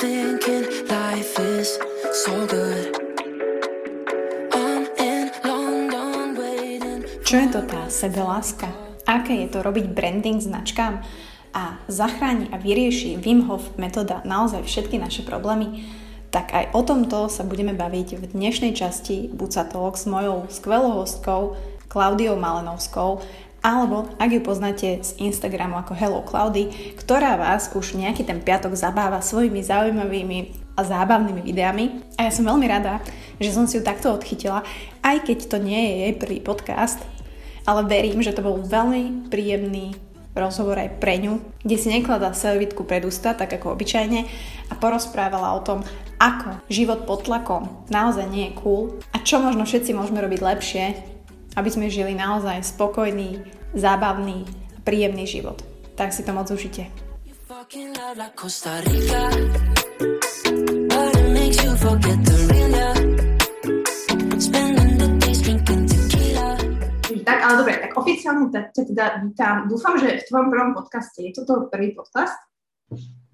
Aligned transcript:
thinking 0.00 0.64
life 0.88 1.36
is 1.38 1.76
so 2.24 2.32
good. 2.48 2.96
I'm 4.48 4.88
in 4.96 5.28
London 5.44 6.32
waiting. 6.40 7.04
Čo 7.20 7.44
je 7.44 7.48
to 7.52 7.60
tá 7.68 7.84
sebeláska? 7.92 8.72
Aké 9.04 9.44
je 9.44 9.52
to 9.52 9.60
robiť 9.60 9.92
branding 9.92 10.40
značkám? 10.40 11.04
A 11.52 11.76
zachráni 11.84 12.48
a 12.48 12.56
vyrieši 12.56 13.20
Wim 13.20 13.44
Hof 13.44 13.76
metóda 13.76 14.24
naozaj 14.24 14.64
všetky 14.64 14.96
naše 14.96 15.20
problémy? 15.20 15.84
Tak 16.32 16.48
aj 16.48 16.64
o 16.72 16.80
tomto 16.80 17.28
sa 17.28 17.44
budeme 17.44 17.76
baviť 17.76 18.08
v 18.16 18.24
dnešnej 18.32 18.72
časti 18.72 19.28
Buca 19.28 19.68
Talk 19.68 20.00
s 20.00 20.08
mojou 20.08 20.48
skvelou 20.48 21.04
hostkou 21.04 21.60
Klaudiou 21.92 22.40
Malenovskou, 22.40 23.20
alebo 23.60 24.08
ak 24.16 24.30
ju 24.32 24.40
poznáte 24.40 25.04
z 25.04 25.10
Instagramu 25.20 25.76
ako 25.80 25.92
Hello 25.92 26.20
Cloudy, 26.24 26.96
ktorá 26.96 27.36
vás 27.36 27.68
už 27.76 27.96
nejaký 27.96 28.24
ten 28.24 28.40
piatok 28.40 28.72
zabáva 28.72 29.20
svojimi 29.20 29.60
zaujímavými 29.60 30.38
a 30.76 30.80
zábavnými 30.80 31.44
videami. 31.44 32.00
A 32.16 32.28
ja 32.28 32.32
som 32.32 32.48
veľmi 32.48 32.64
rada, 32.64 33.04
že 33.36 33.52
som 33.52 33.68
si 33.68 33.76
ju 33.76 33.82
takto 33.84 34.12
odchytila, 34.12 34.64
aj 35.04 35.28
keď 35.28 35.38
to 35.52 35.56
nie 35.60 35.76
je 35.76 35.94
jej 36.08 36.12
prvý 36.16 36.40
podcast, 36.40 37.00
ale 37.68 37.84
verím, 37.84 38.24
že 38.24 38.32
to 38.32 38.40
bol 38.40 38.64
veľmi 38.64 39.28
príjemný 39.28 39.92
rozhovor 40.32 40.78
aj 40.78 41.02
pre 41.02 41.20
ňu, 41.20 41.42
kde 41.60 41.76
si 41.76 41.90
nekladá 41.90 42.32
selvitku 42.32 42.86
pred 42.86 43.02
ústa, 43.04 43.34
tak 43.34 43.50
ako 43.50 43.74
obyčajne, 43.76 44.24
a 44.70 44.72
porozprávala 44.78 45.58
o 45.58 45.60
tom, 45.60 45.82
ako 46.22 46.62
život 46.70 47.04
pod 47.04 47.26
tlakom 47.26 47.66
naozaj 47.90 48.30
nie 48.30 48.48
je 48.48 48.56
cool 48.62 49.02
a 49.10 49.18
čo 49.20 49.42
možno 49.42 49.66
všetci 49.66 49.90
môžeme 49.90 50.22
robiť 50.22 50.40
lepšie, 50.40 50.84
aby 51.60 51.68
sme 51.68 51.92
žili 51.92 52.16
naozaj 52.16 52.64
spokojný, 52.64 53.44
zábavný 53.76 54.48
a 54.48 54.80
príjemný 54.80 55.28
život. 55.28 55.60
Tak 55.92 56.16
si 56.16 56.24
to 56.24 56.32
moc 56.32 56.48
užite. 56.48 56.88
Tak, 67.20 67.38
ale 67.44 67.54
dobre, 67.60 67.74
tak 67.76 67.92
oficiálne 67.94 68.48
ťa 68.48 68.60
teda 68.72 69.06
vítam. 69.20 69.68
Dúfam, 69.68 70.00
že 70.00 70.24
v 70.24 70.26
tvojom 70.32 70.48
prvom 70.48 70.72
podcaste 70.72 71.20
je 71.20 71.36
toto 71.36 71.68
prvý 71.68 71.92
podcast? 71.92 72.40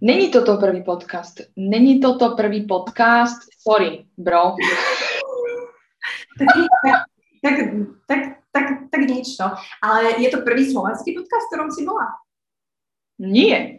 Není 0.02 0.34
toto 0.34 0.58
prvý 0.58 0.82
podcast. 0.82 1.46
Není 1.54 2.02
toto 2.02 2.34
prvý 2.34 2.66
podcast. 2.66 3.46
Sorry, 3.62 4.10
bro. 4.18 4.58
tak, 6.38 7.06
tak, 7.46 7.56
tak, 8.10 8.22
tak, 8.50 8.66
tak 8.90 9.02
nič, 9.06 9.38
no. 9.38 9.54
Ale 9.78 10.18
je 10.18 10.28
to 10.34 10.42
prvý 10.42 10.66
slovenský 10.66 11.14
podcast, 11.14 11.46
v 11.46 11.50
ktorom 11.54 11.70
si 11.70 11.86
bola? 11.86 12.18
Nie. 13.22 13.78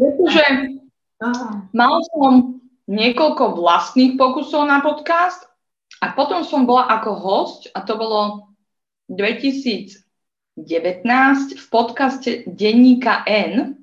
Pretože 0.00 0.44
mal 1.76 1.94
som 2.08 2.60
niekoľko 2.88 3.60
vlastných 3.60 4.16
pokusov 4.16 4.64
na 4.66 4.80
podcast 4.80 5.44
a 6.00 6.16
potom 6.16 6.42
som 6.42 6.64
bola 6.64 6.88
ako 6.88 7.10
host 7.12 7.60
a 7.76 7.84
to 7.84 7.94
bolo 8.00 8.50
2019 9.12 10.00
v 11.54 11.66
podcaste 11.68 12.48
Denníka 12.48 13.22
N, 13.28 13.79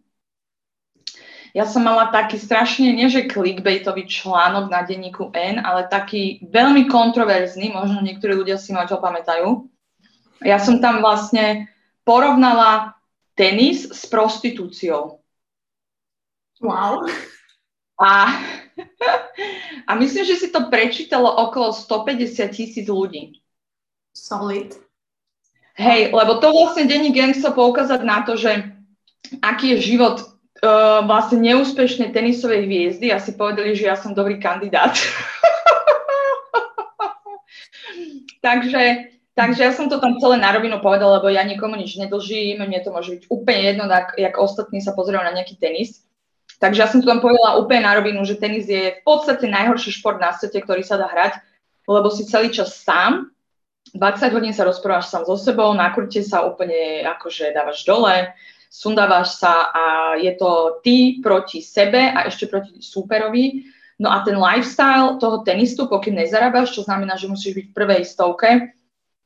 ja 1.51 1.63
som 1.67 1.83
mala 1.83 2.11
taký 2.11 2.39
strašne, 2.39 2.91
nie 2.91 3.07
že 3.07 3.29
clickbaitový 3.29 4.07
článok 4.07 4.67
na 4.71 4.83
denníku 4.83 5.31
N, 5.31 5.63
ale 5.63 5.87
taký 5.87 6.43
veľmi 6.47 6.87
kontroverzný, 6.91 7.71
možno 7.71 8.03
niektorí 8.03 8.35
ľudia 8.35 8.59
si 8.59 8.75
ma 8.75 8.87
to 8.87 8.99
pamätajú. 8.99 9.67
Ja 10.43 10.61
som 10.61 10.83
tam 10.83 11.01
vlastne 11.01 11.71
porovnala 12.07 12.97
tenis 13.37 13.89
s 13.89 14.05
prostitúciou. 14.09 15.21
Wow. 16.61 17.05
A, 17.97 18.37
a 19.89 19.91
myslím, 19.97 20.25
že 20.25 20.35
si 20.35 20.47
to 20.49 20.69
prečítalo 20.69 21.29
okolo 21.49 21.73
150 21.73 22.49
tisíc 22.53 22.85
ľudí. 22.89 23.41
Solid. 24.13 24.73
Hej, 25.77 26.09
lebo 26.09 26.41
to 26.41 26.49
vlastne 26.49 26.89
denní 26.89 27.13
Gen 27.13 27.37
chcel 27.37 27.53
poukázať 27.53 28.01
na 28.01 28.25
to, 28.25 28.33
že 28.33 28.65
aký 29.45 29.77
je 29.77 29.93
život 29.93 30.36
uh, 30.63 31.05
vlastne 31.05 31.39
neúspešné 31.41 32.09
tenisové 32.13 32.61
hviezdy 32.65 33.11
a 33.13 33.19
si 33.21 33.31
povedali, 33.33 33.75
že 33.77 33.85
ja 33.89 33.95
som 33.97 34.13
dobrý 34.17 34.39
kandidát. 34.41 34.93
takže, 38.45 39.13
takže 39.37 39.61
ja 39.61 39.71
som 39.73 39.89
to 39.89 39.99
tam 40.01 40.17
celé 40.17 40.37
na 40.41 40.51
rovinu 40.53 40.79
povedala, 40.81 41.21
lebo 41.21 41.29
ja 41.29 41.43
nikomu 41.45 41.75
nič 41.77 41.97
nedlžím, 41.97 42.63
mne 42.63 42.79
to 42.81 42.89
môže 42.89 43.11
byť 43.13 43.23
úplne 43.29 43.61
jedno, 43.73 43.85
tak, 43.89 44.17
jak 44.17 44.37
ostatní 44.37 44.81
sa 44.81 44.93
pozerajú 44.97 45.23
na 45.25 45.33
nejaký 45.35 45.55
tenis. 45.57 46.07
Takže 46.57 46.81
ja 46.81 46.89
som 46.89 47.05
to 47.05 47.09
tam 47.09 47.21
povedala 47.21 47.61
úplne 47.61 47.85
na 47.85 47.93
rovinu, 47.93 48.25
že 48.25 48.41
tenis 48.41 48.65
je 48.65 48.97
v 48.97 49.01
podstate 49.05 49.45
najhorší 49.45 49.93
šport 49.93 50.17
na 50.17 50.33
svete, 50.33 50.57
ktorý 50.57 50.81
sa 50.81 50.97
dá 50.97 51.05
hrať, 51.05 51.37
lebo 51.85 52.09
si 52.09 52.25
celý 52.25 52.49
čas 52.49 52.81
sám, 52.81 53.29
20 53.95 54.35
hodín 54.35 54.51
sa 54.51 54.67
rozprávaš 54.67 55.07
sám 55.07 55.23
so 55.23 55.39
sebou, 55.39 55.71
na 55.71 55.95
sa 56.25 56.43
úplne 56.43 57.07
akože 57.07 57.55
dávaš 57.55 57.87
dole, 57.87 58.35
sundávaš 58.69 59.39
sa 59.39 59.71
a 59.73 59.85
je 60.19 60.31
to 60.35 60.79
ty 60.83 61.19
proti 61.23 61.63
sebe 61.63 62.11
a 62.11 62.27
ešte 62.27 62.45
proti 62.45 62.83
súperovi. 62.83 63.67
No 63.97 64.13
a 64.13 64.21
ten 64.21 64.37
lifestyle 64.37 65.17
toho 65.17 65.41
tenistu, 65.41 65.89
pokým 65.89 66.13
nezarábaš, 66.13 66.77
čo 66.77 66.85
znamená, 66.85 67.17
že 67.17 67.31
musíš 67.31 67.57
byť 67.57 67.65
v 67.71 67.75
prvej 67.75 68.01
stovke, 68.05 68.49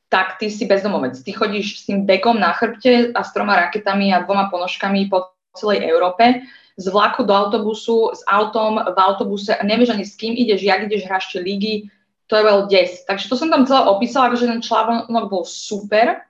tak 0.08 0.40
ty 0.40 0.48
si 0.48 0.64
bezdomovec. 0.64 1.16
Ty 1.20 1.30
chodíš 1.32 1.84
s 1.84 1.92
tým 1.92 2.08
bekom 2.08 2.40
na 2.40 2.56
chrbte 2.56 3.12
a 3.12 3.20
s 3.20 3.32
troma 3.36 3.56
raketami 3.56 4.12
a 4.12 4.24
dvoma 4.24 4.48
ponožkami 4.48 5.12
po 5.12 5.32
celej 5.52 5.84
Európe, 5.84 6.44
z 6.76 6.86
vlaku 6.88 7.28
do 7.28 7.36
autobusu, 7.36 8.16
s 8.16 8.24
autom 8.24 8.80
v 8.80 8.96
autobuse 8.96 9.52
a 9.52 9.60
nevieš 9.60 9.92
ani 9.92 10.08
s 10.08 10.16
kým 10.16 10.32
ideš, 10.32 10.64
jak 10.64 10.88
ideš, 10.88 11.04
hráš 11.04 11.36
ligy, 11.36 11.92
to 12.32 12.40
je 12.40 12.48
veľ 12.48 12.58
des. 12.72 13.04
Takže 13.04 13.28
to 13.28 13.36
som 13.36 13.52
tam 13.52 13.68
celé 13.68 13.84
opísala, 13.84 14.32
že 14.32 14.48
ten 14.48 14.64
článok 14.64 15.28
bol 15.28 15.44
super. 15.44 16.24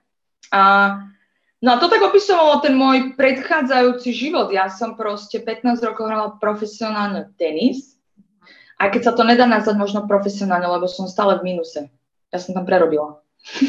A 0.51 0.61
No 1.63 1.71
a 1.71 1.79
to 1.79 1.87
tak 1.87 2.03
opisovalo 2.03 2.59
ten 2.59 2.75
môj 2.75 3.15
predchádzajúci 3.15 4.11
život. 4.11 4.51
Ja 4.51 4.67
som 4.67 4.99
proste 4.99 5.39
15 5.39 5.79
rokov 5.79 6.11
hrala 6.11 6.35
profesionálne 6.35 7.31
tenis, 7.39 7.95
aj 8.83 8.91
keď 8.91 9.01
sa 9.07 9.13
to 9.15 9.23
nedá 9.23 9.47
nazvať 9.47 9.79
možno 9.79 10.03
profesionálne, 10.03 10.67
lebo 10.67 10.91
som 10.91 11.07
stále 11.07 11.39
v 11.39 11.55
minuse. 11.55 11.87
Ja 12.35 12.43
som 12.43 12.51
tam 12.51 12.67
prerobila. 12.67 13.23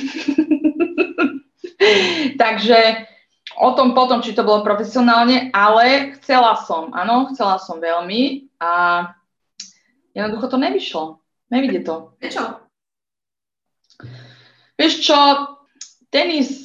Takže 2.42 3.06
o 3.62 3.70
tom 3.78 3.94
potom, 3.94 4.26
či 4.26 4.34
to 4.34 4.42
bolo 4.42 4.66
profesionálne, 4.66 5.54
ale 5.54 6.18
chcela 6.18 6.58
som, 6.66 6.90
áno, 6.90 7.30
chcela 7.30 7.62
som 7.62 7.78
veľmi 7.78 8.50
a 8.58 9.06
jednoducho 10.18 10.50
to 10.50 10.58
nevyšlo. 10.58 11.22
Nevidie 11.46 11.86
to. 11.86 12.10
Prečo? 12.18 12.42
Vieš 14.74 14.94
čo, 14.98 15.18
tenis 16.10 16.63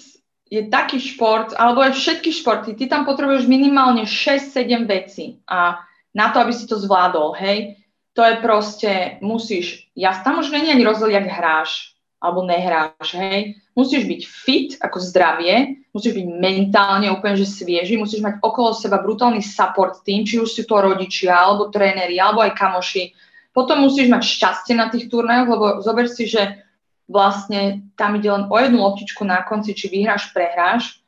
je 0.50 0.66
taký 0.66 0.98
šport, 0.98 1.54
alebo 1.54 1.86
aj 1.86 1.94
všetky 1.94 2.34
športy, 2.34 2.74
ty 2.74 2.90
tam 2.90 3.06
potrebuješ 3.06 3.46
minimálne 3.46 4.10
6-7 4.10 4.90
vecí 4.90 5.38
a 5.46 5.86
na 6.10 6.34
to, 6.34 6.42
aby 6.42 6.50
si 6.50 6.66
to 6.66 6.82
zvládol, 6.82 7.38
hej, 7.38 7.78
to 8.18 8.26
je 8.26 8.36
proste, 8.42 8.92
musíš, 9.22 9.88
ja 9.94 10.18
tam 10.26 10.42
už 10.42 10.50
není 10.50 10.74
ani 10.74 10.82
rozdiel, 10.82 11.14
jak 11.14 11.30
hráš, 11.30 11.94
alebo 12.18 12.44
nehráš, 12.44 13.14
hej, 13.14 13.62
musíš 13.78 14.10
byť 14.10 14.22
fit, 14.26 14.70
ako 14.82 14.98
zdravie, 15.00 15.86
musíš 15.94 16.18
byť 16.18 16.26
mentálne 16.28 17.08
úplne, 17.14 17.38
že 17.38 17.48
svieži, 17.48 17.96
musíš 17.96 18.26
mať 18.26 18.42
okolo 18.42 18.74
seba 18.74 19.00
brutálny 19.00 19.46
support 19.46 20.02
tým, 20.02 20.26
či 20.26 20.42
už 20.42 20.50
si 20.50 20.66
to 20.66 20.82
rodičia, 20.82 21.32
alebo 21.32 21.70
tréneri, 21.70 22.18
alebo 22.18 22.42
aj 22.42 22.58
kamoši, 22.58 23.14
potom 23.54 23.86
musíš 23.86 24.10
mať 24.10 24.24
šťastie 24.26 24.74
na 24.74 24.90
tých 24.90 25.08
turnajoch, 25.08 25.50
lebo 25.50 25.66
zober 25.86 26.10
si, 26.10 26.26
že 26.26 26.69
vlastne 27.10 27.90
tam 27.98 28.16
ide 28.22 28.30
len 28.30 28.46
o 28.46 28.56
jednu 28.56 28.78
loptičku 28.78 29.26
na 29.26 29.42
konci, 29.42 29.74
či 29.74 29.90
vyhráš, 29.90 30.30
prehráš. 30.30 31.02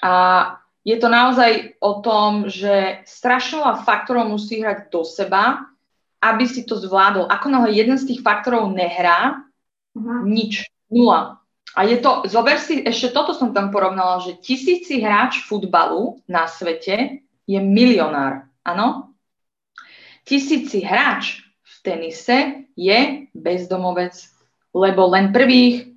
A 0.00 0.56
je 0.86 0.96
to 0.96 1.10
naozaj 1.10 1.76
o 1.82 2.00
tom, 2.00 2.48
že 2.48 3.04
strašne 3.04 3.60
veľa 3.60 3.84
faktorov 3.84 4.30
musí 4.30 4.62
hrať 4.62 4.88
do 4.88 5.02
seba, 5.04 5.68
aby 6.22 6.46
si 6.46 6.64
to 6.64 6.78
zvládol. 6.78 7.28
Ako 7.28 7.50
náhle 7.50 7.74
jeden 7.74 7.98
z 7.98 8.14
tých 8.14 8.20
faktorov 8.24 8.70
nehrá, 8.72 9.44
uh-huh. 9.92 10.24
nič, 10.24 10.70
nula. 10.88 11.42
A 11.74 11.86
je 11.86 11.98
to, 12.02 12.26
zober 12.26 12.58
si, 12.58 12.82
ešte 12.82 13.14
toto 13.14 13.34
som 13.34 13.54
tam 13.54 13.70
porovnala, 13.70 14.22
že 14.22 14.40
tisíci 14.42 14.98
hráč 14.98 15.42
futbalu 15.46 16.18
na 16.26 16.50
svete 16.50 17.22
je 17.46 17.58
milionár, 17.62 18.50
áno? 18.66 19.14
Tisíci 20.26 20.82
hráč 20.82 21.46
v 21.62 21.74
tenise 21.82 22.38
je 22.74 23.30
bezdomovec 23.34 24.18
lebo 24.70 25.10
len 25.10 25.34
prvých, 25.34 25.90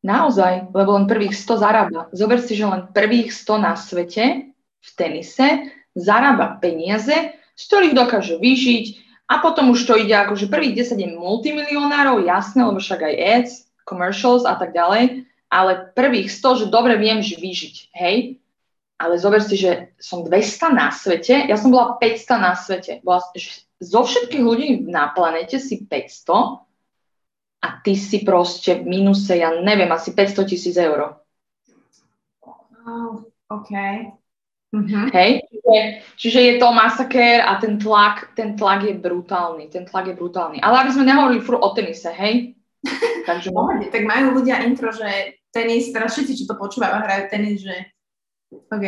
naozaj, 0.00 0.72
lebo 0.72 0.96
len 0.96 1.06
prvých 1.08 1.36
100 1.36 1.64
zarába. 1.64 2.00
Zober 2.12 2.40
si, 2.40 2.56
že 2.56 2.68
len 2.68 2.88
prvých 2.92 3.32
100 3.32 3.66
na 3.66 3.74
svete 3.76 4.52
v 4.80 4.88
tenise 4.96 5.72
zarába 5.92 6.56
peniaze, 6.60 7.36
z 7.56 7.62
ktorých 7.68 7.94
dokáže 7.96 8.40
vyžiť 8.40 8.84
a 9.28 9.38
potom 9.44 9.70
už 9.70 9.84
to 9.84 9.94
ide 10.00 10.16
že 10.34 10.50
prvých 10.50 10.88
10 10.88 10.96
je 10.96 11.08
multimilionárov, 11.14 12.24
jasné, 12.24 12.64
lebo 12.64 12.80
však 12.80 13.00
aj 13.04 13.14
ads, 13.14 13.52
commercials 13.84 14.48
a 14.48 14.56
tak 14.56 14.72
ďalej, 14.72 15.26
ale 15.50 15.92
prvých 15.94 16.30
100, 16.30 16.66
že 16.66 16.66
dobre 16.72 16.96
viem 16.96 17.20
že 17.20 17.36
vyžiť, 17.38 17.76
hej. 17.94 18.38
ale 18.96 19.14
zober 19.18 19.42
si, 19.42 19.58
že 19.58 19.90
som 19.98 20.22
200 20.22 20.70
na 20.70 20.88
svete, 20.94 21.46
ja 21.50 21.56
som 21.58 21.74
bola 21.74 21.98
500 21.98 22.38
na 22.38 22.54
svete. 22.54 22.92
Bola, 23.02 23.22
zo 23.80 24.00
všetkých 24.06 24.42
ľudí 24.44 24.68
na 24.86 25.10
planete 25.10 25.58
si 25.58 25.82
500 25.82 26.69
a 27.60 27.68
ty 27.84 27.92
si 27.96 28.24
proste 28.24 28.80
v 28.80 28.88
mínuse, 28.88 29.36
ja 29.36 29.52
neviem, 29.52 29.88
asi 29.92 30.16
500 30.16 30.48
tisíc 30.48 30.76
eur. 30.80 31.20
Oh, 32.80 33.20
OK. 33.52 33.72
Mm-hmm. 34.70 35.06
Hej? 35.12 35.30
Čiže, 35.50 35.78
čiže 36.16 36.40
je 36.40 36.54
to 36.62 36.68
masakér 36.70 37.42
a 37.42 37.58
ten 37.58 37.76
tlak, 37.76 38.32
ten 38.38 38.54
tlak 38.56 38.86
je 38.86 38.94
brutálny. 38.96 39.68
Ten 39.68 39.84
tlak 39.84 40.08
je 40.08 40.14
brutálny. 40.14 40.62
Ale 40.62 40.86
aby 40.86 40.90
sme 40.94 41.10
nehovorili 41.10 41.42
furt 41.42 41.60
o 41.60 41.70
tenise, 41.76 42.08
hej? 42.14 42.56
Takže... 43.28 43.52
Pohode, 43.52 43.92
tak 43.92 44.08
majú 44.08 44.40
ľudia 44.40 44.64
intro, 44.64 44.88
že 44.94 45.36
tenis, 45.52 45.92
teraz 45.92 46.16
všetci, 46.16 46.32
čo 46.42 46.44
to 46.48 46.56
počúvajú, 46.56 46.96
hrajú 47.02 47.24
tenis, 47.28 47.66
že 47.66 47.76
OK. 48.50 48.86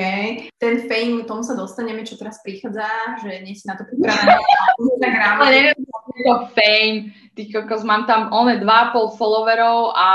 Ten 0.59 0.75
fame, 0.91 1.23
tomu 1.23 1.47
sa 1.47 1.55
dostaneme, 1.55 2.03
čo 2.03 2.19
teraz 2.19 2.43
prichádza, 2.43 2.87
že 3.23 3.43
nie 3.47 3.55
si 3.55 3.67
na 3.67 3.79
to 3.79 3.87
pripravená. 3.87 4.39
Instagram. 4.79 5.35
Ale 5.43 5.51
neviem, 5.51 5.79
to 6.15 6.35
fame. 6.53 7.17
Ty 7.33 7.43
kokos, 7.49 7.81
mám 7.85 8.05
tam 8.05 8.29
one 8.29 8.61
2,5 8.61 9.17
followerov 9.17 9.97
a 9.97 10.09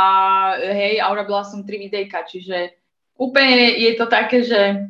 hej, 0.61 1.01
a 1.01 1.09
urobila 1.09 1.41
som 1.41 1.65
3 1.65 1.89
videjka, 1.89 2.29
čiže 2.29 2.77
úplne 3.17 3.73
je 3.73 3.91
to 3.97 4.05
také, 4.05 4.45
že 4.45 4.85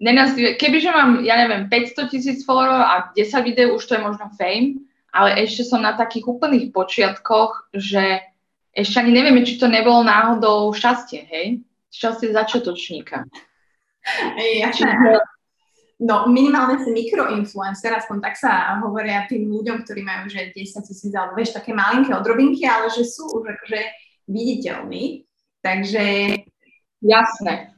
nenazýve, 0.00 0.56
kebyže 0.56 0.88
mám, 0.88 1.20
ja 1.20 1.36
neviem, 1.36 1.68
500 1.68 2.08
tisíc 2.08 2.38
followerov 2.48 2.80
a 2.80 2.96
10 3.12 3.44
videí, 3.44 3.68
už 3.68 3.84
to 3.84 3.92
je 3.92 4.00
možno 4.00 4.32
fame, 4.40 4.80
ale 5.12 5.36
ešte 5.44 5.68
som 5.68 5.84
na 5.84 5.92
takých 5.92 6.32
úplných 6.32 6.72
počiatkoch, 6.72 7.76
že 7.76 8.24
ešte 8.72 8.96
ani 9.04 9.12
nevieme, 9.12 9.44
či 9.44 9.60
to 9.60 9.68
nebolo 9.68 10.00
náhodou 10.00 10.72
šťastie, 10.72 11.28
hej? 11.28 11.46
Šťastie 11.92 12.32
začiatočníka. 12.32 13.28
Jasné. 14.64 15.20
No 16.00 16.24
minimálne 16.32 16.80
si 16.80 16.88
mikroinfluencer, 16.88 17.92
aspoň 17.92 18.24
tak 18.24 18.34
sa 18.40 18.80
hovoria 18.80 19.28
tým 19.28 19.52
ľuďom, 19.52 19.84
ktorí 19.84 20.00
majú 20.00 20.32
že 20.32 20.48
10 20.56 20.88
tisíc 20.88 21.12
alebo 21.12 21.36
vieš, 21.36 21.52
také 21.52 21.76
malinké 21.76 22.16
odrobinky, 22.16 22.64
ale 22.64 22.88
že 22.88 23.04
sú 23.04 23.28
už 23.28 23.44
akože 23.44 23.80
viditeľní. 24.24 25.28
Takže... 25.60 26.04
Jasné. 27.00 27.72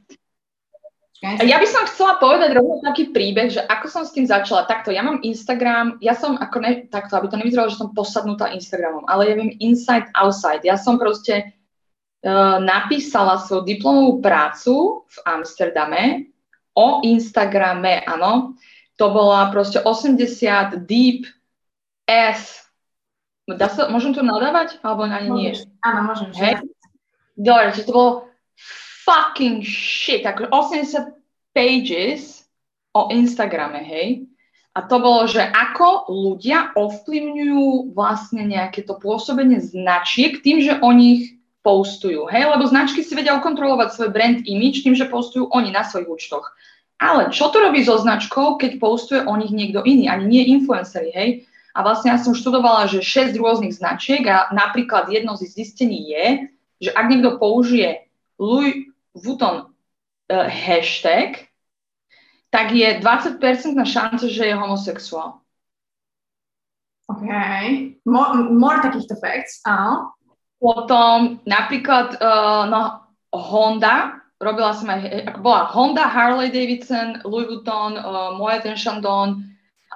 Ja 1.23 1.55
by 1.55 1.67
som 1.67 1.87
chcela 1.87 2.19
povedať 2.19 2.51
rovno 2.51 2.83
taký 2.83 3.15
príbeh, 3.15 3.47
že 3.47 3.63
ako 3.63 3.87
som 3.87 4.03
s 4.03 4.11
tým 4.11 4.27
začala. 4.27 4.67
Takto, 4.67 4.91
ja 4.91 4.99
mám 4.99 5.23
Instagram, 5.23 5.95
ja 6.03 6.19
som 6.19 6.35
ako 6.35 6.59
ne, 6.59 6.71
takto, 6.91 7.15
aby 7.15 7.31
to 7.31 7.39
nevyzeralo, 7.39 7.71
že 7.71 7.79
som 7.79 7.95
posadnutá 7.95 8.51
Instagramom, 8.51 9.07
ale 9.07 9.31
ja 9.31 9.35
viem 9.39 9.55
inside, 9.63 10.11
outside. 10.19 10.67
Ja 10.67 10.75
som 10.75 10.99
proste 10.99 11.55
uh, 12.27 12.59
napísala 12.59 13.39
svoju 13.39 13.63
diplomovú 13.63 14.19
prácu 14.19 15.07
v 15.07 15.17
Amsterdame 15.23 16.32
o 16.73 17.01
Instagrame, 17.05 18.01
áno. 18.05 18.57
To 18.97 19.09
bola 19.09 19.49
proste 19.49 19.81
80 19.81 20.85
deep 20.85 21.25
S. 22.05 22.65
Dá 23.49 23.67
sa, 23.67 23.89
môžem 23.89 24.13
to 24.13 24.21
nadávať? 24.21 24.77
Alebo 24.85 25.09
ani 25.09 25.29
nie? 25.33 25.51
Áno, 25.81 26.07
môžem. 26.07 26.29
Hej? 26.37 26.61
Dobre, 27.33 27.73
že 27.73 27.85
to 27.85 27.91
bolo 27.91 28.11
fucking 29.03 29.65
shit, 29.65 30.23
ako 30.23 30.47
80 30.47 31.17
pages 31.51 32.47
o 32.93 33.09
Instagrame, 33.11 33.83
hej. 33.83 34.29
A 34.73 34.81
to 34.89 34.97
bolo, 34.97 35.29
že 35.29 35.41
ako 35.41 36.09
ľudia 36.09 36.73
ovplyvňujú 36.73 37.93
vlastne 37.93 38.41
nejaké 38.49 38.81
to 38.81 38.97
pôsobenie 38.97 39.61
značiek 39.61 40.41
tým, 40.41 40.65
že 40.65 40.81
o 40.81 40.89
nich 40.89 41.37
postujú, 41.63 42.27
hej, 42.27 42.43
lebo 42.51 42.67
značky 42.67 43.01
si 43.01 43.15
vedia 43.15 43.39
ukontrolovať 43.39 43.95
svoj 43.95 44.09
brand 44.11 44.43
image 44.43 44.83
tým, 44.83 44.93
že 44.93 45.07
postujú 45.07 45.47
oni 45.49 45.71
na 45.71 45.87
svojich 45.87 46.11
účtoch. 46.11 46.51
Ale 46.99 47.31
čo 47.31 47.49
to 47.49 47.63
robí 47.63 47.81
so 47.81 47.95
značkou, 47.95 48.59
keď 48.59 48.71
postuje 48.77 49.21
o 49.23 49.33
nich 49.39 49.51
niekto 49.51 49.81
iný, 49.87 50.11
ani 50.11 50.27
nie 50.27 50.43
influencery, 50.59 51.09
hej? 51.15 51.29
A 51.73 51.81
vlastne 51.81 52.13
ja 52.13 52.21
som 52.21 52.37
študovala, 52.37 52.85
že 52.85 53.01
6 53.01 53.33
rôznych 53.39 53.73
značiek 53.73 54.21
a 54.29 54.53
napríklad 54.53 55.09
jedno 55.09 55.33
z 55.33 55.49
zistení 55.49 56.05
je, 56.13 56.25
že 56.85 56.89
ak 56.93 57.09
niekto 57.09 57.41
použije 57.41 58.05
Louis 58.37 58.93
Vuitton 59.17 59.65
uh, 59.65 60.47
hashtag, 60.51 61.49
tak 62.53 62.69
je 62.69 63.01
20% 63.01 63.41
na 63.73 63.87
šance, 63.89 64.29
že 64.29 64.45
je 64.45 64.53
homosexuál. 64.53 65.41
OK. 67.09 67.25
More, 68.05 68.53
more 68.53 68.79
takýchto 68.85 69.17
facts, 69.17 69.59
áno. 69.65 70.13
Potom 70.63 71.43
napríklad 71.43 72.23
uh, 72.23 72.63
no, 72.71 73.03
Honda, 73.35 74.23
robila 74.39 74.71
som 74.71 74.87
aj, 74.87 75.27
ako 75.27 75.39
bola 75.43 75.67
Honda, 75.67 76.07
Harley 76.07 76.47
Davidson, 76.47 77.19
Louis 77.27 77.51
Vuitton, 77.51 77.99
uh, 77.99 78.31
Moët 78.39 78.63
Chandon, 78.79 79.43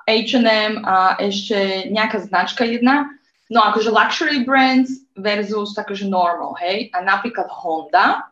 H&M 0.04 0.84
a 0.84 1.16
ešte 1.24 1.88
nejaká 1.88 2.20
značka 2.28 2.68
jedna. 2.68 3.16
No 3.48 3.64
akože 3.64 3.96
luxury 3.96 4.44
brands 4.44 5.08
versus 5.16 5.72
akože 5.80 6.08
normal, 6.12 6.56
hej. 6.60 6.92
A 6.92 7.00
napríklad 7.00 7.48
Honda 7.48 8.28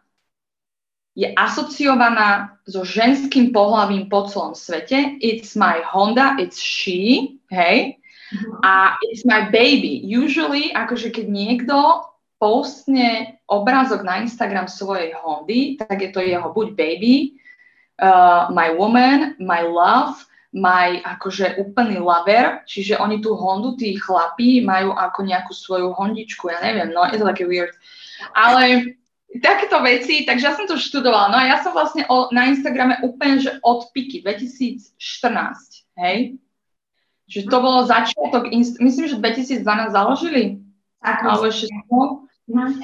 je 1.16 1.31
asociovaná 1.40 2.60
so 2.68 2.84
ženským 2.84 3.56
pohľavím 3.56 4.12
po 4.12 4.28
celom 4.28 4.52
svete. 4.52 5.16
It's 5.24 5.56
my 5.56 5.80
Honda, 5.88 6.36
it's 6.36 6.60
she, 6.60 7.40
hej. 7.48 7.96
Mm-hmm. 7.96 8.60
A 8.68 9.00
it's 9.08 9.24
my 9.24 9.48
baby. 9.48 10.04
Usually, 10.04 10.76
akože 10.76 11.16
keď 11.16 11.26
niekto 11.31 11.76
postne 12.45 13.42
obrázok 13.50 14.06
na 14.06 14.21
Instagram 14.21 14.69
svojej 14.69 15.18
Hondy, 15.18 15.81
tak 15.81 15.97
je 15.97 16.13
to 16.13 16.21
jeho 16.21 16.53
buď 16.53 16.77
baby, 16.77 17.42
uh, 17.97 18.53
my 18.53 18.69
woman, 18.77 19.33
my 19.42 19.65
love, 19.65 20.21
my 20.53 21.01
akože 21.01 21.57
úplný 21.57 21.97
lover, 21.97 22.62
čiže 22.69 23.01
oni 23.01 23.18
tú 23.18 23.33
Hondu, 23.33 23.74
tí 23.74 23.97
chlapí 23.97 24.62
majú 24.62 24.94
ako 24.94 25.25
nejakú 25.25 25.57
svoju 25.57 25.97
hondičku, 25.97 26.53
ja 26.53 26.62
neviem, 26.62 26.94
no 26.94 27.09
je 27.09 27.18
to 27.18 27.25
také 27.25 27.50
weird. 27.50 27.74
Ale 28.38 28.94
takéto 29.42 29.81
veci, 29.81 30.24
takže 30.24 30.45
ja 30.45 30.53
som 30.53 30.69
to 30.69 30.77
študovala. 30.77 31.33
No 31.33 31.38
a 31.42 31.50
ja 31.50 31.57
som 31.65 31.74
vlastne 31.74 32.06
o, 32.07 32.30
na 32.30 32.47
Instagrame 32.47 33.01
úplne, 33.01 33.42
že 33.42 33.57
od 33.65 33.89
piky 33.92 34.21
2014, 34.21 34.95
hej? 35.97 36.38
Čiže 37.25 37.50
to 37.50 37.57
bolo 37.57 37.89
začiatok, 37.89 38.47
myslím, 38.53 39.06
že 39.09 39.18
2012 39.18 39.65
založili. 39.92 40.62
Alebo 41.01 41.50
ešte 41.50 41.74
No. 41.89 42.25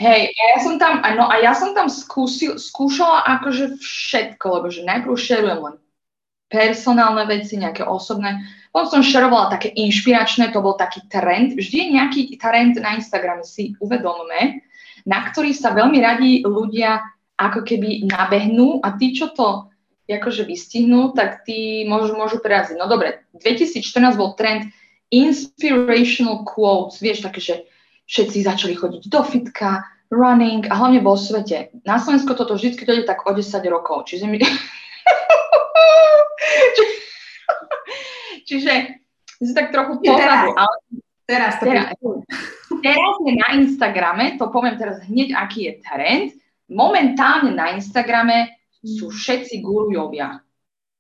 Hej, 0.02 0.34
a 0.34 0.44
ja 0.58 0.58
som 0.66 0.82
tam, 0.82 1.06
no 1.06 1.30
a 1.30 1.38
ja 1.38 1.54
som 1.54 1.78
tam 1.78 1.86
skúsil, 1.86 2.58
skúšala 2.58 3.22
akože 3.38 3.78
všetko, 3.78 4.46
lebo 4.58 4.68
že 4.74 4.82
najprv 4.82 5.14
šerujem 5.14 5.60
len 5.62 5.76
personálne 6.50 7.30
veci, 7.30 7.62
nejaké 7.62 7.86
osobné, 7.86 8.42
potom 8.74 9.00
som 9.00 9.06
šerovala 9.06 9.54
také 9.54 9.70
inšpiračné, 9.70 10.50
to 10.50 10.66
bol 10.66 10.74
taký 10.74 11.06
trend, 11.08 11.54
vždy 11.54 11.78
je 11.78 11.88
nejaký 11.94 12.22
trend 12.42 12.74
na 12.82 12.98
Instagrame, 12.98 13.46
si 13.46 13.78
uvedomme, 13.78 14.66
na 15.06 15.20
ktorý 15.30 15.54
sa 15.54 15.78
veľmi 15.78 16.00
radi 16.02 16.42
ľudia 16.42 16.98
ako 17.38 17.62
keby 17.62 18.10
nabehnú 18.10 18.82
a 18.82 18.98
tí, 18.98 19.14
čo 19.14 19.30
to 19.30 19.70
akože 20.12 20.44
vystihnú, 20.44 21.16
tak 21.16 21.48
tí 21.48 21.88
môžu, 21.88 22.20
môžu 22.20 22.44
preraziť. 22.44 22.76
No 22.76 22.92
dobre, 22.92 23.24
2014 23.38 24.20
bol 24.20 24.36
trend 24.36 24.68
inspirational 25.08 26.44
quotes, 26.44 27.00
vieš, 27.00 27.24
také, 27.24 27.40
že 27.40 27.56
všetci 28.12 28.44
začali 28.44 28.76
chodiť 28.76 29.08
do 29.08 29.24
fitka, 29.24 29.88
running 30.12 30.68
a 30.68 30.76
hlavne 30.76 31.00
vo 31.00 31.16
svete. 31.16 31.72
Na 31.88 31.96
Slovensku 31.96 32.36
toto 32.36 32.60
vždy 32.60 32.76
dojde 32.84 33.08
tak 33.08 33.24
o 33.24 33.32
10 33.32 33.40
rokov. 33.72 34.12
Čiže 34.12 34.28
my... 34.28 34.36
Čiže 38.48 39.00
si 39.40 39.54
tak 39.56 39.72
trochu 39.72 40.04
pozadu. 40.04 40.52
Ale... 40.60 40.76
Teraz, 41.24 41.64
teraz, 41.64 41.96
teraz 42.84 43.14
je 43.24 43.34
na 43.40 43.56
Instagrame, 43.56 44.36
to 44.36 44.52
poviem 44.52 44.76
teraz 44.76 45.00
hneď, 45.08 45.32
aký 45.32 45.72
je 45.72 45.80
trend. 45.80 46.36
Momentálne 46.68 47.56
na 47.56 47.72
Instagrame 47.72 48.60
sú 48.84 49.08
všetci 49.08 49.64
gurujovia. 49.64 50.44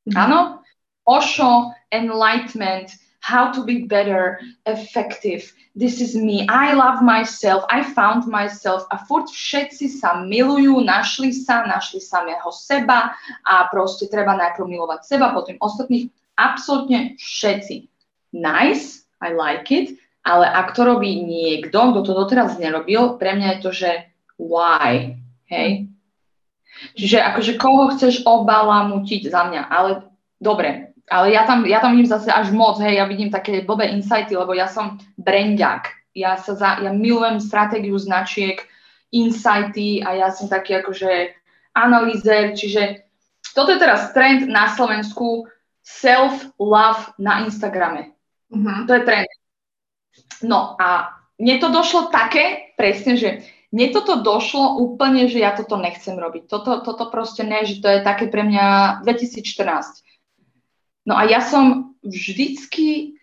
Mhm. 0.07 0.15
Áno? 0.15 0.63
Osho, 1.03 1.75
enlightenment, 1.91 2.95
how 3.21 3.53
to 3.53 3.63
be 3.63 3.85
better, 3.85 4.41
effective, 4.65 5.53
this 5.77 6.01
is 6.01 6.17
me, 6.17 6.43
I 6.49 6.73
love 6.73 7.01
myself, 7.05 7.63
I 7.69 7.85
found 7.85 8.27
myself. 8.27 8.89
A 8.91 8.97
furt 9.05 9.29
všetci 9.29 9.87
sa 9.87 10.25
milujú, 10.25 10.81
našli 10.81 11.31
sa, 11.31 11.63
našli 11.63 12.01
samého 12.01 12.49
seba 12.49 13.13
a 13.45 13.69
proste 13.69 14.09
treba 14.09 14.33
najprv 14.35 14.65
milovať 14.67 15.05
seba, 15.05 15.31
potom 15.31 15.55
ostatných, 15.61 16.09
absolútne 16.35 17.15
všetci. 17.21 17.87
Nice, 18.33 19.05
I 19.21 19.37
like 19.37 19.69
it, 19.69 19.95
ale 20.25 20.49
ak 20.49 20.73
to 20.73 20.81
robí 20.81 21.21
niekto, 21.21 21.77
kto 21.77 22.01
to 22.01 22.13
doteraz 22.17 22.57
nerobil, 22.57 23.21
pre 23.21 23.37
mňa 23.37 23.47
je 23.57 23.59
to, 23.61 23.71
že 23.71 23.91
why, 24.41 25.13
hej? 25.45 25.85
Čiže 26.97 27.21
akože 27.21 27.53
koho 27.61 27.93
chceš 27.93 28.25
obalamutiť 28.25 29.29
za 29.29 29.45
mňa, 29.45 29.61
ale 29.69 30.09
dobre, 30.41 30.90
ale 31.11 31.35
ja 31.35 31.43
tam, 31.43 31.67
ja 31.67 31.83
tam 31.83 31.91
vidím 31.91 32.07
zase 32.07 32.31
až 32.31 32.55
moc, 32.55 32.79
hej, 32.79 32.95
ja 32.95 33.03
vidím 33.03 33.27
také 33.27 33.67
blbé 33.67 33.91
insighty, 33.91 34.31
lebo 34.39 34.55
ja 34.55 34.71
som 34.71 34.95
brandiak, 35.19 35.91
ja 36.15 36.39
sa 36.39 36.55
za, 36.55 36.79
ja 36.79 36.95
milujem 36.95 37.43
stratégiu 37.43 37.99
značiek, 37.99 38.63
insighty 39.11 39.99
a 39.99 40.15
ja 40.15 40.31
som 40.31 40.47
taký 40.47 40.79
akože 40.79 41.35
analýzer, 41.75 42.55
čiže 42.55 43.03
toto 43.51 43.75
je 43.75 43.83
teraz 43.83 44.15
trend 44.15 44.47
na 44.47 44.71
Slovensku, 44.71 45.51
self-love 45.83 47.11
na 47.19 47.43
Instagrame. 47.43 48.15
Uh-huh. 48.47 48.87
To 48.87 48.91
je 48.95 49.03
trend. 49.03 49.27
No 50.39 50.79
a 50.79 51.11
mne 51.35 51.59
to 51.59 51.67
došlo 51.75 52.07
také, 52.07 52.71
presne, 52.79 53.19
že 53.19 53.43
mne 53.71 53.91
toto 53.91 54.19
došlo 54.23 54.79
úplne, 54.79 55.27
že 55.27 55.43
ja 55.43 55.55
toto 55.55 55.75
nechcem 55.79 56.15
robiť. 56.15 56.47
Toto, 56.47 56.83
toto 56.83 57.07
proste 57.11 57.43
ne, 57.43 57.63
že 57.63 57.79
to 57.83 57.87
je 57.87 57.99
také 58.03 58.27
pre 58.27 58.43
mňa 58.43 58.99
2014. 59.03 60.03
No 61.05 61.17
a 61.17 61.25
ja 61.25 61.41
som 61.41 61.97
vždycky 62.05 63.17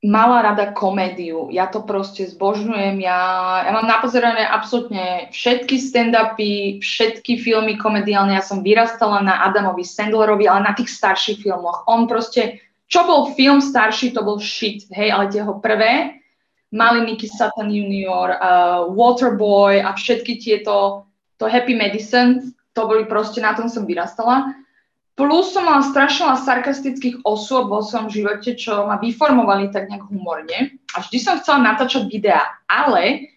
mala 0.00 0.40
rada 0.40 0.72
komédiu. 0.72 1.52
Ja 1.52 1.68
to 1.68 1.84
proste 1.84 2.24
zbožňujem. 2.24 3.04
Ja, 3.04 3.20
ja 3.68 3.72
mám 3.76 3.84
napozerané 3.84 4.48
absolútne 4.48 5.28
všetky 5.28 5.76
stand-upy, 5.76 6.80
všetky 6.80 7.36
filmy 7.36 7.76
komediálne. 7.76 8.32
Ja 8.32 8.40
som 8.40 8.64
vyrastala 8.64 9.20
na 9.20 9.44
Adamovi 9.44 9.84
Sandlerovi, 9.84 10.48
ale 10.48 10.64
na 10.64 10.72
tých 10.72 10.88
starších 10.88 11.44
filmoch. 11.44 11.84
On 11.84 12.08
proste, 12.08 12.64
čo 12.88 13.04
bol 13.04 13.36
film 13.36 13.60
starší, 13.60 14.16
to 14.16 14.24
bol 14.24 14.40
shit, 14.40 14.88
hej, 14.88 15.12
ale 15.12 15.28
tie 15.28 15.44
jeho 15.44 15.60
prvé, 15.60 16.16
mali 16.72 17.04
Nicky 17.04 17.28
Sutton 17.28 17.68
Junior, 17.68 18.40
uh, 18.40 18.88
Waterboy 18.88 19.84
a 19.84 19.92
všetky 19.92 20.40
tieto, 20.40 21.04
to 21.36 21.44
Happy 21.44 21.76
Medicine, 21.76 22.56
to 22.72 22.88
boli 22.88 23.04
proste, 23.04 23.44
na 23.44 23.52
tom 23.52 23.68
som 23.68 23.84
vyrastala. 23.84 24.56
Plus 25.18 25.52
som 25.52 25.68
mala 25.68 25.84
strašne 25.84 26.32
sarkastických 26.40 27.26
osôb 27.28 27.68
vo 27.68 27.84
svojom 27.84 28.08
živote, 28.08 28.56
čo 28.56 28.88
ma 28.88 28.96
vyformovali 28.96 29.68
tak 29.68 29.92
nejak 29.92 30.08
humorne. 30.08 30.80
A 30.96 31.04
vždy 31.04 31.18
som 31.20 31.36
chcela 31.38 31.60
natáčať 31.60 32.08
videá, 32.08 32.40
ale 32.64 33.30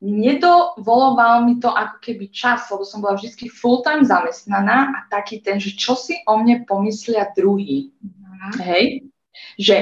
nedovoloval 0.00 1.44
mi 1.44 1.60
to 1.60 1.68
ako 1.68 2.00
keby 2.00 2.32
čas, 2.32 2.66
lebo 2.72 2.88
som 2.88 3.04
bola 3.04 3.20
vždy 3.20 3.52
full-time 3.52 4.02
zamestnaná 4.02 4.96
a 4.96 4.98
taký 5.12 5.44
ten, 5.44 5.60
že 5.60 5.76
čo 5.76 5.92
si 5.92 6.16
o 6.24 6.40
mne 6.40 6.64
pomyslia 6.64 7.28
druhý. 7.36 7.92
Mm. 8.00 8.52
Hej? 8.64 8.84
Že 9.60 9.76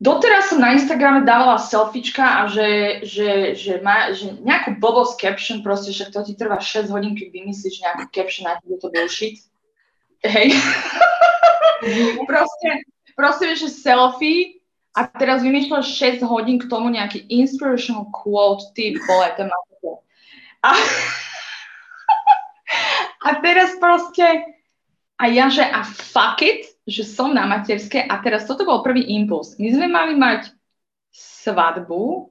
doteraz 0.00 0.48
som 0.48 0.64
na 0.64 0.72
Instagrame 0.72 1.28
dávala 1.28 1.60
selfiečka 1.60 2.24
a 2.24 2.40
že, 2.48 3.04
že, 3.04 3.52
že, 3.52 3.74
má, 3.84 4.16
že 4.16 4.32
nejakú 4.40 4.80
blbosť 4.80 5.20
caption, 5.20 5.60
proste, 5.60 5.92
že 5.92 6.08
to 6.08 6.24
ti 6.24 6.32
trvá 6.32 6.56
6 6.56 6.88
hodín, 6.88 7.12
keď 7.12 7.28
vymyslíš 7.28 7.84
nejakú 7.84 8.08
caption 8.08 8.48
a 8.48 8.56
to 8.64 8.88
bullshit. 8.88 9.44
Hej. 10.24 10.56
proste, 12.30 12.70
proste 13.14 13.44
vieš, 13.46 13.68
že 13.68 13.78
selfie 13.82 14.58
a 14.96 15.06
teraz 15.06 15.46
vymýšľaš 15.46 15.86
6 16.22 16.26
hodín 16.26 16.58
k 16.58 16.66
tomu 16.66 16.90
nejaký 16.90 17.22
inspirational 17.30 18.10
quote, 18.10 18.74
ty 18.74 18.98
vole, 18.98 19.30
to 19.38 19.46
má 19.46 19.58
a, 20.62 20.74
a 23.26 23.28
teraz 23.38 23.78
proste 23.78 24.26
a 25.18 25.24
ja, 25.26 25.50
že 25.50 25.66
a 25.66 25.82
fuck 25.82 26.42
it, 26.42 26.66
že 26.86 27.02
som 27.02 27.34
na 27.34 27.46
materskej 27.46 28.06
a 28.06 28.22
teraz 28.22 28.46
toto 28.46 28.62
bol 28.62 28.86
prvý 28.86 29.02
impuls. 29.18 29.58
My 29.58 29.74
sme 29.74 29.86
mali 29.90 30.14
mať 30.14 30.54
svadbu 31.10 32.30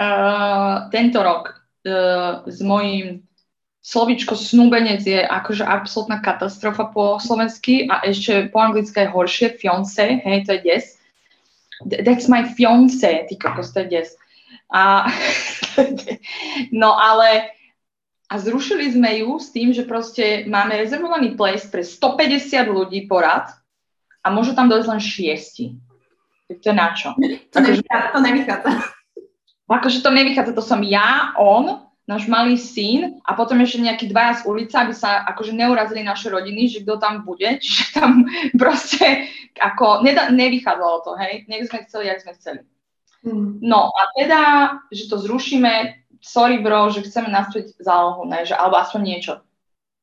uh, 0.00 0.88
tento 0.88 1.18
rok 1.20 1.60
uh, 1.84 2.40
s 2.48 2.64
mojím 2.64 3.28
slovičko 3.86 4.34
snúbenec 4.34 5.06
je 5.06 5.22
akože 5.22 5.62
absolútna 5.62 6.18
katastrofa 6.18 6.90
po 6.90 7.22
slovensky 7.22 7.86
a 7.86 8.02
ešte 8.02 8.50
po 8.50 8.58
anglicky 8.58 9.06
je 9.06 9.14
horšie, 9.14 9.48
fiance, 9.62 10.02
hej, 10.02 10.42
to 10.42 10.58
je 10.58 10.60
des. 10.66 10.84
That's 12.02 12.26
my 12.26 12.50
fiance, 12.50 13.06
ty 13.06 13.34
kokos, 13.38 13.70
to 13.70 13.86
je 13.86 14.02
des. 14.02 14.08
A, 14.74 15.06
no 16.82 16.98
ale 16.98 17.54
a 18.26 18.34
zrušili 18.42 18.90
sme 18.90 19.22
ju 19.22 19.38
s 19.38 19.54
tým, 19.54 19.70
že 19.70 19.86
proste 19.86 20.50
máme 20.50 20.82
rezervovaný 20.82 21.38
place 21.38 21.70
pre 21.70 21.86
150 21.86 22.66
ľudí 22.66 23.06
porad 23.06 23.54
a 24.18 24.26
môžu 24.34 24.58
tam 24.58 24.66
dojsť 24.66 24.88
len 24.90 24.98
šiesti. 24.98 25.66
Tak 26.50 26.58
to 26.58 26.66
je 26.66 26.74
na 26.74 26.90
čo? 26.90 27.14
To, 27.14 27.58
akože, 27.62 27.86
nevychádza, 27.86 28.08
to 28.10 28.18
nevychádza. 28.18 28.70
Akože 29.70 29.98
to 30.02 30.10
nevychádza, 30.10 30.52
to 30.58 30.62
som 30.66 30.82
ja, 30.82 31.30
on, 31.38 31.85
náš 32.06 32.30
malý 32.30 32.54
syn 32.54 33.18
a 33.26 33.34
potom 33.34 33.58
ešte 33.58 33.82
nejakí 33.82 34.06
dvaja 34.06 34.40
z 34.40 34.42
ulice, 34.46 34.74
aby 34.78 34.94
sa 34.94 35.26
akože 35.26 35.50
neurazili 35.50 36.06
naše 36.06 36.30
rodiny, 36.30 36.70
že 36.70 36.86
kto 36.86 37.02
tam 37.02 37.26
bude, 37.26 37.58
čiže 37.62 37.98
tam 37.98 38.24
proste 38.54 39.26
ako 39.58 40.06
neda, 40.06 40.30
nevychádzalo 40.30 41.02
to, 41.02 41.12
hej, 41.18 41.44
nech 41.50 41.66
sme 41.66 41.82
chceli, 41.84 42.06
jak 42.06 42.22
sme 42.22 42.32
chceli. 42.38 42.60
Mm. 43.26 43.58
No 43.58 43.90
a 43.90 44.00
teda, 44.14 44.40
že 44.94 45.10
to 45.10 45.18
zrušíme, 45.18 45.98
sorry 46.22 46.62
bro, 46.62 46.94
že 46.94 47.02
chceme 47.02 47.26
naspäť 47.26 47.74
zálohu, 47.82 48.22
ne, 48.22 48.46
že, 48.46 48.54
alebo 48.54 48.78
aspoň 48.78 49.02
niečo. 49.02 49.34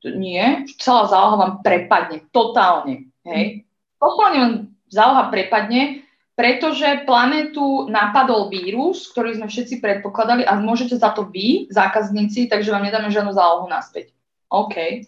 Nie, 0.04 0.68
celá 0.84 1.08
záloha 1.08 1.40
vám 1.40 1.54
prepadne, 1.64 2.28
totálne, 2.36 3.08
hej. 3.24 3.64
Mm. 3.64 4.04
Totálne 4.04 4.38
vám 4.44 4.54
záloha 4.92 5.24
prepadne, 5.32 6.03
pretože 6.34 7.06
planetu 7.06 7.86
napadol 7.94 8.50
vírus, 8.50 9.06
ktorý 9.14 9.38
sme 9.38 9.46
všetci 9.46 9.78
predpokladali 9.78 10.42
a 10.42 10.58
môžete 10.58 10.98
za 10.98 11.14
to 11.14 11.30
vy, 11.30 11.70
zákazníci, 11.70 12.50
takže 12.50 12.74
vám 12.74 12.90
nedáme 12.90 13.14
žiadnu 13.14 13.30
zálohu 13.38 13.70
naspäť. 13.70 14.10
OK. 14.50 15.06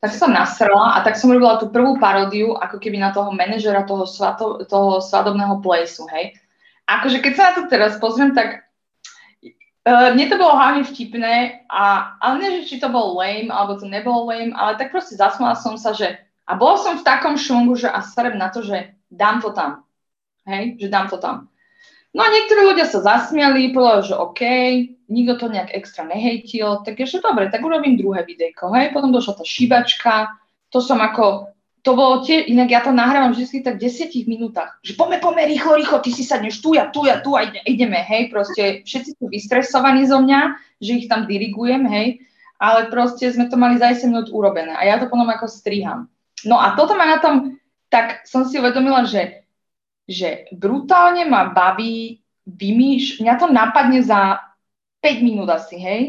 Tak 0.00 0.12
som 0.12 0.32
nasrla 0.32 0.96
a 0.96 1.04
tak 1.04 1.20
som 1.20 1.32
robila 1.32 1.60
tú 1.60 1.68
prvú 1.68 2.00
paródiu, 2.00 2.56
ako 2.56 2.80
keby 2.80 2.96
na 2.96 3.12
toho 3.12 3.32
manažera 3.32 3.84
toho, 3.84 4.08
svato, 4.08 4.64
toho 4.64 5.04
svadobného 5.04 5.60
placeu, 5.60 6.08
hej. 6.12 6.36
Akože 6.84 7.24
keď 7.24 7.32
sa 7.36 7.44
na 7.48 7.52
to 7.56 7.62
teraz 7.68 7.96
pozriem, 7.96 8.36
tak 8.36 8.68
uh, 9.88 10.12
mne 10.12 10.28
to 10.28 10.36
bolo 10.36 10.52
hlavne 10.56 10.84
vtipné, 10.84 11.64
a, 11.68 12.16
ale 12.20 12.34
nie, 12.40 12.50
že 12.60 12.68
či 12.68 12.76
to 12.80 12.92
bolo 12.92 13.16
lame, 13.20 13.48
alebo 13.48 13.80
to 13.80 13.88
nebolo 13.88 14.28
lame, 14.28 14.52
ale 14.52 14.76
tak 14.76 14.92
proste 14.92 15.16
zasmala 15.16 15.56
som 15.56 15.76
sa, 15.80 15.96
že 15.96 16.20
a 16.44 16.52
bola 16.56 16.76
som 16.76 17.00
v 17.00 17.06
takom 17.08 17.40
šungu, 17.40 17.72
že 17.72 17.88
a 17.88 18.04
serem 18.04 18.36
na 18.36 18.52
to, 18.52 18.60
že 18.60 18.92
dám 19.08 19.40
to 19.40 19.56
tam 19.56 19.84
hej, 20.48 20.76
že 20.80 20.88
dám 20.88 21.08
to 21.08 21.16
tam. 21.18 21.48
No 22.14 22.22
a 22.22 22.30
niektorí 22.30 22.62
ľudia 22.62 22.86
sa 22.86 23.02
zasmiali, 23.02 23.74
povedali, 23.74 24.06
že 24.06 24.14
OK, 24.14 24.40
nikto 25.10 25.34
to 25.34 25.46
nejak 25.50 25.74
extra 25.74 26.06
nehejtil, 26.06 26.86
tak 26.86 27.02
ešte 27.02 27.18
dobre, 27.18 27.50
tak 27.50 27.66
urobím 27.66 27.98
druhé 27.98 28.22
videjko, 28.22 28.70
hej, 28.70 28.94
potom 28.94 29.10
došla 29.10 29.42
tá 29.42 29.44
šibačka, 29.44 30.30
to 30.70 30.78
som 30.78 31.02
ako, 31.02 31.50
to 31.82 31.98
bolo 31.98 32.22
tie, 32.22 32.46
inak 32.46 32.70
ja 32.70 32.80
to 32.86 32.94
nahrávam 32.94 33.34
vždy 33.34 33.66
tak 33.66 33.82
v 33.82 33.90
10 33.90 34.14
minútach, 34.30 34.78
že 34.86 34.94
poďme, 34.94 35.18
poďme, 35.18 35.50
rýchlo, 35.50 35.74
rýchlo, 35.74 35.98
ty 36.06 36.14
si 36.14 36.22
sadneš 36.22 36.62
tu, 36.62 36.78
ja 36.78 36.86
tu, 36.88 37.02
ja 37.02 37.18
tu 37.18 37.34
a 37.34 37.50
ideme, 37.66 37.98
hej, 37.98 38.30
proste 38.30 38.86
všetci 38.86 39.10
sú 39.18 39.26
vystresovaní 39.26 40.06
zo 40.06 40.22
mňa, 40.22 40.54
že 40.78 41.02
ich 41.02 41.10
tam 41.10 41.26
dirigujem, 41.26 41.82
hej, 41.90 42.22
ale 42.62 42.88
proste 42.94 43.26
sme 43.28 43.50
to 43.50 43.58
mali 43.58 43.76
za 43.76 43.90
10 43.90 44.14
minút 44.14 44.28
urobené 44.30 44.72
a 44.72 44.86
ja 44.86 45.02
to 45.02 45.10
potom 45.10 45.26
ako 45.26 45.50
striham. 45.50 46.06
No 46.46 46.62
a 46.62 46.78
toto 46.78 46.94
ma 46.94 47.10
na 47.10 47.18
tom, 47.18 47.58
tak 47.90 48.22
som 48.24 48.46
si 48.46 48.56
uvedomila, 48.56 49.02
že 49.02 49.43
že 50.08 50.48
brutálne 50.52 51.24
ma 51.24 51.48
baví 51.52 52.20
vymýš, 52.44 53.24
mňa 53.24 53.34
to 53.40 53.46
napadne 53.48 54.04
za 54.04 54.40
5 55.00 55.24
minút 55.24 55.48
asi, 55.48 55.80
hej, 55.80 56.02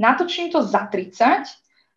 natočím 0.00 0.48
to 0.48 0.64
za 0.64 0.88
30, 0.88 1.44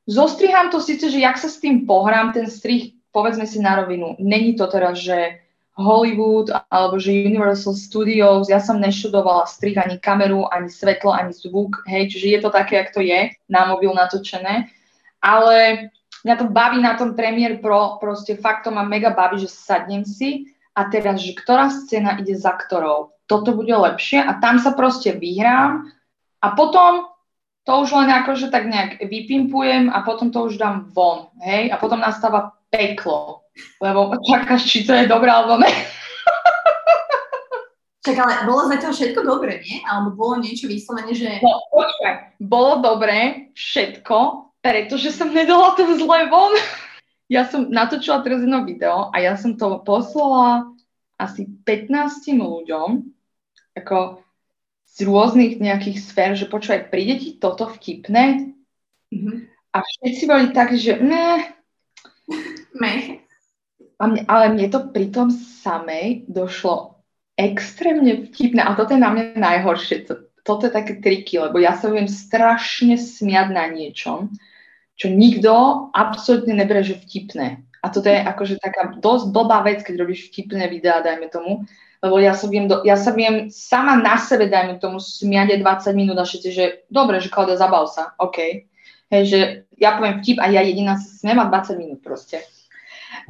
zostrihám 0.07 0.71
to 0.71 0.83
síce, 0.83 1.07
že 1.11 1.19
jak 1.19 1.39
sa 1.39 1.47
s 1.47 1.59
tým 1.59 1.87
pohrám, 1.87 2.35
ten 2.35 2.51
strih, 2.51 2.99
povedzme 3.11 3.47
si 3.47 3.59
na 3.59 3.79
rovinu, 3.79 4.15
není 4.19 4.55
to 4.55 4.67
teraz, 4.67 4.99
že 4.99 5.39
Hollywood 5.77 6.49
alebo 6.73 6.97
že 6.99 7.13
Universal 7.13 7.77
Studios, 7.77 8.49
ja 8.49 8.57
som 8.57 8.81
neštudovala 8.81 9.45
strih 9.45 9.77
ani 9.77 10.01
kameru, 10.01 10.49
ani 10.49 10.73
svetlo, 10.73 11.13
ani 11.13 11.31
zvuk, 11.31 11.85
hej, 11.87 12.11
čiže 12.11 12.27
je 12.27 12.39
to 12.41 12.49
také, 12.49 12.81
jak 12.81 12.91
to 12.91 12.99
je, 12.99 13.29
na 13.47 13.71
mobil 13.71 13.93
natočené, 13.93 14.67
ale 15.21 15.89
mňa 16.25 16.35
to 16.35 16.45
baví 16.49 16.81
na 16.81 16.97
tom 16.99 17.15
Premiere 17.15 17.61
Pro, 17.61 18.01
proste 18.01 18.35
fakt 18.35 18.67
to 18.67 18.73
ma 18.73 18.83
mega 18.83 19.13
baví, 19.13 19.39
že 19.39 19.47
sadnem 19.47 20.03
si 20.03 20.56
a 20.77 20.81
teraz, 20.93 21.25
že 21.25 21.33
ktorá 21.33 21.73
scéna 21.73 22.21
ide 22.21 22.37
za 22.37 22.53
ktorou. 22.53 23.17
Toto 23.25 23.57
bude 23.57 23.73
lepšie 23.73 24.21
a 24.21 24.37
tam 24.37 24.61
sa 24.61 24.77
proste 24.77 25.17
vyhrám 25.17 25.89
a 26.45 26.47
potom 26.53 27.09
to 27.65 27.71
už 27.83 27.97
len 27.97 28.13
akože 28.13 28.53
tak 28.53 28.69
nejak 28.69 29.01
vypimpujem 29.01 29.89
a 29.89 30.05
potom 30.05 30.31
to 30.31 30.47
už 30.47 30.55
dám 30.55 30.87
von, 30.93 31.27
hej? 31.43 31.67
A 31.73 31.75
potom 31.75 31.99
nastáva 31.99 32.55
peklo, 32.71 33.43
lebo 33.83 34.15
čakáš, 34.23 34.69
či 34.69 34.87
to 34.87 34.95
je 34.95 35.09
dobré 35.09 35.33
alebo 35.33 35.59
ne. 35.59 35.67
Čak, 38.07 38.23
ale 38.23 38.47
bolo 38.47 38.71
zatiaľ 38.71 38.95
všetko 38.95 39.19
dobre, 39.19 39.59
nie? 39.67 39.83
Alebo 39.83 40.15
bolo 40.15 40.39
niečo 40.39 40.71
vyslovene, 40.71 41.11
že... 41.11 41.43
No, 41.43 41.59
počkaj, 41.75 42.39
bolo 42.39 42.79
dobre 42.79 43.51
všetko, 43.51 44.47
pretože 44.63 45.11
som 45.11 45.35
nedala 45.35 45.75
to 45.75 45.83
zle 45.99 46.31
von 46.31 46.55
ja 47.27 47.43
som 47.43 47.67
natočila 47.67 48.23
teraz 48.23 48.39
jedno 48.39 48.63
video 48.63 49.11
a 49.11 49.19
ja 49.19 49.35
som 49.35 49.59
to 49.59 49.83
poslala 49.83 50.71
asi 51.19 51.49
15 51.67 52.39
ľuďom, 52.39 53.03
ako 53.75 54.23
z 54.87 54.97
rôznych 55.03 55.59
nejakých 55.59 55.97
sfér, 56.01 56.31
že 56.33 56.49
počúvaj, 56.49 56.89
príde 56.89 57.19
ti 57.19 57.29
toto 57.37 57.67
vtipné? 57.67 58.55
Mm-hmm. 59.11 59.37
A 59.75 59.77
všetci 59.83 60.23
boli 60.25 60.47
tak, 60.55 60.73
že 60.73 60.97
ne. 60.97 61.53
Me. 62.73 63.21
A 63.97 64.03
mne, 64.07 64.21
ale 64.25 64.53
mne 64.53 64.67
to 64.71 64.89
pri 64.89 65.09
tom 65.11 65.29
samej 65.33 66.25
došlo 66.29 66.97
extrémne 67.37 68.25
vtipné. 68.29 68.63
A 68.63 68.73
toto 68.73 68.97
je 68.97 69.01
na 69.01 69.13
mňa 69.13 69.37
najhoršie. 69.37 70.09
Toto 70.41 70.63
je 70.65 70.73
také 70.73 70.97
triky, 70.97 71.37
lebo 71.37 71.59
ja 71.61 71.75
sa 71.77 71.91
viem 71.91 72.09
strašne 72.09 72.95
smiať 72.97 73.47
na 73.51 73.69
niečom 73.69 74.33
čo 74.97 75.13
nikto 75.13 75.53
absolútne 75.93 76.57
nebere, 76.57 76.81
že 76.81 76.97
vtipné. 76.97 77.61
A 77.85 77.93
toto 77.93 78.09
je 78.09 78.17
akože 78.17 78.57
taká 78.57 78.97
dosť 78.97 79.29
blbá 79.29 79.61
vec, 79.61 79.85
keď 79.85 80.01
robíš 80.01 80.33
vtipné 80.33 80.65
videá, 80.67 81.05
dajme 81.05 81.29
tomu, 81.29 81.69
lebo 82.01 82.17
ja 82.17 82.33
sa 82.33 82.49
viem, 82.49 82.65
do, 82.65 82.81
ja 82.81 82.97
sa 82.97 83.13
viem 83.13 83.49
sama 83.53 83.97
na 83.97 84.17
sebe, 84.17 84.49
dajme 84.49 84.81
tomu, 84.81 84.97
smiať 84.97 85.61
20 85.61 85.93
minút 85.97 86.17
a 86.17 86.25
všetci, 86.25 86.49
že 86.49 86.65
dobre, 86.89 87.21
že 87.21 87.29
Klaudia, 87.29 87.57
zabav 87.57 87.89
sa, 87.89 88.17
OK. 88.17 88.65
Hej, 89.07 89.23
že 89.23 89.39
ja 89.79 89.95
poviem 89.95 90.19
vtip 90.19 90.37
a 90.41 90.51
ja 90.51 90.61
jediná 90.65 90.99
sa 90.99 91.07
smiem 91.07 91.39
a 91.39 91.47
20 91.47 91.79
minút 91.79 91.99
proste. 92.03 92.43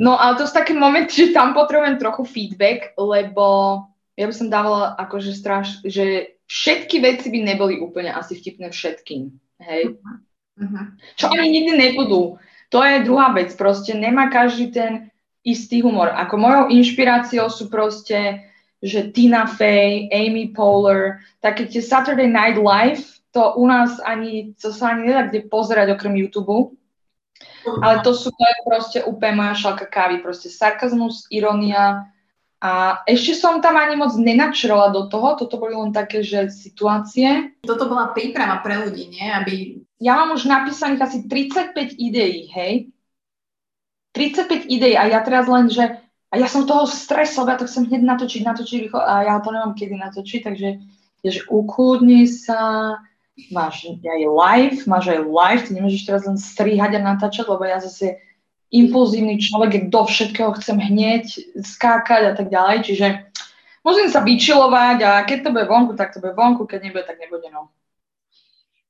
No 0.02 0.18
ale 0.18 0.36
to 0.36 0.50
sú 0.50 0.54
také 0.58 0.74
momenty, 0.74 1.30
že 1.30 1.36
tam 1.38 1.54
potrebujem 1.54 2.02
trochu 2.02 2.26
feedback, 2.26 2.98
lebo 2.98 3.86
ja 4.18 4.26
by 4.26 4.34
som 4.34 4.50
dávala 4.50 4.98
akože 4.98 5.32
straš, 5.38 5.86
že 5.86 6.38
všetky 6.50 6.98
veci 6.98 7.30
by 7.30 7.40
neboli 7.54 7.78
úplne 7.78 8.10
asi 8.10 8.36
vtipné 8.36 8.74
všetkým. 8.74 9.30
Hej. 9.62 10.02
Uh-huh. 10.58 10.86
Čo 11.16 11.30
ani 11.30 11.54
nikdy 11.54 11.74
nebudú. 11.78 12.42
To 12.74 12.78
je 12.84 13.06
druhá 13.06 13.32
vec. 13.32 13.54
Proste 13.56 13.94
nemá 13.94 14.28
každý 14.28 14.74
ten 14.74 15.14
istý 15.46 15.80
humor. 15.80 16.12
Ako 16.12 16.36
mojou 16.36 16.64
inšpiráciou 16.74 17.48
sú 17.48 17.72
proste 17.72 18.44
že 18.78 19.10
Tina 19.10 19.50
Fey, 19.50 20.06
Amy 20.14 20.54
Poehler, 20.54 21.18
také 21.42 21.66
tie 21.66 21.82
Saturday 21.82 22.30
Night 22.30 22.62
Live, 22.62 23.18
to 23.34 23.58
u 23.58 23.66
nás 23.66 23.98
ani, 24.06 24.54
to 24.62 24.70
sa 24.70 24.94
ani 24.94 25.10
nedá 25.10 25.26
kde 25.26 25.50
pozerať 25.50 25.98
okrem 25.98 26.14
YouTube. 26.14 26.78
Ale 27.66 28.00
to 28.06 28.14
sú 28.14 28.30
to 28.30 28.44
je 28.46 28.58
proste 28.64 29.00
úplne 29.04 29.42
moja 29.44 29.54
šalka 29.58 29.90
kávy, 29.90 30.22
proste 30.22 30.48
sarkazmus, 30.54 31.26
ironia 31.34 32.06
a 32.58 33.06
ešte 33.06 33.38
som 33.38 33.62
tam 33.62 33.78
ani 33.78 33.94
moc 33.94 34.18
nenačrala 34.18 34.90
do 34.90 35.06
toho, 35.06 35.38
toto 35.38 35.62
boli 35.62 35.78
len 35.78 35.94
také, 35.94 36.26
že 36.26 36.50
situácie. 36.50 37.54
Toto 37.62 37.86
bola 37.86 38.10
príprava 38.18 38.66
pre 38.66 38.82
ľudí, 38.82 39.14
nie? 39.14 39.28
Aby... 39.30 39.54
Ja 39.98 40.14
mám 40.14 40.38
už 40.38 40.46
napísaných 40.46 41.02
asi 41.02 41.18
35 41.26 41.98
ideí, 41.98 42.50
hej? 42.54 42.94
35 44.14 44.70
ideí 44.70 44.94
a 44.98 45.10
ja 45.10 45.22
teraz 45.26 45.50
len, 45.50 45.70
že 45.70 46.02
a 46.28 46.36
ja 46.36 46.48
som 46.52 46.68
toho 46.68 46.84
stres, 46.86 47.32
lebo 47.40 47.50
ja 47.50 47.58
to 47.58 47.70
chcem 47.70 47.88
hneď 47.88 48.04
natočiť, 48.04 48.42
natočiť 48.44 48.78
rýchlo 48.88 49.00
a 49.00 49.24
ja 49.24 49.36
to 49.40 49.50
nemám 49.56 49.74
kedy 49.80 49.96
natočiť, 49.96 50.42
takže 50.44 50.70
že 51.28 51.42
ukludni 51.52 52.28
sa, 52.28 52.94
máš 53.52 53.88
aj 53.90 54.22
live, 54.28 54.80
máš 54.88 55.12
aj 55.12 55.20
live, 55.24 55.64
ty 55.68 55.72
nemôžeš 55.76 56.04
teraz 56.08 56.24
len 56.28 56.40
strihať 56.40 57.00
a 57.00 57.02
natáčať, 57.04 57.46
lebo 57.48 57.64
ja 57.64 57.80
zase 57.80 58.20
impulzívny 58.72 59.40
človek, 59.40 59.88
do 59.88 60.04
všetkého 60.04 60.52
chcem 60.60 60.76
hneď 60.76 61.26
skákať 61.64 62.22
a 62.32 62.34
tak 62.36 62.52
ďalej, 62.52 62.78
čiže 62.84 63.08
musím 63.88 64.12
sa 64.12 64.20
vyčilovať 64.20 64.98
a 65.08 65.12
keď 65.24 65.38
to 65.48 65.50
bude 65.56 65.68
vonku, 65.72 65.94
tak 65.96 66.12
to 66.12 66.20
bude 66.20 66.36
vonku, 66.36 66.68
keď 66.68 66.92
nebude, 66.92 67.04
tak 67.08 67.24
nebude, 67.24 67.48
no. 67.52 67.72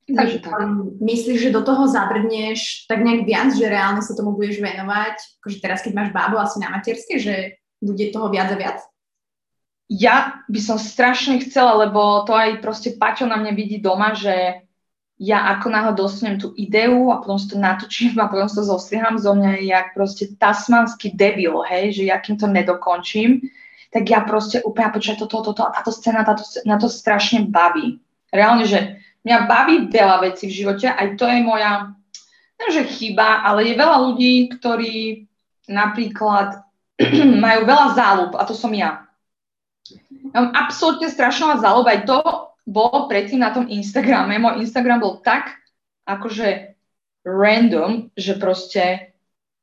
Takže 0.08 0.40
tak. 0.40 0.56
Myslíš, 1.04 1.52
že 1.52 1.56
do 1.56 1.68
toho 1.68 1.84
zabrdneš 1.84 2.88
tak 2.88 3.04
nejak 3.04 3.28
viac, 3.28 3.52
že 3.52 3.68
reálne 3.68 4.00
sa 4.00 4.16
tomu 4.16 4.40
budeš 4.40 4.64
venovať? 4.64 5.44
Akože 5.44 5.58
teraz, 5.60 5.84
keď 5.84 5.94
máš 6.00 6.10
bábu 6.16 6.40
asi 6.40 6.64
na 6.64 6.72
materské, 6.72 7.20
že 7.20 7.36
bude 7.84 8.08
toho 8.16 8.32
viac 8.32 8.48
a 8.48 8.56
viac? 8.56 8.80
Ja 9.92 10.44
by 10.48 10.60
som 10.64 10.80
strašne 10.80 11.44
chcela, 11.44 11.88
lebo 11.88 12.24
to 12.24 12.32
aj 12.32 12.64
proste 12.64 12.96
Paťo 12.96 13.28
na 13.28 13.40
mňa 13.40 13.52
vidí 13.56 13.84
doma, 13.84 14.16
že 14.16 14.64
ja 15.18 15.50
ako 15.58 15.68
náhle 15.74 15.94
dostanem 15.98 16.38
tú 16.38 16.54
ideu 16.54 17.10
a 17.10 17.20
potom 17.20 17.42
si 17.42 17.50
to 17.50 17.58
natočím 17.58 18.16
a 18.22 18.30
potom 18.30 18.46
si 18.46 18.56
to 18.62 18.64
zostriham 18.64 19.18
zo 19.18 19.34
mňa 19.34 19.50
je 19.58 19.64
jak 19.74 19.88
proste 19.98 20.26
tasmanský 20.38 21.18
debil, 21.18 21.58
hej, 21.66 22.00
že 22.00 22.04
ja 22.06 22.22
kým 22.22 22.38
to 22.38 22.46
nedokončím, 22.46 23.42
tak 23.90 24.06
ja 24.08 24.22
proste 24.22 24.62
úplne 24.62 24.94
počujem 24.94 25.18
toto, 25.18 25.42
toto 25.42 25.66
a 25.66 25.74
táto 25.74 25.90
scéna, 25.90 26.22
táto, 26.22 26.46
na 26.70 26.78
to 26.78 26.86
strašne 26.86 27.50
baví. 27.50 27.98
Reálne, 28.30 28.68
že 28.70 29.02
mňa 29.28 29.44
baví 29.44 29.92
veľa 29.92 30.24
vecí 30.24 30.48
v 30.48 30.58
živote, 30.64 30.88
aj 30.88 31.20
to 31.20 31.28
je 31.28 31.44
moja, 31.44 31.92
že 32.72 32.88
chyba, 32.88 33.44
ale 33.44 33.68
je 33.68 33.76
veľa 33.76 33.98
ľudí, 34.08 34.48
ktorí 34.56 35.28
napríklad 35.68 36.64
majú 37.44 37.62
veľa 37.68 37.88
záľub 37.94 38.32
a 38.40 38.48
to 38.48 38.56
som 38.56 38.72
ja. 38.72 39.04
Ja 40.32 40.38
mám 40.48 40.56
absolútne 40.56 41.12
strašná 41.12 41.60
záľub, 41.60 41.92
aj 41.92 42.00
to 42.08 42.20
bolo 42.68 43.08
predtým 43.12 43.44
na 43.44 43.52
tom 43.52 43.68
Instagrame. 43.68 44.40
Môj 44.40 44.64
Instagram 44.64 45.04
bol 45.04 45.20
tak 45.24 45.56
akože 46.08 46.76
random, 47.28 48.12
že 48.16 48.40
proste 48.40 49.16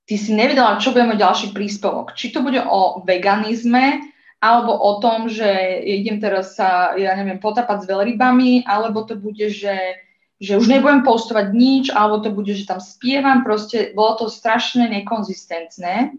ty 0.05 0.21
si 0.21 0.33
nevedela, 0.37 0.81
čo 0.81 0.93
bude 0.93 1.09
môj 1.09 1.21
ďalší 1.21 1.57
príspevok. 1.57 2.13
Či 2.13 2.33
to 2.37 2.45
bude 2.45 2.61
o 2.61 3.01
veganizme, 3.05 4.13
alebo 4.45 4.77
o 4.77 5.01
tom, 5.01 5.33
že 5.33 5.49
idem 5.81 6.21
teraz 6.21 6.53
sa, 6.53 6.93
ja 7.01 7.17
neviem, 7.17 7.41
potapať 7.41 7.89
s 7.89 7.89
veľrybami, 7.89 8.69
alebo 8.69 9.09
to 9.09 9.17
bude, 9.17 9.49
že, 9.49 10.05
že 10.37 10.61
už 10.61 10.69
nebudem 10.69 11.01
postovať 11.01 11.57
nič, 11.57 11.85
alebo 11.89 12.21
to 12.21 12.29
bude, 12.29 12.53
že 12.53 12.69
tam 12.69 12.77
spievam, 12.77 13.41
proste 13.41 13.97
bolo 13.97 14.21
to 14.21 14.27
strašne 14.29 14.85
nekonzistentné. 14.93 16.13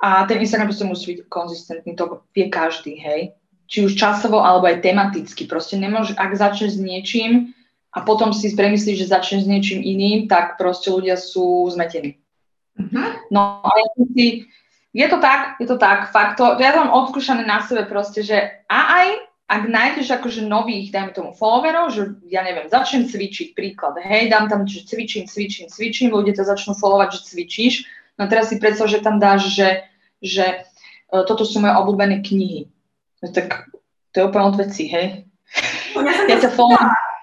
A 0.00 0.24
ten 0.24 0.40
Instagram 0.40 0.72
proste 0.72 0.88
musí 0.88 1.04
byť 1.12 1.28
konzistentný, 1.28 1.92
to 1.92 2.24
vie 2.32 2.48
každý, 2.48 2.96
hej. 2.96 3.36
Či 3.68 3.84
už 3.84 4.00
časovo, 4.00 4.40
alebo 4.40 4.64
aj 4.64 4.80
tematicky. 4.80 5.44
Proste 5.44 5.76
nemôže, 5.76 6.16
ak 6.16 6.32
začneš 6.32 6.80
s 6.80 6.80
niečím 6.80 7.52
a 7.92 8.00
potom 8.00 8.32
si 8.32 8.56
premyslíš, 8.56 9.04
že 9.04 9.12
začneš 9.12 9.44
s 9.44 9.50
niečím 9.52 9.84
iným, 9.84 10.24
tak 10.24 10.56
proste 10.56 10.88
ľudia 10.88 11.20
sú 11.20 11.68
zmetení. 11.68 12.16
Uh-huh. 12.80 13.08
No 13.28 13.60
a 13.60 13.70
ja 13.76 13.86
si, 14.16 14.48
je 14.98 15.06
to 15.06 15.22
tak, 15.22 15.62
je 15.62 15.66
to 15.70 15.78
tak, 15.78 16.10
fakt 16.10 16.42
to, 16.42 16.58
ja 16.58 16.74
mám 16.74 16.90
odskúšané 16.90 17.46
na 17.46 17.62
sebe 17.62 17.86
proste, 17.86 18.26
že 18.26 18.66
a 18.66 18.78
aj 18.98 19.08
ak 19.48 19.62
nájdeš 19.64 20.12
akože 20.12 20.44
nových, 20.44 20.92
dajme 20.92 21.16
tomu 21.16 21.30
followerov, 21.32 21.88
že 21.88 22.20
ja 22.28 22.44
neviem, 22.44 22.68
začnem 22.68 23.08
cvičiť, 23.08 23.56
príklad, 23.56 23.96
hej, 24.04 24.28
dám 24.28 24.50
tam, 24.50 24.68
že 24.68 24.84
cvičím, 24.84 25.24
cvičím, 25.24 25.72
cvičím, 25.72 26.12
ľudia 26.12 26.36
to 26.36 26.44
začnú 26.44 26.76
followovať, 26.76 27.16
že 27.16 27.20
cvičíš, 27.32 27.74
no 28.20 28.28
teraz 28.28 28.52
si 28.52 28.60
predstav, 28.60 28.92
že 28.92 29.00
tam 29.00 29.16
dáš, 29.16 29.56
že, 29.56 29.88
že 30.20 30.68
uh, 31.14 31.24
toto 31.24 31.48
sú 31.48 31.64
moje 31.64 31.80
obľúbené 31.80 32.20
knihy. 32.20 32.68
No 33.24 33.26
tak 33.32 33.72
to 34.12 34.20
je 34.20 34.26
úplne 34.28 34.52
od 34.52 34.56
veci, 34.60 34.84
hej. 34.84 35.24
No, 35.96 36.04
ja, 36.04 36.12
som 36.12 36.26
ja, 36.28 36.36
to 36.44 36.50
follow... 36.52 36.76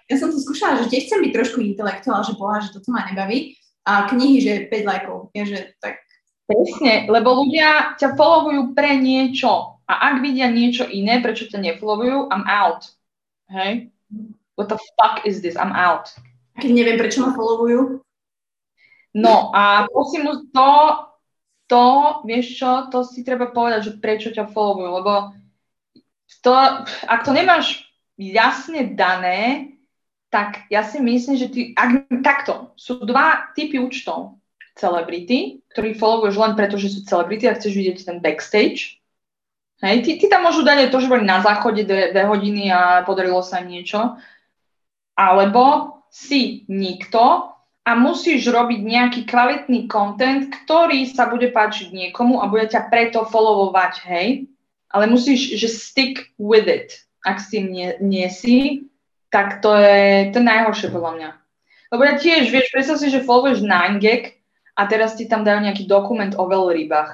ja 0.10 0.16
som 0.18 0.34
to 0.34 0.42
skúšala, 0.42 0.82
že 0.82 0.90
tiež 0.90 1.06
chcem 1.06 1.22
byť 1.22 1.32
trošku 1.36 1.62
intelektuál, 1.62 2.26
že 2.26 2.34
boha, 2.34 2.58
že 2.58 2.74
toto 2.74 2.90
ma 2.90 3.06
nebaví. 3.06 3.54
A 3.86 4.10
knihy, 4.10 4.42
že 4.42 4.54
5 4.66 4.82
lajkov, 4.82 5.30
je, 5.30 5.44
že 5.46 5.60
tak 5.78 6.02
Presne, 6.46 7.10
lebo 7.10 7.42
ľudia 7.42 7.98
ťa 7.98 8.14
followujú 8.14 8.78
pre 8.78 9.02
niečo. 9.02 9.82
A 9.90 10.14
ak 10.14 10.22
vidia 10.22 10.50
niečo 10.50 10.86
iné, 10.86 11.18
prečo 11.22 11.50
ťa 11.50 11.58
nefollowujú, 11.62 12.30
I'm 12.30 12.46
out. 12.46 12.86
Hej? 13.50 13.90
What 14.54 14.70
the 14.70 14.78
fuck 14.98 15.26
is 15.26 15.42
this? 15.42 15.58
I'm 15.58 15.74
out. 15.74 16.14
Keď 16.62 16.70
neviem, 16.70 17.02
prečo 17.02 17.26
ma 17.26 17.34
followujú? 17.34 18.02
No 19.18 19.50
a 19.58 19.90
prosím, 19.90 20.50
to, 20.54 20.72
to, 21.66 21.86
vieš 22.30 22.62
čo, 22.62 22.94
to 22.94 23.02
si 23.02 23.26
treba 23.26 23.50
povedať, 23.50 23.90
že 23.90 23.98
prečo 23.98 24.30
ťa 24.30 24.46
followujú, 24.50 24.90
lebo 25.02 25.14
to, 26.46 26.54
ak 27.10 27.26
to 27.26 27.32
nemáš 27.34 27.90
jasne 28.22 28.94
dané, 28.94 29.74
tak 30.30 30.70
ja 30.70 30.86
si 30.86 31.02
myslím, 31.02 31.36
že 31.42 31.48
ty, 31.50 31.62
ak, 31.74 32.10
takto, 32.22 32.76
sú 32.78 33.02
dva 33.02 33.50
typy 33.58 33.82
účtov 33.82 34.38
celebrity, 34.76 35.64
ktorí 35.72 35.96
followuješ 35.96 36.36
len 36.36 36.54
preto, 36.54 36.76
že 36.76 36.92
sú 36.92 37.08
celebrity 37.08 37.48
a 37.48 37.56
chceš 37.56 37.74
vidieť 37.74 37.98
ten 38.06 38.18
backstage. 38.20 39.00
Hej, 39.84 40.08
ty, 40.08 40.12
ty 40.20 40.26
tam 40.32 40.48
môžu 40.48 40.64
dať 40.64 40.88
to, 40.88 41.04
že 41.04 41.12
boli 41.12 41.28
na 41.28 41.44
záchode 41.44 41.84
dve, 41.84 42.16
dve 42.16 42.24
hodiny 42.28 42.72
a 42.72 43.04
podarilo 43.04 43.44
sa 43.44 43.60
niečo. 43.60 44.16
Alebo 45.16 45.96
si 46.12 46.64
nikto 46.72 47.52
a 47.86 47.92
musíš 47.94 48.48
robiť 48.48 48.80
nejaký 48.82 49.22
kvalitný 49.28 49.92
content, 49.92 50.48
ktorý 50.48 51.12
sa 51.12 51.28
bude 51.28 51.52
páčiť 51.52 51.92
niekomu 51.92 52.40
a 52.40 52.48
bude 52.48 52.72
ťa 52.72 52.88
preto 52.88 53.28
followovať, 53.28 53.94
hej. 54.08 54.28
Ale 54.92 55.12
musíš, 55.12 55.60
že 55.60 55.68
stick 55.68 56.32
with 56.40 56.72
it. 56.72 57.04
Ak 57.28 57.44
si 57.44 57.60
nie, 57.60 58.00
nie 58.00 58.32
si, 58.32 58.88
tak 59.28 59.60
to 59.60 59.76
je 59.76 60.32
to 60.32 60.40
najhoršie 60.40 60.88
podľa 60.88 61.12
mňa. 61.20 61.30
Lebo 61.92 62.02
ja 62.08 62.16
tiež, 62.16 62.48
vieš, 62.48 62.72
predstav 62.72 62.98
si, 62.98 63.12
že 63.12 63.28
followuješ 63.28 63.62
9gag 63.62 64.35
a 64.76 64.82
teraz 64.92 65.16
ti 65.16 65.26
tam 65.26 65.48
dajú 65.48 65.64
nejaký 65.64 65.88
dokument 65.88 66.36
o 66.36 66.44
veľrybách. 66.46 67.12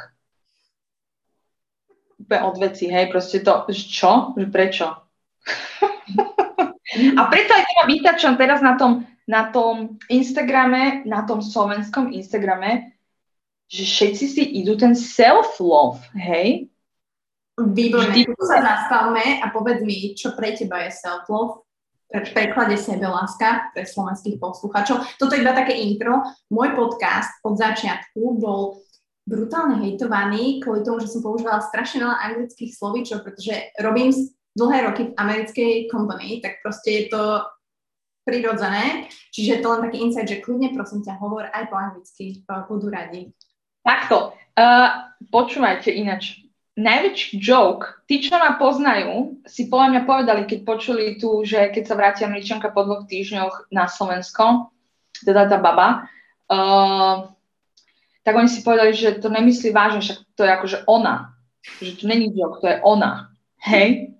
Úplne 2.25 2.41
od 2.45 2.55
veci, 2.57 2.89
hej, 2.89 3.13
proste 3.13 3.45
to, 3.45 3.69
čo? 3.69 4.33
Prečo? 4.35 4.87
a 7.19 7.21
preto 7.29 7.51
aj 7.53 7.63
teda 7.65 7.83
vytačam 7.85 8.33
teraz 8.37 8.61
na 8.65 8.77
tom, 8.77 9.05
na 9.29 9.53
tom 9.53 9.97
Instagrame, 10.09 11.05
na 11.05 11.25
tom 11.25 11.41
slovenskom 11.41 12.13
Instagrame, 12.13 12.97
že 13.71 13.87
všetci 13.87 14.25
si 14.27 14.43
idú 14.59 14.75
ten 14.75 14.97
self-love, 14.97 16.01
hej? 16.17 16.67
Výborné, 17.55 18.25
Vždy... 18.25 18.35
sa 18.41 18.59
zastavme 18.59 19.39
a 19.39 19.47
povedz 19.53 19.85
mi, 19.85 20.17
čo 20.17 20.33
pre 20.33 20.57
teba 20.57 20.83
je 20.83 20.91
self-love 20.91 21.61
v 22.11 22.29
preklade 22.35 22.75
sebeláska 22.75 23.71
pre 23.71 23.87
slovenských 23.87 24.35
posluchačov. 24.35 24.99
Toto 25.15 25.31
je 25.31 25.41
iba 25.41 25.55
také 25.55 25.79
intro. 25.79 26.19
Môj 26.51 26.75
podcast 26.75 27.31
od 27.47 27.55
začiatku 27.55 28.19
bol 28.35 28.83
brutálne 29.23 29.79
hejtovaný 29.79 30.59
kvôli 30.59 30.83
tomu, 30.83 30.99
že 30.99 31.07
som 31.07 31.23
používala 31.23 31.63
strašne 31.63 32.03
veľa 32.03 32.17
anglických 32.19 32.71
slovíčov, 32.75 33.23
pretože 33.23 33.71
robím 33.79 34.11
dlhé 34.59 34.77
roky 34.91 35.01
v 35.07 35.15
americkej 35.15 35.73
company, 35.87 36.43
tak 36.43 36.59
proste 36.59 36.89
je 36.91 37.03
to 37.07 37.23
prirodzené. 38.27 39.07
Čiže 39.31 39.63
to 39.63 39.71
len 39.71 39.81
taký 39.87 39.97
insight, 40.03 40.27
že 40.27 40.43
kľudne 40.43 40.75
prosím 40.75 41.01
ťa, 41.07 41.17
hovor 41.17 41.47
aj 41.47 41.63
po 41.71 41.75
anglicky, 41.79 42.43
budú 42.67 42.91
radi. 42.91 43.31
Takto. 43.81 44.35
Uh, 44.51 45.09
počúvajte 45.31 45.89
ináč. 45.95 46.43
Najväčší 46.71 47.35
joke, 47.35 47.99
tí, 48.07 48.23
čo 48.23 48.39
ma 48.39 48.55
poznajú, 48.55 49.43
si 49.43 49.67
podľa 49.67 49.87
mňa 49.91 50.01
povedali, 50.07 50.41
keď 50.47 50.59
počuli 50.63 51.19
tu, 51.19 51.43
že 51.43 51.67
keď 51.67 51.83
sa 51.83 51.99
vráti 51.99 52.23
Američanka 52.23 52.71
po 52.71 52.87
dvoch 52.87 53.03
týždňoch 53.11 53.67
na 53.75 53.91
Slovensko, 53.91 54.71
teda 55.19 55.51
tá 55.51 55.59
baba, 55.59 56.07
uh, 56.47 57.27
tak 58.23 58.33
oni 58.39 58.47
si 58.47 58.63
povedali, 58.63 58.95
že 58.95 59.19
to 59.19 59.27
nemyslí 59.27 59.75
vážne, 59.75 59.99
však 59.99 60.17
to 60.31 60.41
je 60.47 60.51
akože 60.55 60.77
ona. 60.87 61.35
Že 61.83 61.91
to 61.99 62.05
není 62.07 62.31
joke, 62.31 62.63
to 62.63 62.71
je 62.71 62.79
ona. 62.87 63.35
Hej? 63.67 64.15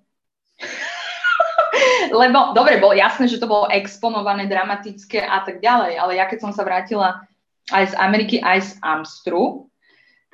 Lebo, 2.20 2.52
dobre, 2.52 2.76
bolo 2.76 2.92
jasné, 2.92 3.32
že 3.32 3.40
to 3.40 3.48
bolo 3.48 3.72
exponované, 3.72 4.44
dramatické 4.44 5.24
a 5.24 5.40
tak 5.40 5.64
ďalej, 5.64 5.96
ale 5.96 6.20
ja 6.20 6.28
keď 6.28 6.44
som 6.44 6.52
sa 6.52 6.68
vrátila 6.68 7.24
aj 7.72 7.94
z 7.94 7.94
Ameriky, 7.96 8.36
aj 8.44 8.58
z 8.60 8.70
Amstru, 8.84 9.71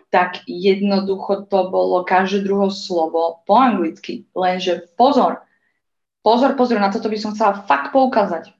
tak 0.08 0.40
jednoducho 0.48 1.44
to 1.48 1.68
bolo 1.68 2.04
každé 2.04 2.48
druhé 2.48 2.72
slovo 2.72 3.44
po 3.44 3.54
anglicky. 3.56 4.24
Lenže 4.32 4.88
pozor, 4.96 5.44
pozor, 6.24 6.56
pozor, 6.56 6.80
na 6.80 6.88
toto 6.88 7.12
by 7.12 7.18
som 7.20 7.36
chcela 7.36 7.64
fakt 7.68 7.92
poukázať. 7.92 8.52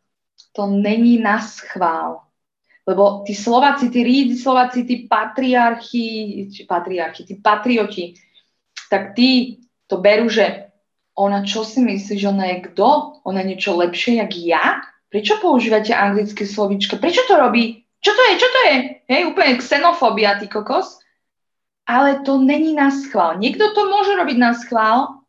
To 0.53 0.69
není 0.69 1.17
na 1.17 1.41
schvál. 1.41 2.29
Lebo 2.89 3.25
tí 3.29 3.37
Slováci, 3.37 3.93
tí 3.93 4.01
rídi 4.01 4.37
Slováci, 4.37 4.85
tí 4.85 5.05
patriarchy, 5.05 6.49
patriarchy, 6.65 7.23
tí 7.29 7.35
patrioti, 7.37 8.17
tak 8.89 9.13
tí 9.13 9.61
to 9.85 10.01
berú, 10.01 10.29
že 10.33 10.73
ona 11.19 11.45
čo 11.45 11.67
si 11.67 11.85
myslí, 11.85 12.15
že 12.17 12.31
ona 12.31 12.47
je 12.57 12.57
kto? 12.71 13.21
Ona 13.29 13.43
je 13.43 13.51
niečo 13.53 13.77
lepšie, 13.77 14.23
jak 14.23 14.33
ja? 14.39 14.65
Prečo 15.11 15.41
používate 15.43 15.91
anglické 15.93 16.47
slovíčka? 16.47 16.97
Prečo 16.97 17.27
to 17.27 17.37
robí? 17.37 17.85
Čo 17.99 18.15
to 18.15 18.23
je? 18.23 18.33
Čo 18.39 18.49
to 18.49 18.61
je? 18.71 18.75
Hej, 19.11 19.23
úplne 19.35 19.59
xenofóbia, 19.59 20.39
ty 20.39 20.47
kokos. 20.47 20.98
Ale 21.89 22.21
to 22.21 22.37
není 22.37 22.77
na 22.77 22.93
schvál. 22.93 23.41
Niekto 23.41 23.73
to 23.73 23.89
môže 23.89 24.13
robiť 24.13 24.37
na 24.37 24.53
schvál, 24.53 25.25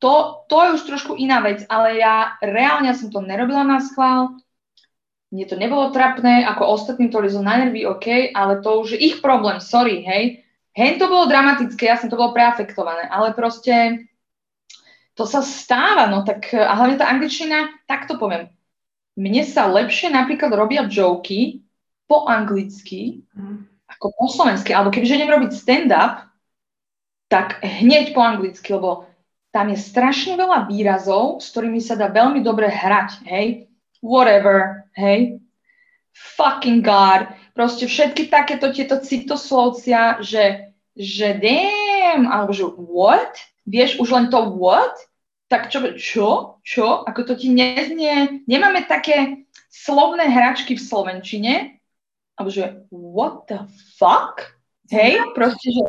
to, 0.00 0.44
to 0.48 0.56
je 0.64 0.68
už 0.80 0.82
trošku 0.88 1.12
iná 1.16 1.44
vec, 1.44 1.64
ale 1.68 2.00
ja 2.00 2.36
reálne 2.40 2.92
som 2.96 3.12
to 3.12 3.20
nerobila 3.20 3.64
na 3.64 3.84
schvál, 3.84 4.40
mne 5.30 5.44
to 5.46 5.54
nebolo 5.54 5.94
trapné, 5.94 6.42
ako 6.42 6.74
ostatní 6.74 7.12
to 7.12 7.22
lizol 7.22 7.46
na 7.46 7.60
nervy, 7.60 7.86
OK, 7.86 8.34
ale 8.34 8.64
to 8.64 8.82
už 8.82 8.96
je 8.96 8.98
ich 8.98 9.16
problém, 9.22 9.62
sorry, 9.62 10.02
hej. 10.02 10.42
Hej, 10.74 10.98
to 10.98 11.06
bolo 11.06 11.30
dramatické, 11.30 11.86
ja 11.86 12.00
som 12.00 12.10
to 12.10 12.18
bolo 12.18 12.34
preafektované, 12.34 13.06
ale 13.06 13.36
proste 13.36 14.06
to 15.14 15.28
sa 15.28 15.44
stáva, 15.44 16.10
no 16.10 16.26
tak, 16.26 16.50
a 16.50 16.72
hlavne 16.74 16.98
tá 16.98 17.06
angličtina, 17.06 17.70
tak 17.86 18.10
to 18.10 18.18
poviem. 18.18 18.50
Mne 19.14 19.44
sa 19.46 19.70
lepšie 19.70 20.10
napríklad 20.10 20.50
robia 20.50 20.88
joky 20.88 21.62
po 22.10 22.26
anglicky, 22.26 23.22
mm. 23.36 23.69
Ako 24.00 24.16
po 24.16 24.26
slovensky, 24.32 24.72
alebo 24.72 24.88
kebyže 24.88 25.20
idem 25.20 25.28
robiť 25.28 25.52
stand-up, 25.52 26.24
tak 27.28 27.60
hneď 27.60 28.16
po 28.16 28.24
anglicky, 28.24 28.72
lebo 28.72 29.04
tam 29.52 29.68
je 29.68 29.76
strašne 29.76 30.40
veľa 30.40 30.72
výrazov, 30.72 31.44
s 31.44 31.52
ktorými 31.52 31.84
sa 31.84 32.00
dá 32.00 32.08
veľmi 32.08 32.40
dobre 32.40 32.72
hrať, 32.72 33.28
hej, 33.28 33.68
whatever, 34.00 34.88
hej, 34.96 35.36
fucking 36.16 36.80
god, 36.80 37.28
proste 37.52 37.84
všetky 37.84 38.32
takéto 38.32 38.72
tieto 38.72 39.04
citoslovcia, 39.04 40.24
že, 40.24 40.72
že 40.96 41.36
damn, 41.36 42.24
alebo 42.24 42.56
že 42.56 42.64
what, 42.72 43.36
vieš, 43.68 44.00
už 44.00 44.08
len 44.16 44.26
to 44.32 44.40
what, 44.56 44.96
tak 45.52 45.68
čo, 45.68 45.92
čo, 46.00 46.56
čo, 46.64 47.04
ako 47.04 47.20
to 47.28 47.34
ti 47.36 47.52
neznie, 47.52 48.48
nemáme 48.48 48.88
také 48.88 49.44
slovné 49.68 50.24
hračky 50.30 50.78
v 50.78 50.86
Slovenčine, 50.88 51.54
alebo 52.40 52.48
že 52.48 52.88
what 52.88 53.44
the 53.50 53.68
fuck, 54.00 54.56
hej, 54.88 55.20
proste, 55.36 55.68
že 55.68 55.84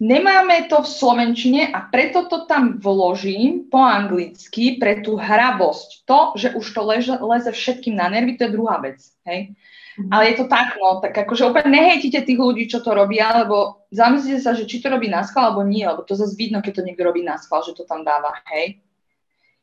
nemáme 0.00 0.64
to 0.72 0.80
v 0.80 0.88
Slovenčine 0.88 1.68
a 1.68 1.84
preto 1.92 2.24
to 2.24 2.48
tam 2.48 2.80
vložím 2.80 3.68
po 3.68 3.84
anglicky 3.84 4.80
pre 4.80 5.04
tú 5.04 5.20
hrabosť. 5.20 6.08
To, 6.08 6.32
že 6.32 6.56
už 6.56 6.64
to 6.64 6.80
leže, 6.88 7.14
leze 7.20 7.52
všetkým 7.52 8.00
na 8.00 8.08
nervy, 8.08 8.40
to 8.40 8.48
je 8.48 8.56
druhá 8.56 8.80
vec, 8.80 9.04
hej. 9.28 9.52
Mm-hmm. 9.98 10.14
Ale 10.14 10.22
je 10.30 10.34
to 10.38 10.46
tak, 10.46 10.78
no, 10.78 11.02
tak 11.02 11.10
akože 11.10 11.42
úplne 11.50 11.74
nehejtite 11.74 12.22
tých 12.22 12.38
ľudí, 12.38 12.70
čo 12.70 12.78
to 12.80 12.94
robia, 12.94 13.44
lebo 13.44 13.82
zamyslite 13.90 14.38
sa, 14.38 14.54
že 14.54 14.64
či 14.64 14.78
to 14.78 14.88
robí 14.88 15.10
na 15.10 15.26
schvál, 15.26 15.52
alebo 15.52 15.66
nie, 15.66 15.82
lebo 15.82 16.06
to 16.06 16.14
zase 16.14 16.38
vidno, 16.38 16.62
keď 16.62 16.80
to 16.80 16.86
niekto 16.86 17.02
robí 17.02 17.26
na 17.26 17.34
schvál, 17.34 17.66
že 17.66 17.74
to 17.74 17.82
tam 17.82 18.06
dáva, 18.06 18.30
hej. 18.54 18.78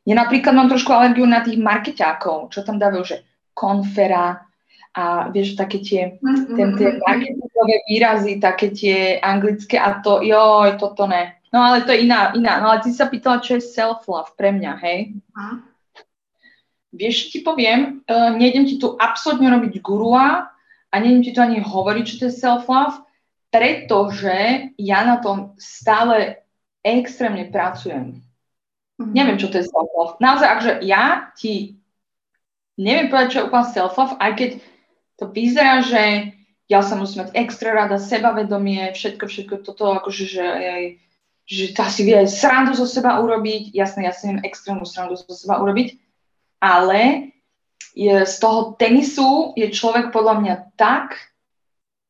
Ja 0.06 0.14
napríklad 0.22 0.54
mám 0.54 0.70
trošku 0.70 0.94
alergiu 0.94 1.26
na 1.26 1.42
tých 1.42 1.58
markeťákov, 1.58 2.54
čo 2.54 2.62
tam 2.62 2.78
dávajú, 2.78 3.04
že 3.08 3.18
konfera 3.56 4.46
a 4.96 5.28
vieš, 5.28 5.60
také 5.60 5.84
tie, 5.84 6.02
mm-hmm. 6.24 6.56
ten, 6.56 6.70
tie 6.80 6.90
marketingové 7.04 7.76
výrazy, 7.84 8.40
také 8.40 8.72
tie 8.72 9.20
anglické 9.20 9.76
a 9.76 10.00
to, 10.00 10.24
joj, 10.24 10.80
toto 10.80 11.04
ne. 11.04 11.36
No 11.52 11.60
ale 11.60 11.84
to 11.84 11.92
je 11.92 12.08
iná, 12.08 12.32
iná. 12.32 12.64
No 12.64 12.72
ale 12.72 12.80
ty 12.80 12.96
sa 12.96 13.12
pýtala, 13.12 13.44
čo 13.44 13.60
je 13.60 13.64
self-love 13.64 14.36
pre 14.40 14.56
mňa, 14.56 14.74
hej? 14.80 15.16
Uh-huh. 15.36 15.60
Vieš, 16.96 17.36
ti 17.36 17.44
poviem, 17.44 18.04
uh, 18.08 18.32
nejdem 18.36 18.64
ti 18.64 18.80
tu 18.80 18.96
absolútne 18.96 19.52
robiť 19.52 19.84
gurua 19.84 20.48
a 20.92 20.96
nejdem 20.96 21.28
ti 21.28 21.32
tu 21.36 21.44
ani 21.44 21.60
hovoriť, 21.60 22.04
čo 22.08 22.16
to 22.16 22.24
je 22.32 22.40
self-love, 22.40 23.04
pretože 23.52 24.72
ja 24.80 25.00
na 25.04 25.20
tom 25.20 25.60
stále 25.60 26.44
extrémne 26.84 27.52
pracujem. 27.52 28.24
Mm-hmm. 28.96 29.12
Neviem, 29.12 29.38
čo 29.40 29.52
to 29.52 29.60
je 29.60 29.68
self-love. 29.68 30.24
Naozaj, 30.24 30.48
akže 30.48 30.72
ja 30.88 31.36
ti 31.36 31.84
neviem 32.76 33.08
povedať, 33.08 33.28
čo 33.32 33.38
je 33.44 33.48
úplne 33.48 33.68
self-love, 33.72 34.16
aj 34.20 34.32
keď 34.36 34.50
to 35.16 35.26
vyzerá, 35.32 35.80
že 35.80 36.36
ja 36.66 36.82
sa 36.82 36.98
musím 36.98 37.26
mať 37.26 37.38
extra 37.38 37.72
rada, 37.72 38.02
sebavedomie, 38.02 38.92
všetko, 38.92 39.26
všetko 39.30 39.56
toto, 39.62 39.94
akože, 40.02 40.24
že, 40.26 40.48
že 41.46 41.66
tá 41.78 41.88
si 41.88 42.02
vie 42.04 42.26
srandu 42.26 42.74
zo 42.74 42.90
seba 42.90 43.22
urobiť. 43.22 43.72
Jasné, 43.72 44.10
ja 44.10 44.14
si 44.14 44.28
viem 44.28 44.42
extrémnu 44.42 44.84
srandu 44.84 45.14
zo 45.14 45.30
seba 45.30 45.62
urobiť, 45.62 45.96
ale 46.58 47.32
je, 47.94 48.26
z 48.26 48.36
toho 48.42 48.74
tenisu 48.76 49.54
je 49.54 49.70
človek 49.70 50.10
podľa 50.10 50.36
mňa 50.42 50.56
tak, 50.74 51.16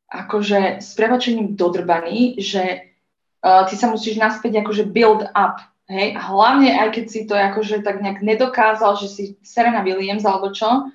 akože 0.08 0.80
s 0.80 0.96
prebačením 0.96 1.58
dodrbaný, 1.58 2.40
že 2.40 2.96
uh, 3.42 3.68
ty 3.68 3.74
sa 3.76 3.92
musíš 3.92 4.16
naspäť 4.16 4.64
akože 4.64 4.88
build 4.88 5.28
up, 5.36 5.60
hej, 5.90 6.14
a 6.14 6.20
hlavne 6.30 6.70
aj 6.74 6.88
keď 6.94 7.04
si 7.06 7.20
to 7.26 7.34
akože 7.34 7.82
tak 7.82 8.02
nejak 8.02 8.22
nedokázal, 8.22 8.98
že 8.98 9.08
si 9.08 9.22
Serena 9.42 9.82
Williams 9.86 10.26
alebo 10.26 10.50
čo, 10.50 10.90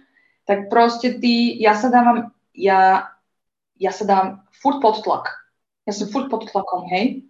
tak 0.46 0.68
proste 0.68 1.20
ty, 1.20 1.56
ja 1.60 1.76
sa 1.76 1.88
dávam, 1.88 2.32
ja, 2.52 3.12
ja 3.80 3.92
sa 3.92 4.04
dám 4.04 4.26
furt 4.52 4.84
pod 4.84 5.04
tlak. 5.04 5.32
Ja 5.88 5.96
som 5.96 6.12
furt 6.12 6.30
pod 6.30 6.46
tlakom, 6.50 6.86
hej. 6.92 7.26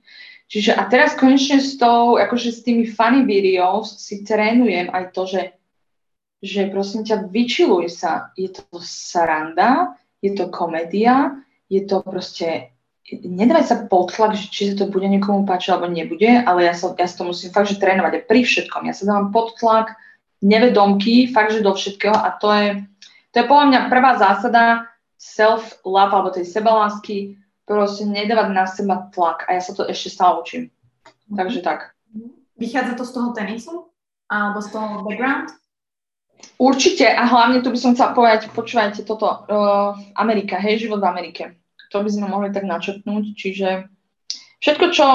Čiže 0.51 0.75
a 0.75 0.83
teraz 0.91 1.15
konečne 1.15 1.63
s 1.63 1.79
tou, 1.79 2.19
akože 2.19 2.51
s 2.51 2.59
tými 2.67 2.83
funny 2.83 3.23
videos 3.23 4.03
si 4.03 4.27
trénujem 4.27 4.91
aj 4.91 5.15
to, 5.15 5.23
že 5.23 5.41
že 6.41 6.73
prosím 6.73 7.05
ťa, 7.05 7.29
vyčiluj 7.29 7.85
sa. 7.93 8.33
Je 8.33 8.49
to 8.49 8.65
sranda, 8.81 9.93
je 10.25 10.33
to 10.33 10.49
komédia, 10.49 11.37
je 11.69 11.85
to 11.85 12.01
proste, 12.01 12.73
nedávaj 13.11 13.65
sa 13.67 13.75
potlak, 13.85 14.39
že 14.39 14.47
či 14.47 14.61
sa 14.71 14.83
to 14.83 14.85
bude 14.87 15.03
niekomu 15.03 15.43
páčiť 15.43 15.75
alebo 15.75 15.91
nebude, 15.91 16.41
ale 16.47 16.63
ja 16.67 16.73
sa, 16.73 16.95
ja 16.95 17.07
sa 17.07 17.21
to 17.21 17.27
musím 17.27 17.51
fakt, 17.51 17.67
že 17.67 17.81
trénovať 17.81 18.23
aj 18.23 18.23
pri 18.27 18.41
všetkom. 18.47 18.87
Ja 18.87 18.95
sa 18.95 19.03
dávam 19.07 19.35
pod 19.35 19.59
tlak, 19.59 19.99
nevedomky, 20.39 21.29
fakt, 21.29 21.53
že 21.53 21.65
do 21.65 21.75
všetkého 21.75 22.15
a 22.15 22.33
to 22.39 22.47
je, 22.55 22.67
to 23.35 23.35
je 23.43 23.45
podľa 23.45 23.65
mňa 23.67 23.79
prvá 23.91 24.11
zásada 24.17 24.89
self-love 25.19 26.13
alebo 26.15 26.33
tej 26.33 26.49
sebalásky, 26.49 27.37
proste 27.67 28.09
nedávať 28.09 28.47
na 28.51 28.65
seba 28.65 29.07
tlak 29.13 29.45
a 29.45 29.59
ja 29.59 29.61
sa 29.61 29.75
to 29.77 29.85
ešte 29.85 30.09
stále 30.09 30.41
učím. 30.41 30.63
Mm-hmm. 30.67 31.37
Takže 31.37 31.59
tak. 31.61 31.79
Vychádza 32.57 32.97
to 32.97 33.05
z 33.05 33.11
toho 33.13 33.29
tenisu? 33.31 33.73
Alebo 34.31 34.59
z 34.63 34.69
toho 34.71 35.03
background? 35.05 35.51
Určite 36.57 37.05
a 37.05 37.21
hlavne 37.29 37.61
tu 37.61 37.69
by 37.69 37.77
som 37.77 37.93
chcela 37.93 38.17
povedať, 38.17 38.49
počúvajte 38.49 39.05
toto, 39.05 39.29
uh, 39.29 39.93
Amerika, 40.17 40.57
hej, 40.57 40.89
život 40.89 40.97
v 40.97 41.09
Amerike. 41.09 41.60
To 41.91 42.03
by 42.03 42.09
sme 42.09 42.31
mohli 42.31 42.55
tak 42.55 42.63
načrtnúť, 42.63 43.35
čiže 43.35 43.91
všetko, 44.63 44.85
čo 44.95 45.07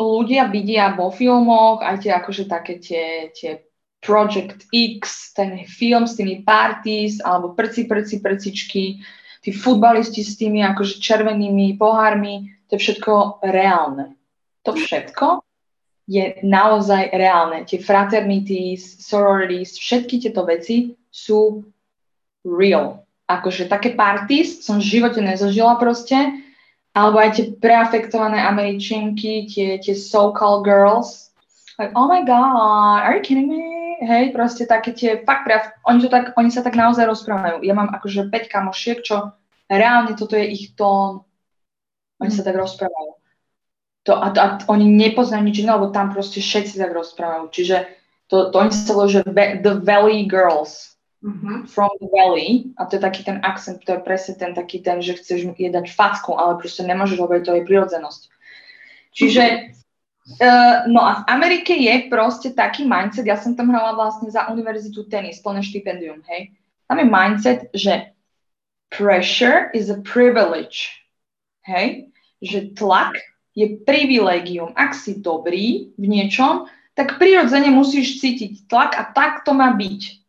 ľudia 0.00 0.48
vidia 0.48 0.96
vo 0.96 1.12
filmoch, 1.12 1.84
aj 1.84 2.08
tie 2.08 2.12
akože 2.16 2.48
také 2.48 2.80
tie, 2.80 3.28
tie 3.36 3.68
Project 4.00 4.64
X, 4.72 5.36
ten 5.36 5.68
film 5.68 6.08
s 6.08 6.16
tými 6.16 6.40
parties, 6.40 7.20
alebo 7.20 7.52
prci, 7.52 7.84
prci, 7.84 8.24
prcičky, 8.24 9.04
tí 9.44 9.50
futbalisti 9.52 10.24
s 10.24 10.40
tými 10.40 10.64
akože 10.64 10.96
červenými 11.04 11.76
pohármi, 11.76 12.48
to 12.72 12.80
je 12.80 12.80
všetko 12.80 13.44
reálne. 13.44 14.16
To 14.64 14.72
všetko 14.72 15.44
je 16.08 16.40
naozaj 16.40 17.12
reálne. 17.12 17.68
Tie 17.68 17.76
fraternities, 17.76 19.04
sororities, 19.04 19.76
všetky 19.76 20.16
tieto 20.24 20.48
veci 20.48 20.96
sú 21.12 21.64
real. 22.40 23.04
Akože 23.30 23.70
také 23.70 23.94
parties 23.94 24.66
som 24.66 24.82
v 24.82 24.98
živote 24.98 25.22
nezažila 25.22 25.78
proste, 25.78 26.18
alebo 26.90 27.22
aj 27.22 27.30
tie 27.38 27.44
preafektované 27.54 28.42
američanky, 28.42 29.46
tie, 29.46 29.78
tie 29.78 29.94
so-called 29.94 30.66
girls, 30.66 31.30
like, 31.78 31.94
oh 31.94 32.10
my 32.10 32.26
god, 32.26 33.06
are 33.06 33.14
you 33.14 33.22
kidding 33.22 33.46
me? 33.46 33.62
Hej, 34.00 34.32
proste 34.34 34.66
také 34.66 34.96
tie, 34.96 35.22
fakt 35.22 35.44
preaf- 35.46 35.76
oni, 35.86 36.02
to 36.02 36.08
tak, 36.08 36.32
oni 36.34 36.50
sa 36.50 36.64
tak 36.64 36.74
naozaj 36.74 37.04
rozprávajú. 37.06 37.62
Ja 37.62 37.76
mám 37.76 37.92
akože 37.92 38.32
5 38.32 38.48
kamošiek, 38.48 39.04
čo 39.04 39.36
reálne 39.70 40.18
toto 40.18 40.34
je 40.34 40.50
ich 40.50 40.74
tón 40.74 41.22
Oni 42.20 42.28
sa 42.28 42.44
tak 42.44 42.60
rozprávajú. 42.60 43.16
To, 44.08 44.12
a, 44.12 44.28
a 44.32 44.46
oni 44.68 44.84
nepoznajú 44.92 45.40
nič 45.40 45.64
iné, 45.64 45.72
lebo 45.72 45.88
tam 45.88 46.12
proste 46.12 46.44
všetci 46.44 46.76
tak 46.76 46.92
rozprávajú. 46.92 47.48
Čiže 47.48 47.88
to, 48.28 48.52
to 48.52 48.56
oni 48.60 48.72
sa 48.72 48.92
volá, 48.92 49.08
že 49.08 49.24
The 49.64 49.80
Valley 49.80 50.28
Girls. 50.28 50.89
Mm-hmm. 51.20 51.68
From 51.68 51.92
the 52.00 52.08
Valley. 52.08 52.72
A 52.80 52.88
to 52.88 52.96
je 52.96 53.04
taký 53.04 53.20
ten 53.28 53.44
akcent, 53.44 53.84
to 53.84 53.92
je 53.92 54.00
presne 54.00 54.40
ten 54.40 54.56
taký 54.56 54.80
ten, 54.80 55.04
že 55.04 55.20
chceš 55.20 55.52
je 55.52 55.68
dať 55.68 55.92
facku, 55.92 56.32
ale 56.32 56.56
proste 56.56 56.80
nemôžeš, 56.80 57.20
lebo 57.20 57.36
to 57.44 57.52
je 57.60 57.68
prirodzenosť. 57.68 58.22
Čiže 59.12 59.44
Uh, 60.38 60.86
no 60.86 61.02
a 61.02 61.24
v 61.24 61.32
Amerike 61.32 61.74
je 61.74 62.06
proste 62.06 62.54
taký 62.54 62.86
mindset, 62.86 63.26
ja 63.26 63.34
som 63.34 63.58
tam 63.58 63.72
hrala 63.72 63.98
vlastne 63.98 64.30
za 64.30 64.46
univerzitu 64.46 65.08
tenis, 65.10 65.42
plné 65.42 65.58
štipendium, 65.58 66.22
hej. 66.30 66.54
Tam 66.86 67.02
je 67.02 67.08
mindset, 67.08 67.60
že 67.74 68.14
pressure 68.94 69.74
is 69.74 69.90
a 69.90 69.98
privilege, 70.06 71.02
hej. 71.66 72.14
Že 72.38 72.78
tlak 72.78 73.18
je 73.58 73.80
privilegium. 73.82 74.70
Ak 74.78 74.94
si 74.94 75.18
dobrý 75.18 75.90
v 75.98 76.06
niečom, 76.06 76.70
tak 76.94 77.18
prirodzene 77.18 77.74
musíš 77.74 78.22
cítiť 78.22 78.70
tlak 78.70 78.94
a 78.94 79.10
tak 79.10 79.42
to 79.42 79.50
má 79.50 79.74
byť, 79.74 80.19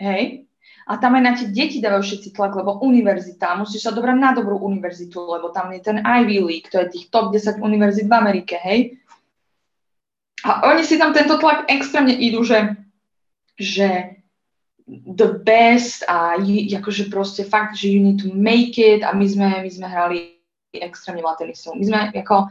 hej. 0.00 0.48
A 0.90 0.98
tam 0.98 1.14
aj 1.14 1.22
na 1.22 1.32
tie 1.38 1.46
deti 1.52 1.78
dávajú 1.78 2.02
všetci 2.02 2.34
tlak, 2.34 2.56
lebo 2.56 2.82
univerzita, 2.82 3.54
musíš 3.54 3.86
sa 3.86 3.94
dobrať 3.94 4.16
na 4.18 4.34
dobrú 4.34 4.58
univerzitu, 4.58 5.22
lebo 5.22 5.54
tam 5.54 5.70
je 5.70 5.78
ten 5.84 6.02
Ivy 6.02 6.42
League, 6.42 6.72
to 6.72 6.82
je 6.82 6.98
tých 6.98 7.06
top 7.14 7.30
10 7.30 7.62
univerzit 7.62 8.10
v 8.10 8.16
Amerike, 8.16 8.58
hej 8.58 8.98
a 10.44 10.72
oni 10.72 10.84
si 10.84 10.96
tam 10.96 11.12
tento 11.12 11.36
tlak 11.36 11.68
extrémne 11.68 12.16
idú, 12.16 12.40
že, 12.44 12.72
že 13.60 14.16
the 14.88 15.36
best 15.44 16.02
a 16.08 16.40
akože 16.40 17.12
proste 17.12 17.44
fakt, 17.44 17.76
že 17.76 17.92
you 17.92 18.00
need 18.00 18.24
to 18.24 18.32
make 18.32 18.80
it 18.80 19.04
a 19.04 19.12
my 19.12 19.26
sme, 19.28 19.48
my 19.60 19.70
sme 19.70 19.86
hrali 19.86 20.40
extrémne 20.72 21.20
veľa 21.20 21.36
tenisu. 21.36 21.76
My 21.76 21.84
sme 21.84 21.98
ako, 22.16 22.48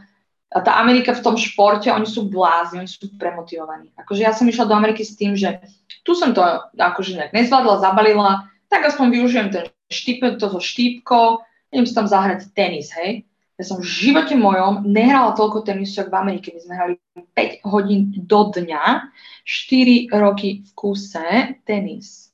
tá 0.62 0.78
Amerika 0.78 1.10
v 1.18 1.24
tom 1.24 1.34
športe, 1.34 1.90
oni 1.90 2.06
sú 2.06 2.30
blázni, 2.30 2.78
oni 2.78 2.90
sú 2.90 3.10
premotivovaní. 3.18 3.90
Akože 3.98 4.22
ja 4.22 4.30
som 4.30 4.46
išla 4.46 4.70
do 4.70 4.78
Ameriky 4.78 5.02
s 5.02 5.18
tým, 5.18 5.34
že 5.34 5.58
tu 6.02 6.12
som 6.16 6.32
to 6.32 6.40
akože 6.76 7.16
nejak 7.16 7.32
nezvládla, 7.36 7.82
zabalila, 7.82 8.48
tak 8.70 8.86
aspoň 8.86 9.06
využijem 9.10 9.48
ten 9.50 9.64
štip, 9.90 10.38
toto 10.38 10.62
štípko, 10.62 11.42
idem 11.74 11.86
si 11.86 11.94
tam 11.94 12.06
zahrať 12.06 12.54
tenis, 12.54 12.94
hej. 12.94 13.26
Ja 13.60 13.68
som 13.68 13.84
v 13.84 13.92
živote 13.92 14.40
mojom 14.40 14.88
nehrala 14.88 15.36
toľko 15.36 15.68
tenisu, 15.68 16.00
ako 16.00 16.16
v 16.16 16.20
Amerike. 16.24 16.48
My 16.56 16.60
sme 16.64 16.74
hrali 16.80 16.94
5 17.36 17.68
hodín 17.68 18.08
do 18.24 18.48
dňa, 18.48 19.12
4 19.44 20.08
roky 20.16 20.64
v 20.64 20.70
kuse 20.72 21.60
tenis. 21.68 22.32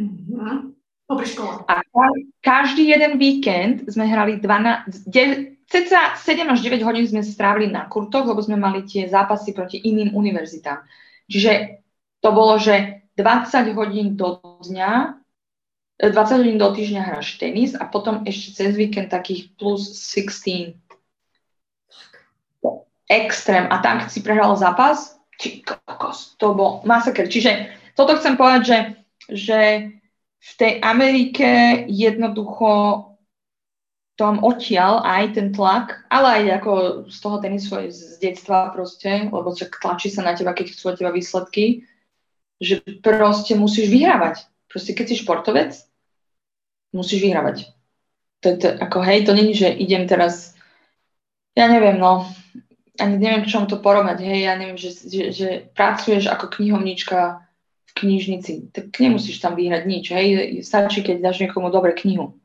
Mm-hmm. 0.00 0.72
Popri 1.04 1.28
škole. 1.28 1.68
A 1.68 1.84
každý 2.40 2.88
jeden 2.88 3.20
víkend 3.20 3.84
sme 3.92 4.08
hrali 4.08 4.40
12, 4.40 5.12
ceca 5.68 6.16
7 6.16 6.48
až 6.48 6.64
9 6.64 6.80
hodín 6.80 7.04
sme 7.04 7.20
strávili 7.20 7.68
na 7.68 7.84
kurtoch, 7.84 8.24
lebo 8.24 8.40
sme 8.40 8.56
mali 8.56 8.88
tie 8.88 9.04
zápasy 9.04 9.52
proti 9.52 9.84
iným 9.84 10.16
univerzitám. 10.16 10.80
Čiže 11.28 11.83
to 12.24 12.30
bolo, 12.32 12.56
že 12.56 13.04
20 13.20 13.76
hodín 13.76 14.16
do 14.16 14.40
dňa 14.64 15.20
20 16.00 16.42
hodín 16.42 16.58
do 16.58 16.74
týždňa 16.74 17.02
hráš 17.06 17.38
tenis 17.38 17.78
a 17.78 17.86
potom 17.86 18.26
ešte 18.26 18.58
cez 18.58 18.70
víkend 18.74 19.14
takých 19.14 19.54
plus 19.54 19.94
16. 19.94 20.74
Extrém. 23.06 23.68
A 23.70 23.78
tam, 23.78 24.02
keď 24.02 24.08
si 24.10 24.20
prehral 24.24 24.56
zápas, 24.58 25.14
či 25.38 25.62
kokos, 25.62 26.34
to 26.40 26.56
bol 26.56 26.82
masaker. 26.82 27.30
Čiže 27.30 27.70
toto 27.94 28.18
chcem 28.18 28.34
povedať, 28.34 28.62
že, 28.66 28.78
že 29.30 29.60
v 30.40 30.52
tej 30.58 30.72
Amerike 30.82 31.84
jednoducho 31.86 32.70
tom 34.14 34.42
odtiaľ 34.42 35.02
aj 35.02 35.34
ten 35.34 35.50
tlak, 35.50 36.06
ale 36.06 36.42
aj 36.42 36.62
ako 36.62 36.72
z 37.10 37.18
toho 37.18 37.36
tenisu 37.42 37.90
z 37.90 38.18
detstva 38.22 38.70
proste, 38.70 39.26
lebo 39.26 39.50
tlačí 39.54 40.06
sa 40.06 40.22
na 40.22 40.38
teba, 40.38 40.54
keď 40.54 40.70
chcú 40.70 40.94
od 40.94 40.96
teba 41.02 41.10
výsledky, 41.10 41.82
že 42.64 42.76
proste 43.04 43.54
musíš 43.54 43.92
vyhrávať. 43.92 44.48
Proste 44.66 44.96
keď 44.96 45.06
si 45.12 45.16
športovec, 45.20 45.70
musíš 46.90 47.20
vyhrávať. 47.22 47.70
To 48.42 48.46
je 48.52 48.56
to, 48.60 48.68
ako 48.74 48.98
hej, 49.06 49.24
to 49.24 49.32
není, 49.32 49.54
že 49.54 49.70
idem 49.70 50.04
teraz, 50.08 50.52
ja 51.56 51.70
neviem, 51.70 51.96
no, 51.96 52.28
ani 53.00 53.16
neviem, 53.18 53.46
čom 53.48 53.66
to 53.66 53.80
porovnať, 53.80 54.18
hej, 54.20 54.40
ja 54.46 54.54
neviem, 54.54 54.78
že, 54.78 54.94
že, 54.94 55.22
že 55.34 55.48
pracuješ 55.74 56.30
ako 56.30 56.52
knihovnička 56.52 57.42
v 57.88 57.92
knižnici, 57.94 58.74
tak 58.74 58.94
nemusíš 58.98 59.38
tam 59.42 59.54
vyhrať 59.58 59.82
nič, 59.86 60.04
hej, 60.12 60.28
stačí, 60.62 61.02
keď 61.02 61.24
dáš 61.24 61.42
niekomu 61.42 61.70
dobre 61.70 61.94
knihu. 61.94 62.36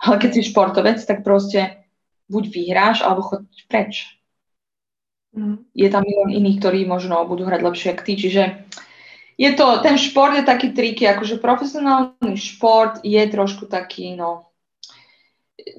Ale 0.00 0.16
keď 0.16 0.30
si 0.32 0.48
športovec, 0.48 0.98
tak 1.04 1.26
proste 1.26 1.84
buď 2.30 2.44
vyhráš, 2.48 2.98
alebo 3.04 3.26
choď 3.26 3.42
preč. 3.66 4.20
Mm. 5.34 5.62
Je 5.74 5.88
tam 5.90 6.02
milión 6.02 6.30
iných, 6.30 6.58
ktorí 6.58 6.80
možno 6.86 7.22
budú 7.26 7.46
hrať 7.46 7.60
lepšie 7.62 7.88
ako 7.94 8.02
ty, 8.02 8.12
čiže 8.18 8.42
je 9.40 9.50
to, 9.56 9.80
ten 9.80 9.96
šport 9.96 10.36
je 10.36 10.44
taký 10.44 10.76
triky, 10.76 11.08
akože 11.08 11.40
profesionálny 11.40 12.36
šport 12.36 13.00
je 13.00 13.24
trošku 13.24 13.72
taký, 13.72 14.12
no, 14.12 14.52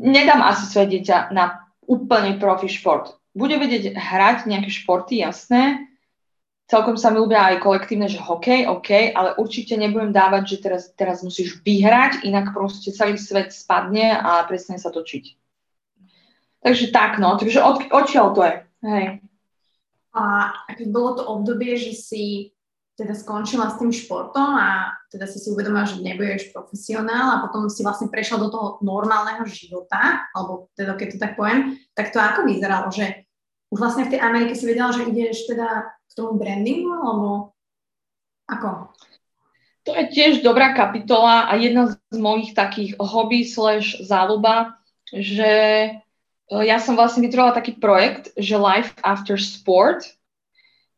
nedám 0.01 0.41
asi 0.41 0.65
svoje 0.65 0.97
dieťa 0.97 1.29
na 1.29 1.61
úplne 1.85 2.41
profi 2.41 2.65
šport. 2.65 3.21
Bude 3.37 3.61
vedieť 3.61 3.93
hrať 3.93 4.49
nejaké 4.49 4.73
športy, 4.73 5.21
jasné, 5.21 5.85
celkom 6.65 6.97
sa 6.97 7.13
mi 7.13 7.21
ľúbia 7.21 7.53
aj 7.53 7.61
kolektívne, 7.61 8.09
že 8.09 8.17
hokej, 8.17 8.65
OK, 8.65 9.13
ale 9.13 9.37
určite 9.37 9.77
nebudem 9.77 10.09
dávať, 10.09 10.57
že 10.57 10.57
teraz, 10.57 10.83
teraz 10.97 11.21
musíš 11.21 11.61
vyhrať, 11.61 12.25
inak 12.25 12.57
proste 12.57 12.89
celý 12.89 13.21
svet 13.21 13.53
spadne 13.53 14.17
a 14.17 14.41
prestane 14.49 14.81
sa 14.81 14.89
točiť. 14.89 15.37
Takže 16.65 16.89
tak, 16.89 17.21
no, 17.21 17.37
takže 17.37 17.61
od, 17.61 17.93
odkiaľ 17.93 18.27
to 18.33 18.41
je, 18.41 18.55
hej. 18.89 19.05
A 20.11 20.51
keď 20.73 20.87
bolo 20.91 21.09
to 21.13 21.23
obdobie, 21.29 21.77
že 21.77 21.93
si 21.95 22.51
teda 23.01 23.17
skončila 23.17 23.73
s 23.73 23.81
tým 23.81 23.89
športom 23.89 24.53
a 24.61 24.93
teda 25.09 25.25
si 25.25 25.41
si 25.41 25.49
uvedomila, 25.49 25.89
že 25.89 26.05
nebudeš 26.05 26.53
profesionál 26.53 27.33
a 27.33 27.41
potom 27.41 27.65
si 27.65 27.81
vlastne 27.81 28.13
prešla 28.13 28.37
do 28.37 28.53
toho 28.53 28.67
normálneho 28.85 29.41
života, 29.49 30.29
alebo 30.37 30.69
teda 30.77 30.93
keď 30.93 31.07
to 31.09 31.17
tak 31.17 31.33
poviem, 31.33 31.81
tak 31.97 32.13
to 32.13 32.21
ako 32.21 32.45
vyzeralo, 32.45 32.93
že 32.93 33.25
už 33.73 33.77
vlastne 33.81 34.05
v 34.05 34.13
tej 34.13 34.21
Amerike 34.21 34.53
si 34.53 34.69
vedela, 34.69 34.93
že 34.93 35.09
ideš 35.09 35.49
teda 35.49 35.89
k 35.89 36.11
tomu 36.13 36.37
brandingu, 36.37 36.93
alebo 36.93 37.57
ako? 38.45 38.93
To 39.89 39.91
je 39.97 40.05
tiež 40.13 40.45
dobrá 40.45 40.77
kapitola 40.77 41.49
a 41.49 41.57
jedna 41.57 41.97
z 42.13 42.17
mojich 42.21 42.53
takých 42.53 42.93
hobby 43.01 43.49
slash 43.49 43.97
záľuba, 44.05 44.77
že 45.09 45.53
e, 45.89 45.91
ja 46.53 46.77
som 46.77 46.93
vlastne 46.93 47.25
vytvorila 47.25 47.57
taký 47.57 47.81
projekt, 47.81 48.29
že 48.37 48.61
Life 48.61 48.93
After 49.01 49.41
Sport. 49.41 50.05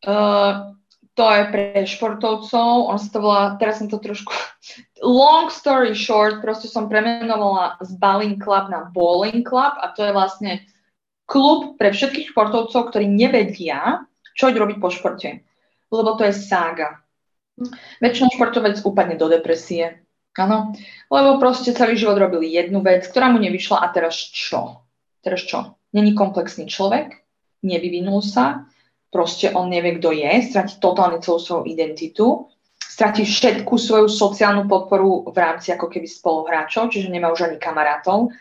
Uh, 0.03 0.75
to 1.13 1.25
je 1.29 1.43
pre 1.53 1.85
športovcov, 1.85 2.89
on 2.89 2.97
sa 2.97 3.09
to 3.13 3.19
volá, 3.21 3.53
teraz 3.61 3.77
som 3.77 3.85
to 3.85 4.01
trošku, 4.01 4.33
long 5.05 5.53
story 5.53 5.93
short, 5.93 6.41
proste 6.41 6.65
som 6.65 6.89
premenovala 6.89 7.77
z 7.85 7.93
Balling 8.01 8.41
Club 8.41 8.73
na 8.73 8.89
Bowling 8.89 9.45
Club 9.45 9.77
a 9.77 9.93
to 9.93 10.01
je 10.01 10.11
vlastne 10.11 10.51
klub 11.29 11.77
pre 11.77 11.93
všetkých 11.93 12.33
športovcov, 12.33 12.89
ktorí 12.89 13.05
nevedia, 13.05 14.09
čo 14.33 14.49
robiť 14.49 14.77
po 14.81 14.89
športe. 14.89 15.45
Lebo 15.93 16.17
to 16.17 16.25
je 16.25 16.33
sága. 16.33 17.05
Väčšinou 18.01 18.33
športovec 18.33 18.81
upadne 18.81 19.13
do 19.13 19.29
depresie. 19.29 20.01
Áno. 20.33 20.73
Lebo 21.13 21.37
proste 21.37 21.77
celý 21.77 21.93
život 21.93 22.17
robil 22.17 22.41
jednu 22.41 22.81
vec, 22.81 23.05
ktorá 23.05 23.29
mu 23.29 23.37
nevyšla 23.37 23.85
a 23.85 23.87
teraz 23.93 24.17
čo? 24.17 24.81
Teraz 25.21 25.45
čo? 25.45 25.77
Není 25.93 26.17
komplexný 26.17 26.65
človek, 26.65 27.21
nevyvinul 27.61 28.25
sa, 28.25 28.65
proste 29.13 29.53
on 29.53 29.69
nevie, 29.69 30.01
kto 30.01 30.09
je, 30.09 30.49
stratí 30.49 30.81
totálne 30.81 31.21
celú 31.21 31.37
svoju 31.37 31.69
identitu, 31.69 32.49
stratí 32.81 33.21
všetku 33.21 33.77
svoju 33.77 34.09
sociálnu 34.09 34.65
podporu 34.65 35.29
v 35.29 35.37
rámci 35.37 35.69
ako 35.69 35.85
keby 35.85 36.09
spoluhráčov, 36.09 36.89
čiže 36.89 37.13
nemá 37.13 37.29
už 37.29 37.45
ani 37.45 37.61
kamarátov. 37.61 38.33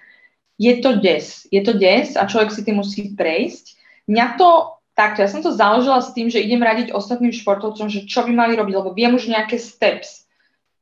Je 0.56 0.72
to 0.80 0.96
des. 0.96 1.44
Je 1.52 1.60
to 1.60 1.76
des 1.76 2.16
a 2.16 2.24
človek 2.24 2.48
si 2.48 2.64
tým 2.64 2.80
musí 2.80 3.12
prejsť. 3.12 3.76
Mňa 4.08 4.26
to 4.40 4.80
takto, 4.96 5.24
ja 5.24 5.28
som 5.28 5.44
to 5.44 5.52
založila 5.52 6.00
s 6.00 6.12
tým, 6.16 6.32
že 6.32 6.40
idem 6.40 6.60
radiť 6.60 6.92
ostatným 6.92 7.32
športovcom, 7.32 7.92
že 7.92 8.08
čo 8.08 8.24
by 8.24 8.32
mali 8.32 8.56
robiť, 8.56 8.74
lebo 8.76 8.96
viem 8.96 9.12
už 9.12 9.28
nejaké 9.28 9.60
steps. 9.60 10.24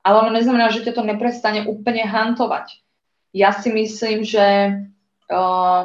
Ale 0.07 0.23
ono 0.23 0.31
neznamená, 0.33 0.73
že 0.73 0.87
ťa 0.87 0.97
to 0.97 1.03
neprestane 1.05 1.67
úplne 1.69 2.07
hantovať. 2.09 2.81
Ja 3.31 3.55
si 3.55 3.71
myslím, 3.71 4.27
že 4.27 4.47
uh, 5.31 5.83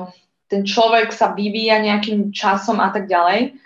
ten 0.49 0.61
človek 0.65 1.13
sa 1.13 1.35
vyvíja 1.37 1.77
nejakým 1.83 2.33
časom 2.33 2.81
a 2.81 2.89
tak 2.89 3.05
ďalej 3.05 3.64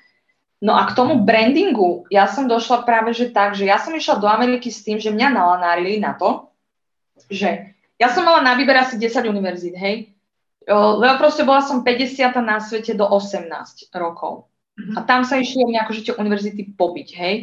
No 0.60 0.76
a 0.76 0.92
k 0.92 0.96
tomu 0.96 1.24
brandingu, 1.24 2.04
ja 2.12 2.28
som 2.28 2.44
došla 2.44 2.84
práve 2.84 3.16
že 3.16 3.32
tak, 3.32 3.56
že 3.56 3.64
ja 3.64 3.80
som 3.80 3.96
išla 3.96 4.20
do 4.20 4.28
Ameriky 4.28 4.68
s 4.68 4.84
tým, 4.84 5.00
že 5.00 5.08
mňa 5.08 5.32
nalanárili 5.32 6.04
na 6.04 6.20
to, 6.20 6.52
že 7.32 7.72
ja 7.96 8.08
som 8.12 8.28
mala 8.28 8.44
na 8.44 8.60
výber 8.60 8.76
asi 8.76 9.00
10 9.00 9.24
univerzít, 9.28 9.76
hej, 9.80 10.12
lebo 10.68 11.16
proste 11.16 11.48
bola 11.48 11.64
som 11.64 11.84
50 11.84 12.36
na 12.44 12.60
svete 12.60 12.92
do 12.92 13.08
18 13.08 13.48
rokov. 13.96 14.52
Mm-hmm. 14.76 14.96
A 14.96 15.00
tam 15.04 15.24
sa 15.24 15.40
išli 15.40 15.64
mňa 15.64 15.80
akože 15.88 16.02
tie 16.08 16.14
univerzity 16.16 16.76
pobiť, 16.76 17.10
hej. 17.20 17.36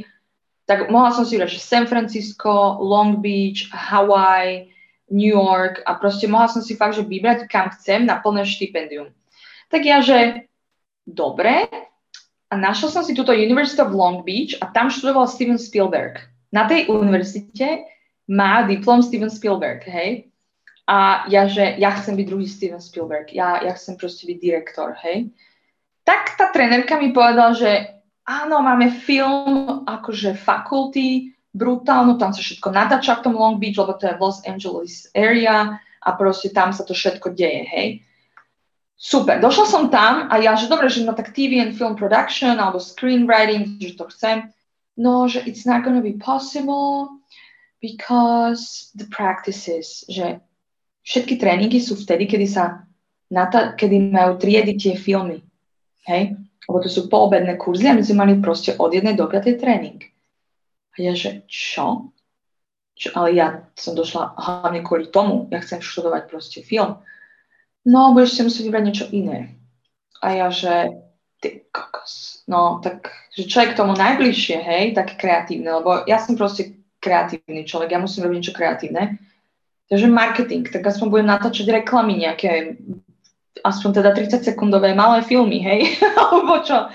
Tak 0.66 0.88
mohla 0.88 1.12
som 1.12 1.24
si 1.24 1.37
vybrať, 1.37 1.57
že 1.57 1.62
San 1.62 1.85
Francisco, 1.87 2.81
Long 2.81 3.20
Beach, 3.20 3.68
Hawaii, 3.70 4.72
New 5.12 5.31
York 5.31 5.87
a 5.87 5.94
proste 5.94 6.26
mohla 6.26 6.50
som 6.50 6.64
si 6.64 6.74
fakt, 6.74 6.98
že 6.98 7.07
vybrať 7.07 7.46
kam 7.46 7.70
chcem 7.70 8.02
na 8.02 8.18
plné 8.18 8.42
štipendium. 8.42 9.14
Tak 9.70 9.83
ja, 9.87 10.02
že 10.02 10.50
dobre, 11.07 11.70
a 12.50 12.54
našla 12.54 12.88
som 12.94 13.02
si 13.02 13.12
túto 13.14 13.35
University 13.35 13.82
of 13.82 13.90
Long 13.90 14.22
Beach 14.22 14.54
a 14.62 14.70
tam 14.70 14.87
študoval 14.87 15.26
Steven 15.26 15.59
Spielberg. 15.59 16.22
Na 16.54 16.70
tej 16.70 16.87
univerzite 16.87 17.87
má 18.30 18.62
diplom 18.62 19.02
Steven 19.02 19.30
Spielberg, 19.30 19.82
hej? 19.82 20.30
A 20.87 21.26
ja, 21.26 21.50
že 21.50 21.74
ja 21.82 21.90
chcem 21.98 22.14
byť 22.14 22.26
druhý 22.30 22.46
Steven 22.46 22.78
Spielberg, 22.78 23.35
ja, 23.35 23.59
ja 23.59 23.74
chcem 23.74 23.98
proste 23.98 24.30
byť 24.30 24.38
direktor, 24.38 24.94
hej? 25.02 25.35
Tak 26.06 26.38
tá 26.38 26.54
trenerka 26.54 26.94
mi 26.94 27.11
povedala, 27.11 27.50
že 27.59 27.70
áno, 28.22 28.62
máme 28.62 28.94
film 28.94 29.82
akože 29.82 30.38
faculty, 30.38 31.35
brutálno, 31.50 32.14
tam 32.14 32.30
sa 32.30 32.38
všetko 32.38 32.68
natáča 32.70 33.18
v 33.18 33.24
tom 33.26 33.35
Long 33.35 33.59
Beach, 33.59 33.74
lebo 33.74 33.98
to 33.98 34.06
je 34.06 34.18
Los 34.22 34.38
Angeles 34.46 35.11
area 35.18 35.82
a 35.82 36.09
proste 36.14 36.54
tam 36.54 36.70
sa 36.70 36.87
to 36.87 36.94
všetko 36.94 37.35
deje, 37.35 37.66
hej. 37.66 37.87
Super, 38.96 39.44
došla 39.44 39.66
som 39.68 39.92
tam 39.92 40.32
a 40.32 40.40
ja, 40.40 40.56
že 40.56 40.72
dobre, 40.72 40.88
že 40.88 41.04
no 41.04 41.12
tak 41.12 41.37
TV 41.37 41.61
and 41.61 41.76
film 41.76 42.00
production 42.00 42.56
alebo 42.56 42.80
screenwriting, 42.80 43.76
že 43.76 43.92
to 43.92 44.09
chcem. 44.09 44.48
No, 44.96 45.28
že 45.28 45.44
it's 45.44 45.68
not 45.68 45.85
gonna 45.85 46.00
be 46.00 46.16
possible 46.16 47.20
because 47.85 48.88
the 48.96 49.04
practices, 49.12 50.09
že 50.09 50.40
všetky 51.04 51.37
tréningy 51.37 51.76
sú 51.76 52.00
vtedy, 52.00 52.24
kedy 52.24 52.48
sa 52.48 52.88
nata- 53.28 53.76
kedy 53.76 54.16
majú 54.16 54.40
triedy 54.40 54.80
tie 54.80 54.96
filmy. 54.96 55.44
Hej? 56.09 56.40
Lebo 56.64 56.80
to 56.80 56.88
sú 56.88 57.12
poobedné 57.12 57.61
kurzy 57.61 57.85
a 57.85 57.94
my 57.94 58.00
sme 58.00 58.24
mali 58.24 58.35
proste 58.40 58.80
od 58.80 58.96
jednej 58.96 59.12
do 59.12 59.28
piatej 59.28 59.61
tréning. 59.61 60.00
A 60.96 61.04
ja, 61.04 61.12
že 61.12 61.44
čo? 61.44 62.16
čo? 62.96 63.12
Ale 63.12 63.37
ja 63.37 63.68
som 63.76 63.92
došla 63.92 64.40
hlavne 64.40 64.80
kvôli 64.80 65.12
tomu, 65.12 65.52
ja 65.52 65.61
chcem 65.61 65.85
študovať 65.85 66.32
proste 66.32 66.64
film 66.64 66.96
no 67.87 68.12
budeš 68.12 68.37
si 68.37 68.42
musieť 68.42 68.64
vybrať 68.66 68.85
niečo 68.85 69.07
iné. 69.14 69.57
A 70.20 70.35
ja, 70.35 70.49
že 70.51 70.90
ty 71.40 71.62
kokos. 71.70 72.42
No, 72.51 72.83
tak, 72.83 73.14
že 73.35 73.46
čo 73.46 73.62
je 73.62 73.70
k 73.72 73.79
tomu 73.79 73.94
najbližšie, 73.94 74.57
hej, 74.59 74.85
tak 74.94 75.18
kreatívne, 75.18 75.83
lebo 75.83 76.03
ja 76.07 76.18
som 76.18 76.38
proste 76.38 76.79
kreatívny 77.03 77.66
človek, 77.66 77.94
ja 77.94 78.03
musím 78.03 78.27
robiť 78.27 78.37
niečo 78.38 78.57
kreatívne. 78.57 79.18
Takže 79.87 80.11
marketing, 80.11 80.66
tak 80.66 80.83
aspoň 80.83 81.07
budem 81.11 81.31
natáčať 81.31 81.66
reklamy 81.70 82.18
nejaké, 82.27 82.75
aspoň 83.62 84.03
teda 84.03 84.11
30 84.14 84.42
sekundové 84.42 84.94
malé 84.94 85.22
filmy, 85.22 85.62
hej, 85.62 85.94
alebo 86.22 86.62
čo. 86.66 86.90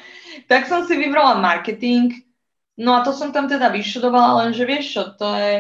Tak 0.52 0.68
som 0.68 0.84
si 0.84 1.00
vybrala 1.00 1.40
marketing, 1.40 2.12
no 2.76 3.00
a 3.00 3.04
to 3.08 3.16
som 3.16 3.32
tam 3.32 3.48
teda 3.48 3.72
vyštudovala, 3.72 4.48
lenže 4.48 4.68
vieš 4.68 4.86
čo, 4.92 5.04
to 5.16 5.28
je, 5.40 5.54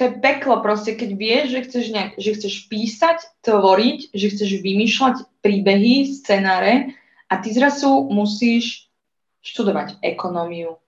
to 0.00 0.08
je 0.08 0.16
peklo 0.16 0.64
proste, 0.64 0.96
keď 0.96 1.10
vieš, 1.12 1.46
že 1.52 1.60
chceš, 1.68 1.84
nejak, 1.92 2.10
že 2.16 2.32
chceš 2.32 2.54
písať, 2.72 3.20
tvoriť, 3.44 4.16
že 4.16 4.26
chceš 4.32 4.64
vymýšľať 4.64 5.28
príbehy, 5.44 6.08
scenáre 6.16 6.96
a 7.28 7.36
ty 7.36 7.52
zrazu 7.52 8.08
musíš 8.08 8.88
študovať 9.44 10.00
ekonómiu, 10.00 10.80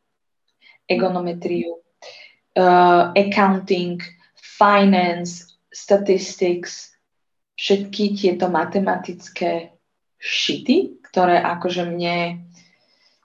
egonometriu, 0.89 1.77
uh, 1.77 3.13
accounting, 3.13 4.01
finance, 4.41 5.61
statistics, 5.69 6.97
všetky 7.61 8.17
tieto 8.17 8.49
matematické 8.49 9.77
šity, 10.17 11.05
ktoré 11.13 11.37
akože 11.37 11.85
mne 11.85 12.49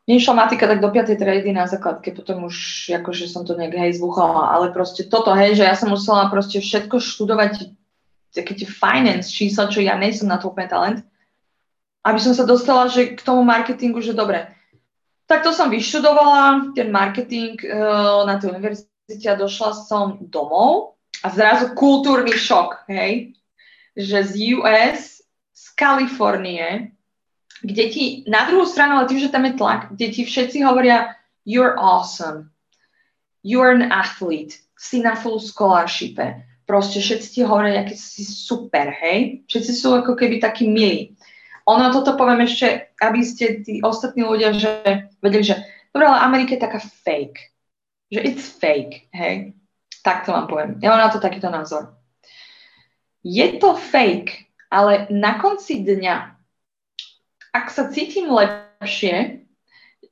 mne 0.08 0.24
išla 0.24 0.40
matika 0.40 0.72
tak 0.72 0.80
do 0.80 0.88
5. 0.88 1.20
triedy 1.20 1.52
na 1.52 1.68
základke, 1.68 2.16
potom 2.16 2.48
už 2.48 2.56
akože 3.04 3.28
som 3.28 3.44
to 3.44 3.60
nejak 3.60 3.76
hej 3.76 4.00
zvuchala, 4.00 4.56
ale 4.56 4.72
proste 4.72 5.04
toto, 5.04 5.36
hej, 5.36 5.60
že 5.60 5.68
ja 5.68 5.76
som 5.76 5.92
musela 5.92 6.32
proste 6.32 6.64
všetko 6.64 7.04
študovať, 7.04 7.76
také 8.32 8.56
tie 8.56 8.64
finance 8.64 9.28
čísla, 9.28 9.68
čo 9.68 9.84
ja 9.84 10.00
nejsem 10.00 10.32
na 10.32 10.40
to 10.40 10.48
úplne 10.48 10.72
talent, 10.72 11.00
aby 12.08 12.20
som 12.24 12.32
sa 12.32 12.48
dostala 12.48 12.88
že 12.88 13.20
k 13.20 13.22
tomu 13.22 13.44
marketingu, 13.44 14.00
že 14.00 14.16
dobre. 14.16 14.48
Tak 15.28 15.44
to 15.44 15.52
som 15.52 15.68
vyštudovala, 15.68 16.72
ten 16.72 16.88
marketing 16.88 17.60
uh, 17.68 18.24
na 18.24 18.40
tej 18.40 18.56
univerzite 18.56 19.28
a 19.28 19.36
došla 19.36 19.76
som 19.76 20.24
domov 20.24 20.96
a 21.20 21.28
zrazu 21.36 21.76
kultúrny 21.76 22.32
šok, 22.32 22.88
hej, 22.88 23.36
že 23.92 24.24
z 24.24 24.56
US, 24.56 25.20
z 25.52 25.66
Kalifornie, 25.76 26.96
kde 27.64 27.84
ti 27.90 28.04
na 28.30 28.46
druhú 28.46 28.66
stranu, 28.70 29.02
ale 29.02 29.10
tým, 29.10 29.22
že 29.22 29.34
tam 29.34 29.46
je 29.46 29.58
tlak, 29.58 29.94
kde 29.94 30.08
ti 30.14 30.22
všetci 30.26 30.62
hovoria 30.62 31.18
you're 31.48 31.80
awesome, 31.80 32.52
you're 33.42 33.72
an 33.72 33.90
athlete, 33.90 34.60
si 34.78 35.02
na 35.02 35.18
full 35.18 35.42
scholarshipe, 35.42 36.44
proste 36.70 37.02
všetci 37.02 37.28
ti 37.34 37.42
hovoria, 37.42 37.82
aký 37.82 37.96
si 37.96 38.28
super, 38.28 38.94
hej? 38.94 39.48
Všetci 39.50 39.72
sú 39.74 39.96
ako 39.98 40.14
keby 40.14 40.38
takí 40.44 40.70
milí. 40.70 41.18
Ono 41.68 41.92
toto 41.92 42.16
poviem 42.20 42.46
ešte, 42.46 42.94
aby 43.02 43.24
ste 43.24 43.64
tí 43.64 43.80
ostatní 43.84 44.24
ľudia, 44.24 44.56
že 44.56 44.72
vedeli, 45.20 45.44
že 45.44 45.56
dobre, 45.92 46.08
ale 46.08 46.24
Amerika 46.24 46.56
je 46.56 46.64
taká 46.64 46.80
fake. 46.80 47.40
Že 48.08 48.20
it's 48.24 48.46
fake, 48.48 49.12
hej? 49.12 49.52
Tak 50.06 50.24
to 50.24 50.32
vám 50.32 50.48
poviem. 50.48 50.80
Ja 50.80 50.96
mám 50.96 51.04
na 51.04 51.12
to 51.12 51.20
takýto 51.20 51.52
názor. 51.52 51.96
Je 53.20 53.60
to 53.60 53.76
fake, 53.76 54.48
ale 54.72 55.12
na 55.12 55.36
konci 55.40 55.84
dňa 55.84 56.37
ak 57.58 57.74
sa 57.74 57.90
cítim 57.90 58.30
lepšie, 58.30 59.42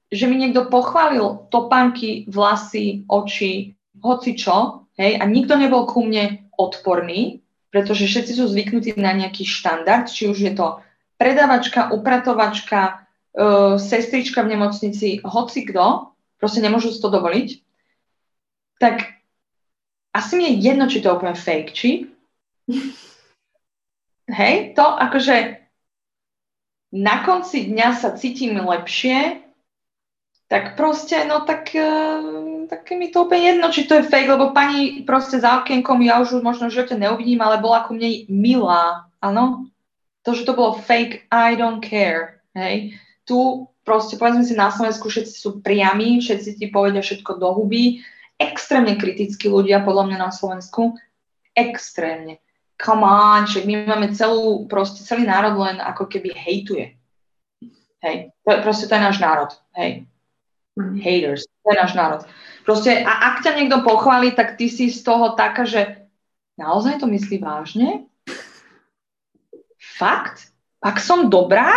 že 0.10 0.26
mi 0.26 0.42
niekto 0.42 0.66
pochválil 0.74 1.46
topánky, 1.54 2.26
vlasy, 2.26 3.06
oči, 3.06 3.78
hoci 4.02 4.34
čo, 4.34 4.90
hej, 4.98 5.22
a 5.22 5.24
nikto 5.30 5.54
nebol 5.54 5.86
ku 5.86 6.02
mne 6.02 6.50
odporný, 6.58 7.46
pretože 7.70 8.10
všetci 8.10 8.34
sú 8.34 8.46
zvyknutí 8.50 8.98
na 8.98 9.14
nejaký 9.14 9.46
štandard, 9.46 10.10
či 10.10 10.26
už 10.26 10.38
je 10.42 10.54
to 10.58 10.82
predavačka, 11.22 11.94
upratovačka, 11.94 13.06
uh, 13.36 13.76
sestrička 13.78 14.42
v 14.42 14.58
nemocnici, 14.58 15.22
hoci 15.22 15.68
kto, 15.68 16.16
proste 16.42 16.64
nemôžu 16.66 16.96
si 16.96 17.04
to 17.04 17.14
dovoliť, 17.14 17.50
tak 18.80 19.22
asi 20.16 20.34
mi 20.40 20.44
je 20.50 20.72
jedno, 20.72 20.88
či 20.88 21.04
to 21.04 21.12
je 21.12 21.18
úplne 21.18 21.36
fake, 21.36 21.72
či? 21.76 22.08
Hej, 24.40 24.74
to 24.74 24.86
akože 24.88 25.65
na 26.96 27.28
konci 27.28 27.68
dňa 27.68 27.90
sa 28.00 28.16
cítim 28.16 28.56
lepšie, 28.56 29.44
tak 30.48 30.80
proste, 30.80 31.28
no 31.28 31.44
tak, 31.44 31.76
uh, 31.76 32.70
tak 32.72 32.88
mi 32.96 33.12
to 33.12 33.28
úplne 33.28 33.58
jedno, 33.58 33.68
či 33.74 33.84
to 33.84 34.00
je 34.00 34.08
fake, 34.08 34.32
lebo 34.32 34.56
pani 34.56 35.04
proste 35.04 35.44
za 35.44 35.60
okienkom, 35.60 36.00
ja 36.06 36.24
už 36.24 36.40
možno 36.40 36.72
v 36.72 36.80
živote 36.80 36.96
neuvidím, 36.96 37.44
ale 37.44 37.60
bola 37.60 37.84
ku 37.84 37.98
mne 37.98 38.24
milá, 38.32 39.12
áno. 39.20 39.68
To, 40.24 40.34
že 40.34 40.48
to 40.48 40.56
bolo 40.56 40.80
fake, 40.80 41.28
I 41.30 41.60
don't 41.60 41.84
care, 41.84 42.40
hej. 42.56 42.96
Tu 43.28 43.38
proste, 43.84 44.16
povedzme 44.16 44.48
si, 44.48 44.56
na 44.56 44.72
Slovensku 44.72 45.12
všetci 45.12 45.36
sú 45.36 45.60
priami, 45.60 46.24
všetci 46.24 46.62
ti 46.62 46.66
povedia 46.72 47.04
všetko 47.04 47.42
do 47.42 47.50
huby, 47.52 48.06
extrémne 48.40 48.96
kritickí 48.96 49.52
ľudia, 49.52 49.84
podľa 49.84 50.14
mňa 50.14 50.18
na 50.18 50.32
Slovensku, 50.32 50.96
extrémne 51.58 52.40
come 52.76 53.04
on, 53.04 53.48
však 53.48 53.64
my 53.66 53.88
máme 53.88 54.08
celú, 54.12 54.68
proste 54.68 55.04
celý 55.04 55.24
národ 55.28 55.56
len 55.60 55.80
ako 55.80 56.08
keby 56.12 56.36
hejtuje. 56.36 56.96
Hej, 58.04 58.36
to, 58.46 58.52
proste 58.62 58.86
to 58.86 58.94
je 58.94 59.02
náš 59.02 59.18
národ, 59.18 59.52
hej. 59.80 60.06
Mm. 60.76 61.00
Haters, 61.00 61.48
to 61.48 61.68
je 61.72 61.78
náš 61.80 61.94
národ. 61.96 62.22
Proste, 62.68 63.02
a 63.02 63.34
ak 63.34 63.46
ťa 63.48 63.56
niekto 63.56 63.82
pochváli, 63.82 64.36
tak 64.36 64.60
ty 64.60 64.68
si 64.68 64.92
z 64.92 65.02
toho 65.02 65.34
taká, 65.34 65.64
že 65.64 66.06
naozaj 66.60 67.00
to 67.00 67.08
myslí 67.08 67.40
vážne? 67.40 68.06
Fakt? 69.80 70.52
Ak 70.84 71.00
som 71.00 71.32
dobrá? 71.32 71.72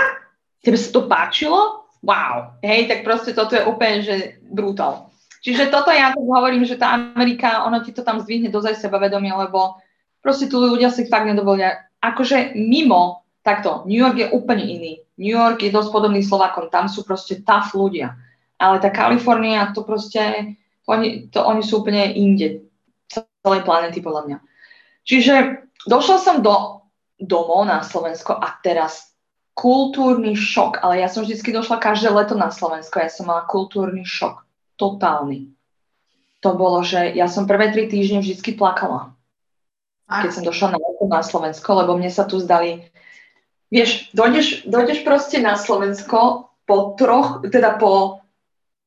Tebe 0.61 0.75
sa 0.75 0.91
to 0.91 1.07
páčilo? 1.07 1.87
Wow. 2.03 2.59
Hej, 2.67 2.91
tak 2.91 3.07
proste 3.07 3.31
toto 3.33 3.55
je 3.55 3.63
úplne, 3.63 4.03
že 4.03 4.43
brutál. 4.43 5.09
Čiže 5.39 5.70
toto 5.70 5.95
ja 5.95 6.11
tak 6.11 6.27
hovorím, 6.27 6.66
že 6.66 6.75
tá 6.75 6.99
Amerika, 6.99 7.62
ono 7.62 7.79
ti 7.87 7.95
to 7.95 8.03
tam 8.03 8.18
zdvihne 8.18 8.51
dozaj 8.51 8.75
sebavedomie, 8.75 9.31
lebo 9.31 9.79
Proste 10.19 10.51
tu 10.51 10.59
ľudia 10.59 10.91
si 10.91 11.07
fakt 11.07 11.31
nedovolia. 11.31 11.89
Akože 12.03 12.55
mimo, 12.59 13.27
takto, 13.47 13.87
New 13.87 13.99
York 13.99 14.16
je 14.19 14.29
úplne 14.35 14.64
iný. 14.66 14.93
New 15.19 15.35
York 15.35 15.62
je 15.62 15.75
dosť 15.75 15.91
podobný 15.91 16.23
Slovakom, 16.23 16.71
tam 16.71 16.87
sú 16.87 17.03
proste 17.03 17.43
tough 17.43 17.75
ľudia. 17.75 18.14
Ale 18.59 18.83
tá 18.83 18.91
Kalifornia, 18.91 19.71
to 19.71 19.87
proste, 19.87 20.55
oni, 20.87 21.31
to 21.31 21.43
oni 21.43 21.62
sú 21.62 21.83
úplne 21.83 22.11
inde. 22.14 22.66
Celej 23.09 23.62
planety, 23.64 24.03
podľa 24.03 24.23
mňa. 24.27 24.39
Čiže 25.07 25.35
došla 25.87 26.19
som 26.21 26.37
do 26.43 26.85
domov 27.19 27.66
na 27.66 27.83
Slovensko 27.83 28.37
a 28.37 28.59
teraz 28.62 29.11
kultúrny 29.59 30.39
šok, 30.39 30.79
ale 30.87 31.03
ja 31.03 31.11
som 31.11 31.27
vždy 31.27 31.51
došla 31.51 31.83
každé 31.83 32.14
leto 32.14 32.39
na 32.39 32.55
Slovensko, 32.55 33.03
ja 33.03 33.11
som 33.11 33.27
mala 33.27 33.43
kultúrny 33.51 34.07
šok, 34.07 34.47
totálny. 34.79 35.51
To 36.47 36.55
bolo, 36.55 36.87
že 36.87 37.11
ja 37.19 37.27
som 37.27 37.51
prvé 37.51 37.75
tri 37.75 37.91
týždne 37.91 38.23
vždy 38.23 38.55
plakala 38.55 39.18
keď 40.09 40.31
som 40.33 40.45
došla 40.45 40.69
na, 40.75 40.79
na 41.05 41.21
Slovensko, 41.21 41.69
lebo 41.85 41.95
mne 42.01 42.09
sa 42.09 42.25
tu 42.25 42.41
zdali, 42.41 42.89
vieš, 43.69 44.09
dojdeš, 44.17 44.65
dojdeš 44.65 45.05
proste 45.05 45.39
na 45.39 45.61
Slovensko 45.61 46.49
po 46.65 46.97
troch, 46.97 47.45
teda 47.45 47.77
po 47.77 48.25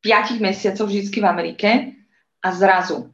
piatich 0.02 0.42
mesiacoch 0.42 0.90
vždy 0.90 1.14
v 1.14 1.30
Amerike 1.30 1.70
a 2.42 2.48
zrazu 2.52 3.14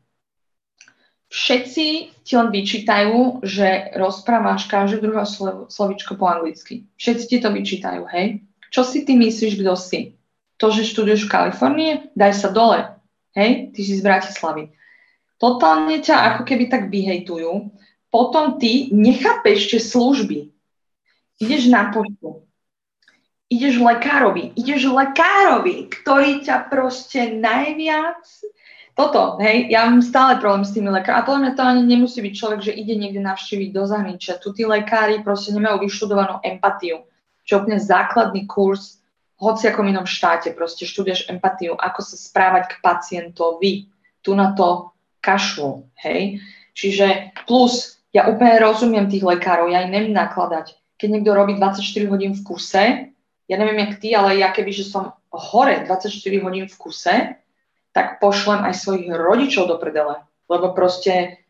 všetci 1.28 1.86
ti 2.24 2.34
len 2.36 2.50
vyčítajú, 2.52 3.44
že 3.44 3.92
rozprávaš 3.96 4.68
každé 4.72 5.04
druhé 5.04 5.24
slovičko 5.68 6.16
po 6.16 6.26
anglicky. 6.28 6.88
Všetci 6.96 7.26
ti 7.28 7.38
to 7.44 7.52
vyčítajú, 7.52 8.08
hej? 8.12 8.44
Čo 8.72 8.84
si 8.84 9.04
ty 9.04 9.16
myslíš, 9.16 9.60
kto 9.60 9.76
si? 9.80 10.16
To, 10.60 10.74
že 10.74 10.88
študuješ 10.88 11.28
v 11.28 11.32
Kalifornii, 11.32 11.92
daj 12.18 12.34
sa 12.36 12.50
dole. 12.52 12.84
Hej? 13.38 13.72
Ty 13.72 13.80
si 13.80 13.94
z 13.96 14.04
Bratislavy. 14.04 14.74
Totálne 15.38 16.02
ťa 16.02 16.34
ako 16.34 16.42
keby 16.50 16.66
tak 16.66 16.90
vyhejtujú. 16.90 17.70
Potom 18.08 18.58
ty 18.58 18.90
nechápeš 18.96 19.72
tie 19.72 19.82
služby. 19.84 20.50
Ideš 21.38 21.70
na 21.70 21.94
poštu. 21.94 22.48
Ideš 23.48 23.80
lekárovi. 23.80 24.56
Ideš 24.56 24.92
lekárovi, 24.92 25.92
ktorý 25.92 26.44
ťa 26.44 26.68
proste 26.72 27.36
najviac 27.38 28.24
toto, 28.98 29.38
hej, 29.38 29.70
ja 29.70 29.86
mám 29.86 30.02
stále 30.02 30.42
problém 30.42 30.66
s 30.66 30.74
tými 30.74 30.90
lekármi. 30.90 31.22
A 31.22 31.28
podľa 31.30 31.42
mňa 31.46 31.54
to 31.54 31.62
ani 31.62 31.82
nemusí 31.86 32.18
byť 32.18 32.34
človek, 32.34 32.60
že 32.66 32.74
ide 32.74 32.98
niekde 32.98 33.22
navštíviť 33.22 33.70
do 33.70 33.86
zahraničia. 33.86 34.42
Tu 34.42 34.50
tí 34.58 34.66
lekári 34.66 35.22
proste 35.22 35.54
nemajú 35.54 35.86
vyštudovanú 35.86 36.42
empatiu, 36.42 37.06
čo 37.46 37.52
je 37.54 37.60
úplne 37.62 37.78
základný 37.78 38.50
kurz 38.50 38.98
v 39.38 39.54
hociakom 39.54 39.86
inom 39.86 40.10
štáte. 40.10 40.50
Proste 40.50 40.90
študuješ 40.90 41.30
empatiu, 41.30 41.78
ako 41.78 42.02
sa 42.02 42.18
správať 42.18 42.74
k 42.74 42.82
pacientovi. 42.82 43.86
Tu 44.26 44.34
na 44.34 44.58
to 44.58 44.90
kašlu, 45.22 45.86
hej. 46.02 46.42
Čiže 46.74 47.38
plus, 47.46 47.97
ja 48.16 48.32
úplne 48.32 48.60
rozumiem 48.60 49.12
tých 49.12 49.24
lekárov, 49.24 49.68
ja 49.72 49.84
im 49.84 49.92
neviem 49.92 50.16
nakladať. 50.16 50.76
Keď 50.98 51.08
niekto 51.08 51.32
robí 51.36 51.54
24 51.60 52.12
hodín 52.12 52.34
v 52.34 52.42
kuse, 52.42 52.84
ja 53.48 53.56
neviem, 53.56 53.80
jak 53.88 54.04
ty, 54.04 54.12
ale 54.12 54.40
ja 54.40 54.52
keby, 54.52 54.72
že 54.76 54.88
som 54.88 55.16
hore 55.32 55.86
24 55.86 56.12
hodín 56.44 56.66
v 56.68 56.76
kuse, 56.76 57.16
tak 57.96 58.20
pošlem 58.20 58.66
aj 58.68 58.74
svojich 58.78 59.08
rodičov 59.10 59.72
do 59.72 59.78
predele. 59.80 60.22
Lebo 60.48 60.72
proste 60.76 61.44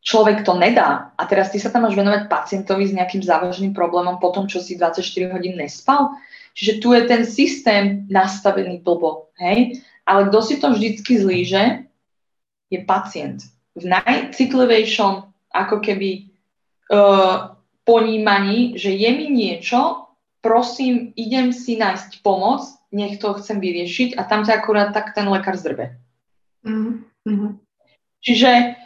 človek 0.00 0.42
to 0.44 0.56
nedá. 0.56 1.12
A 1.16 1.22
teraz 1.28 1.52
ty 1.52 1.60
sa 1.60 1.68
tam 1.68 1.84
máš 1.84 1.96
venovať 1.96 2.26
pacientovi 2.28 2.88
s 2.88 2.96
nejakým 2.96 3.20
závažným 3.20 3.72
problémom 3.76 4.16
po 4.16 4.32
tom, 4.32 4.48
čo 4.48 4.64
si 4.64 4.76
24 4.80 5.04
hodín 5.32 5.60
nespal. 5.60 6.16
Čiže 6.56 6.72
tu 6.82 6.96
je 6.96 7.02
ten 7.06 7.22
systém 7.28 8.08
nastavený 8.08 8.80
blbo. 8.82 9.30
Hej? 9.38 9.84
Ale 10.08 10.28
kto 10.32 10.38
si 10.42 10.54
to 10.58 10.72
vždycky 10.72 11.20
zlíže, 11.20 11.86
je 12.70 12.78
pacient. 12.86 13.44
V 13.76 13.86
najcitlivejšom 13.86 15.29
ako 15.50 15.82
keby 15.82 16.30
uh, 16.90 17.58
ponímaní, 17.84 18.78
že 18.78 18.94
je 18.94 19.10
mi 19.10 19.26
niečo, 19.30 20.10
prosím, 20.40 21.12
idem 21.18 21.52
si 21.52 21.76
nájsť 21.76 22.22
pomoc, 22.22 22.64
nech 22.90 23.18
to 23.22 23.34
chcem 23.38 23.62
vyriešiť 23.62 24.18
a 24.18 24.26
tam 24.26 24.42
ťa 24.42 24.62
akurát 24.62 24.90
tak 24.90 25.14
ten 25.14 25.26
lekár 25.30 25.54
zdrbe. 25.54 25.94
Mm-hmm. 26.66 27.50
Čiže, 28.20 28.76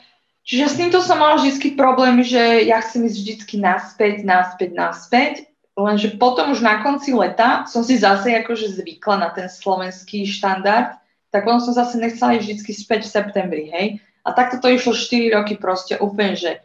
čiže 0.46 0.64
s 0.68 0.78
týmto 0.78 0.98
som 1.00 1.18
mala 1.18 1.40
vždy 1.40 1.74
problém, 1.74 2.22
že 2.22 2.68
ja 2.68 2.80
chcem 2.84 3.08
ísť 3.08 3.18
vždy 3.18 3.56
naspäť, 3.58 4.14
naspäť, 4.22 4.70
naspäť, 4.76 5.32
lenže 5.74 6.14
potom 6.20 6.54
už 6.54 6.62
na 6.62 6.84
konci 6.84 7.10
leta 7.16 7.66
som 7.66 7.82
si 7.82 7.98
zase 7.98 8.30
akože 8.44 8.78
zvykla 8.78 9.16
na 9.18 9.28
ten 9.34 9.50
slovenský 9.50 10.28
štandard, 10.28 11.00
tak 11.34 11.50
potom 11.50 11.58
som 11.58 11.74
zase 11.74 11.98
nechcela 11.98 12.38
ísť 12.38 12.46
vždy 12.46 12.72
späť 12.72 13.00
v 13.08 13.14
septembri, 13.20 13.64
hej. 13.72 13.86
A 14.24 14.32
takto 14.32 14.56
to 14.58 14.72
išlo 14.72 14.96
4 14.96 15.36
roky 15.36 15.60
proste 15.60 16.00
úplne, 16.00 16.34
že 16.34 16.64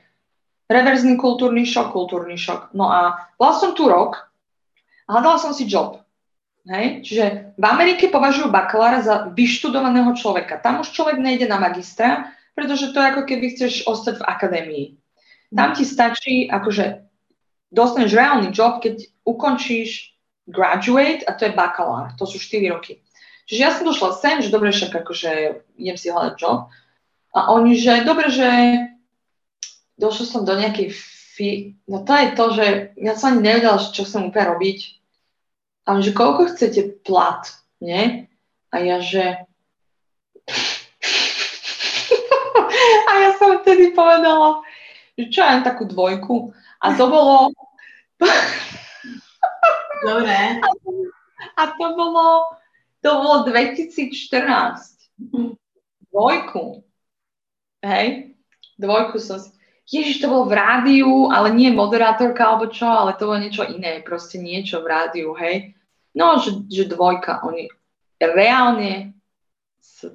reverzný 0.71 1.19
kultúrny 1.19 1.67
šok, 1.67 1.91
kultúrny 1.91 2.39
šok. 2.39 2.71
No 2.71 2.87
a 2.87 3.27
bola 3.35 3.53
som 3.59 3.75
tu 3.75 3.91
rok, 3.91 4.31
hľadala 5.11 5.37
som 5.41 5.51
si 5.51 5.67
job. 5.67 5.99
Hej? 6.69 7.03
Čiže 7.03 7.25
v 7.57 7.65
Amerike 7.65 8.07
považujú 8.13 8.47
bakalára 8.53 9.01
za 9.01 9.15
vyštudovaného 9.33 10.13
človeka. 10.15 10.61
Tam 10.61 10.79
už 10.79 10.93
človek 10.93 11.17
nejde 11.17 11.49
na 11.49 11.57
magistra, 11.57 12.31
pretože 12.53 12.93
to 12.93 13.01
je 13.01 13.09
ako 13.11 13.23
keby 13.25 13.45
chceš 13.55 13.83
ostať 13.89 14.21
v 14.21 14.27
akadémii. 14.27 14.85
Tam 15.49 15.73
ti 15.73 15.81
stačí, 15.81 16.45
akože 16.45 17.09
dostaneš 17.73 18.13
reálny 18.13 18.53
job, 18.53 18.77
keď 18.77 19.01
ukončíš 19.25 20.13
graduate 20.45 21.25
a 21.25 21.33
to 21.33 21.49
je 21.49 21.57
bakalár. 21.57 22.13
To 22.21 22.29
sú 22.29 22.37
4 22.37 22.69
roky. 22.69 23.01
Čiže 23.49 23.61
ja 23.61 23.73
som 23.73 23.89
došla 23.89 24.13
sem, 24.21 24.45
že 24.45 24.53
dobre, 24.53 24.69
však 24.69 24.93
akože 24.93 25.31
idem 25.81 25.97
si 25.97 26.13
hľadať 26.13 26.33
job. 26.37 26.69
A 27.35 27.53
oni, 27.53 27.77
že 27.77 28.05
dobre, 28.05 28.33
že 28.33 28.49
došla 30.01 30.25
som 30.25 30.41
do 30.45 30.57
nejakej 30.57 30.89
fi... 30.93 31.49
No 31.85 32.01
to 32.01 32.15
je 32.15 32.27
to, 32.33 32.45
že 32.57 32.65
ja 32.97 33.13
som 33.13 33.37
ani 33.37 33.45
nevedela, 33.45 33.77
čo 33.77 34.07
chcem 34.07 34.31
úplne 34.31 34.57
robiť 34.57 34.99
ale 35.89 36.05
že 36.05 36.13
koľko 36.13 36.53
chcete 36.53 37.01
plat, 37.01 37.49
nie? 37.81 38.29
A 38.69 38.77
ja, 38.77 39.01
že... 39.01 39.41
a 43.09 43.11
ja 43.25 43.33
som 43.41 43.65
vtedy 43.65 43.97
povedala, 43.97 44.61
že 45.17 45.33
čo 45.33 45.41
ja 45.41 45.65
takú 45.65 45.89
dvojku. 45.89 46.53
A 46.77 46.93
to 46.93 47.09
bolo... 47.09 47.49
Dobre. 50.05 50.61
A 51.57 51.61
to 51.73 51.85
bolo, 51.97 52.53
to 53.01 53.09
bolo 53.09 53.49
2014. 53.49 54.13
Dvojku. 56.13 56.85
Hej? 57.83 58.35
Dvojku 58.79 59.19
som 59.19 59.39
si... 59.39 59.51
Ježiš, 59.89 60.21
to 60.21 60.29
bolo 60.29 60.45
v 60.45 60.53
rádiu, 60.53 61.33
ale 61.33 61.49
nie 61.49 61.73
moderátorka 61.73 62.45
alebo 62.45 62.69
čo, 62.69 62.85
ale 62.85 63.17
to 63.17 63.25
bolo 63.25 63.41
niečo 63.41 63.65
iné, 63.65 64.05
proste 64.05 64.37
niečo 64.37 64.85
v 64.85 64.89
rádiu, 64.93 65.33
hej. 65.33 65.73
No, 66.13 66.37
že, 66.37 66.61
že 66.69 66.85
dvojka, 66.85 67.41
oni 67.41 67.73
reálne 68.21 69.17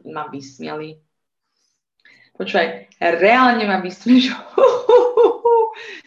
ma 0.07 0.31
vysmiali. 0.31 1.03
Počúvaj, 2.39 2.95
reálne 3.03 3.67
ma 3.67 3.83
vysmieli, 3.83 4.23
že, 4.31 4.35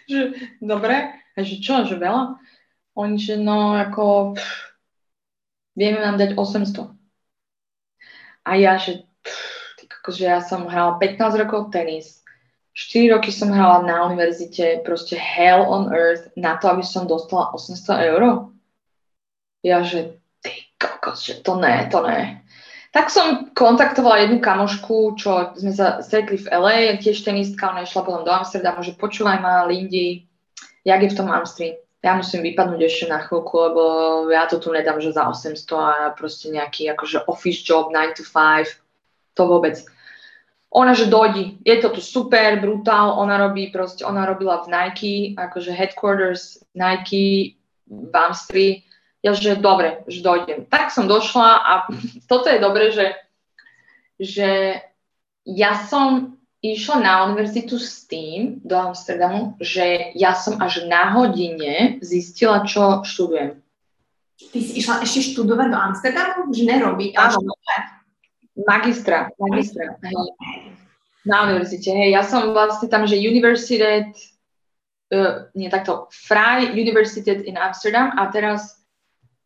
že 0.07 0.19
dobre, 0.63 1.11
a 1.35 1.39
že 1.43 1.59
čo, 1.59 1.83
že 1.83 1.99
veľa? 1.99 2.39
Oni, 2.97 3.19
že 3.19 3.35
no, 3.35 3.75
ako 3.75 4.33
pff, 4.39 4.73
vieme 5.77 6.01
nám 6.01 6.17
dať 6.17 6.33
800. 6.33 6.87
A 8.47 8.51
ja, 8.55 8.79
že 8.79 9.05
akože 10.07 10.23
ja 10.23 10.39
som 10.39 10.71
hrala 10.71 10.95
15 11.03 11.43
rokov 11.43 11.75
tenis, 11.75 12.23
4 12.71 13.11
roky 13.11 13.27
som 13.27 13.51
hrala 13.51 13.83
na 13.83 14.07
univerzite, 14.07 14.87
proste 14.87 15.19
hell 15.19 15.67
on 15.67 15.91
earth, 15.91 16.31
na 16.39 16.55
to, 16.55 16.71
aby 16.71 16.79
som 16.79 17.03
dostala 17.03 17.51
800 17.51 18.15
eur. 18.15 18.47
Ja, 19.67 19.83
že 19.83 20.15
ty 20.39 20.71
kokos, 20.79 21.27
že 21.27 21.43
to 21.43 21.59
ne, 21.59 21.91
to 21.91 21.99
ne. 22.07 22.39
Tak 22.95 23.11
som 23.11 23.51
kontaktovala 23.51 24.23
jednu 24.23 24.39
kamošku, 24.39 25.19
čo 25.19 25.51
sme 25.59 25.75
sa 25.75 25.99
stretli 25.99 26.39
v 26.39 26.47
LA, 26.47 26.77
tiež 27.03 27.19
tenistka, 27.27 27.75
ona 27.75 27.83
išla 27.83 28.07
potom 28.07 28.23
do 28.23 28.31
Amsterdamu, 28.31 28.79
že 28.79 28.95
počúvaj 28.95 29.43
ma, 29.43 29.67
Lindy, 29.67 30.23
jak 30.87 31.03
je 31.03 31.11
v 31.11 31.17
tom 31.19 31.27
Amstri. 31.27 31.83
Ja 31.99 32.15
musím 32.15 32.47
vypadnúť 32.47 32.79
ešte 32.87 33.05
na 33.11 33.19
chvíľku, 33.25 33.57
lebo 33.59 33.83
ja 34.31 34.47
to 34.47 34.61
tu 34.61 34.71
nedám, 34.71 35.03
že 35.03 35.11
za 35.11 35.27
800 35.27 35.59
a 35.75 36.15
proste 36.15 36.47
nejaký 36.53 36.87
akože 36.95 37.27
office 37.27 37.59
job, 37.65 37.91
9 37.91 38.15
to 38.15 38.23
5, 38.23 38.69
to 39.33 39.43
vôbec. 39.49 39.81
Ona, 40.67 40.91
že 40.93 41.07
dojdi, 41.07 41.63
je 41.63 41.75
to 41.79 41.89
tu 41.95 42.01
super, 42.03 42.59
brutál, 42.59 43.15
ona 43.15 43.39
robí 43.39 43.71
proste, 43.71 44.03
ona 44.03 44.27
robila 44.27 44.67
v 44.67 44.67
Nike, 44.67 45.15
akože 45.39 45.71
headquarters 45.71 46.59
Nike 46.75 47.55
v 47.87 48.13
Amstri, 48.13 48.83
ja, 49.23 49.31
že 49.31 49.55
dobre, 49.55 50.03
že 50.11 50.19
dojdem. 50.19 50.67
Tak 50.67 50.91
som 50.91 51.07
došla 51.07 51.49
a 51.63 51.71
toto 52.31 52.51
je 52.51 52.59
dobre, 52.59 52.91
že, 52.91 53.15
že 54.19 54.49
ja 55.47 55.71
som 55.87 56.35
išla 56.59 56.97
na 56.99 57.13
univerzitu 57.31 57.79
s 57.79 58.03
tým 58.03 58.59
do 58.65 58.75
Amsterdamu, 58.75 59.55
že 59.63 60.11
ja 60.19 60.35
som 60.35 60.59
až 60.59 60.83
na 60.89 61.15
hodine 61.15 62.01
zistila, 62.03 62.67
čo 62.67 63.07
študujem. 63.07 63.61
Ty 64.37 64.59
si 64.61 64.83
išla 64.83 65.01
ešte 65.01 65.33
študovať 65.33 65.67
do 65.71 65.77
Amsterdamu? 65.79 66.39
Že 66.53 66.63
nerobiť, 66.67 67.11
Áno. 67.17 67.55
Magistra, 68.65 69.29
magistra. 69.37 70.01
Na 71.27 71.45
univerzite, 71.45 71.93
hej. 71.93 72.15
Ja 72.15 72.23
som 72.25 72.55
vlastne 72.55 72.89
tam, 72.89 73.05
že 73.05 73.19
Universitet, 73.19 74.09
uh, 75.13 75.45
nie 75.53 75.69
takto, 75.69 76.09
Freie 76.09 76.73
Universität 76.73 77.45
in 77.45 77.59
Amsterdam 77.59 78.15
a 78.17 78.31
teraz 78.33 78.81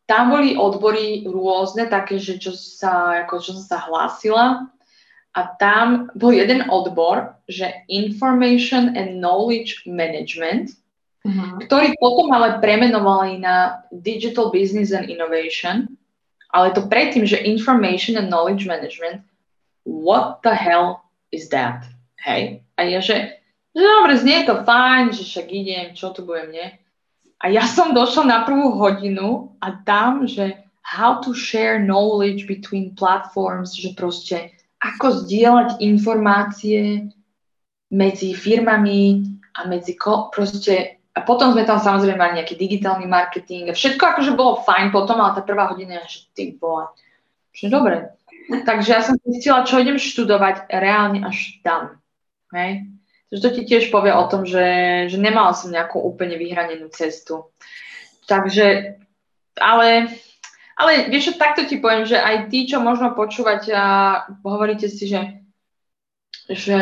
tam 0.07 0.31
boli 0.31 0.55
odbory 0.59 1.23
rôzne, 1.23 1.87
také, 1.87 2.19
že 2.19 2.35
čo, 2.35 2.51
sa, 2.51 3.23
ako, 3.23 3.39
čo 3.39 3.51
som 3.55 3.65
sa 3.65 3.77
hlásila. 3.87 4.67
A 5.31 5.41
tam 5.55 6.11
bol 6.19 6.35
jeden 6.35 6.67
odbor, 6.67 7.39
že 7.47 7.71
Information 7.87 8.91
and 8.99 9.23
Knowledge 9.23 9.87
Management, 9.87 10.75
uh-huh. 11.23 11.63
ktorý 11.63 11.95
potom 12.03 12.35
ale 12.35 12.59
premenovali 12.59 13.39
na 13.39 13.79
Digital 13.95 14.51
Business 14.51 14.91
and 14.91 15.07
Innovation. 15.07 15.95
Ale 16.51 16.75
to 16.75 16.83
predtým, 16.87 17.23
že 17.23 17.39
Information 17.47 18.19
and 18.19 18.27
Knowledge 18.27 18.67
Management, 18.67 19.23
what 19.87 20.43
the 20.43 20.51
hell 20.51 21.07
is 21.31 21.47
that? 21.49 21.87
Hej? 22.19 22.61
A 22.75 22.83
ja, 22.85 22.99
že, 22.99 23.39
že 23.71 23.81
dobre, 23.81 24.19
znie 24.19 24.43
to 24.43 24.61
fajn, 24.67 25.15
že 25.15 25.23
však 25.23 25.47
idem, 25.47 25.85
čo 25.95 26.11
tu 26.11 26.27
budem, 26.27 26.51
nie? 26.51 26.67
A 27.41 27.49
ja 27.49 27.65
som 27.65 27.95
došla 27.95 28.23
na 28.27 28.39
prvú 28.45 28.77
hodinu 28.77 29.57
a 29.57 29.81
tam, 29.81 30.29
že 30.29 30.61
how 30.85 31.23
to 31.25 31.33
share 31.33 31.81
knowledge 31.81 32.45
between 32.45 32.93
platforms, 32.93 33.73
že 33.73 33.97
proste 33.97 34.53
ako 34.81 35.25
zdieľať 35.25 35.81
informácie 35.81 37.09
medzi 37.89 38.33
firmami 38.33 39.25
a 39.57 39.65
medzi 39.65 39.97
ko- 39.97 40.29
proste 40.29 41.00
a 41.11 41.19
potom 41.27 41.51
sme 41.51 41.67
tam 41.67 41.75
samozrejme 41.75 42.15
mali 42.15 42.33
nejaký 42.39 42.55
digitálny 42.55 43.03
marketing 43.03 43.67
a 43.67 43.75
všetko 43.75 43.99
akože 43.99 44.31
bolo 44.31 44.63
fajn 44.63 44.95
potom, 44.95 45.19
ale 45.19 45.35
tá 45.35 45.43
prvá 45.43 45.67
hodina, 45.67 45.99
že 46.07 46.31
ty 46.31 46.55
bola, 46.55 46.95
že 47.51 47.67
dobre. 47.67 48.15
Takže 48.47 48.89
ja 48.91 49.03
som 49.03 49.19
zistila, 49.27 49.67
čo 49.67 49.79
idem 49.79 49.99
študovať 49.99 50.71
reálne 50.71 51.23
až 51.27 51.59
tam. 51.63 51.99
Hej? 52.55 52.87
Takže 53.27 53.41
to 53.43 53.49
ti 53.55 53.61
tiež 53.63 53.91
povie 53.91 54.11
o 54.11 54.27
tom, 54.27 54.43
že, 54.43 55.07
že 55.07 55.15
nemala 55.19 55.55
som 55.55 55.71
nejakú 55.71 55.99
úplne 55.99 56.35
vyhranenú 56.35 56.91
cestu. 56.91 57.47
Takže, 58.27 58.99
ale, 59.59 60.11
ale 60.75 60.91
vieš, 61.07 61.35
takto 61.39 61.63
ti 61.67 61.79
poviem, 61.79 62.07
že 62.07 62.19
aj 62.19 62.51
tí, 62.51 62.67
čo 62.67 62.83
možno 62.83 63.15
počúvať 63.15 63.71
a 63.71 63.85
hovoríte 64.43 64.91
si, 64.91 65.07
že, 65.07 65.43
že 66.51 66.79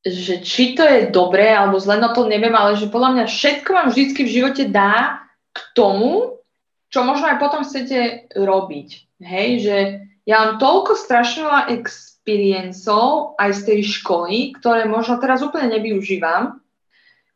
že 0.00 0.40
či 0.40 0.72
to 0.72 0.84
je 0.84 1.12
dobré 1.12 1.52
alebo 1.52 1.76
zle, 1.76 2.00
no 2.00 2.16
to 2.16 2.24
neviem, 2.24 2.56
ale 2.56 2.76
že 2.80 2.88
podľa 2.88 3.20
mňa 3.20 3.24
všetko 3.28 3.68
vám 3.68 3.88
vždycky 3.92 4.20
v 4.24 4.34
živote 4.40 4.64
dá 4.72 5.24
k 5.52 5.58
tomu, 5.76 6.40
čo 6.88 7.04
možno 7.04 7.28
aj 7.28 7.36
potom 7.36 7.62
chcete 7.62 8.32
robiť. 8.32 8.88
Hej, 9.20 9.48
že 9.60 9.76
ja 10.24 10.36
mám 10.40 10.52
toľko 10.56 10.96
strašne 10.96 11.44
veľa 11.44 11.62
experiencov 11.76 13.36
aj 13.36 13.50
z 13.60 13.60
tej 13.68 13.80
školy, 14.00 14.56
ktoré 14.56 14.88
možno 14.88 15.20
teraz 15.20 15.44
úplne 15.44 15.76
nevyužívam, 15.76 16.64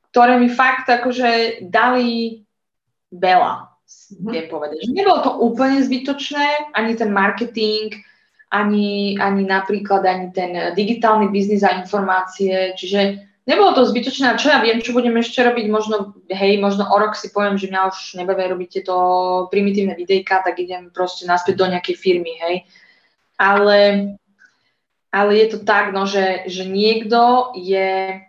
ktoré 0.08 0.40
mi 0.40 0.48
fakt 0.48 0.88
akože 0.88 1.64
dali 1.68 2.40
veľa, 3.12 3.54
mm-hmm. 3.66 4.32
viem 4.32 4.46
povedať. 4.48 4.76
Že 4.88 4.96
nebolo 4.96 5.18
to 5.20 5.30
úplne 5.42 5.84
zbytočné, 5.84 6.72
ani 6.72 6.96
ten 6.96 7.12
marketing, 7.12 7.92
ani, 8.54 9.18
ani 9.18 9.42
napríklad 9.42 10.06
ani 10.06 10.30
ten 10.30 10.52
digitálny 10.78 11.34
biznis 11.34 11.66
a 11.66 11.74
informácie, 11.74 12.78
čiže 12.78 13.18
nebolo 13.50 13.74
to 13.74 13.82
zbytočné 13.82 14.38
čo 14.38 14.54
ja 14.54 14.62
viem, 14.62 14.78
čo 14.78 14.94
budem 14.94 15.18
ešte 15.18 15.42
robiť, 15.42 15.66
možno, 15.66 16.14
hej, 16.30 16.62
možno 16.62 16.86
o 16.86 16.96
rok 16.96 17.18
si 17.18 17.34
poviem, 17.34 17.58
že 17.58 17.66
mňa 17.66 17.90
už 17.90 17.98
nebavia 18.14 18.54
robiť 18.54 18.68
tieto 18.70 18.94
primitívne 19.50 19.98
videjka, 19.98 20.46
tak 20.46 20.62
idem 20.62 20.94
proste 20.94 21.26
naspäť 21.26 21.58
do 21.58 21.66
nejakej 21.66 21.96
firmy, 21.98 22.38
hej. 22.38 22.56
Ale, 23.34 24.14
ale 25.10 25.30
je 25.34 25.46
to 25.50 25.58
tak, 25.66 25.90
no, 25.90 26.06
že, 26.06 26.46
že 26.46 26.62
niekto 26.70 27.50
je 27.58 28.22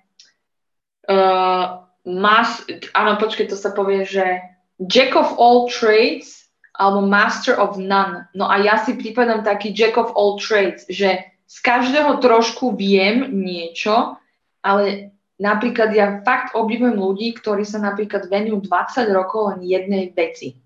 uh, 1.06 1.66
mas, 2.02 2.50
áno, 2.98 3.22
počkej, 3.22 3.46
to 3.46 3.58
sa 3.58 3.70
povie, 3.70 4.10
že 4.10 4.42
jack 4.82 5.14
of 5.14 5.38
all 5.38 5.70
trades 5.70 6.45
alebo 6.76 7.08
master 7.08 7.56
of 7.56 7.80
none. 7.80 8.28
No 8.36 8.52
a 8.52 8.60
ja 8.60 8.80
si 8.84 8.96
prípadám 9.00 9.48
taký 9.48 9.72
jack 9.72 9.96
of 9.96 10.12
all 10.16 10.36
trades, 10.36 10.84
že 10.92 11.24
z 11.46 11.58
každého 11.62 12.20
trošku 12.20 12.76
viem 12.76 13.32
niečo, 13.32 14.18
ale 14.60 15.16
napríklad 15.40 15.94
ja 15.94 16.20
fakt 16.26 16.58
obdivujem 16.58 16.98
ľudí, 16.98 17.38
ktorí 17.38 17.64
sa 17.64 17.80
napríklad 17.80 18.28
venujú 18.28 18.66
20 18.66 19.08
rokov 19.14 19.56
len 19.56 19.60
jednej 19.64 20.12
veci. 20.12 20.58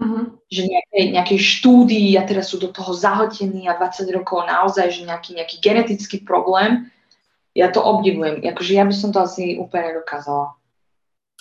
Uh-huh. 0.00 0.32
Že 0.48 0.62
nejakej, 0.64 1.04
nejakej 1.12 1.40
štúdii 1.40 2.10
a 2.16 2.24
teraz 2.24 2.48
sú 2.48 2.56
do 2.56 2.72
toho 2.72 2.96
zahotení 2.96 3.68
a 3.68 3.76
20 3.76 4.08
rokov 4.16 4.48
naozaj, 4.48 4.88
že 4.96 5.04
nejaký, 5.04 5.36
nejaký 5.36 5.56
genetický 5.60 6.24
problém. 6.24 6.88
Ja 7.52 7.68
to 7.68 7.84
obdivujem. 7.84 8.40
Akože 8.40 8.72
ja 8.72 8.84
by 8.86 8.94
som 8.94 9.10
to 9.12 9.20
asi 9.20 9.60
úplne 9.60 9.92
nedokázala. 9.92 10.56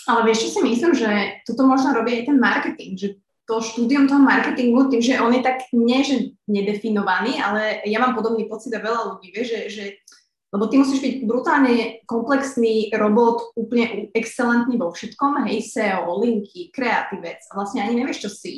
Ale 0.07 0.28
vieš, 0.28 0.47
čo 0.47 0.60
si 0.60 0.62
myslím, 0.64 0.91
že 0.95 1.10
toto 1.43 1.68
možno 1.68 1.91
robí 1.91 2.20
aj 2.20 2.24
ten 2.32 2.38
marketing, 2.39 2.93
že 2.95 3.07
to 3.50 3.66
štúdium 3.66 4.06
toho 4.06 4.22
marketingu, 4.22 4.93
tým, 4.93 5.02
že 5.02 5.18
on 5.18 5.34
je 5.34 5.41
tak 5.41 5.66
nie, 5.74 6.06
že 6.06 6.38
nedefinovaný, 6.45 7.41
ale 7.41 7.82
ja 7.89 7.97
mám 7.97 8.14
podobný 8.14 8.45
pocit 8.45 8.70
a 8.78 8.86
veľa 8.86 9.18
ľudí 9.18 9.34
vie, 9.34 9.41
že, 9.41 9.60
že 9.74 9.84
lebo 10.54 10.70
ty 10.70 10.82
musíš 10.82 11.02
byť 11.02 11.16
brutálne 11.30 12.02
komplexný 12.10 12.93
robot, 12.93 13.54
úplne 13.58 14.10
excelentný 14.18 14.78
vo 14.82 14.93
všetkom, 14.93 15.50
hej, 15.50 15.66
SEO, 15.66 16.10
linky, 16.22 16.74
kreatívec, 16.74 17.41
a 17.50 17.58
vlastne 17.58 17.86
ani 17.86 18.02
nevieš, 18.02 18.26
čo 18.26 18.30
si. 18.30 18.54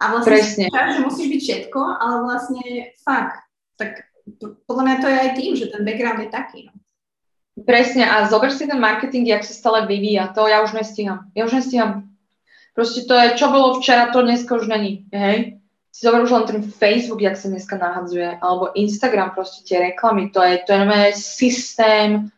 A 0.00 0.16
vlastne 0.16 0.32
Presne. 0.32 0.64
že 0.72 1.04
musíš 1.04 1.28
byť 1.28 1.40
všetko, 1.44 1.80
ale 1.80 2.16
vlastne 2.24 2.64
fakt, 3.04 3.36
tak 3.76 4.08
podľa 4.64 4.84
mňa 4.84 4.96
to 5.00 5.08
je 5.08 5.16
aj 5.16 5.30
tým, 5.36 5.52
že 5.56 5.66
ten 5.68 5.84
background 5.84 6.20
je 6.24 6.30
taký, 6.32 6.58
no. 6.68 6.76
Presne, 7.60 8.08
a 8.08 8.24
zober 8.24 8.48
si 8.48 8.64
ten 8.64 8.80
marketing, 8.80 9.28
jak 9.28 9.44
sa 9.44 9.52
stále 9.52 9.84
vyvíja, 9.84 10.32
to 10.32 10.48
ja 10.48 10.64
už 10.64 10.72
nestíham. 10.72 11.28
Ja 11.36 11.44
už 11.44 11.60
nestíham 11.60 12.09
Proste 12.74 13.04
to 13.04 13.14
je, 13.14 13.36
čo 13.36 13.50
bolo 13.50 13.78
včera, 13.78 14.14
to 14.14 14.22
dneska 14.22 14.54
už 14.56 14.70
není, 14.70 15.06
hej. 15.10 15.58
Si 15.90 16.06
zober 16.06 16.22
už 16.22 16.30
len 16.30 16.44
ten 16.46 16.60
Facebook, 16.62 17.18
jak 17.18 17.34
sa 17.34 17.50
dneska 17.50 17.74
nahadzuje, 17.74 18.38
alebo 18.38 18.70
Instagram, 18.78 19.34
proste 19.34 19.66
tie 19.66 19.90
reklamy, 19.90 20.30
to 20.30 20.38
je, 20.38 20.62
to 20.62 20.70
je 20.72 21.10
systém, 21.18 22.30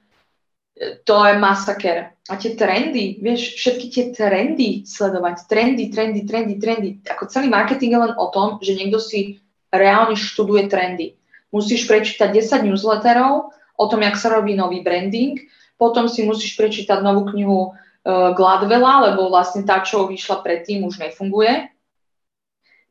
to 1.04 1.14
je 1.26 1.34
masaker. 1.36 2.16
A 2.32 2.34
tie 2.40 2.56
trendy, 2.56 3.20
vieš, 3.20 3.60
všetky 3.60 3.86
tie 3.92 4.04
trendy 4.16 4.88
sledovať, 4.88 5.44
trendy, 5.46 5.92
trendy, 5.92 6.24
trendy, 6.24 6.54
trendy. 6.56 6.88
Ako 7.04 7.28
celý 7.28 7.52
marketing 7.52 7.92
je 7.92 8.00
len 8.08 8.14
o 8.16 8.26
tom, 8.32 8.56
že 8.64 8.72
niekto 8.72 8.96
si 8.96 9.44
reálne 9.68 10.16
študuje 10.16 10.72
trendy. 10.72 11.20
Musíš 11.52 11.84
prečítať 11.84 12.32
10 12.32 12.72
newsletterov 12.72 13.52
o 13.76 13.84
tom, 13.84 14.00
jak 14.00 14.16
sa 14.16 14.32
robí 14.32 14.56
nový 14.56 14.80
branding, 14.80 15.44
potom 15.76 16.08
si 16.08 16.24
musíš 16.24 16.56
prečítať 16.56 17.04
novú 17.04 17.28
knihu 17.28 17.76
Gladwella, 18.02 19.14
lebo 19.14 19.30
vlastne 19.30 19.62
tá, 19.62 19.78
čo 19.82 20.10
vyšla 20.10 20.42
predtým, 20.42 20.82
už 20.82 20.98
nefunguje. 20.98 21.70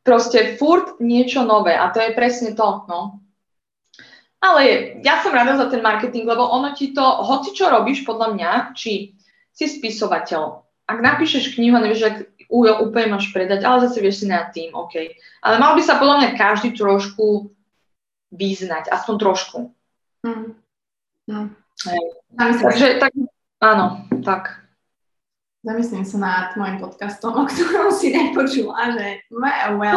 Proste 0.01 0.55
furt 0.55 0.97
niečo 1.03 1.43
nové 1.43 1.76
a 1.76 1.91
to 1.91 2.01
je 2.01 2.16
presne 2.16 2.55
to, 2.55 2.88
no. 2.88 3.22
Ale 4.41 4.97
ja 5.05 5.22
som 5.22 5.36
rada 5.36 5.53
za 5.53 5.70
ten 5.70 5.86
marketing, 5.86 6.26
lebo 6.26 6.41
ono 6.49 6.74
ti 6.74 6.95
to, 6.95 7.03
hoci 7.03 7.53
čo 7.53 7.70
robíš 7.70 8.01
podľa 8.01 8.34
mňa, 8.34 8.51
či 8.74 9.14
si 9.53 9.66
spisovateľ, 9.70 10.41
ak 10.89 10.97
napíšeš 10.97 11.53
knihu 11.53 11.78
a 11.78 11.84
nevieš, 11.86 12.01
ak 12.07 12.18
ujo, 12.49 12.74
úplne 12.84 13.14
máš 13.14 13.30
predať, 13.30 13.62
ale 13.62 13.86
zase 13.86 14.01
vieš 14.01 14.24
si 14.24 14.28
na 14.28 14.49
tým, 14.49 14.74
OK. 14.74 15.14
Ale 15.45 15.55
mal 15.62 15.78
by 15.78 15.82
sa 15.86 16.01
podľa 16.01 16.18
mňa 16.24 16.30
každý 16.39 16.74
trošku 16.74 17.53
vyznať, 18.34 18.89
aspoň 18.89 19.16
trošku. 19.22 19.57
Mm. 20.26 20.57
No. 21.30 21.39
Hej. 21.86 22.03
Takže 22.36 22.88
tak, 22.97 23.14
áno, 23.62 24.09
tak. 24.26 24.61
Zamyslím 25.62 26.01
sa 26.09 26.18
nad 26.18 26.47
môjim 26.57 26.82
podcastom, 26.82 27.38
o 27.38 27.45
ktorom 27.45 27.93
si 27.93 28.09
nepočula, 28.09 28.97
že 28.97 29.22
well, 29.30 29.93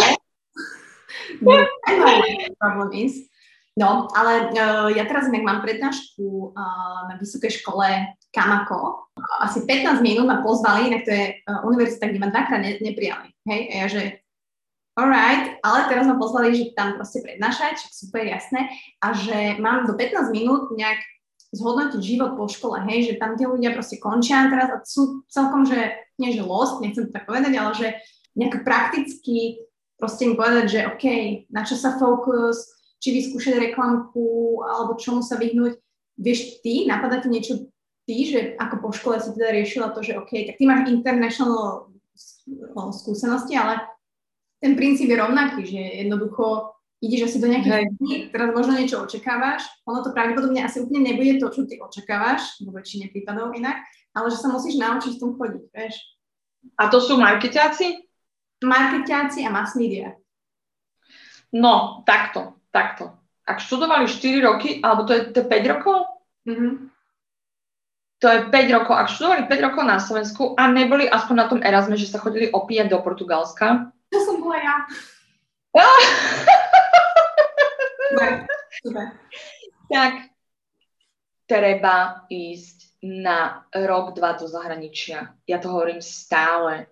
problem 2.61 2.93
is. 2.93 3.25
No, 3.73 4.13
ale 4.13 4.53
uh, 4.53 4.93
ja 4.93 5.09
teraz 5.09 5.33
inak 5.33 5.41
mám 5.41 5.59
prednášku 5.65 6.53
uh, 6.53 7.09
na 7.09 7.17
vysokej 7.17 7.65
škole 7.65 8.13
Kamako. 8.29 9.09
Asi 9.41 9.65
15 9.65 10.05
minút 10.05 10.29
ma 10.29 10.45
pozvali, 10.45 10.93
inak 10.93 11.09
to 11.09 11.11
je 11.17 11.25
uh, 11.49 11.65
univerzita, 11.65 12.13
kde 12.13 12.21
ma 12.21 12.29
dvakrát 12.29 12.61
ne, 12.61 12.77
neprijali. 12.85 13.33
Hej, 13.49 13.61
a 13.73 13.75
ja 13.81 13.87
že 13.89 14.03
alright, 15.01 15.59
ale 15.65 15.89
teraz 15.89 16.05
ma 16.05 16.21
pozvali, 16.21 16.53
že 16.55 16.77
tam 16.77 17.01
proste 17.01 17.25
prednášať, 17.25 17.83
čo 17.83 18.05
super, 18.05 18.23
jasné, 18.29 18.69
a 19.01 19.17
že 19.17 19.57
mám 19.59 19.89
do 19.89 19.97
15 19.97 20.29
minút 20.29 20.71
nejak 20.77 21.01
zhodnotiť 21.55 22.03
život 22.03 22.35
po 22.35 22.51
škole, 22.51 22.83
hej, 22.91 23.15
že 23.15 23.21
tam 23.23 23.39
tie 23.39 23.47
ľudia 23.47 23.71
proste 23.71 24.03
končia 24.03 24.51
teraz 24.51 24.69
a 24.75 24.77
sú 24.83 25.23
celkom, 25.31 25.63
že 25.63 25.95
nie 26.19 26.35
že 26.35 26.43
lost, 26.43 26.83
nechcem 26.83 27.07
to 27.07 27.15
tak 27.15 27.31
povedať, 27.31 27.55
ale 27.55 27.73
že 27.79 27.89
nejak 28.35 28.67
prakticky 28.67 29.63
proste 29.95 30.27
im 30.27 30.35
povedať, 30.35 30.65
že 30.67 30.81
OK, 30.91 31.07
na 31.55 31.63
čo 31.63 31.79
sa 31.79 31.95
fokus, 31.97 32.75
či 32.99 33.15
vyskúšať 33.15 33.71
reklamku, 33.71 34.61
alebo 34.67 34.99
čomu 34.99 35.23
sa 35.23 35.39
vyhnúť. 35.39 35.79
Vieš 36.19 36.63
ty, 36.63 36.87
napadá 36.87 37.23
ti 37.23 37.31
niečo 37.31 37.71
ty, 38.07 38.17
že 38.27 38.59
ako 38.59 38.75
po 38.85 38.91
škole 38.91 39.19
si 39.23 39.31
teda 39.35 39.55
riešila 39.55 39.95
to, 39.95 40.03
že 40.03 40.19
OK, 40.19 40.31
tak 40.51 40.59
ty 40.59 40.65
máš 40.67 40.91
international 40.91 41.91
skúsenosti, 42.95 43.55
ale 43.57 43.83
ten 44.63 44.77
princíp 44.79 45.11
je 45.11 45.19
rovnaký, 45.19 45.61
že 45.67 46.05
jednoducho 46.07 46.74
ideš 47.05 47.29
asi 47.29 47.39
do 47.39 47.53
nejakých 47.53 47.93
dní, 48.01 48.15
teraz 48.33 48.49
možno 48.57 48.73
niečo 48.81 49.05
očakávaš, 49.05 49.69
ono 49.85 50.01
to 50.01 50.17
pravdepodobne 50.17 50.65
asi 50.65 50.81
úplne 50.81 51.13
nebude 51.13 51.37
to, 51.37 51.53
čo 51.53 51.69
ty 51.69 51.77
očakávaš, 51.77 52.65
vo 52.65 52.73
väčšine 52.73 53.13
prípadov 53.13 53.53
inak, 53.53 53.85
ale 54.17 54.33
že 54.33 54.41
sa 54.41 54.49
musíš 54.49 54.81
naučiť 54.81 55.13
v 55.17 55.21
tom 55.21 55.37
chodiť, 55.37 55.65
vieš. 55.69 55.95
A 56.81 56.89
to 56.89 57.05
sú 57.05 57.21
marketiaci? 57.21 58.09
Marketiaci 58.65 59.45
a 59.45 59.53
mass 59.53 59.77
media. 59.77 60.17
No, 61.53 62.03
takto, 62.09 62.57
takto. 62.73 63.13
Ak 63.45 63.61
študovali 63.61 64.09
4 64.09 64.41
roky, 64.41 64.81
alebo 64.81 65.05
to 65.05 65.13
je, 65.13 65.21
to 65.31 65.45
je 65.45 65.47
5 65.47 65.73
rokov? 65.77 65.99
Mm-hmm. 66.49 66.73
To 68.25 68.27
je 68.33 68.39
5 68.49 68.77
rokov. 68.81 68.95
Ak 68.97 69.13
študovali 69.13 69.43
5 69.53 69.67
rokov 69.69 69.83
na 69.85 69.99
Slovensku 70.01 70.43
a 70.57 70.73
neboli 70.73 71.05
aspoň 71.05 71.35
na 71.37 71.47
tom 71.47 71.61
Erasme, 71.61 72.01
že 72.01 72.09
sa 72.09 72.17
chodili 72.17 72.49
opíjať 72.49 72.89
do 72.89 72.99
Portugalska. 73.05 73.93
To 74.09 74.19
som 74.25 74.41
bola 74.41 74.57
ja. 74.57 74.75
Tak 79.85 80.13
treba 81.45 82.25
ísť 82.33 82.99
na 83.05 83.69
rok, 83.71 84.17
dva 84.17 84.33
do 84.35 84.49
zahraničia. 84.49 85.37
Ja 85.45 85.61
to 85.61 85.69
hovorím 85.71 86.01
stále. 86.01 86.89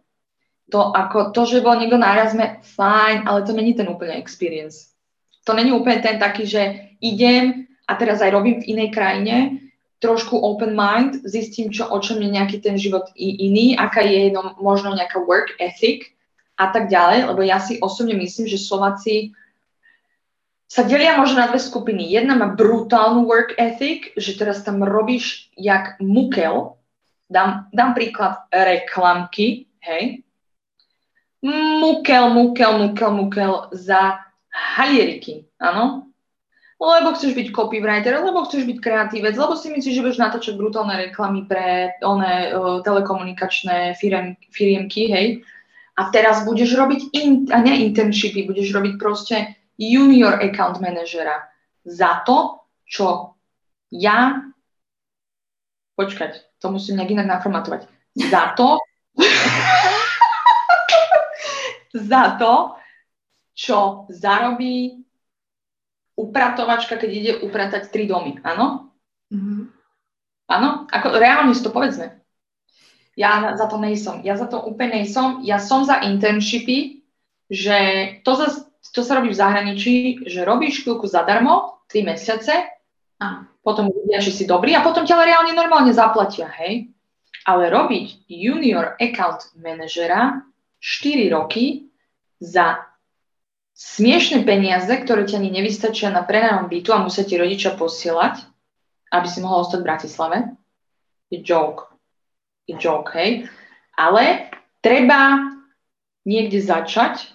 To, 0.70 0.92
ako, 0.92 1.32
to, 1.32 1.48
že 1.48 1.64
bol 1.64 1.76
niekto 1.76 1.96
na 1.96 2.12
Erasme, 2.16 2.60
fajn, 2.62 3.28
ale 3.28 3.44
to 3.44 3.52
není 3.56 3.74
ten 3.74 3.88
úplne 3.88 4.16
experience. 4.20 4.92
To 5.48 5.56
není 5.56 5.72
úplne 5.72 6.00
ten 6.04 6.20
taký, 6.20 6.46
že 6.46 6.94
idem 7.02 7.66
a 7.88 7.96
teraz 7.98 8.22
aj 8.22 8.30
robím 8.30 8.62
v 8.62 8.76
inej 8.76 8.88
krajine 8.94 9.58
trošku 10.02 10.34
open 10.34 10.74
mind, 10.74 11.22
zistím, 11.26 11.70
čo, 11.70 11.86
o 11.86 11.98
čom 12.02 12.18
je 12.18 12.30
nejaký 12.30 12.58
ten 12.58 12.74
život 12.74 13.06
iný, 13.14 13.78
aká 13.78 14.02
je 14.02 14.34
no, 14.34 14.58
možno 14.58 14.94
nejaká 14.98 15.22
work 15.22 15.54
ethic 15.62 16.10
a 16.62 16.68
tak 16.70 16.86
ďalej, 16.86 17.34
lebo 17.34 17.40
ja 17.42 17.58
si 17.58 17.82
osobne 17.82 18.14
myslím, 18.14 18.46
že 18.46 18.60
Slováci 18.60 19.34
sa 20.70 20.88
delia 20.88 21.20
možno 21.20 21.44
na 21.44 21.52
dve 21.52 21.60
skupiny. 21.60 22.08
Jedna 22.08 22.32
má 22.32 22.48
brutálnu 22.56 23.28
work 23.28 23.52
ethic, 23.60 24.08
že 24.16 24.40
teraz 24.40 24.64
tam 24.64 24.80
robíš 24.80 25.52
jak 25.52 26.00
mukel, 26.00 26.80
dám, 27.28 27.68
dám 27.76 27.92
príklad 27.92 28.48
reklamky, 28.48 29.68
hej, 29.84 30.24
mukel, 31.44 32.30
mukel, 32.30 32.72
mukel, 32.78 33.10
mukel 33.10 33.52
za 33.76 34.22
halieriky, 34.52 35.44
áno, 35.60 36.08
lebo 36.82 37.14
chceš 37.14 37.38
byť 37.38 37.48
copywriter, 37.54 38.18
lebo 38.18 38.42
chceš 38.42 38.66
byť 38.66 38.78
kreatívec, 38.82 39.34
lebo 39.38 39.54
si 39.54 39.70
myslíš, 39.70 39.94
že 39.94 40.02
budeš 40.02 40.22
natáčať 40.22 40.54
brutálne 40.58 40.98
reklamy 40.98 41.46
pre 41.46 41.94
one 42.02 42.50
uh, 42.50 42.82
telekomunikačné 42.82 43.94
firm, 44.00 44.34
firmky, 44.50 45.06
hej. 45.06 45.26
A 45.92 46.08
teraz 46.08 46.48
budeš 46.48 46.72
robiť, 46.72 47.00
in, 47.12 47.52
a 47.52 47.60
ne 47.60 47.84
internshipy, 47.84 48.48
budeš 48.48 48.72
robiť 48.72 48.94
proste 48.96 49.36
junior 49.76 50.40
account 50.40 50.80
manažera 50.80 51.52
za 51.84 52.24
to, 52.24 52.64
čo 52.88 53.36
ja, 53.92 54.40
počkať, 55.92 56.56
to 56.56 56.72
musím 56.72 56.96
nejak 56.96 57.12
inak 57.12 57.28
naformatovať, 57.28 57.84
za 58.16 58.56
to, 58.56 58.80
za 62.12 62.40
to, 62.40 62.54
čo 63.52 64.08
zarobí 64.08 65.04
upratovačka, 66.16 66.96
keď 66.96 67.10
ide 67.12 67.32
upratať 67.44 67.92
tri 67.92 68.08
domy, 68.08 68.40
áno? 68.40 68.92
Mm-hmm. 69.28 69.60
Áno? 70.52 70.68
Ako 70.88 71.16
reálne 71.16 71.52
si 71.56 71.64
to 71.64 71.72
povedzme. 71.72 72.21
Ja 73.12 73.54
za 73.60 73.66
to 73.68 73.76
nejsom. 73.76 74.24
Ja 74.24 74.40
za 74.40 74.48
to 74.48 74.62
úplne 74.64 75.04
nejsom. 75.04 75.44
Ja 75.44 75.60
som 75.60 75.84
za 75.84 76.00
internshipy, 76.00 77.04
že 77.52 77.78
to, 78.24 78.32
za, 78.36 78.64
to 78.92 79.04
sa 79.04 79.20
robí 79.20 79.28
v 79.28 79.40
zahraničí, 79.40 80.24
že 80.24 80.48
robíš 80.48 80.84
chvíľku 80.84 81.04
zadarmo, 81.04 81.84
3 81.92 82.08
mesiace, 82.08 82.72
a 83.22 83.46
potom 83.62 83.86
uvidia, 83.92 84.18
či 84.18 84.34
si 84.34 84.44
dobrý 84.48 84.74
a 84.74 84.82
potom 84.82 85.06
ťa 85.06 85.14
reálne 85.14 85.54
normálne 85.54 85.94
zaplatia, 85.94 86.50
hej? 86.58 86.90
Ale 87.46 87.70
robiť 87.70 88.26
junior 88.26 88.98
account 88.98 89.54
manažera 89.54 90.42
4 90.82 91.30
roky 91.30 91.86
za 92.42 92.82
smiešne 93.78 94.42
peniaze, 94.42 94.90
ktoré 94.90 95.22
ťa 95.22 95.38
ani 95.38 95.50
nevystačia 95.54 96.10
na 96.10 96.26
prenajom 96.26 96.66
bytu 96.66 96.90
a 96.90 97.02
musia 97.02 97.22
ti 97.22 97.38
rodičia 97.38 97.78
posielať, 97.78 98.42
aby 99.14 99.26
si 99.30 99.38
mohol 99.38 99.62
ostať 99.62 99.78
v 99.78 99.86
Bratislave, 99.86 100.38
je 101.30 101.38
joke. 101.46 101.91
Joke, 102.68 103.12
hej. 103.18 103.48
Ale 103.98 104.50
treba 104.80 105.52
niekde 106.22 106.62
začať 106.62 107.32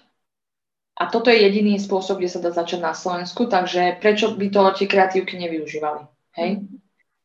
a 0.97 1.05
toto 1.13 1.29
je 1.29 1.45
jediný 1.45 1.77
spôsob, 1.77 2.17
kde 2.17 2.31
sa 2.31 2.41
dá 2.41 2.49
začať 2.49 2.81
na 2.81 2.93
Slovensku, 2.97 3.45
takže 3.45 4.01
prečo 4.01 4.33
by 4.33 4.47
to 4.49 4.61
tie 4.81 4.87
kreatívky 4.89 5.37
nevyužívali, 5.37 6.09
hej? 6.41 6.65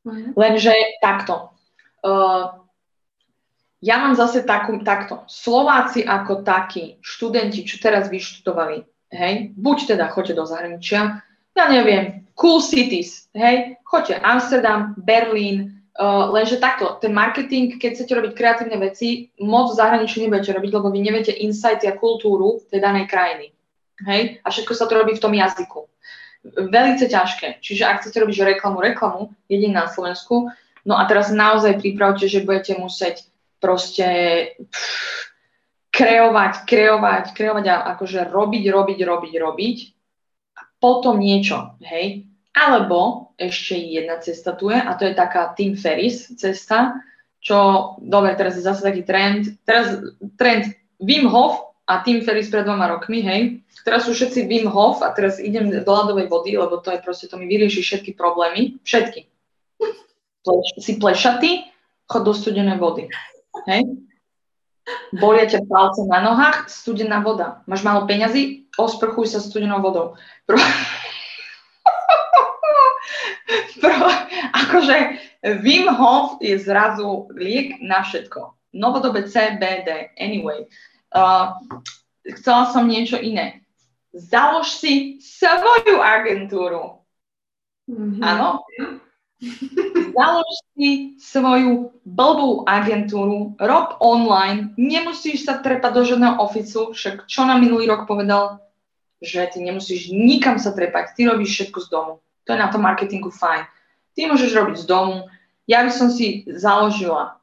Mm. 0.04 0.36
Lenže 0.36 0.74
takto. 1.00 1.56
Uh, 2.04 2.62
ja 3.80 3.96
mám 3.96 4.12
zase 4.12 4.44
takú, 4.44 4.76
takto. 4.84 5.24
Slováci 5.24 6.04
ako 6.04 6.44
takí, 6.44 7.00
študenti, 7.00 7.64
čo 7.64 7.80
teraz 7.80 8.12
vyštudovali, 8.12 8.84
hej, 9.08 9.56
buď 9.56 9.96
teda 9.96 10.12
choďte 10.12 10.34
do 10.36 10.44
zahraničia, 10.44 11.24
ja 11.56 11.64
neviem, 11.72 12.28
cool 12.36 12.60
cities, 12.60 13.32
hej, 13.32 13.80
choďte 13.88 14.20
Amsterdam, 14.20 14.92
Berlín, 15.00 15.71
uh, 15.98 16.32
lenže 16.32 16.56
takto, 16.56 16.96
ten 17.00 17.12
marketing, 17.12 17.76
keď 17.76 17.90
chcete 17.96 18.12
robiť 18.12 18.32
kreatívne 18.36 18.78
veci, 18.80 19.28
moc 19.40 19.72
v 19.72 19.78
zahraničí 19.78 20.24
nebudete 20.24 20.52
robiť, 20.52 20.70
lebo 20.72 20.88
vy 20.88 21.00
neviete 21.00 21.32
insighty 21.32 21.88
a 21.88 21.98
kultúru 21.98 22.64
tej 22.72 22.80
danej 22.80 23.08
krajiny, 23.08 23.52
hej, 24.06 24.40
a 24.40 24.46
všetko 24.48 24.72
sa 24.72 24.88
to 24.88 24.96
robí 24.96 25.16
v 25.16 25.22
tom 25.22 25.34
jazyku. 25.36 25.88
Velice 26.42 27.06
ťažké, 27.06 27.62
čiže 27.62 27.86
ak 27.86 28.02
chcete 28.02 28.18
robiť 28.18 28.58
reklamu, 28.58 28.82
reklamu, 28.82 29.20
jedine 29.46 29.78
na 29.78 29.86
Slovensku, 29.86 30.50
no 30.82 30.94
a 30.98 31.06
teraz 31.06 31.30
naozaj 31.30 31.78
pripravte, 31.78 32.26
že 32.26 32.42
budete 32.42 32.74
musieť 32.74 33.30
proste 33.62 34.06
pff, 34.58 35.30
kreovať, 35.92 36.66
kreovať, 36.66 37.24
kreovať 37.36 37.64
a 37.68 37.76
akože 37.94 38.26
robiť, 38.26 38.64
robiť, 38.72 38.98
robiť, 39.04 39.32
robiť 39.38 39.76
a 40.56 40.60
potom 40.80 41.20
niečo, 41.20 41.76
hej. 41.84 42.31
Alebo 42.52 43.32
ešte 43.40 43.80
jedna 43.80 44.20
cesta 44.20 44.52
tu 44.52 44.68
je 44.68 44.76
a 44.76 44.92
to 44.94 45.08
je 45.08 45.16
taká 45.16 45.56
Tim 45.56 45.72
Ferris 45.72 46.28
cesta, 46.36 47.00
čo, 47.42 47.56
dobre, 47.98 48.36
teraz 48.36 48.54
je 48.54 48.62
zase 48.62 48.84
taký 48.84 49.02
trend, 49.02 49.58
teraz 49.64 49.98
trend 50.36 50.70
Wim 51.00 51.26
Hof 51.26 51.74
a 51.88 52.04
Tim 52.04 52.22
Ferris 52.22 52.52
pred 52.52 52.62
dvoma 52.62 52.86
rokmi, 52.92 53.24
hej. 53.24 53.40
Teraz 53.82 54.06
sú 54.06 54.14
všetci 54.14 54.46
Wim 54.46 54.68
Hof 54.68 55.02
a 55.02 55.10
teraz 55.16 55.40
idem 55.42 55.72
do 55.72 55.90
ľadovej 55.90 56.28
vody, 56.30 56.54
lebo 56.54 56.78
to 56.78 56.92
je 56.92 57.00
proste, 57.02 57.26
to 57.26 57.40
mi 57.40 57.48
vyrieši 57.50 57.82
všetky 57.82 58.14
problémy, 58.14 58.78
všetky. 58.84 59.26
Pleš, 60.44 60.68
si 60.78 60.92
plešatý, 61.00 61.66
chod 62.06 62.22
do 62.22 62.36
studenej 62.36 62.78
vody, 62.78 63.08
hej 63.66 63.82
bolia 65.14 65.46
ťa 65.46 65.62
palce 65.68 66.02
na 66.08 66.18
nohách, 66.18 66.66
studená 66.66 67.22
voda. 67.22 67.62
Máš 67.70 67.86
málo 67.86 68.08
peňazí, 68.08 68.66
osprchuj 68.74 69.30
sa 69.30 69.38
studenou 69.38 69.78
vodou. 69.78 70.18
Pro... 70.48 70.58
Pro... 73.82 73.96
Akože 74.52 74.96
Wim 75.62 75.90
Hof 75.90 76.38
je 76.40 76.58
zrazu 76.58 77.28
liek 77.34 77.80
na 77.82 78.02
všetko. 78.02 78.54
Novodobé 78.72 79.28
CBD. 79.28 80.14
Anyway. 80.16 80.70
Uh, 81.12 81.60
chcela 82.38 82.70
som 82.72 82.88
niečo 82.88 83.20
iné. 83.20 83.66
Založ 84.12 84.76
si 84.76 85.20
svoju 85.20 86.00
agentúru. 86.00 87.02
Mm-hmm. 87.88 88.22
Áno? 88.22 88.62
Založ 90.16 90.54
si 90.78 91.18
svoju 91.18 91.98
blbú 92.06 92.62
agentúru, 92.68 93.58
rob 93.58 93.98
online, 93.98 94.76
nemusíš 94.78 95.42
sa 95.48 95.58
trepať 95.58 95.90
do 95.90 96.02
žiadneho 96.06 96.38
oficu, 96.38 96.94
však 96.94 97.26
čo 97.26 97.42
na 97.42 97.58
minulý 97.58 97.90
rok 97.90 98.06
povedal, 98.06 98.62
že 99.18 99.42
ty 99.50 99.58
nemusíš 99.62 100.14
nikam 100.14 100.62
sa 100.62 100.70
trepať, 100.70 101.18
ty 101.18 101.26
robíš 101.26 101.50
všetko 101.58 101.78
z 101.82 101.88
domu. 101.90 102.14
To 102.46 102.54
je 102.54 102.58
na 102.58 102.68
tom 102.68 102.82
marketingu 102.82 103.30
fajn. 103.30 103.64
Ty 104.12 104.20
môžeš 104.28 104.50
robiť 104.52 104.76
z 104.82 104.86
domu. 104.86 105.30
Ja 105.64 105.86
by 105.86 105.92
som 105.94 106.10
si 106.10 106.44
založila 106.50 107.38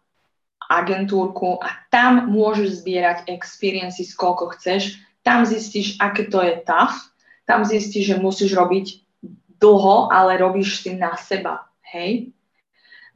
agentúrku 0.69 1.57
a 1.57 1.81
tam 1.89 2.29
môžeš 2.29 2.85
zbierať 2.85 3.17
experiences, 3.31 4.13
koľko 4.13 4.53
chceš. 4.53 5.01
Tam 5.25 5.47
zistíš, 5.47 5.97
aké 5.97 6.29
to 6.29 6.43
je 6.45 6.61
tough. 6.61 7.09
Tam 7.49 7.65
zistíš, 7.65 8.13
že 8.13 8.21
musíš 8.21 8.53
robiť 8.53 9.01
dlho, 9.57 10.13
ale 10.13 10.37
robíš 10.37 10.85
si 10.85 10.93
na 10.93 11.17
seba 11.17 11.69
Hej? 11.89 12.31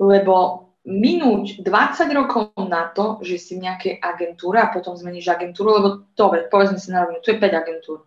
Lebo 0.02 0.68
minúť 0.84 1.64
20 1.64 2.12
rokov 2.12 2.52
na 2.68 2.92
to, 2.92 3.24
že 3.24 3.40
si 3.40 3.52
v 3.56 3.70
nejakej 3.70 3.94
agentúre 4.04 4.60
a 4.60 4.74
potom 4.74 4.98
zmeníš 4.98 5.32
agentúru, 5.32 5.80
lebo 5.80 5.88
dobre, 6.18 6.50
povedzme 6.52 6.76
si 6.76 6.92
na 6.92 7.08
rovinu, 7.08 7.24
tu 7.24 7.32
je 7.32 7.40
5 7.40 7.62
agentúr. 7.62 8.04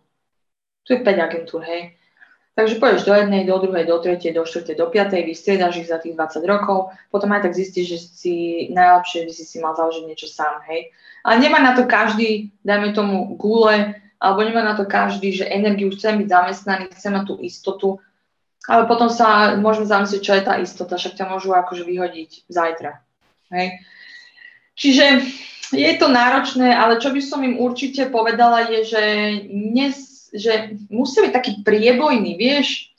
Tu 0.85 0.89
je 0.93 0.99
5 1.01 1.25
agentúr, 1.25 1.61
hej. 1.65 1.97
Takže 2.57 2.81
pôjdeš 2.81 3.05
do 3.05 3.13
jednej, 3.13 3.45
do 3.45 3.53
druhej, 3.61 3.85
do 3.85 4.01
tretej, 4.01 4.33
do 4.33 4.41
štvrtej, 4.41 4.81
do 4.81 4.89
piatej, 4.89 5.29
vystriedaš 5.29 5.77
ich 5.77 5.93
za 5.93 6.01
tých 6.01 6.17
20 6.17 6.41
rokov, 6.49 6.89
potom 7.13 7.29
aj 7.29 7.45
tak 7.45 7.53
zistíš, 7.53 7.85
že 7.85 7.99
si 8.01 8.33
najlepšie 8.73 9.29
by 9.29 9.31
si 9.37 9.43
si 9.45 9.61
mal 9.61 9.77
založiť 9.77 10.09
niečo 10.09 10.25
sám, 10.25 10.65
hej. 10.65 10.89
Ale 11.21 11.37
nemá 11.37 11.61
na 11.61 11.77
to 11.77 11.85
každý, 11.85 12.49
dajme 12.65 12.97
tomu 12.97 13.37
gule, 13.37 14.01
alebo 14.17 14.41
nemá 14.41 14.65
na 14.65 14.73
to 14.73 14.89
každý, 14.89 15.37
že 15.37 15.45
energiu 15.45 15.93
chcem 15.93 16.17
byť 16.17 16.33
zamestnaný, 16.33 16.83
chcem 16.97 17.13
mať 17.13 17.23
tú 17.29 17.35
istotu, 17.45 17.87
ale 18.65 18.89
potom 18.89 19.13
sa 19.13 19.53
môžeme 19.61 19.85
zamyslieť, 19.85 20.21
čo 20.25 20.33
je 20.33 20.41
tá 20.41 20.57
istota, 20.57 20.97
však 20.97 21.13
ťa 21.13 21.29
môžu 21.29 21.53
akože 21.53 21.85
vyhodiť 21.85 22.49
zajtra. 22.49 23.05
Hej. 23.53 23.85
Čiže 24.73 25.05
je 25.77 25.93
to 26.01 26.09
náročné, 26.09 26.73
ale 26.73 26.97
čo 26.97 27.13
by 27.13 27.21
som 27.21 27.45
im 27.45 27.61
určite 27.61 28.09
povedala 28.09 28.65
je, 28.65 28.79
že, 28.97 29.03
nes, 29.51 30.06
že 30.37 30.77
musí 30.93 31.25
byť 31.25 31.33
taký 31.33 31.51
priebojný, 31.65 32.37
vieš, 32.37 32.93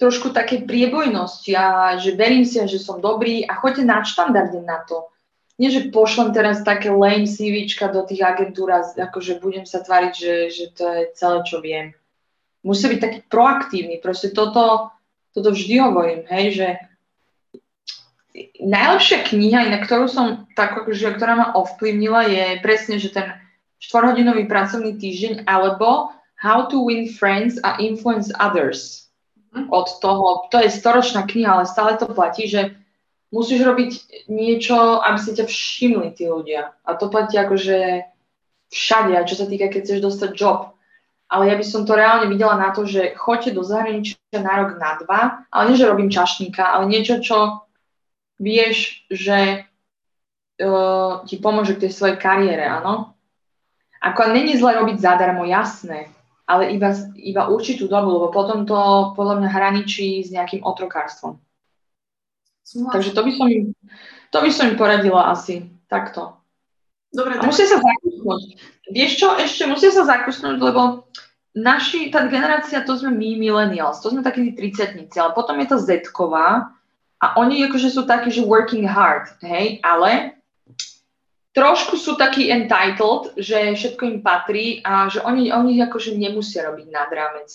trošku 0.00 0.32
také 0.32 0.64
priebojnosti 0.64 1.52
a 1.52 1.96
že 2.00 2.16
verím 2.16 2.48
si, 2.48 2.56
že 2.56 2.80
som 2.80 3.04
dobrý 3.04 3.44
a 3.44 3.54
choďte 3.60 3.84
na 3.84 4.00
štandarde 4.00 4.60
na 4.64 4.80
to. 4.88 5.12
Nie, 5.60 5.68
že 5.68 5.92
pošlem 5.92 6.32
teraz 6.32 6.64
také 6.64 6.88
lame 6.88 7.28
CVčka 7.28 7.92
do 7.92 8.00
tých 8.08 8.24
agentúr 8.24 8.72
a 8.72 8.80
akože 8.80 9.44
budem 9.44 9.68
sa 9.68 9.84
tváriť, 9.84 10.12
že, 10.16 10.34
že 10.48 10.64
to 10.72 10.88
je 10.88 11.02
celé, 11.12 11.38
čo 11.44 11.60
viem. 11.60 11.92
Musí 12.64 12.88
byť 12.88 13.00
taký 13.00 13.20
proaktívny. 13.28 14.00
Proste 14.00 14.32
toto, 14.32 14.88
toto 15.36 15.52
vždy 15.52 15.74
hovorím, 15.84 16.24
hej, 16.32 16.46
že 16.56 16.68
najlepšia 18.56 19.28
kniha, 19.28 19.68
na 19.68 19.84
ktorú 19.84 20.08
som 20.08 20.48
tak, 20.56 20.80
akože, 20.80 21.12
ktorá 21.12 21.36
ma 21.36 21.46
ovplyvnila, 21.52 22.24
je 22.24 22.44
presne, 22.64 22.96
že 22.96 23.12
ten 23.12 23.28
štvorhodinový 23.84 24.48
pracovný 24.48 24.96
týždeň 24.96 25.44
alebo 25.44 26.12
How 26.40 26.72
to 26.72 26.80
win 26.88 27.12
friends 27.12 27.60
a 27.60 27.76
influence 27.76 28.32
others. 28.32 29.12
Mhm. 29.52 29.68
Od 29.68 29.88
toho, 30.00 30.48
to 30.48 30.56
je 30.58 30.72
storočná 30.72 31.28
kniha, 31.28 31.52
ale 31.52 31.64
stále 31.68 32.00
to 32.00 32.08
platí, 32.08 32.48
že 32.48 32.80
musíš 33.28 33.62
robiť 33.62 33.90
niečo, 34.32 35.04
aby 35.04 35.18
si 35.20 35.36
ťa 35.36 35.46
všimli 35.46 36.08
tí 36.16 36.26
ľudia. 36.26 36.74
A 36.82 36.98
to 36.98 37.12
platí 37.12 37.38
akože 37.38 38.08
všade, 38.70 39.14
čo 39.26 39.34
sa 39.38 39.46
týka, 39.46 39.70
keď 39.70 39.80
chceš 39.86 40.00
dostať 40.00 40.30
job. 40.34 40.74
Ale 41.30 41.46
ja 41.46 41.54
by 41.54 41.62
som 41.62 41.86
to 41.86 41.94
reálne 41.94 42.26
videla 42.26 42.58
na 42.58 42.74
to, 42.74 42.82
že 42.82 43.14
choďte 43.14 43.54
do 43.54 43.62
zahraničia 43.62 44.18
na 44.34 44.54
rok, 44.58 44.82
na 44.82 44.98
dva, 44.98 45.20
ale 45.46 45.70
nie, 45.70 45.78
že 45.78 45.86
robím 45.86 46.10
čašníka, 46.10 46.62
ale 46.66 46.90
niečo, 46.90 47.22
čo 47.22 47.62
vieš, 48.42 49.06
že 49.06 49.62
uh, 50.58 51.22
ti 51.30 51.38
pomôže 51.38 51.78
k 51.78 51.86
tej 51.86 51.92
svojej 51.94 52.18
kariére, 52.18 52.66
áno? 52.66 53.14
Ako 54.02 54.32
není 54.32 54.58
zle 54.58 54.74
robiť 54.74 54.96
zadarmo, 54.98 55.46
jasné, 55.46 56.10
ale 56.50 56.74
iba, 56.74 56.90
iba 57.14 57.46
určitú 57.46 57.86
dobu, 57.86 58.18
lebo 58.18 58.28
potom 58.34 58.66
to 58.66 59.14
podľa 59.14 59.38
mňa 59.38 59.50
hraničí 59.54 60.26
s 60.26 60.34
nejakým 60.34 60.66
otrokárstvom. 60.66 61.38
Súhlasím. 62.66 62.90
Takže 62.90 63.10
to 63.14 63.22
by 63.22 63.32
som 63.38 63.46
im, 63.46 63.64
to 64.34 64.38
by 64.42 64.50
som 64.50 64.64
im 64.70 64.76
poradila 64.76 65.30
asi 65.30 65.70
takto. 65.86 66.34
Dobre, 67.10 67.38
A 67.38 67.46
musia 67.46 67.66
sa 67.66 67.78
zakusnúť. 67.82 68.42
Vieš 68.90 69.12
čo, 69.18 69.28
ešte 69.38 69.66
musia 69.66 69.90
sa 69.90 70.06
zakusnúť, 70.06 70.58
lebo 70.62 71.10
naši, 71.54 72.10
tá 72.10 72.26
generácia, 72.30 72.86
to 72.86 72.94
sme 72.94 73.10
my, 73.14 73.38
millennials, 73.38 73.98
to 73.98 74.14
sme 74.14 74.22
takí 74.22 74.54
30 74.54 75.10
ale 75.18 75.34
potom 75.34 75.58
je 75.58 75.66
to 75.66 75.76
z 75.78 76.06
a 77.20 77.26
oni 77.36 77.60
akože 77.68 77.92
sú 77.92 78.08
takí, 78.08 78.32
že 78.32 78.46
working 78.46 78.88
hard, 78.88 79.28
hej, 79.44 79.76
ale 79.84 80.39
trošku 81.54 81.98
sú 81.98 82.14
takí 82.14 82.50
entitled, 82.50 83.34
že 83.38 83.74
všetko 83.74 84.02
im 84.06 84.18
patrí 84.22 84.80
a 84.86 85.10
že 85.10 85.22
oni, 85.22 85.50
oni 85.50 85.82
akože 85.82 86.14
nemusia 86.14 86.66
robiť 86.70 86.86
nad 86.90 87.10
rámec. 87.10 87.50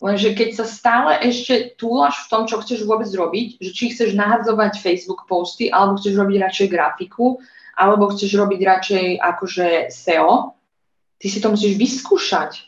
Lenže 0.00 0.32
keď 0.32 0.56
sa 0.56 0.64
stále 0.64 1.20
ešte 1.28 1.76
túlaš 1.76 2.24
v 2.24 2.28
tom, 2.32 2.42
čo 2.48 2.56
chceš 2.64 2.88
vôbec 2.88 3.08
robiť, 3.12 3.60
že 3.60 3.70
či 3.76 3.92
chceš 3.92 4.16
nahadzovať 4.16 4.80
Facebook 4.80 5.28
posty, 5.28 5.68
alebo 5.68 6.00
chceš 6.00 6.16
robiť 6.16 6.36
radšej 6.40 6.68
grafiku, 6.72 7.36
alebo 7.76 8.08
chceš 8.08 8.32
robiť 8.32 8.60
radšej 8.64 9.06
akože 9.20 9.92
SEO, 9.92 10.56
ty 11.20 11.26
si 11.28 11.38
to 11.44 11.52
musíš 11.52 11.76
vyskúšať. 11.76 12.64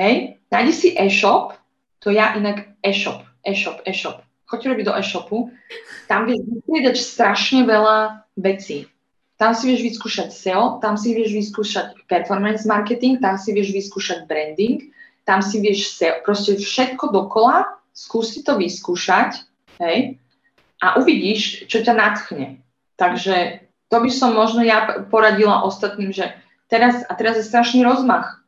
Hej? 0.00 0.40
Nájdi 0.48 0.72
si 0.72 0.88
e-shop, 0.96 1.60
to 2.00 2.08
ja 2.08 2.32
inak 2.32 2.72
e-shop, 2.80 3.20
e-shop, 3.44 3.84
e-shop. 3.84 4.24
Choďte 4.48 4.72
robiť 4.72 4.84
do 4.88 4.96
e-shopu, 4.96 5.38
tam 6.08 6.24
vieš 6.24 6.40
vystriedať 6.48 6.96
strašne 6.96 7.68
veľa 7.68 8.24
vecí. 8.40 8.88
Tam 9.40 9.56
si 9.56 9.72
vieš 9.72 9.80
vyskúšať 9.88 10.28
SEO, 10.36 10.84
tam 10.84 11.00
si 11.00 11.16
vieš 11.16 11.32
vyskúšať 11.32 12.04
performance 12.04 12.68
marketing, 12.68 13.24
tam 13.24 13.40
si 13.40 13.56
vieš 13.56 13.72
vyskúšať 13.72 14.28
branding, 14.28 14.92
tam 15.24 15.40
si 15.40 15.64
vieš 15.64 15.96
se, 15.96 16.12
proste 16.20 16.60
všetko 16.60 17.08
dokola, 17.08 17.64
skúsi 17.96 18.44
to 18.44 18.60
vyskúšať, 18.60 19.40
hej, 19.80 20.20
a 20.84 21.00
uvidíš, 21.00 21.64
čo 21.72 21.80
ťa 21.80 21.96
natchne. 21.96 22.60
Takže 23.00 23.64
to 23.88 23.96
by 23.96 24.10
som 24.12 24.36
možno 24.36 24.60
ja 24.60 25.08
poradila 25.08 25.64
ostatným, 25.64 26.12
že 26.12 26.36
teraz, 26.68 27.00
a 27.08 27.12
teraz 27.16 27.40
je 27.40 27.48
strašný 27.48 27.80
rozmach 27.80 28.44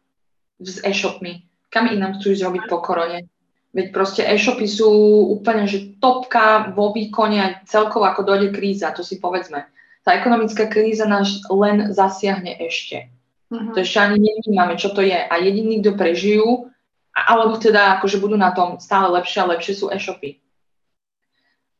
s 0.61 0.77
e-shopmi. 0.85 1.49
Kam 1.73 1.89
inám 1.89 2.21
chcú 2.21 2.37
ísť 2.37 2.45
robiť 2.45 2.65
po 2.69 2.85
korone? 2.85 3.33
Veď 3.73 3.97
proste 3.97 4.23
e-shopy 4.29 4.69
sú 4.69 4.93
úplne, 5.33 5.65
že 5.65 5.97
topka 5.97 6.77
vo 6.77 6.93
výkone 6.93 7.65
celkovo 7.65 8.05
ako 8.05 8.29
dojde 8.29 8.53
kríza, 8.53 8.93
to 8.93 9.01
si 9.01 9.17
povedzme. 9.17 9.72
Tá 10.03 10.19
ekonomická 10.19 10.67
kríza 10.67 11.07
nás 11.07 11.43
len 11.47 11.95
zasiahne 11.95 12.59
ešte. 12.59 13.07
Uh-huh. 13.53 13.71
To 13.75 13.79
ešte 13.79 13.99
ani 14.03 14.19
nevnímame, 14.19 14.75
čo 14.75 14.91
to 14.91 15.03
je. 15.03 15.15
A 15.15 15.35
jediní, 15.39 15.79
kto 15.79 15.95
prežijú, 15.95 16.73
alebo 17.13 17.61
teda 17.61 18.01
akože 18.01 18.19
budú 18.19 18.35
na 18.35 18.51
tom 18.51 18.81
stále 18.81 19.13
lepšie 19.21 19.39
a 19.45 19.51
lepšie 19.53 19.75
sú 19.77 19.87
e-shopy. 19.93 20.41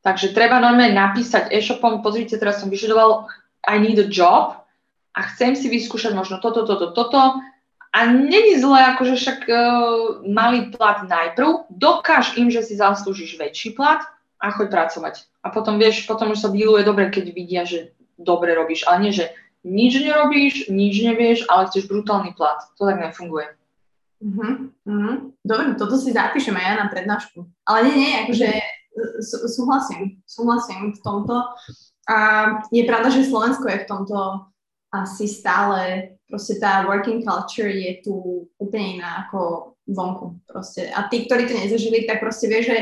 Takže 0.03 0.35
treba 0.35 0.59
normálne 0.59 0.93
napísať 0.93 1.55
e-shopom, 1.55 2.03
pozrite, 2.03 2.35
teraz 2.37 2.59
som 2.59 2.69
vyžadoval 2.69 3.31
I 3.63 3.79
need 3.79 3.99
a 4.03 4.07
job 4.11 4.59
a 5.15 5.21
chcem 5.33 5.55
si 5.55 5.71
vyskúšať 5.71 6.13
možno 6.13 6.43
toto, 6.43 6.67
toto, 6.67 6.91
toto 6.91 7.39
a 7.93 7.99
není 8.09 8.59
zle, 8.59 8.97
akože 8.97 9.15
však 9.15 9.39
uh, 9.47 9.57
malý 10.25 10.73
plat 10.75 11.05
najprv, 11.07 11.69
dokáž 11.71 12.41
im, 12.41 12.49
že 12.49 12.65
si 12.65 12.75
zaslúžiš 12.75 13.37
väčší 13.37 13.77
plat 13.77 14.03
a 14.41 14.51
choď 14.51 14.69
pracovať. 14.73 15.15
A 15.45 15.53
potom 15.53 15.77
vieš, 15.77 16.09
potom 16.09 16.33
už 16.33 16.41
sa 16.41 16.49
díluje 16.49 16.83
dobre, 16.83 17.13
keď 17.13 17.25
vidia, 17.31 17.63
že 17.63 17.95
dobre 18.23 18.55
robíš, 18.55 18.87
ale 18.89 19.07
nie, 19.07 19.13
že 19.13 19.31
nič 19.63 20.03
nerobíš, 20.03 20.55
nič 20.71 20.95
nevieš, 21.03 21.47
ale 21.47 21.71
chceš 21.71 21.87
brutálny 21.87 22.35
plat. 22.35 22.59
To 22.79 22.87
tak 22.87 22.99
nefunguje. 22.99 23.55
Uh-huh, 24.23 24.71
uh-huh. 24.87 25.15
Dobre, 25.43 25.75
toto 25.75 25.99
si 25.99 26.15
zapíšem 26.15 26.55
aj 26.55 26.65
ja 26.67 26.75
na 26.79 26.87
prednášku. 26.87 27.47
Ale 27.67 27.91
nie, 27.91 27.97
nie, 27.99 28.13
akože 28.27 28.49
sú, 29.23 29.37
súhlasím, 29.51 30.23
súhlasím 30.27 30.95
v 30.95 31.01
tomto. 31.03 31.35
A 32.07 32.17
je 32.71 32.83
pravda, 32.87 33.11
že 33.11 33.27
Slovensko 33.27 33.67
je 33.71 33.83
v 33.83 33.91
tomto 33.91 34.19
asi 34.93 35.25
stále, 35.25 36.13
proste 36.29 36.61
tá 36.61 36.85
working 36.85 37.25
culture 37.25 37.71
je 37.71 38.05
tu 38.05 38.45
úplne 38.61 39.01
iná 39.01 39.27
ako 39.27 39.73
vonku 39.89 40.43
proste. 40.45 40.93
A 40.93 41.09
tí, 41.09 41.25
ktorí 41.25 41.49
to 41.49 41.57
nezažili, 41.57 42.05
tak 42.05 42.21
proste 42.21 42.47
vie, 42.47 42.61
že 42.61 42.77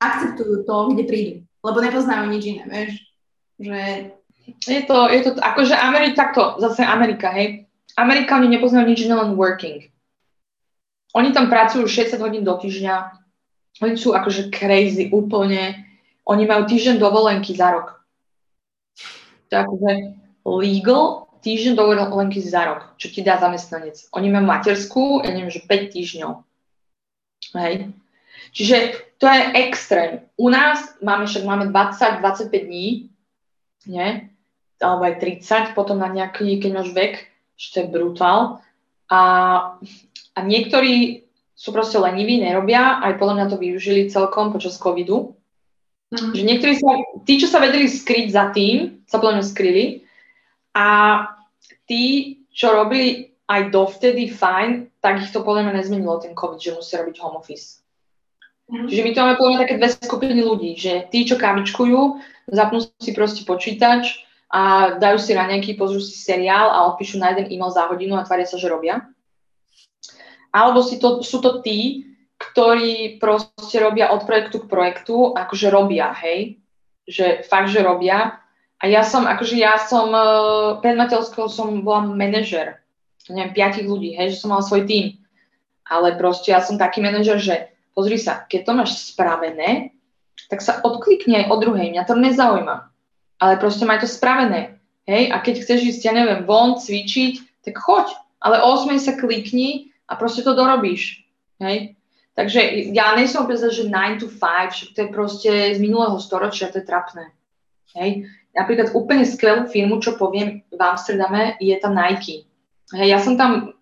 akceptujú 0.00 0.64
to, 0.64 0.76
kde 0.94 1.04
prídu. 1.04 1.34
Lebo 1.60 1.78
nepoznajú 1.84 2.24
nič 2.32 2.44
iné, 2.48 2.64
vieš. 2.64 2.92
Že 3.60 3.80
je 4.46 4.82
to, 4.84 5.08
je 5.08 5.20
to 5.24 5.30
akože 5.40 5.76
Amerika, 5.76 6.28
takto, 6.28 6.60
zase 6.60 6.84
Amerika, 6.84 7.32
hej. 7.32 7.64
Amerika, 7.96 8.36
oni 8.36 8.48
nepoznajú 8.58 8.84
nič 8.90 9.06
len 9.06 9.38
working. 9.38 9.88
Oni 11.14 11.30
tam 11.30 11.46
pracujú 11.46 11.86
60 11.86 12.18
hodín 12.18 12.42
do 12.42 12.58
týždňa, 12.58 12.94
oni 13.80 13.94
sú 13.94 14.12
akože 14.12 14.50
crazy 14.50 15.14
úplne, 15.14 15.86
oni 16.26 16.44
majú 16.44 16.66
týždeň 16.66 16.98
dovolenky 16.98 17.54
za 17.54 17.70
rok. 17.70 18.02
To 19.48 19.50
je 19.54 19.60
akože 19.62 19.90
legal 20.42 21.30
týždeň 21.44 21.72
dovolenky 21.76 22.40
za 22.40 22.64
rok, 22.64 22.80
čo 22.96 23.12
ti 23.12 23.20
dá 23.20 23.36
zamestnanec. 23.36 24.08
Oni 24.16 24.32
majú 24.32 24.44
materskú, 24.48 25.04
ja 25.22 25.30
neviem, 25.30 25.52
že 25.52 25.62
5 25.62 25.94
týždňov. 25.94 26.32
Hej. 27.54 27.92
Čiže 28.50 28.76
to 29.20 29.28
je 29.28 29.40
extrém. 29.68 30.24
U 30.40 30.48
nás 30.48 30.96
máme 31.04 31.28
však 31.28 31.44
máme 31.44 31.70
20-25 31.70 32.50
dní, 32.50 32.86
nie? 33.86 34.33
Alebo 34.84 35.08
aj 35.08 35.16
30, 35.16 35.72
potom 35.72 35.96
na 35.96 36.12
nejaký, 36.12 36.60
keď 36.60 36.70
máš 36.76 36.92
vek, 36.92 37.14
že 37.56 37.66
to 37.72 37.76
je 37.80 37.88
brutál. 37.88 38.60
A, 39.08 39.22
a 40.36 40.38
niektorí 40.44 41.24
sú 41.54 41.72
proste 41.72 41.96
leniví, 41.96 42.36
nerobia, 42.36 43.00
aj 43.00 43.16
podľa 43.16 43.34
mňa 43.40 43.46
to 43.48 43.56
využili 43.56 44.12
celkom 44.12 44.52
počas 44.52 44.76
covidu. 44.76 45.32
Mm. 46.12 46.34
Že 46.36 46.42
niektorí 46.44 46.74
sa, 46.76 46.90
tí, 47.24 47.40
čo 47.40 47.48
sa 47.48 47.62
vedeli 47.62 47.88
skryť 47.88 48.26
za 48.28 48.52
tým, 48.52 49.00
sa 49.08 49.16
podľa 49.16 49.40
mňa 49.40 49.46
skryli. 49.48 49.84
A 50.74 50.86
tí, 51.86 52.36
čo 52.50 52.74
robili 52.74 53.32
aj 53.46 53.70
dovtedy 53.70 54.28
fajn, 54.28 55.00
tak 55.00 55.22
ich 55.22 55.30
to 55.30 55.44
podľa 55.46 55.70
mňa 55.70 55.74
nezmenilo 55.78 56.20
ten 56.20 56.34
COVID, 56.34 56.60
že 56.60 56.76
musia 56.76 57.00
robiť 57.00 57.16
home 57.22 57.38
office. 57.38 57.84
Mm. 58.68 58.88
Čiže 58.88 59.02
my 59.04 59.10
tu 59.12 59.18
máme 59.20 59.36
podľa 59.36 59.50
mňa 59.54 59.62
také 59.62 59.74
dve 59.76 59.88
skupiny 59.92 60.40
ľudí, 60.42 60.72
že 60.74 61.06
tí, 61.12 61.28
čo 61.28 61.36
kavičkujú, 61.36 62.00
zapnú 62.50 62.78
si 62.80 63.12
proste 63.12 63.44
počítač, 63.44 64.24
a 64.52 64.94
dajú 65.00 65.18
si 65.18 65.32
raňajky, 65.34 65.74
pozrú 65.74 65.98
si 65.98 66.14
seriál 66.14 66.70
a 66.70 66.86
odpíšu 66.92 67.18
na 67.18 67.32
jeden 67.32 67.50
e-mail 67.50 67.72
za 67.72 67.88
hodinu 67.88 68.14
a 68.14 68.26
tvária 68.26 68.46
sa, 68.46 68.60
že 68.60 68.70
robia. 68.70 69.02
Alebo 70.54 70.84
si 70.84 71.02
to, 71.02 71.24
sú 71.26 71.42
to 71.42 71.58
tí, 71.64 72.06
ktorí 72.38 73.18
proste 73.18 73.82
robia 73.82 74.14
od 74.14 74.22
projektu 74.22 74.62
k 74.62 74.70
projektu, 74.70 75.34
akože 75.34 75.68
robia, 75.74 76.14
hej, 76.22 76.62
že 77.08 77.42
fakt, 77.42 77.74
že 77.74 77.82
robia. 77.82 78.38
A 78.78 78.84
ja 78.86 79.02
som, 79.02 79.26
akože 79.26 79.56
ja 79.58 79.80
som, 79.80 80.12
uh, 80.12 80.78
pred 80.78 80.94
Mateľskou 80.94 81.50
som 81.50 81.82
bola 81.82 82.06
manažer, 82.06 82.84
neviem, 83.26 83.50
piatich 83.56 83.88
ľudí, 83.88 84.14
hej, 84.14 84.36
že 84.36 84.40
som 84.44 84.54
mala 84.54 84.62
svoj 84.62 84.86
tým. 84.86 85.18
Ale 85.88 86.14
proste 86.14 86.54
ja 86.54 86.62
som 86.62 86.78
taký 86.78 87.02
manažer, 87.02 87.42
že 87.42 87.74
pozri 87.96 88.20
sa, 88.20 88.46
keď 88.46 88.60
to 88.62 88.72
máš 88.76 88.90
spravené, 89.10 89.90
tak 90.46 90.62
sa 90.62 90.78
odklikni 90.84 91.42
aj 91.42 91.50
o 91.50 91.56
druhej, 91.58 91.90
mňa 91.90 92.06
to 92.06 92.14
nezaujíma 92.14 92.93
ale 93.38 93.60
proste 93.60 93.84
maj 93.88 94.02
to 94.02 94.08
spravené. 94.08 94.78
Hej? 95.08 95.30
A 95.32 95.40
keď 95.40 95.64
chceš 95.64 95.80
ísť, 95.94 96.02
ja 96.08 96.12
neviem, 96.12 96.48
von, 96.48 96.80
cvičiť, 96.80 97.64
tak 97.64 97.76
choď, 97.80 98.12
ale 98.40 98.60
o 98.60 98.76
8 98.76 98.96
sa 99.00 99.16
klikni 99.16 99.94
a 100.08 100.16
proste 100.16 100.44
to 100.44 100.56
dorobíš. 100.56 101.24
Hej? 101.60 101.96
Takže 102.34 102.90
ja 102.90 103.14
nejsem 103.14 103.46
opäť 103.46 103.70
že 103.70 103.86
9 103.86 104.20
to 104.20 104.26
5, 104.26 104.74
však 104.74 104.88
to 104.90 104.98
je 105.00 105.08
proste 105.14 105.50
z 105.76 105.78
minulého 105.78 106.18
storočia, 106.18 106.72
to 106.72 106.82
je 106.82 106.88
trapné. 106.88 107.30
Hej? 107.94 108.26
Napríklad 108.54 108.94
úplne 108.94 109.26
skvelú 109.26 109.66
firmu, 109.66 109.98
čo 109.98 110.14
poviem 110.14 110.62
v 110.70 110.80
Amsterdame, 110.82 111.58
je 111.58 111.74
tam 111.78 111.94
Nike. 111.94 112.46
Hej, 112.94 113.08
ja 113.10 113.18
som 113.18 113.34
tam 113.34 113.74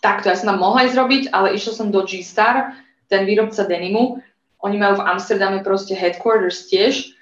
takto, 0.00 0.32
ja 0.32 0.36
som 0.38 0.54
tam 0.54 0.64
mohla 0.64 0.88
ísť 0.88 0.96
robiť, 0.96 1.22
ale 1.34 1.58
išla 1.58 1.72
som 1.76 1.92
do 1.92 2.00
G-Star, 2.06 2.72
ten 3.12 3.28
výrobca 3.28 3.68
denimu. 3.68 4.20
Oni 4.64 4.76
majú 4.80 5.00
v 5.00 5.06
Amsterdame 5.12 5.60
proste 5.60 5.92
headquarters 5.92 6.68
tiež 6.72 7.17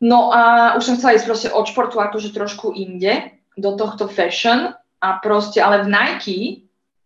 No 0.00 0.28
a 0.28 0.74
už 0.76 0.84
som 0.84 0.96
chcela 1.00 1.16
ísť 1.16 1.26
proste 1.26 1.48
od 1.48 1.64
športu 1.68 1.96
akože 1.96 2.36
trošku 2.36 2.76
inde, 2.76 3.32
do 3.56 3.72
tohto 3.76 4.08
fashion 4.08 4.76
a 5.00 5.08
proste, 5.24 5.64
ale 5.64 5.84
v 5.84 5.88
Nike 5.88 6.38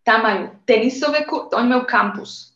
tam 0.03 0.27
majú 0.27 0.43
tenisové, 0.67 1.23
oni 1.55 1.67
majú 1.71 1.87
kampus. 1.87 2.51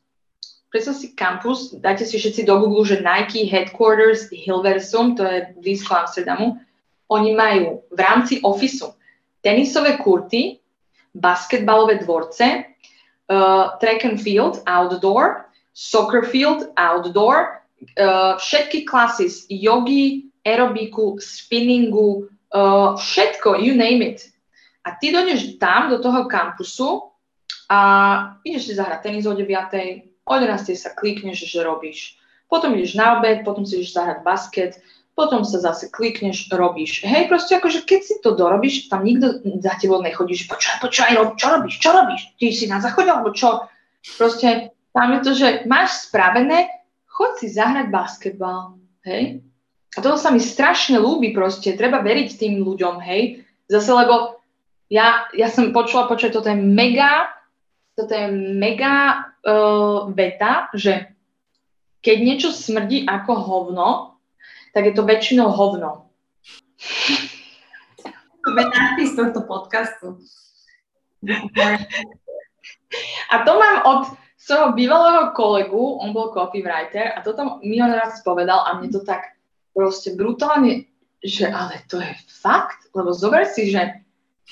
predstav 0.68 1.00
si 1.00 1.16
kampus, 1.16 1.72
dajte 1.72 2.04
si 2.04 2.20
všetci 2.20 2.44
do 2.44 2.60
Google, 2.60 2.84
že 2.84 3.00
Nike 3.00 3.48
Headquarters 3.48 4.28
Hilversum, 4.28 5.16
to 5.16 5.24
je 5.24 5.56
blízko 5.64 5.96
Amsterdamu, 5.96 6.60
oni 7.08 7.32
majú 7.32 7.88
v 7.96 8.00
rámci 8.04 8.44
ofisu 8.44 8.92
tenisové 9.40 9.96
kurty, 10.02 10.60
basketbalové 11.16 12.04
dvorce, 12.04 12.44
uh, 13.32 13.80
track 13.80 14.04
and 14.04 14.20
field, 14.20 14.60
outdoor, 14.68 15.48
soccer 15.72 16.26
field, 16.28 16.68
outdoor, 16.76 17.62
všetky 18.42 18.84
klasy 18.90 19.30
z 19.30 19.46
jogy, 19.50 20.34
aerobiku, 20.46 21.18
spinningu, 21.20 22.30
uh, 22.54 22.96
všetko, 22.96 23.58
you 23.58 23.74
name 23.74 24.06
it. 24.06 24.22
A 24.86 24.94
ty 25.02 25.10
dojdeš 25.10 25.58
tam, 25.58 25.90
do 25.90 25.98
toho 25.98 26.30
kampusu 26.30 27.10
a 27.70 27.80
ideš 28.46 28.70
si 28.70 28.74
zahrať 28.78 29.02
tenis 29.02 29.26
o 29.26 29.34
9, 29.34 29.50
o 30.30 30.34
11 30.38 30.78
sa 30.78 30.94
klikneš, 30.94 31.50
že 31.50 31.66
robíš. 31.66 32.22
Potom 32.46 32.78
ideš 32.78 32.94
na 32.94 33.18
obed, 33.18 33.42
potom 33.42 33.66
si 33.66 33.82
ideš 33.82 33.98
zahrať 33.98 34.22
basket, 34.22 34.78
potom 35.18 35.42
sa 35.42 35.58
zase 35.58 35.90
klikneš, 35.90 36.46
robíš. 36.54 37.02
Hej, 37.02 37.26
proste 37.26 37.58
akože 37.58 37.82
keď 37.82 38.02
si 38.06 38.16
to 38.22 38.38
dorobíš, 38.38 38.86
tam 38.86 39.02
nikto 39.02 39.42
za 39.58 39.74
tebou 39.82 40.06
nechodí, 40.06 40.38
že 40.38 40.46
počúvaj, 40.46 40.78
počúvaj, 40.86 41.14
rob, 41.18 41.30
čo 41.34 41.48
robíš, 41.50 41.76
čo 41.82 41.90
robíš? 41.90 42.22
Ty 42.38 42.46
si 42.54 42.66
na 42.70 42.78
záchode, 42.78 43.10
alebo 43.10 43.34
čo? 43.34 43.66
Proste 44.22 44.76
tam 44.94 45.18
je 45.18 45.20
to, 45.26 45.32
že 45.34 45.48
máš 45.66 46.06
spravené, 46.06 46.70
chod 47.16 47.40
si 47.40 47.48
zahrať 47.48 47.88
basketbal, 47.88 48.76
hej? 49.08 49.40
A 49.96 50.04
toto 50.04 50.20
sa 50.20 50.36
mi 50.36 50.44
strašne 50.44 51.00
ľúbi 51.00 51.32
proste, 51.32 51.72
treba 51.80 52.04
veriť 52.04 52.36
tým 52.36 52.60
ľuďom, 52.60 53.00
hej? 53.00 53.48
Zase, 53.72 53.96
lebo 53.96 54.44
ja, 54.92 55.32
ja 55.32 55.48
som 55.48 55.72
počula, 55.72 56.12
počuť, 56.12 56.36
toto 56.36 56.52
je 56.52 56.60
mega, 56.60 57.32
toto 57.96 58.12
je 58.12 58.28
mega 58.60 59.24
uh, 59.48 60.12
veta, 60.12 60.68
že 60.76 61.16
keď 62.04 62.18
niečo 62.20 62.50
smrdí 62.52 63.08
ako 63.08 63.34
hovno, 63.40 64.20
tak 64.76 64.92
je 64.92 64.94
to 64.94 65.08
väčšinou 65.08 65.56
hovno. 65.56 66.12
Nápis 68.46 69.16
tohto 69.16 69.42
podcastu. 69.48 70.20
A 73.32 73.36
to 73.42 73.52
mám 73.58 73.78
od 73.88 74.02
svojho 74.46 74.78
bývalého 74.78 75.34
kolegu, 75.34 75.98
on 75.98 76.14
bol 76.14 76.30
copywriter 76.30 77.18
a 77.18 77.26
toto 77.26 77.58
mi 77.66 77.82
ho 77.82 77.90
raz 77.90 78.22
povedal 78.22 78.62
a 78.62 78.78
mne 78.78 78.94
to 78.94 79.02
tak 79.02 79.34
proste 79.74 80.14
brutálne, 80.14 80.86
že 81.18 81.50
ale 81.50 81.82
to 81.90 81.98
je 81.98 82.14
fakt, 82.30 82.86
lebo 82.94 83.10
zober 83.10 83.50
si, 83.50 83.74
že 83.74 84.06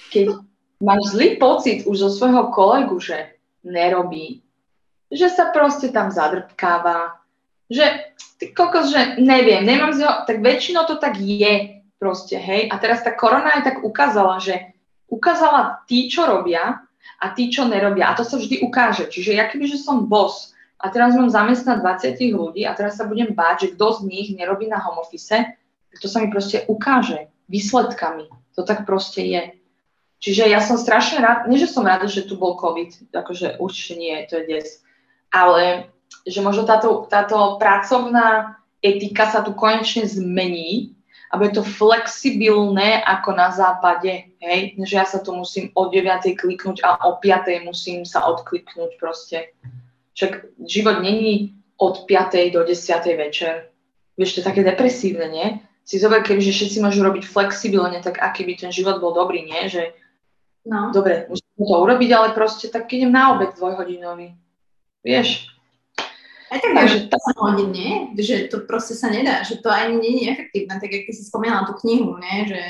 keď 0.10 0.34
máš 0.82 1.14
zlý 1.14 1.38
pocit 1.38 1.86
už 1.86 1.96
zo 1.96 2.10
svojho 2.10 2.50
kolegu, 2.50 2.98
že 2.98 3.38
nerobí, 3.62 4.42
že 5.14 5.30
sa 5.30 5.54
proste 5.54 5.94
tam 5.94 6.10
zadrpkáva, 6.10 7.22
že 7.70 7.86
ty 8.42 8.50
kokos, 8.50 8.90
že 8.90 9.22
neviem, 9.22 9.62
nemám 9.62 9.94
z 9.94 10.02
tak 10.26 10.42
väčšinou 10.42 10.90
to 10.90 10.98
tak 10.98 11.22
je 11.22 11.86
proste, 12.02 12.36
hej. 12.36 12.68
A 12.74 12.82
teraz 12.82 13.06
tá 13.06 13.14
korona 13.14 13.62
aj 13.62 13.64
tak 13.64 13.78
ukázala, 13.86 14.42
že 14.42 14.74
ukázala 15.06 15.86
tí, 15.88 16.10
čo 16.10 16.26
robia 16.26 16.83
a 17.20 17.32
tí, 17.32 17.48
čo 17.48 17.68
nerobia. 17.68 18.12
A 18.12 18.18
to 18.18 18.28
sa 18.28 18.36
vždy 18.36 18.64
ukáže. 18.64 19.08
Čiže 19.08 19.38
ja 19.38 19.48
keby, 19.48 19.66
že 19.68 19.80
som 19.80 20.08
boss 20.08 20.52
a 20.84 20.92
teraz 20.92 21.16
mám 21.16 21.32
zamestnať 21.32 21.80
20 21.80 22.20
ľudí 22.36 22.68
a 22.68 22.76
teraz 22.76 23.00
sa 23.00 23.08
budem 23.08 23.32
báť, 23.32 23.68
že 23.68 23.80
kto 23.80 23.86
z 23.98 24.00
nich 24.08 24.28
nerobí 24.36 24.68
na 24.68 24.84
home 24.84 25.00
office, 25.00 25.56
to 25.96 26.08
sa 26.10 26.20
mi 26.20 26.28
proste 26.28 26.68
ukáže 26.68 27.32
výsledkami. 27.48 28.28
To 28.58 28.62
tak 28.68 28.84
proste 28.84 29.24
je. 29.24 29.44
Čiže 30.24 30.48
ja 30.48 30.64
som 30.64 30.80
strašne 30.80 31.20
rád, 31.20 31.52
nie 31.52 31.60
že 31.60 31.68
som 31.68 31.84
rada, 31.84 32.08
že 32.08 32.24
tu 32.24 32.40
bol 32.40 32.56
COVID, 32.56 33.12
akože 33.12 33.60
určite 33.60 33.94
nie, 34.00 34.16
to 34.32 34.40
je 34.40 34.48
des, 34.48 34.68
ale 35.28 35.92
že 36.24 36.40
možno 36.40 36.64
táto, 36.64 37.04
táto 37.12 37.60
pracovná 37.60 38.56
etika 38.80 39.28
sa 39.28 39.44
tu 39.44 39.52
konečne 39.52 40.08
zmení 40.08 40.96
a 41.34 41.38
bude 41.42 41.58
to 41.58 41.66
flexibilné 41.66 43.02
ako 43.02 43.34
na 43.34 43.50
západe, 43.50 44.38
hej, 44.38 44.78
že 44.86 44.94
ja 45.02 45.06
sa 45.10 45.18
tu 45.18 45.34
musím 45.34 45.74
o 45.74 45.90
9. 45.90 46.38
kliknúť 46.38 46.86
a 46.86 47.10
o 47.10 47.18
5. 47.18 47.66
musím 47.66 48.06
sa 48.06 48.30
odkliknúť 48.30 49.02
proste. 49.02 49.58
Však 50.14 50.62
život 50.70 51.02
není 51.02 51.58
od 51.82 52.06
5. 52.06 52.54
do 52.54 52.62
10. 52.62 52.78
večer. 53.18 53.74
Vieš, 54.14 54.38
to 54.38 54.40
je 54.46 54.50
také 54.54 54.62
depresívne, 54.62 55.26
nie? 55.26 55.48
Si 55.82 55.98
zober, 55.98 56.22
kebyže 56.22 56.54
všetci 56.54 56.78
môžu 56.86 57.02
robiť 57.02 57.26
flexibilne, 57.26 57.98
tak 57.98 58.22
aký 58.22 58.46
by 58.46 58.54
ten 58.54 58.70
život 58.70 59.02
bol 59.02 59.18
dobrý, 59.18 59.42
nie? 59.42 59.66
Že 59.66 59.90
No. 60.66 60.96
Dobre, 60.96 61.28
musím 61.28 61.60
to 61.60 61.76
urobiť, 61.76 62.10
ale 62.16 62.28
proste 62.32 62.72
tak 62.72 62.88
idem 62.96 63.12
na 63.12 63.36
obed 63.36 63.52
dvojhodinový. 63.60 64.32
Vieš? 65.04 65.52
Aj 66.54 66.62
tak 66.62 66.72
Takže 66.78 67.00
tá... 67.10 67.18
hodín, 67.42 67.74
nie? 67.74 68.14
Že 68.14 68.54
to 68.54 68.58
proste 68.70 68.94
sa 68.94 69.10
nedá, 69.10 69.42
že 69.42 69.58
to 69.58 69.74
ani 69.74 69.98
nie 69.98 70.14
je 70.22 70.38
efektívne, 70.38 70.78
tak 70.78 70.94
ako 70.94 71.10
si 71.10 71.26
spomínala 71.26 71.66
tú 71.66 71.74
knihu, 71.82 72.14
nie? 72.22 72.46
Že 72.46 72.62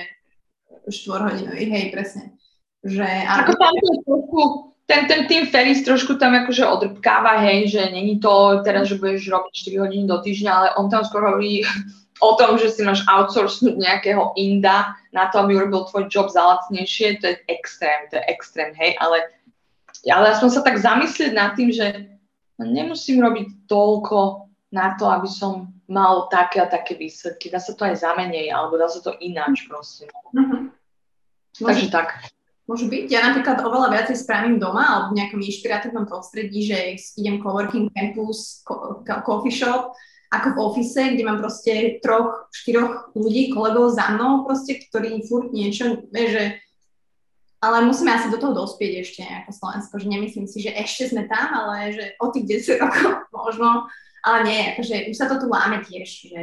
štvorhodinový, 0.87 1.67
hej, 1.67 1.85
presne. 1.91 2.31
Že, 2.83 3.03
Ako 3.27 3.51
tam 3.59 3.75
to 3.79 3.91
trošku, 4.07 4.41
ten, 4.87 5.07
ten 5.07 5.21
Tim 5.27 5.47
Ferris 5.47 5.83
trošku 5.83 6.19
tam 6.19 6.35
akože 6.35 6.63
odrbkáva, 6.63 7.43
hej, 7.43 7.71
že 7.71 7.91
není 7.91 8.19
to 8.19 8.63
teraz, 8.63 8.87
že 8.87 8.99
budeš 8.99 9.27
robiť 9.31 9.51
4 9.51 9.83
hodiny 9.83 10.05
do 10.07 10.19
týždňa, 10.19 10.51
ale 10.51 10.67
on 10.79 10.87
tam 10.91 11.03
skôr 11.07 11.23
hovorí 11.23 11.63
o 12.19 12.31
tom, 12.39 12.55
že 12.55 12.71
si 12.71 12.83
máš 12.83 13.03
outsourcnúť 13.07 13.79
nejakého 13.79 14.35
inda 14.39 14.95
na 15.11 15.27
to, 15.31 15.43
aby 15.43 15.59
urobil 15.59 15.87
tvoj 15.87 16.07
job 16.11 16.27
za 16.31 16.43
lacnejšie, 16.43 17.19
to 17.19 17.31
je 17.31 17.35
extrém, 17.51 18.07
to 18.11 18.19
je 18.19 18.23
extrém, 18.31 18.71
hej, 18.75 18.95
ale, 18.99 19.27
ale 20.07 20.35
som 20.39 20.51
sa 20.51 20.63
tak 20.63 20.79
zamyslieť 20.79 21.31
nad 21.31 21.55
tým, 21.55 21.71
že 21.71 22.12
nemusím 22.61 23.23
robiť 23.23 23.65
toľko 23.65 24.49
na 24.73 24.97
to, 24.97 25.09
aby 25.09 25.29
som 25.29 25.73
mal 25.89 26.29
také 26.29 26.61
a 26.61 26.69
také 26.69 26.97
výsledky. 26.97 27.49
Dá 27.49 27.61
sa 27.61 27.77
to 27.77 27.85
aj 27.85 28.01
zamenej, 28.01 28.49
alebo 28.49 28.77
dá 28.77 28.89
sa 28.89 29.01
to 29.01 29.13
ináč 29.21 29.65
proste. 29.69 30.09
Uh-huh. 30.33 30.69
Takže 31.53 31.89
tak. 31.93 32.17
Môžu 32.63 32.87
byť. 32.87 33.11
Ja 33.11 33.27
napríklad 33.27 33.59
oveľa 33.59 33.91
viacej 33.91 34.23
spravím 34.23 34.55
doma 34.55 34.87
alebo 34.87 35.07
v 35.11 35.17
nejakom 35.19 35.43
inšpiratívnom 35.43 36.07
prostredí, 36.07 36.63
že 36.63 36.95
idem 37.19 37.43
coworking 37.43 37.91
campus, 37.91 38.63
coffee 39.03 39.51
shop, 39.51 39.91
ako 40.33 40.47
v 40.55 40.59
office, 40.63 41.03
kde 41.13 41.23
mám 41.27 41.43
proste 41.43 42.01
troch, 42.01 42.49
štyroch 42.49 43.13
ľudí, 43.13 43.53
kolegov 43.53 43.93
za 43.93 44.17
mnou, 44.17 44.47
proste, 44.47 44.81
ktorí 44.81 45.21
furt 45.29 45.53
niečo, 45.53 46.09
že 46.09 46.57
ale 47.63 47.87
musíme 47.87 48.11
asi 48.11 48.27
do 48.27 48.35
toho 48.35 48.51
dospieť 48.51 48.91
ešte 48.99 49.23
ako 49.23 49.51
Slovensko, 49.55 49.95
že 49.95 50.11
nemyslím 50.11 50.47
si, 50.51 50.59
že 50.59 50.75
ešte 50.75 51.15
sme 51.15 51.31
tam, 51.31 51.47
ale 51.63 51.95
že 51.95 52.05
o 52.19 52.27
tých 52.27 52.67
10 52.67 52.83
rokov 52.83 53.23
možno, 53.39 53.87
ale 54.27 54.37
nie, 54.43 54.61
akože 54.75 55.07
už 55.07 55.15
sa 55.15 55.31
to 55.31 55.39
tu 55.39 55.47
láme 55.47 55.79
tiež, 55.87 56.07
že 56.27 56.39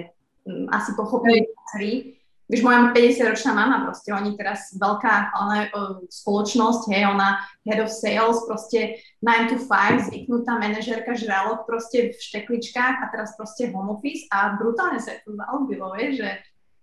um, 0.48 0.64
asi 0.72 0.96
pochopili 0.96 1.44
Víš, 2.50 2.66
moja 2.66 2.90
50-ročná 2.90 3.54
mama 3.54 3.86
proste, 3.86 4.10
oni 4.10 4.34
teraz 4.34 4.74
veľká 4.74 5.30
ona, 5.38 5.70
spoločnosť, 6.10 6.90
hej, 6.90 7.06
ona 7.06 7.38
head 7.62 7.78
of 7.78 7.86
sales, 7.86 8.42
proste 8.42 8.98
9 9.22 9.54
to 9.54 9.56
5, 9.70 10.10
zvyknutá 10.10 10.58
manažérka 10.58 11.14
žralok 11.14 11.62
proste 11.62 12.10
v 12.10 12.18
štekličkách 12.18 13.06
a 13.06 13.06
teraz 13.14 13.38
proste 13.38 13.70
home 13.70 13.94
office 13.94 14.26
a 14.34 14.58
brutálne 14.58 14.98
sa 14.98 15.14
to 15.22 15.38
zalúbilo, 15.38 15.94
vieš, 15.94 16.26
že, 16.26 16.30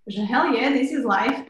že 0.07 0.21
hell 0.23 0.55
yeah, 0.55 0.71
this 0.71 0.95
is 0.95 1.03
life. 1.03 1.43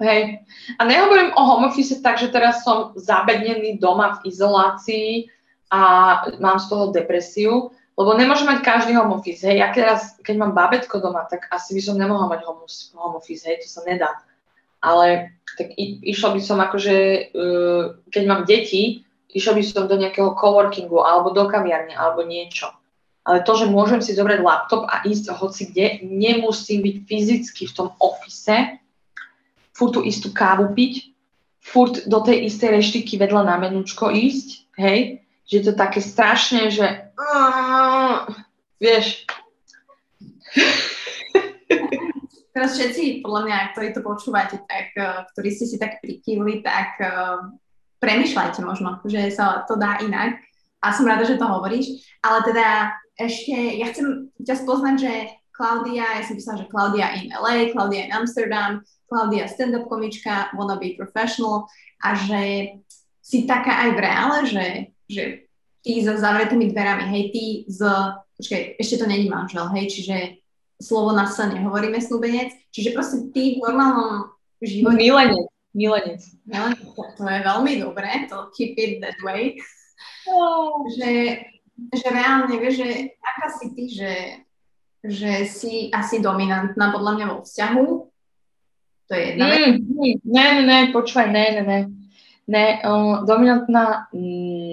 Hej. 0.00 0.40
A 0.80 0.82
nehovorím 0.88 1.36
o 1.36 1.42
home 1.44 1.68
office 1.68 2.00
tak, 2.00 2.16
že 2.16 2.32
teraz 2.32 2.64
som 2.64 2.96
zabednený 2.96 3.76
doma 3.76 4.16
v 4.16 4.32
izolácii 4.32 5.28
a 5.68 5.80
mám 6.40 6.56
z 6.56 6.66
toho 6.72 6.88
depresiu, 6.88 7.68
lebo 8.00 8.16
nemôže 8.16 8.48
mať 8.48 8.64
každý 8.64 8.96
home 8.96 9.12
office, 9.12 9.44
hej. 9.44 9.60
Ja 9.60 9.68
teraz, 9.76 10.16
keď 10.24 10.40
mám 10.40 10.56
babetko 10.56 11.04
doma, 11.04 11.28
tak 11.28 11.52
asi 11.52 11.76
by 11.76 11.82
som 11.84 12.00
nemohla 12.00 12.32
mať 12.32 12.48
home, 12.48 12.64
office, 12.96 13.44
hej, 13.44 13.60
to 13.60 13.68
sa 13.68 13.84
nedá. 13.84 14.08
Ale 14.80 15.36
tak 15.60 15.76
i, 15.76 16.00
išla 16.08 16.32
by 16.32 16.40
som 16.40 16.56
akože, 16.64 16.96
uh, 17.36 18.00
keď 18.08 18.22
mám 18.24 18.48
deti, 18.48 19.04
išla 19.36 19.52
by 19.52 19.62
som 19.62 19.84
do 19.84 20.00
nejakého 20.00 20.32
coworkingu, 20.32 21.04
alebo 21.04 21.36
do 21.36 21.44
kaviarne, 21.44 21.92
alebo 21.92 22.24
niečo. 22.24 22.72
Ale 23.28 23.44
to, 23.44 23.52
že 23.52 23.68
môžem 23.68 24.00
si 24.00 24.16
zobrať 24.16 24.40
laptop 24.40 24.88
a 24.88 25.04
ísť 25.04 25.36
hoci 25.36 25.68
kde, 25.68 26.00
nemusím 26.08 26.80
byť 26.80 26.96
fyzicky 27.04 27.68
v 27.68 27.76
tom 27.76 27.88
office, 28.00 28.80
furt 29.80 29.96
tú 29.96 30.04
istú 30.04 30.28
kávu 30.36 30.76
piť, 30.76 31.16
furt 31.64 32.04
do 32.04 32.20
tej 32.20 32.52
istej 32.52 32.76
reštiky 32.76 33.16
vedľa 33.16 33.48
na 33.48 33.56
menúčko 33.56 34.12
ísť, 34.12 34.68
hej, 34.76 35.24
že 35.48 35.64
to 35.64 35.72
také 35.72 36.04
strašne, 36.04 36.68
že 36.68 37.08
vieš. 38.76 39.24
Teraz 42.52 42.76
všetci, 42.76 43.24
podľa 43.24 43.42
mňa, 43.46 43.58
ktorí 43.72 43.88
to 43.96 44.04
počúvate, 44.04 44.60
tak, 44.68 44.92
uh, 45.00 45.24
ktorí 45.32 45.48
ste 45.54 45.64
si 45.70 45.76
tak 45.80 46.02
prikývli, 46.04 46.60
tak 46.60 46.98
uh, 47.00 47.46
premyšľajte 48.02 48.60
možno, 48.60 49.00
že 49.06 49.32
sa 49.32 49.64
to 49.64 49.80
dá 49.80 50.02
inak. 50.02 50.36
A 50.82 50.92
som 50.92 51.06
rada, 51.06 51.24
že 51.24 51.38
to 51.38 51.46
hovoríš. 51.46 52.04
Ale 52.20 52.42
teda 52.42 52.90
ešte, 53.14 53.54
ja 53.78 53.86
chcem 53.94 54.34
ťa 54.42 54.54
spoznať, 54.66 54.94
že 54.98 55.12
Klaudia, 55.60 56.16
ja 56.16 56.24
som 56.24 56.40
písala, 56.40 56.64
že 56.64 56.72
Klaudia 56.72 57.12
in 57.20 57.28
LA, 57.28 57.76
Klaudia 57.76 58.08
in 58.08 58.16
Amsterdam, 58.16 58.80
Klaudia 59.04 59.44
stand-up 59.44 59.84
komička, 59.92 60.48
wanna 60.56 60.80
be 60.80 60.96
professional 60.96 61.68
a 62.00 62.16
že 62.16 62.72
si 63.20 63.44
taká 63.44 63.84
aj 63.84 63.90
v 63.92 63.98
reále, 64.00 64.38
že 64.48 64.64
že 65.10 65.50
ty 65.82 65.98
za 66.06 66.14
zavretými 66.16 66.70
dverami, 66.70 67.04
hej, 67.10 67.22
ty 67.34 67.44
z, 67.66 67.80
počkaj, 68.38 68.78
ešte 68.78 69.02
to 69.02 69.06
není 69.10 69.26
manžel, 69.26 69.66
hej, 69.74 69.90
čiže 69.90 70.16
slovo 70.78 71.10
na 71.10 71.26
sa 71.26 71.50
nehovoríme 71.50 71.98
snúbenec, 71.98 72.54
čiže 72.70 72.94
proste 72.94 73.28
ty 73.34 73.58
v 73.58 73.66
normálnom 73.66 74.30
živote... 74.62 74.96
Milenec, 74.96 75.44
milenec. 75.74 76.22
Milenec, 76.46 76.80
to 77.18 77.22
je 77.26 77.40
veľmi 77.42 77.72
dobré, 77.82 78.30
to 78.30 78.48
keep 78.54 78.78
it 78.78 79.02
that 79.02 79.18
way. 79.26 79.58
Oh. 80.30 80.84
Že, 80.94 81.42
že 81.90 82.06
reálne, 82.06 82.54
vieš, 82.60 82.84
že 82.84 82.88
aká 83.18 83.46
si 83.56 83.66
ty, 83.74 83.84
že, 83.88 84.12
že 85.04 85.48
si 85.48 85.88
asi 85.88 86.20
dominantná 86.20 86.92
podľa 86.92 87.12
mňa 87.16 87.26
vo 87.32 87.36
vzťahu, 87.40 87.86
to 89.08 89.12
je 89.16 89.22
jedna. 89.34 89.44
Mm, 89.50 89.74
ne, 90.22 90.44
ne, 90.54 90.62
ne, 90.62 90.78
počúvaj, 90.94 91.28
ne, 91.32 91.44
ne, 91.58 91.62
ne. 91.66 91.80
Ne, 92.50 92.82
uh, 92.82 93.22
dominantná 93.26 94.10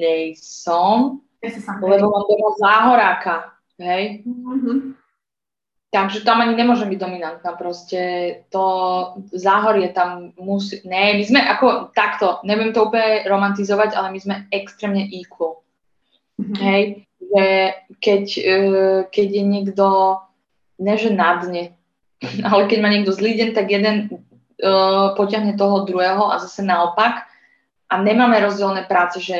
nejsom, 0.02 1.22
Ja 1.46 1.50
sa 1.54 1.78
lebo 1.78 2.10
mám 2.10 2.26
doma 2.26 2.50
záhoráka, 2.58 3.54
hej. 3.78 4.26
Mhm. 4.26 4.98
Takže 5.88 6.28
tam 6.28 6.44
ani 6.44 6.60
nemôžem 6.60 6.92
byť 6.92 7.00
dominantná, 7.00 7.56
proste 7.56 8.02
to 8.52 8.66
záhorie 9.32 9.88
tam 9.96 10.36
musí, 10.36 10.84
ne, 10.84 11.16
my 11.16 11.24
sme 11.24 11.40
ako 11.40 11.96
takto, 11.96 12.44
neviem 12.44 12.76
to 12.76 12.92
úplne 12.92 13.24
romantizovať, 13.24 13.96
ale 13.96 14.12
my 14.12 14.20
sme 14.20 14.36
extrémne 14.52 15.08
equal, 15.08 15.64
Mhm. 16.38 16.56
hej, 16.60 17.07
že 17.28 17.46
keď, 18.00 18.26
uh, 18.40 19.00
keď 19.12 19.28
je 19.28 19.44
niekto, 19.44 19.86
ne 20.80 20.96
že 20.96 21.12
na 21.12 21.38
dne, 21.40 21.64
ale 22.50 22.66
keď 22.66 22.78
má 22.82 22.90
niekto 22.90 23.14
zlý 23.14 23.38
deň, 23.38 23.50
tak 23.54 23.68
jeden 23.70 23.96
uh, 24.10 25.14
potiahne 25.14 25.54
toho 25.60 25.86
druhého 25.86 26.32
a 26.32 26.40
zase 26.42 26.64
naopak 26.64 27.28
a 27.88 27.94
nemáme 28.02 28.40
rozdielne 28.40 28.84
práce, 28.90 29.22
že 29.22 29.38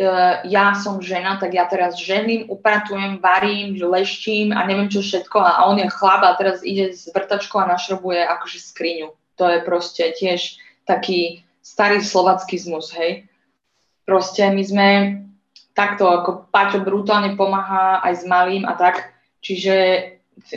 uh, 0.00 0.44
ja 0.46 0.72
som 0.76 1.02
žena, 1.02 1.36
tak 1.40 1.56
ja 1.56 1.66
teraz 1.66 1.98
žením, 1.98 2.48
upratujem, 2.48 3.18
varím, 3.18 3.76
leštím 3.76 4.52
a 4.54 4.64
neviem 4.64 4.88
čo 4.88 5.02
všetko 5.02 5.38
a 5.40 5.64
on 5.68 5.80
je 5.80 5.88
chlap 5.90 6.22
a 6.22 6.36
teraz 6.38 6.62
ide 6.62 6.92
s 6.92 7.10
vrtačkou 7.10 7.58
a 7.60 7.70
našrobuje 7.70 8.22
akože 8.24 8.58
skriňu. 8.60 9.08
To 9.40 9.44
je 9.48 9.58
proste 9.64 10.04
tiež 10.12 10.60
taký 10.84 11.44
starý 11.64 12.02
slovacký 12.02 12.58
zmus, 12.58 12.92
hej. 12.92 13.24
Proste 14.04 14.50
my 14.50 14.62
sme 14.64 14.86
takto, 15.80 16.04
ako 16.12 16.52
Paťo 16.52 16.84
brutálne 16.84 17.40
pomáha 17.40 18.04
aj 18.04 18.20
s 18.20 18.24
malým 18.28 18.68
a 18.68 18.76
tak, 18.76 19.16
čiže 19.40 20.04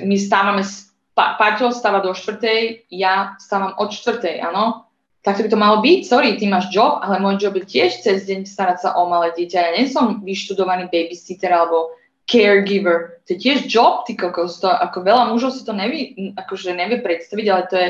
my 0.03 0.19
stávame, 0.19 0.67
pa, 1.15 1.39
Paťo 1.39 1.71
stáva 1.71 2.03
do 2.03 2.11
štvrtej, 2.11 2.91
ja 2.91 3.39
stávam 3.39 3.71
od 3.79 3.95
štvrtej, 3.95 4.43
áno. 4.43 4.83
Tak 5.23 5.39
to 5.39 5.47
by 5.47 5.49
to 5.55 5.63
malo 5.63 5.79
byť, 5.79 6.01
sorry, 6.03 6.35
ty 6.35 6.51
máš 6.51 6.67
job, 6.75 6.99
ale 6.99 7.23
môj 7.23 7.39
job 7.39 7.55
je 7.55 7.63
tiež 7.63 8.03
cez 8.03 8.27
deň 8.27 8.43
starať 8.43 8.83
sa 8.83 8.89
o 8.99 9.07
malé 9.07 9.31
dieťa. 9.31 9.55
Ja 9.55 9.71
nie 9.79 9.87
som 9.87 10.19
vyštudovaný 10.19 10.91
babysitter 10.91 11.47
alebo 11.47 11.95
caregiver. 12.27 13.23
To 13.23 13.31
je 13.31 13.39
tiež 13.39 13.71
job, 13.71 14.03
ty 14.03 14.19
kokos. 14.19 14.59
To, 14.59 14.67
ako 14.67 14.99
veľa 14.99 15.31
mužov 15.31 15.55
si 15.55 15.63
to 15.63 15.71
nevie, 15.71 16.35
akože 16.35 16.75
nevie 16.75 16.99
predstaviť, 16.99 17.45
ale 17.47 17.63
to 17.71 17.75
je, 17.79 17.89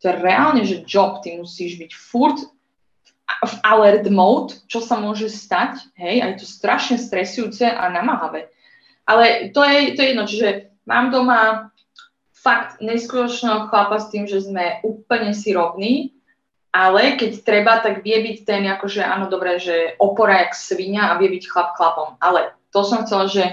to 0.00 0.04
je 0.08 0.14
reálne, 0.24 0.62
že 0.64 0.88
job. 0.88 1.20
Ty 1.20 1.36
musíš 1.36 1.76
byť 1.76 1.90
furt 1.92 2.40
v 3.24 3.54
alert 3.64 4.06
mode, 4.08 4.60
čo 4.68 4.80
sa 4.84 5.00
môže 5.00 5.32
stať, 5.32 5.80
hej, 5.96 6.20
a 6.20 6.32
je 6.32 6.44
to 6.44 6.46
strašne 6.48 7.00
stresujúce 7.00 7.64
a 7.64 7.88
namáhavé. 7.88 8.52
Ale 9.04 9.52
to 9.52 9.60
je, 9.64 9.96
to 9.96 10.00
je 10.00 10.08
jedno, 10.12 10.24
čiže 10.24 10.48
mám 10.88 11.12
doma 11.12 11.72
fakt 12.32 12.80
neskutočného 12.84 13.72
chlapa 13.72 13.96
s 14.00 14.12
tým, 14.12 14.28
že 14.28 14.44
sme 14.44 14.80
úplne 14.84 15.32
si 15.32 15.56
rovní, 15.56 16.12
ale 16.74 17.14
keď 17.14 17.32
treba, 17.46 17.78
tak 17.80 18.02
vie 18.02 18.18
byť 18.18 18.36
ten, 18.42 18.66
akože 18.66 19.00
áno, 19.00 19.30
dobre, 19.30 19.62
že 19.62 19.94
opora 20.02 20.42
jak 20.44 20.58
svinia 20.58 21.14
a 21.14 21.16
vie 21.22 21.30
byť 21.30 21.44
chlap 21.46 21.78
chlapom. 21.78 22.18
Ale 22.18 22.50
to 22.74 22.82
som 22.82 23.06
chcela, 23.06 23.30
že 23.30 23.46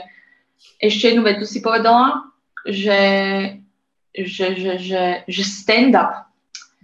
ešte 0.82 1.14
jednu 1.14 1.22
vetu 1.22 1.46
si 1.46 1.62
povedala, 1.62 2.34
že, 2.66 3.02
že, 4.10 4.58
že, 4.58 4.74
že, 4.82 5.04
že 5.30 5.44
stand-up. 5.46 6.26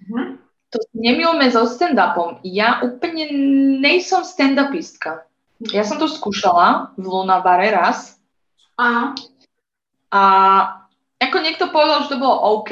Mhm. 0.06 0.37
To 0.76 0.84
nemilme 0.92 1.48
so 1.48 1.64
stand-upom. 1.64 2.44
Ja 2.44 2.84
úplne 2.84 3.32
nejsom 3.80 4.28
stand-upistka. 4.28 5.24
Ja 5.72 5.88
som 5.88 5.98
to 5.98 6.12
skúšala 6.12 6.94
v 7.00 7.06
Lunabare 7.08 7.74
raz 7.74 8.20
Áno. 8.78 9.18
a 10.14 10.24
ako 11.18 11.38
niekto 11.42 11.74
povedal, 11.74 12.06
že 12.06 12.14
to 12.14 12.22
bolo 12.22 12.62
OK, 12.62 12.72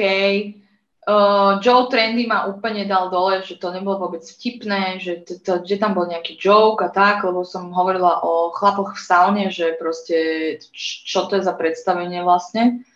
uh, 1.06 1.58
Joe 1.58 1.90
Trendy 1.90 2.30
ma 2.30 2.46
úplne 2.46 2.86
dal 2.86 3.10
dole, 3.10 3.42
že 3.42 3.58
to 3.58 3.74
nebolo 3.74 4.06
vôbec 4.06 4.22
vtipné, 4.22 5.02
že, 5.02 5.26
to, 5.26 5.42
to, 5.42 5.52
že 5.66 5.82
tam 5.82 5.98
bol 5.98 6.06
nejaký 6.06 6.38
joke 6.38 6.82
a 6.82 6.90
tak, 6.94 7.26
lebo 7.26 7.42
som 7.42 7.74
hovorila 7.74 8.22
o 8.22 8.54
chlapoch 8.54 8.94
v 8.94 9.02
saune, 9.02 9.44
že 9.50 9.74
proste 9.78 10.16
čo 10.78 11.26
to 11.26 11.38
je 11.38 11.42
za 11.42 11.54
predstavenie 11.58 12.22
vlastne, 12.22 12.86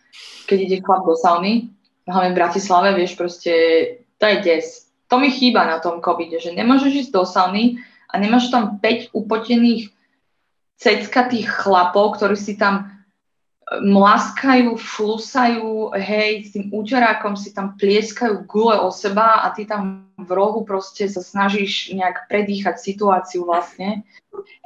keď 0.47 0.59
ide 0.71 0.79
chlap 0.87 1.03
do 1.03 1.19
sauny, 1.19 1.71
hlavne 2.07 2.31
v 2.31 2.39
Bratislave, 2.39 2.95
vieš, 2.95 3.19
proste 3.19 3.53
to 4.19 4.25
je 4.27 4.37
des. 4.43 4.90
To 5.11 5.19
mi 5.19 5.31
chýba 5.31 5.67
na 5.67 5.83
tom 5.83 5.99
covide, 5.99 6.39
že 6.39 6.55
nemôžeš 6.55 7.07
ísť 7.07 7.13
do 7.13 7.27
sauny 7.27 7.83
a 8.07 8.15
nemáš 8.19 8.51
tam 8.55 8.79
5 8.79 9.11
upotených 9.11 9.91
ceckatých 10.79 11.51
chlapov, 11.51 12.17
ktorí 12.17 12.39
si 12.39 12.55
tam 12.55 12.95
mlaskajú, 13.71 14.75
flusajú, 14.75 15.95
hej, 15.95 16.43
s 16.43 16.59
tým 16.59 16.75
úterákom 16.75 17.39
si 17.39 17.55
tam 17.55 17.79
plieskajú 17.79 18.43
gule 18.51 18.75
o 18.75 18.91
seba 18.91 19.47
a 19.47 19.55
ty 19.55 19.63
tam 19.63 20.11
v 20.19 20.31
rohu 20.31 20.67
proste 20.67 21.07
sa 21.07 21.23
snažíš 21.23 21.95
nejak 21.95 22.27
predýchať 22.27 22.83
situáciu 22.83 23.47
vlastne. 23.47 24.03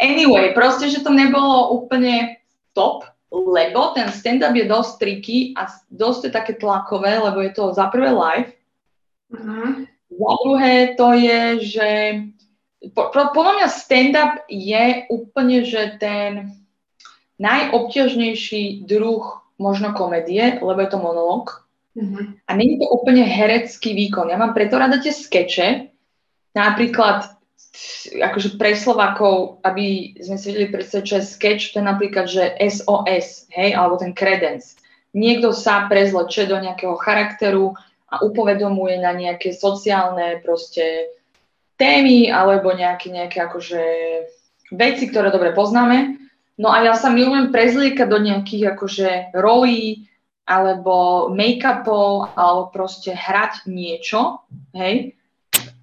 Anyway, 0.01 0.57
proste, 0.57 0.89
že 0.89 1.05
to 1.05 1.13
nebolo 1.13 1.85
úplne 1.85 2.41
top, 2.73 3.05
lebo 3.29 3.93
ten 3.93 4.09
stand-up 4.09 4.57
je 4.57 4.65
dosť 4.65 4.93
triky 4.97 5.53
a 5.53 5.69
dosť 5.93 6.21
je 6.29 6.31
také 6.33 6.53
tlakové, 6.57 7.21
lebo 7.21 7.45
je 7.45 7.53
to 7.53 7.77
za 7.77 7.93
prvé 7.93 8.09
live, 8.09 8.49
Mhm. 9.35 9.87
Za 10.15 10.33
druhé 10.45 10.95
to 10.95 11.09
je, 11.13 11.41
že 11.61 11.89
po, 12.93 13.11
po, 13.11 13.33
podľa 13.33 13.53
mňa 13.59 13.69
stand-up 13.69 14.33
je 14.47 15.09
úplne, 15.09 15.65
že 15.65 15.97
ten 15.97 16.53
najobťažnejší 17.41 18.87
druh 18.87 19.43
možno 19.59 19.95
komédie, 19.97 20.61
lebo 20.61 20.79
je 20.81 20.91
to 20.91 20.99
monológ. 21.01 21.65
Mhm. 21.95 22.43
A 22.47 22.51
je 22.59 22.79
to 22.83 22.87
úplne 22.91 23.23
herecký 23.23 23.95
výkon. 23.95 24.31
Ja 24.31 24.39
mám 24.39 24.53
preto 24.53 24.79
rada 24.79 24.99
tie 24.99 25.15
skeče, 25.15 25.95
napríklad 26.55 27.35
akože 28.15 28.55
pre 28.55 28.79
Slovákov, 28.79 29.59
aby 29.67 30.15
sme 30.23 30.39
si 30.39 30.55
vedeli 30.55 30.71
predstaviť, 30.71 31.05
čo 31.07 31.17
je 31.19 31.27
sketch, 31.27 31.75
to 31.75 31.83
je 31.83 31.91
napríklad, 31.91 32.27
že 32.31 32.55
SOS, 32.63 33.51
hej, 33.51 33.75
alebo 33.75 33.99
ten 33.99 34.15
credence. 34.15 34.79
Niekto 35.15 35.51
sa 35.51 35.87
prezleče 35.91 36.47
do 36.47 36.59
nejakého 36.59 36.95
charakteru 36.99 37.75
a 38.15 38.23
upovedomuje 38.23 39.03
na 39.03 39.11
nejaké 39.11 39.51
sociálne 39.51 40.39
proste 40.47 41.11
témy 41.75 42.31
alebo 42.31 42.71
nejaké, 42.71 43.11
nejaké 43.11 43.43
akože 43.43 43.83
veci, 44.71 45.11
ktoré 45.11 45.35
dobre 45.35 45.51
poznáme. 45.51 46.23
No 46.55 46.71
a 46.71 46.87
ja 46.87 46.95
sa 46.95 47.11
milujem 47.11 47.51
prezliekať 47.51 48.07
do 48.07 48.19
nejakých 48.23 48.79
akože 48.79 49.11
rolí 49.35 50.07
alebo 50.47 51.27
make-upov 51.35 52.37
alebo 52.39 52.71
proste 52.71 53.17
hrať 53.17 53.67
niečo, 53.67 54.45
hej, 54.77 55.17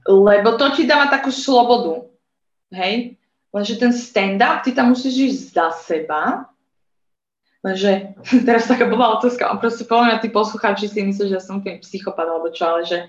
lebo 0.06 0.56
to 0.56 0.72
ti 0.78 0.86
dáva 0.86 1.10
takú 1.10 1.34
slobodu, 1.34 2.06
hej, 2.70 3.18
lenže 3.52 3.76
ten 3.82 3.92
stand-up, 3.92 4.62
ty 4.62 4.72
tam 4.72 4.94
musíš 4.94 5.16
ísť 5.18 5.42
za 5.50 5.68
seba, 5.76 6.22
lenže 7.62 8.14
teraz 8.48 8.68
taká 8.68 8.86
blbá 8.86 9.18
otázka, 9.18 9.50
a 9.50 9.58
proste 9.58 9.86
podľa 9.86 10.06
mňa 10.06 10.22
tí 10.22 10.30
poslucháči 10.30 10.88
si 10.90 11.02
myslí, 11.02 11.30
že 11.32 11.38
ja 11.38 11.44
som 11.44 11.62
úplne 11.62 11.82
psychopat 11.82 12.28
alebo 12.28 12.54
čo, 12.54 12.66
ale 12.66 12.86
že 12.86 13.00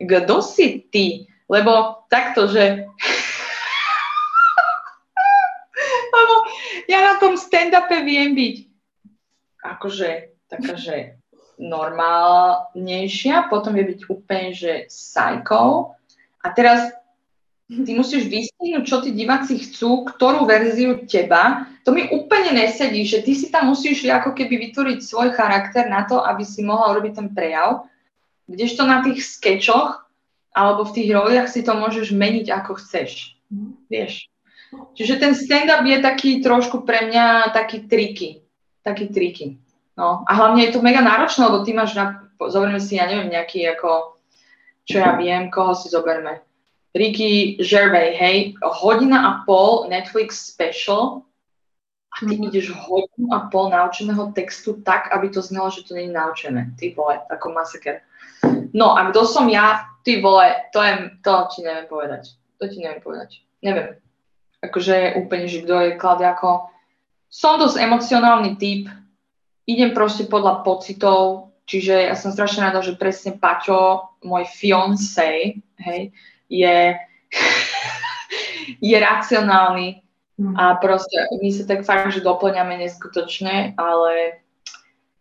kto 0.00 0.42
si 0.44 0.80
ty? 0.88 1.26
Lebo 1.44 2.04
takto, 2.08 2.48
že 2.48 2.88
lebo 6.16 6.34
ja 6.88 7.12
na 7.12 7.14
tom 7.20 7.36
stand-upe 7.36 8.00
viem 8.04 8.32
byť 8.32 8.54
akože 9.64 10.08
taká, 10.48 10.76
že 10.76 11.16
normálnejšia, 11.58 13.48
potom 13.48 13.78
vie 13.78 13.94
byť 13.94 14.00
úplne, 14.10 14.50
že 14.52 14.90
psycho. 14.90 15.94
A 16.42 16.46
teraz 16.50 16.92
ty 17.68 17.90
musíš 17.94 18.28
vystihnúť, 18.28 18.84
čo 18.84 19.00
tí 19.00 19.14
diváci 19.14 19.62
chcú, 19.62 20.04
ktorú 20.04 20.44
verziu 20.44 21.06
teba. 21.06 21.70
To 21.84 21.92
mi 21.92 22.08
úplne 22.08 22.56
nesedí, 22.56 23.04
že 23.04 23.20
ty 23.20 23.36
si 23.36 23.52
tam 23.52 23.68
musíš 23.68 24.08
ako 24.08 24.32
keby 24.32 24.56
vytvoriť 24.68 24.98
svoj 25.04 25.36
charakter 25.36 25.84
na 25.84 26.08
to, 26.08 26.16
aby 26.16 26.40
si 26.40 26.64
mohla 26.64 26.96
urobiť 26.96 27.12
ten 27.12 27.28
prejav. 27.28 27.84
Kdežto 28.48 28.88
na 28.88 29.04
tých 29.04 29.20
skečoch 29.20 30.08
alebo 30.56 30.88
v 30.88 30.94
tých 30.96 31.08
roliach 31.12 31.48
si 31.52 31.60
to 31.60 31.76
môžeš 31.76 32.16
meniť 32.16 32.48
ako 32.48 32.80
chceš. 32.80 33.36
Vieš. 33.92 34.32
Čiže 34.96 35.14
ten 35.20 35.32
stand-up 35.36 35.84
je 35.84 35.98
taký 36.00 36.40
trošku 36.40 36.88
pre 36.88 37.10
mňa 37.10 37.52
taký 37.52 37.84
triky. 37.84 38.42
Taký 38.80 39.12
triky. 39.12 39.60
No 39.94 40.24
a 40.26 40.30
hlavne 40.34 40.64
je 40.66 40.72
to 40.74 40.82
mega 40.82 41.04
náročné, 41.04 41.46
lebo 41.46 41.62
ty 41.62 41.76
máš 41.76 41.94
na, 41.94 42.26
zoberme 42.48 42.80
si, 42.82 42.98
ja 42.98 43.06
neviem, 43.06 43.30
nejaký 43.30 43.62
ako, 43.76 44.18
čo 44.88 44.98
ja 44.98 45.14
viem, 45.14 45.52
koho 45.52 45.76
si 45.76 45.92
zoberme. 45.92 46.42
Ricky 46.94 47.58
Gervais, 47.58 48.14
hej, 48.14 48.54
hodina 48.62 49.18
a 49.26 49.30
pol 49.46 49.90
Netflix 49.90 50.54
special 50.54 51.26
a 52.14 52.18
ty 52.22 52.38
mm. 52.38 52.46
ideš 52.46 52.70
hodinu 52.70 53.26
a 53.34 53.50
pol 53.50 53.74
naučeného 53.74 54.30
textu 54.30 54.78
tak, 54.86 55.10
aby 55.10 55.34
to 55.34 55.42
znelo, 55.42 55.70
že 55.70 55.82
to 55.82 55.98
nie 55.98 56.06
je 56.06 56.14
naučené. 56.14 56.70
Ty 56.78 56.94
vole, 56.94 57.18
ako 57.26 57.46
masaker. 57.50 58.06
No 58.70 58.94
a 58.94 59.10
kto 59.10 59.26
som 59.26 59.50
ja, 59.50 59.90
ty 60.06 60.22
vole, 60.22 60.70
to, 60.70 60.78
je, 60.78 61.10
to 61.26 61.32
ti 61.50 61.66
neviem 61.66 61.90
povedať. 61.90 62.38
To 62.62 62.70
ti 62.70 62.78
neviem 62.78 63.02
povedať. 63.02 63.42
Neviem. 63.66 63.98
Akože 64.62 65.18
úplne, 65.18 65.50
že 65.50 65.66
kto 65.66 65.74
je 65.90 65.98
Klaudia 65.98 66.38
ako... 66.38 66.70
Som 67.34 67.58
dosť 67.58 67.82
emocionálny 67.82 68.54
typ, 68.62 68.86
idem 69.66 69.90
proste 69.90 70.30
podľa 70.30 70.62
pocitov, 70.62 71.50
čiže 71.66 72.06
ja 72.06 72.14
som 72.14 72.30
strašne 72.30 72.70
rada, 72.70 72.78
že 72.78 72.94
presne 72.94 73.34
Paťo, 73.34 74.14
môj 74.22 74.46
fiancé, 74.54 75.58
hej, 75.82 76.14
je, 76.46 76.94
je 78.94 78.96
racionálny. 79.02 80.03
A 80.34 80.74
proste 80.82 81.30
my 81.30 81.50
sa 81.54 81.62
tak 81.62 81.86
fakt, 81.86 82.10
že 82.10 82.26
doplňame 82.26 82.74
neskutočne, 82.82 83.78
ale 83.78 84.42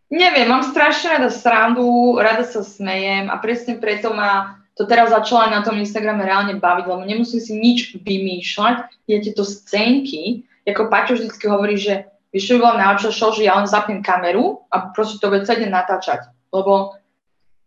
neviem, 0.09 0.49
mám 0.49 0.65
strašne 0.65 1.21
rada 1.21 1.29
srandu, 1.29 2.17
rada 2.17 2.41
sa 2.41 2.65
smejem 2.65 3.29
a 3.29 3.37
presne 3.37 3.77
preto 3.77 4.09
ma 4.09 4.57
to 4.73 4.89
teraz 4.89 5.13
začalo 5.13 5.45
aj 5.45 5.51
na 5.53 5.61
tom 5.61 5.77
Instagrame 5.77 6.25
reálne 6.25 6.57
baviť, 6.57 6.85
lebo 6.89 7.05
nemusím 7.05 7.41
si 7.41 7.53
nič 7.53 7.79
vymýšľať, 7.93 9.05
je 9.05 9.17
tieto 9.21 9.45
scénky, 9.45 10.49
ako 10.65 10.89
Paťo 10.89 11.13
vždycky 11.13 11.45
hovorí, 11.45 11.77
že 11.77 12.09
vieš, 12.33 12.49
čo 12.49 12.53
by 12.57 12.59
bola 12.65 12.81
najlepšia 12.81 13.11
show, 13.13 13.29
že 13.29 13.45
ja 13.45 13.53
len 13.53 13.69
zapnem 13.69 14.01
kameru 14.01 14.65
a 14.73 14.89
proste 14.89 15.21
to 15.21 15.29
bude 15.29 15.45
celé 15.45 15.69
natáčať, 15.69 16.25
lebo 16.49 16.97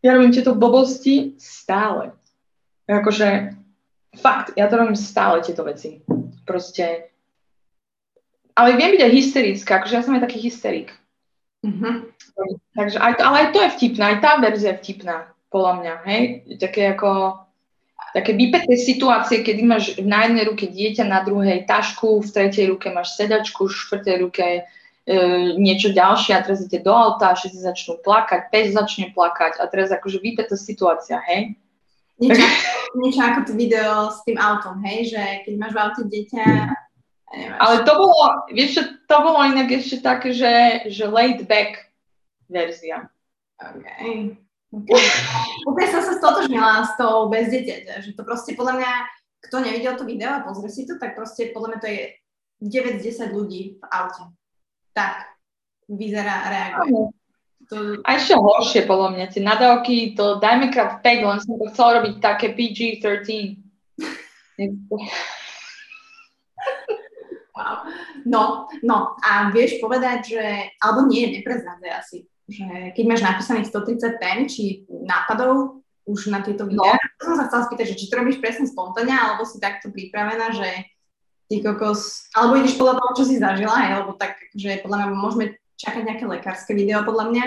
ja 0.03 0.19
robím 0.19 0.35
tieto 0.35 0.59
blbosti 0.59 1.39
stále. 1.39 2.11
Akože, 2.91 3.55
fakt, 4.19 4.55
ja 4.59 4.67
to 4.67 4.79
robím 4.79 4.99
stále, 4.99 5.43
tieto 5.47 5.63
veci. 5.63 6.03
Proste, 6.43 7.15
ale 8.57 8.81
viem 8.81 8.97
byť 8.97 9.03
aj 9.05 9.13
hysterická, 9.13 9.71
akože 9.79 9.95
ja 10.01 10.03
som 10.03 10.17
aj 10.17 10.25
taký 10.25 10.41
hysterik. 10.41 10.97
Mm-hmm. 11.61 11.95
Takže 12.73 12.97
aj 12.97 13.13
to, 13.21 13.23
ale 13.25 13.37
aj 13.37 13.49
to 13.53 13.59
je 13.61 13.75
vtipná, 13.77 14.05
aj 14.17 14.19
tá 14.25 14.31
verzia 14.41 14.73
je 14.73 14.81
vtipná, 14.81 15.17
podľa 15.53 15.73
mňa, 15.81 15.95
hej? 16.09 16.23
Také 16.57 16.97
ako, 16.97 17.43
také 18.17 18.33
vypeté 18.33 18.81
situácie, 18.81 19.45
kedy 19.45 19.63
máš 19.65 19.85
na 20.01 20.25
jednej 20.25 20.45
ruke 20.49 20.65
dieťa, 20.69 21.05
na 21.05 21.21
druhej 21.21 21.69
tašku, 21.69 22.25
v 22.25 22.29
tretej 22.33 22.73
ruke 22.73 22.89
máš 22.89 23.17
sedačku, 23.21 23.69
v 23.69 23.77
štvrtej 23.77 24.17
ruke 24.25 24.45
e, 24.47 24.61
niečo 25.57 25.93
ďalšie 25.93 26.33
a 26.37 26.45
teraz 26.45 26.65
idete 26.65 26.85
do 26.85 26.93
auta 26.97 27.37
všetci 27.37 27.61
začnú 27.61 28.01
plakať, 28.01 28.49
pes 28.49 28.73
začne 28.73 29.13
plakať 29.13 29.61
a 29.61 29.65
teraz 29.69 29.93
akože 29.93 30.21
vypetá 30.21 30.57
situácia, 30.57 31.21
hej? 31.29 31.57
Niečo, 32.17 32.41
niečo 33.05 33.21
ako 33.21 33.41
to 33.49 33.53
video 33.53 34.09
s 34.09 34.25
tým 34.25 34.41
autom, 34.41 34.81
hej, 34.81 35.13
že 35.13 35.23
keď 35.45 35.55
máš 35.61 35.73
v 35.77 35.81
aute 35.81 36.03
dieťa 36.09 36.45
ale 37.35 37.83
to 37.83 37.93
bolo, 37.99 38.47
vieš 38.55 38.71
čo, 38.79 38.83
to 39.11 39.17
bolo 39.19 39.43
inak 39.43 39.67
ešte 39.75 39.99
také, 39.99 40.31
že, 40.31 40.87
že 40.87 41.11
laid 41.11 41.43
back 41.51 41.91
verzia. 42.47 43.11
OK. 43.59 43.87
okay. 44.71 45.07
Úplne 45.67 45.89
som 45.91 46.03
sa 46.07 46.15
stotožnila 46.23 46.87
s 46.87 46.95
tou 46.95 47.27
bez 47.27 47.51
dieťaťa, 47.51 47.95
že 48.07 48.15
to 48.15 48.23
proste 48.23 48.55
podľa 48.55 48.79
mňa, 48.79 48.91
kto 49.51 49.57
nevidel 49.59 49.95
to 49.99 50.07
video 50.07 50.39
a 50.39 50.45
pozrie 50.47 50.71
si 50.71 50.87
to, 50.87 51.01
tak 51.03 51.19
proste 51.19 51.51
podľa 51.51 51.69
mňa 51.75 51.79
to 51.83 51.89
je 51.91 52.03
9 52.63 53.03
z 53.03 53.27
10 53.27 53.37
ľudí 53.37 53.83
v 53.83 53.85
aute. 53.91 54.31
Tak 54.95 55.27
vyzerá, 55.91 56.47
reaguje. 56.47 57.11
To... 57.67 57.99
A 58.07 58.15
ešte 58.15 58.39
horšie 58.39 58.87
podľa 58.87 59.19
mňa, 59.19 59.25
tie 59.35 59.43
nadávky, 59.43 60.15
to 60.15 60.39
dajme 60.39 60.71
krát 60.71 61.03
5, 61.03 61.27
len 61.27 61.39
som 61.43 61.59
to 61.59 61.67
chcela 61.75 61.99
robiť 61.99 62.15
také 62.23 62.55
PG-13. 62.55 63.59
Wow. 67.57 67.89
No, 68.29 68.69
no 68.85 69.17
a 69.25 69.49
vieš 69.49 69.81
povedať, 69.81 70.37
že, 70.37 70.45
alebo 70.77 71.09
nie, 71.09 71.41
nepreznádzaj 71.41 71.93
asi, 71.97 72.29
že 72.45 72.93
keď 72.93 73.05
máš 73.09 73.23
napísaných 73.25 73.73
130 73.73 74.21
pen, 74.21 74.39
či 74.45 74.85
nápadov 74.87 75.81
už 76.05 76.29
na 76.29 76.45
tieto 76.45 76.69
videá, 76.69 76.95
no. 76.95 77.25
som 77.25 77.35
sa 77.41 77.49
chcela 77.49 77.65
spýtať, 77.65 77.97
že 77.97 77.99
či 77.99 78.13
to 78.13 78.21
robíš 78.21 78.39
presne 78.39 78.69
spontánne, 78.69 79.11
alebo 79.11 79.49
si 79.49 79.57
takto 79.57 79.89
pripravená, 79.89 80.53
že 80.53 80.69
ty 81.49 81.65
kokos, 81.65 82.29
alebo 82.37 82.61
ideš 82.61 82.77
podľa 82.77 83.01
toho, 83.01 83.11
čo 83.17 83.25
si 83.25 83.41
zažila, 83.41 83.75
hej, 83.83 83.93
lebo 84.05 84.13
tak, 84.15 84.37
že 84.53 84.85
podľa 84.85 84.97
mňa 85.03 85.09
môžeme 85.17 85.47
čakať 85.81 86.03
nejaké 86.05 86.25
lekárske 86.29 86.73
video, 86.77 87.03
podľa 87.09 87.25
mňa, 87.33 87.45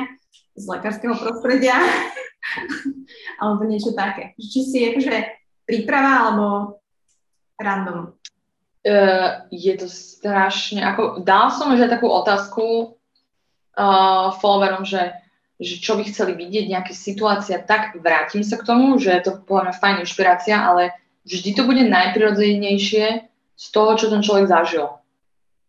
z 0.59 0.65
lekárskeho 0.67 1.15
prostredia, 1.21 1.77
alebo 3.39 3.63
niečo 3.63 3.95
také. 3.95 4.33
Či 4.41 4.59
si 4.65 4.79
akože 4.89 5.15
príprava, 5.69 6.27
alebo 6.27 6.45
random. 7.59 8.19
Uh, 8.89 9.45
je 9.53 9.69
to 9.77 9.85
strašne, 9.85 10.81
ako 10.81 11.21
dal 11.21 11.53
som 11.53 11.69
už 11.69 11.85
aj 11.85 11.93
takú 11.93 12.09
otázku 12.09 12.97
uh, 13.77 14.33
followerom, 14.41 14.81
že, 14.81 15.13
že 15.61 15.77
čo 15.77 15.93
by 15.93 16.09
chceli 16.09 16.33
vidieť, 16.33 16.65
nejaké 16.73 16.97
situácia, 16.97 17.61
tak 17.61 18.01
vrátim 18.01 18.41
sa 18.41 18.57
k 18.57 18.65
tomu, 18.65 18.97
že 18.97 19.13
je 19.13 19.29
to 19.29 19.31
podľa 19.45 19.69
mňa 19.69 19.75
fajn 19.77 19.95
inšpirácia, 20.01 20.57
ale 20.57 20.97
vždy 21.21 21.53
to 21.53 21.69
bude 21.69 21.85
najprirodzenejšie 21.85 23.05
z 23.53 23.65
toho, 23.69 23.93
čo 23.93 24.09
ten 24.09 24.25
človek 24.25 24.49
zažil. 24.49 24.89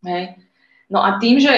Hej. 0.00 0.40
No 0.88 1.04
a 1.04 1.20
tým, 1.20 1.44
že 1.44 1.52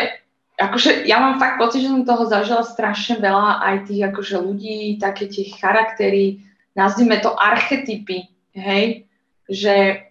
akože 0.59 1.07
ja 1.07 1.23
mám 1.23 1.39
fakt 1.39 1.63
pocit, 1.63 1.87
že 1.87 1.95
som 1.95 2.03
toho 2.03 2.27
zažila 2.27 2.67
strašne 2.67 3.23
veľa, 3.23 3.63
aj 3.63 3.77
tých 3.87 4.03
akože 4.11 4.37
ľudí, 4.43 4.99
také 4.99 5.31
tie 5.31 5.47
charaktery, 5.47 6.43
nazvime 6.75 7.23
to 7.23 7.33
archetypy, 7.39 8.29
hej, 8.57 9.07
že 9.49 10.07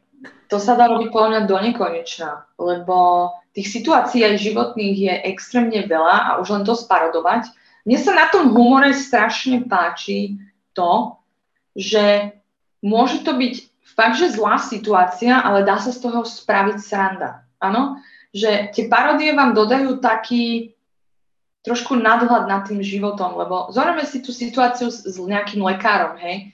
to 0.52 0.60
sa 0.60 0.76
dá 0.76 0.92
robiť 0.92 1.16
podľa 1.16 1.30
mňa 1.32 1.42
do 1.48 1.58
nekonečna, 1.64 2.44
lebo 2.60 3.32
tých 3.56 3.72
situácií 3.72 4.28
aj 4.28 4.44
životných 4.44 4.98
je 5.00 5.14
extrémne 5.32 5.80
veľa 5.88 6.16
a 6.28 6.30
už 6.44 6.48
len 6.52 6.64
to 6.68 6.76
sparodovať. 6.76 7.48
Mne 7.88 7.98
sa 7.98 8.12
na 8.12 8.28
tom 8.28 8.52
humore 8.52 8.92
strašne 8.92 9.64
páči 9.64 10.36
to, 10.76 11.16
že 11.72 12.36
môže 12.84 13.24
to 13.24 13.32
byť 13.32 13.54
fakt, 13.96 14.20
že 14.20 14.36
zlá 14.36 14.60
situácia, 14.60 15.40
ale 15.40 15.64
dá 15.64 15.80
sa 15.80 15.96
z 15.96 16.04
toho 16.04 16.28
spraviť 16.28 16.78
sranda. 16.84 17.48
Áno? 17.64 18.04
Že 18.36 18.76
tie 18.76 18.92
parodie 18.92 19.32
vám 19.32 19.56
dodajú 19.56 20.04
taký 20.04 20.76
trošku 21.64 21.96
nadhľad 21.96 22.52
nad 22.52 22.68
tým 22.68 22.84
životom, 22.84 23.40
lebo 23.40 23.72
zoberieme 23.72 24.04
si 24.04 24.20
tú 24.20 24.36
situáciu 24.36 24.92
s, 24.92 25.06
s 25.06 25.16
nejakým 25.16 25.62
lekárom, 25.62 26.18
hej, 26.18 26.52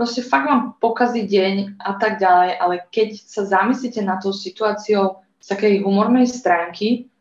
proste 0.00 0.24
fakt 0.24 0.48
vám 0.48 0.80
pokazí 0.80 1.28
deň 1.28 1.76
a 1.76 1.92
tak 2.00 2.16
ďalej, 2.16 2.56
ale 2.56 2.74
keď 2.88 3.20
sa 3.20 3.44
zamyslíte 3.44 4.00
na 4.00 4.16
tú 4.16 4.32
situáciou 4.32 5.20
z 5.36 5.46
takej 5.52 5.84
humornej 5.84 6.24
stránky, 6.24 7.12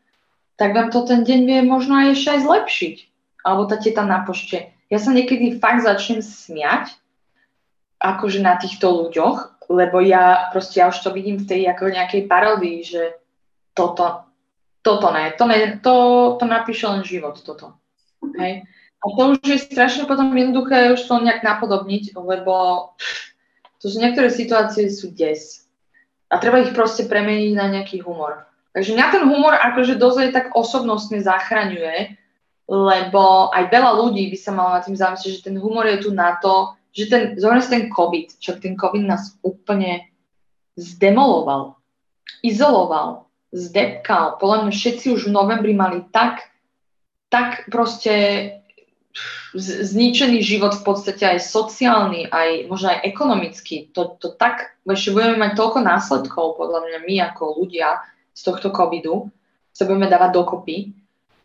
tak 0.56 0.72
vám 0.72 0.88
to 0.88 1.04
ten 1.04 1.28
deň 1.28 1.40
vie 1.44 1.60
možno 1.68 2.00
aj 2.00 2.16
ešte 2.16 2.40
aj 2.40 2.42
zlepšiť. 2.48 2.96
Alebo 3.44 3.68
tá 3.68 3.76
teta 3.76 4.08
na 4.08 4.24
pošte. 4.24 4.72
Ja 4.88 4.96
sa 4.96 5.12
niekedy 5.12 5.60
fakt 5.60 5.84
začnem 5.84 6.24
smiať, 6.24 6.96
akože 8.00 8.40
na 8.40 8.56
týchto 8.56 8.88
ľuďoch, 8.96 9.68
lebo 9.68 10.00
ja 10.00 10.48
proste 10.56 10.80
ja 10.80 10.88
už 10.88 11.04
to 11.04 11.12
vidím 11.12 11.36
v 11.36 11.52
tej 11.52 11.62
ako 11.68 11.92
nejakej 11.92 12.32
parodii, 12.32 12.80
že 12.88 13.20
toto, 13.76 14.24
toto 14.80 15.08
ne, 15.12 15.36
to, 15.36 15.44
ne, 15.44 15.84
to, 15.84 15.96
to 16.40 16.46
napíše 16.48 16.88
len 16.88 17.04
život, 17.04 17.44
toto. 17.44 17.76
Hej. 18.40 18.64
A 19.00 19.06
to 19.16 19.22
už 19.36 19.40
je 19.48 19.60
strašne 19.64 20.04
potom 20.04 20.36
jednoduché 20.36 20.92
už 20.92 21.08
to 21.08 21.24
nejak 21.24 21.40
napodobniť, 21.40 22.20
lebo 22.20 22.56
to 23.80 23.88
sú 23.88 23.96
niektoré 24.04 24.28
situácie 24.28 24.92
sú 24.92 25.16
des. 25.16 25.64
A 26.28 26.38
treba 26.38 26.60
ich 26.60 26.76
proste 26.76 27.08
premeniť 27.08 27.54
na 27.56 27.72
nejaký 27.72 28.04
humor. 28.04 28.44
Takže 28.76 28.94
mňa 28.94 29.08
ten 29.10 29.24
humor 29.26 29.56
akože 29.56 29.98
dosť 29.98 30.36
tak 30.36 30.46
osobnostne 30.54 31.24
zachraňuje, 31.24 32.20
lebo 32.70 33.50
aj 33.50 33.66
veľa 33.72 33.92
ľudí 33.98 34.30
by 34.30 34.38
sa 34.38 34.52
malo 34.54 34.78
na 34.78 34.84
tým 34.86 34.94
zamyslieť, 34.94 35.32
že 35.42 35.46
ten 35.50 35.58
humor 35.58 35.90
je 35.90 36.06
tu 36.06 36.14
na 36.14 36.38
to, 36.38 36.78
že 36.94 37.10
ten, 37.10 37.24
zoberme 37.40 37.66
ten 37.66 37.90
COVID, 37.90 38.38
čo 38.38 38.62
ten 38.62 38.78
COVID 38.78 39.10
nás 39.10 39.34
úplne 39.42 40.06
zdemoloval, 40.78 41.80
izoloval, 42.46 43.26
zdepkal. 43.50 44.38
Podľa 44.38 44.70
mňa 44.70 44.74
všetci 44.76 45.06
už 45.18 45.30
v 45.30 45.34
novembri 45.34 45.74
mali 45.74 46.06
tak, 46.14 46.46
tak 47.34 47.66
proste 47.74 48.59
zničený 49.58 50.46
život 50.46 50.78
v 50.78 50.86
podstate 50.86 51.26
aj 51.26 51.42
sociálny, 51.42 52.30
aj 52.30 52.70
možno 52.70 52.94
aj 52.94 53.00
ekonomický. 53.02 53.90
To, 53.98 54.14
to 54.22 54.34
tak, 54.38 54.78
ešte 54.86 55.14
budeme 55.14 55.42
mať 55.42 55.58
toľko 55.58 55.80
následkov, 55.82 56.58
podľa 56.58 56.86
mňa 56.86 57.00
my 57.06 57.16
ako 57.34 57.44
ľudia 57.58 57.98
z 58.34 58.42
tohto 58.46 58.70
covidu 58.70 59.34
sa 59.74 59.90
budeme 59.90 60.06
dávať 60.06 60.32
dokopy, 60.38 60.78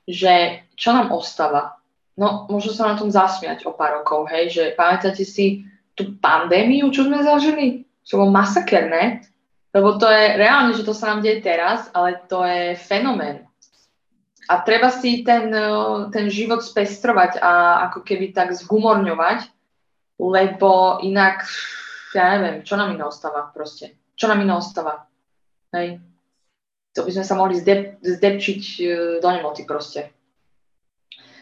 že 0.04 0.66
čo 0.76 0.92
nám 0.92 1.16
ostáva? 1.16 1.80
No, 2.14 2.46
môžu 2.46 2.76
sa 2.76 2.92
na 2.92 2.94
tom 3.00 3.08
zasmiať 3.08 3.64
o 3.64 3.72
pár 3.72 4.04
rokov, 4.04 4.28
hej, 4.30 4.52
že 4.52 4.64
pamätáte 4.76 5.24
si 5.24 5.64
tú 5.96 6.14
pandémiu, 6.20 6.92
čo 6.92 7.08
sme 7.08 7.24
zažili? 7.24 7.88
To 8.04 8.20
bolo 8.20 8.36
masakerné, 8.36 9.24
lebo 9.72 9.96
to 9.96 10.06
je 10.06 10.36
reálne, 10.36 10.76
že 10.76 10.84
to 10.84 10.92
sa 10.92 11.16
nám 11.16 11.24
deje 11.24 11.40
teraz, 11.40 11.88
ale 11.96 12.20
to 12.28 12.44
je 12.44 12.76
fenomén 12.76 13.48
a 14.44 14.60
treba 14.60 14.92
si 14.92 15.24
ten, 15.24 15.48
e, 15.48 15.68
ten 16.12 16.28
život 16.28 16.60
spestrovať 16.60 17.40
a 17.40 17.84
ako 17.88 18.04
keby 18.04 18.36
tak 18.36 18.52
zhumorňovať, 18.52 19.48
lebo 20.20 21.00
inak, 21.00 21.48
ja 22.12 22.36
neviem, 22.38 22.60
čo 22.62 22.76
nám 22.76 22.92
iné 22.92 23.04
ostáva 23.08 23.48
proste. 23.50 23.96
Čo 24.14 24.28
nám 24.28 24.44
iné 24.44 24.54
ostáva. 24.54 25.08
Hej. 25.74 25.98
to 26.94 27.02
by 27.02 27.10
sme 27.10 27.26
sa 27.26 27.34
mohli 27.34 27.58
zdep, 27.58 27.98
zdepčiť 27.98 28.62
e, 28.78 28.82
do 29.18 29.28
nemoty 29.32 29.66
proste. 29.66 30.14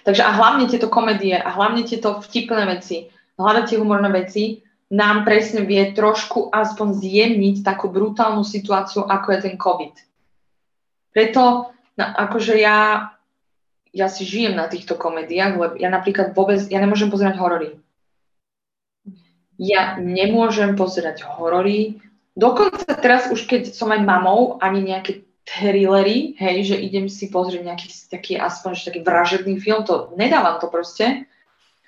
Takže 0.03 0.25
a 0.25 0.33
hlavne 0.35 0.67
tieto 0.67 0.89
komédie 0.89 1.37
a 1.37 1.53
hlavne 1.53 1.85
tieto 1.85 2.19
vtipné 2.25 2.65
veci, 2.67 3.13
hľadať 3.37 3.65
tie 3.69 3.79
humorné 3.79 4.11
veci, 4.11 4.65
nám 4.93 5.25
presne 5.25 5.65
vie 5.65 5.93
trošku 5.97 6.53
aspoň 6.53 6.89
zjemniť 7.01 7.57
takú 7.65 7.89
brutálnu 7.89 8.45
situáciu, 8.45 9.09
ako 9.09 9.27
je 9.33 9.39
ten 9.41 9.57
COVID. 9.57 9.95
Preto, 11.13 11.73
na, 11.99 12.13
akože 12.17 12.57
ja, 12.57 13.13
ja 13.93 14.07
si 14.09 14.25
žijem 14.25 14.57
na 14.57 14.67
týchto 14.69 14.97
komédiách, 14.97 15.53
lebo 15.57 15.75
ja 15.77 15.93
napríklad 15.93 16.33
vôbec, 16.33 16.65
ja 16.73 16.81
nemôžem 16.81 17.13
pozerať 17.13 17.37
horory. 17.37 17.77
Ja 19.61 20.01
nemôžem 20.01 20.75
pozerať 20.75 21.23
horory. 21.23 22.01
Dokonca 22.33 22.89
teraz 22.97 23.29
už 23.29 23.45
keď 23.45 23.77
som 23.77 23.93
aj 23.93 24.01
mamou, 24.01 24.57
ani 24.59 24.81
nejaké 24.81 25.29
thrillery, 25.45 26.39
hej, 26.39 26.75
že 26.75 26.77
idem 26.79 27.11
si 27.11 27.29
pozrieť 27.29 27.63
nejaký 27.67 27.87
taký 28.09 28.33
aspoň 28.39 28.79
taký 28.79 29.01
vražedný 29.03 29.59
film, 29.59 29.83
to 29.83 30.15
nedávam 30.15 30.63
to 30.63 30.71
proste. 30.71 31.27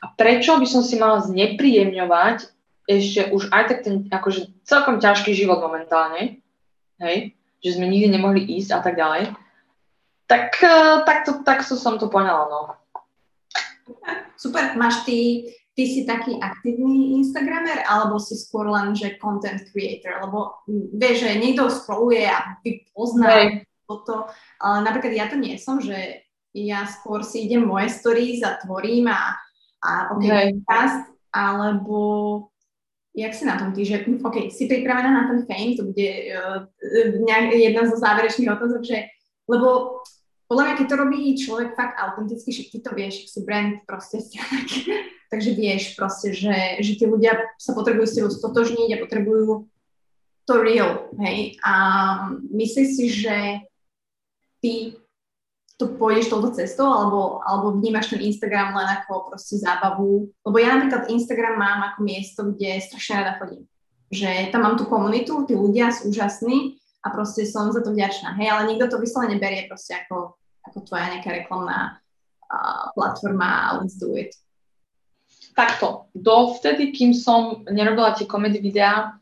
A 0.02 0.12
prečo 0.12 0.60
by 0.60 0.66
som 0.68 0.84
si 0.84 1.00
mala 1.00 1.24
znepríjemňovať 1.24 2.52
ešte 2.84 3.32
už 3.32 3.48
aj 3.48 3.64
tak 3.72 3.78
ten 3.80 4.04
akože 4.12 4.52
celkom 4.68 5.00
ťažký 5.00 5.32
život 5.32 5.64
momentálne, 5.64 6.44
hej, 7.00 7.32
že 7.64 7.80
sme 7.80 7.88
nikdy 7.88 8.12
nemohli 8.12 8.44
ísť 8.60 8.70
a 8.76 8.80
tak 8.84 9.00
ďalej. 9.00 9.32
Tak, 10.26 10.56
eh, 10.62 10.96
tak, 11.04 11.18
to, 11.28 11.44
tak 11.44 11.60
to 11.68 11.76
som 11.76 12.00
to 12.00 12.08
poňala, 12.08 12.48
no. 12.48 12.60
Super, 14.40 14.76
máš 14.76 15.04
ty 15.04 15.48
ty 15.74 15.90
si 15.90 16.06
taký 16.06 16.38
aktívny 16.38 17.18
Instagramer, 17.18 17.82
alebo 17.82 18.22
si 18.22 18.38
skôr 18.38 18.70
len, 18.70 18.94
že 18.94 19.18
content 19.18 19.58
creator, 19.74 20.22
lebo 20.22 20.62
vieš, 20.94 21.26
že 21.26 21.42
niekto 21.42 21.66
scrolluje 21.66 22.22
a 22.30 22.62
pozná 22.94 23.58
toto, 23.84 24.30
ale 24.62 24.86
napríklad 24.86 25.12
ja 25.12 25.26
to 25.26 25.36
nie 25.36 25.58
som, 25.58 25.82
že 25.82 26.24
ja 26.54 26.86
skôr 26.86 27.26
si 27.26 27.50
idem 27.50 27.66
moje 27.66 27.90
stories 27.90 28.46
a 28.46 28.54
tvorím 28.62 29.10
a, 29.10 29.34
a 29.82 30.14
ok, 30.14 30.24
podcast, 30.62 31.10
alebo 31.34 31.98
jak 33.10 33.34
si 33.34 33.42
na 33.42 33.58
tom 33.58 33.74
ty, 33.74 33.82
že 33.82 34.06
ok, 34.06 34.54
si 34.54 34.70
pripravená 34.70 35.10
na 35.10 35.24
ten 35.26 35.42
fame, 35.42 35.74
to 35.74 35.90
bude 35.90 36.10
uh, 36.30 36.70
jedna 37.50 37.82
zo 37.90 37.98
záverečných 37.98 38.54
otázok, 38.54 38.82
že 38.86 39.10
lebo 39.48 40.00
podľa 40.44 40.62
mňa, 40.64 40.74
keď 40.76 40.86
to 40.86 40.96
robí 41.00 41.20
človek 41.40 41.72
fakt 41.72 41.96
autenticky, 41.96 42.50
že 42.52 42.68
ty 42.68 42.78
to 42.84 42.92
vieš, 42.92 43.32
si 43.32 43.40
brand 43.42 43.80
proste, 43.88 44.20
takže 45.32 45.50
vieš 45.56 45.96
proste, 45.96 46.36
že, 46.36 46.78
že 46.84 46.92
tí 47.00 47.04
ľudia 47.08 47.40
sa 47.56 47.72
potrebujú 47.72 48.06
s 48.06 48.16
tebou 48.16 48.30
stotožniť 48.30 48.88
a 48.94 49.02
potrebujú 49.02 49.66
to 50.44 50.54
real, 50.60 51.08
hej. 51.24 51.56
A 51.64 51.72
myslíš 52.52 52.88
si, 52.92 53.06
že 53.08 53.64
ty 54.60 55.00
to 55.80 55.96
pôjdeš 55.98 56.30
touto 56.30 56.54
cestou, 56.54 56.86
alebo, 56.86 57.40
alebo 57.42 57.74
vnímaš 57.74 58.12
ten 58.12 58.22
Instagram 58.22 58.76
len 58.76 58.88
ako 59.00 59.32
proste 59.32 59.58
zábavu? 59.58 60.28
Lebo 60.44 60.56
ja 60.60 60.76
napríklad 60.76 61.10
Instagram 61.10 61.56
mám 61.56 61.80
ako 61.92 61.98
miesto, 62.04 62.40
kde 62.52 62.84
strašne 62.84 63.24
rada 63.24 63.32
chodím. 63.40 63.64
Že 64.12 64.52
tam 64.52 64.60
mám 64.62 64.76
tú 64.76 64.84
komunitu, 64.86 65.48
tí 65.48 65.56
ľudia 65.56 65.90
sú 65.90 66.12
úžasní 66.12 66.78
a 67.04 67.12
proste 67.12 67.44
som 67.44 67.68
za 67.68 67.84
to 67.84 67.92
vďačná. 67.92 68.32
Hej, 68.40 68.48
ale 68.48 68.72
nikto 68.72 68.88
to 68.88 68.96
vyslovene 68.96 69.36
berie 69.36 69.68
proste 69.68 70.00
ako, 70.00 70.40
ako 70.64 70.78
tvoja 70.88 71.12
nejaká 71.12 71.44
reklamná 71.44 72.00
uh, 72.48 72.88
platforma 72.96 73.76
Let's 73.76 74.00
do 74.00 74.16
it. 74.16 74.32
Takto, 75.52 76.08
dovtedy, 76.16 76.90
kým 76.90 77.12
som 77.12 77.62
nerobila 77.68 78.16
tie 78.16 78.24
komedy 78.24 78.58
videá, 78.58 79.20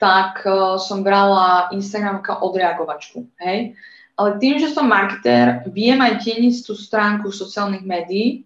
tak 0.00 0.42
uh, 0.48 0.80
som 0.80 1.04
brala 1.04 1.68
Instagram 1.76 2.24
ako 2.24 2.48
odreagovačku, 2.48 3.28
hej. 3.44 3.76
Ale 4.18 4.34
tým, 4.42 4.58
že 4.58 4.74
som 4.74 4.90
marketér, 4.90 5.62
viem 5.70 5.94
aj 6.02 6.26
tienistú 6.26 6.74
stránku 6.74 7.30
sociálnych 7.30 7.86
médií 7.86 8.42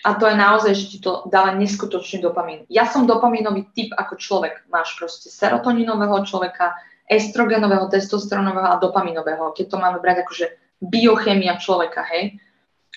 a 0.00 0.16
to 0.16 0.24
je 0.24 0.32
naozaj, 0.32 0.72
že 0.72 0.96
ti 0.96 0.98
to 1.02 1.28
dáva 1.28 1.52
neskutočný 1.60 2.24
dopamín. 2.24 2.64
Ja 2.72 2.88
som 2.88 3.04
dopamínový 3.04 3.68
typ 3.76 3.92
ako 3.92 4.16
človek. 4.16 4.64
Máš 4.72 4.96
proste 4.96 5.28
serotoninového 5.28 6.24
človeka, 6.24 6.72
estrogenového, 7.10 7.90
testosterónového 7.90 8.70
a 8.70 8.78
dopaminového, 8.78 9.50
keď 9.50 9.66
to 9.66 9.76
máme 9.82 9.98
brať 9.98 10.22
akože 10.22 10.46
biochemia 10.78 11.58
človeka, 11.58 12.06
hej. 12.06 12.38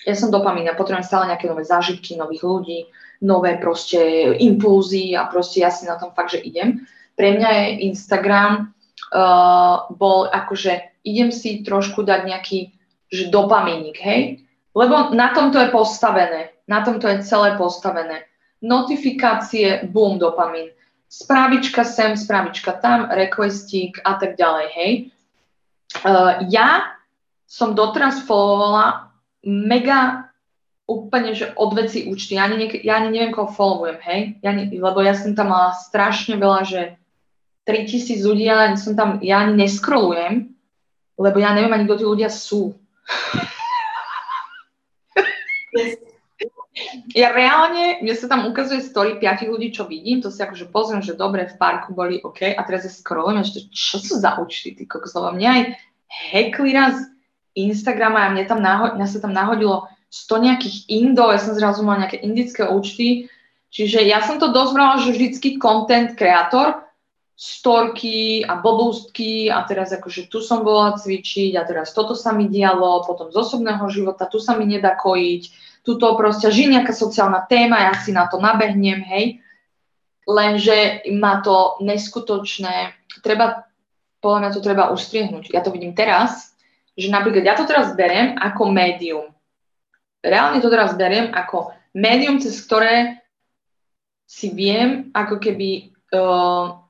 Ja 0.06 0.14
som 0.14 0.30
dopamín, 0.30 0.70
ja 0.70 0.78
potrebujem 0.78 1.02
stále 1.02 1.34
nejaké 1.34 1.50
nové 1.50 1.66
zážitky, 1.66 2.14
nových 2.14 2.46
ľudí, 2.46 2.78
nové 3.24 3.58
proste 3.58 3.98
impulzy 4.38 5.16
a 5.18 5.26
proste 5.26 5.64
ja 5.64 5.74
si 5.74 5.88
na 5.88 5.98
tom 5.98 6.14
fakt, 6.14 6.36
že 6.36 6.44
idem. 6.44 6.86
Pre 7.18 7.28
mňa 7.34 7.48
je 7.50 7.66
Instagram 7.88 8.70
uh, 9.10 9.88
bol 9.90 10.28
akože 10.28 11.02
idem 11.08 11.32
si 11.32 11.64
trošku 11.64 12.04
dať 12.04 12.20
nejaký 12.28 12.58
že 13.12 13.30
dopamínik, 13.30 13.96
hej? 14.02 14.42
Lebo 14.74 15.14
na 15.14 15.30
tomto 15.30 15.62
je 15.62 15.70
postavené, 15.70 16.50
na 16.66 16.82
tomto 16.82 17.06
je 17.06 17.22
celé 17.22 17.54
postavené. 17.54 18.26
Notifikácie, 18.58 19.86
boom, 19.86 20.18
dopamín 20.18 20.74
správička 21.14 21.86
sem, 21.86 22.18
správička 22.18 22.74
tam, 22.74 23.06
requestík 23.06 24.02
a 24.02 24.18
tak 24.18 24.34
ďalej, 24.34 24.66
hej. 24.74 24.92
Uh, 26.02 26.42
ja 26.50 26.98
som 27.46 27.78
doteraz 27.78 28.26
followovala 28.26 29.14
mega 29.46 30.26
úplne, 30.90 31.32
že 31.38 31.54
od 31.54 31.70
veci 31.78 32.10
účty. 32.10 32.34
Ja 32.34 32.50
ani, 32.50 32.66
ja 32.82 32.98
ani 32.98 33.14
neviem, 33.14 33.30
koho 33.30 33.46
followujem, 33.46 33.98
hej. 34.02 34.20
Ja 34.42 34.50
ne, 34.50 34.66
lebo 34.68 34.98
ja 35.00 35.14
som 35.14 35.38
tam 35.38 35.54
mala 35.54 35.70
strašne 35.78 36.34
veľa, 36.34 36.60
že 36.66 36.82
3000 37.64 38.20
ľudí, 38.20 38.44
ale 38.50 38.74
som 38.76 38.98
tam, 38.98 39.22
ja 39.22 39.40
ani 39.46 39.54
neskrolujem, 39.56 40.50
lebo 41.16 41.36
ja 41.38 41.54
neviem 41.54 41.72
ani, 41.72 41.86
kto 41.86 41.96
tí 42.02 42.04
ľudia 42.04 42.28
sú. 42.28 42.74
Ja 47.14 47.30
reálne, 47.30 48.02
mne 48.02 48.14
sa 48.18 48.26
tam 48.26 48.50
ukazuje 48.50 48.82
story 48.82 49.22
piatich 49.22 49.46
ľudí, 49.46 49.70
čo 49.70 49.86
vidím, 49.86 50.18
to 50.18 50.34
si 50.34 50.42
akože 50.42 50.74
pozriem, 50.74 51.06
že 51.06 51.14
dobre, 51.14 51.46
v 51.46 51.54
parku 51.54 51.94
boli 51.94 52.18
OK, 52.18 52.50
a 52.50 52.60
teraz 52.66 52.82
ja 52.82 52.90
scrollujem, 52.90 53.46
že 53.46 53.70
čo 53.70 54.02
sú 54.02 54.18
za 54.18 54.42
účty, 54.42 54.74
ty 54.74 54.82
kokos, 54.82 55.14
lebo 55.14 55.38
mňa 55.38 55.50
aj 55.54 55.62
hackli 56.34 56.70
raz 56.74 56.98
Instagrama 57.54 58.26
a 58.26 58.32
mne, 58.34 58.44
tam 58.50 58.58
naho- 58.58 58.98
mňa 58.98 59.06
sa 59.06 59.22
tam 59.22 59.30
nahodilo 59.30 59.86
100 60.10 60.46
nejakých 60.50 60.76
indov, 60.90 61.30
ja 61.30 61.38
som 61.38 61.54
zrazu 61.54 61.86
mala 61.86 62.06
nejaké 62.06 62.18
indické 62.26 62.66
účty, 62.66 63.30
čiže 63.70 64.02
ja 64.02 64.18
som 64.26 64.42
to 64.42 64.50
dosť 64.50 64.72
brala, 64.74 64.98
že 64.98 65.14
vždycky 65.14 65.62
content 65.62 66.18
kreator, 66.18 66.82
storky 67.34 68.46
a 68.46 68.58
blbústky 68.62 69.50
a 69.50 69.66
teraz 69.66 69.90
akože 69.90 70.30
tu 70.30 70.38
som 70.38 70.62
bola 70.62 70.94
cvičiť 70.94 71.58
a 71.58 71.66
teraz 71.66 71.90
toto 71.90 72.14
sa 72.14 72.30
mi 72.30 72.46
dialo, 72.46 73.02
potom 73.06 73.30
z 73.30 73.36
osobného 73.38 73.86
života, 73.90 74.30
tu 74.30 74.38
sa 74.38 74.54
mi 74.54 74.66
nedá 74.70 74.94
kojiť, 74.94 75.42
tuto 75.84 76.16
proste 76.16 76.48
žije 76.48 76.80
nejaká 76.80 76.96
sociálna 76.96 77.44
téma, 77.44 77.92
ja 77.92 77.94
si 78.00 78.10
na 78.10 78.24
to 78.26 78.40
nabehnem, 78.40 79.04
hej. 79.04 79.44
Lenže 80.24 81.04
má 81.12 81.44
to 81.44 81.76
neskutočné, 81.84 82.96
treba, 83.20 83.68
podľa 84.24 84.38
mňa 84.40 84.50
to 84.56 84.60
treba 84.64 84.88
ustriehnúť. 84.88 85.52
Ja 85.52 85.60
to 85.60 85.68
vidím 85.68 85.92
teraz, 85.92 86.56
že 86.96 87.12
napríklad 87.12 87.44
ja 87.44 87.54
to 87.54 87.68
teraz 87.68 87.92
beriem 87.92 88.40
ako 88.40 88.72
médium. 88.72 89.28
Reálne 90.24 90.64
to 90.64 90.72
teraz 90.72 90.96
beriem 90.96 91.28
ako 91.36 91.76
médium, 91.92 92.40
cez 92.40 92.56
ktoré 92.64 93.20
si 94.24 94.48
viem 94.56 95.12
ako 95.12 95.36
keby 95.36 95.92
uh, 96.16 96.80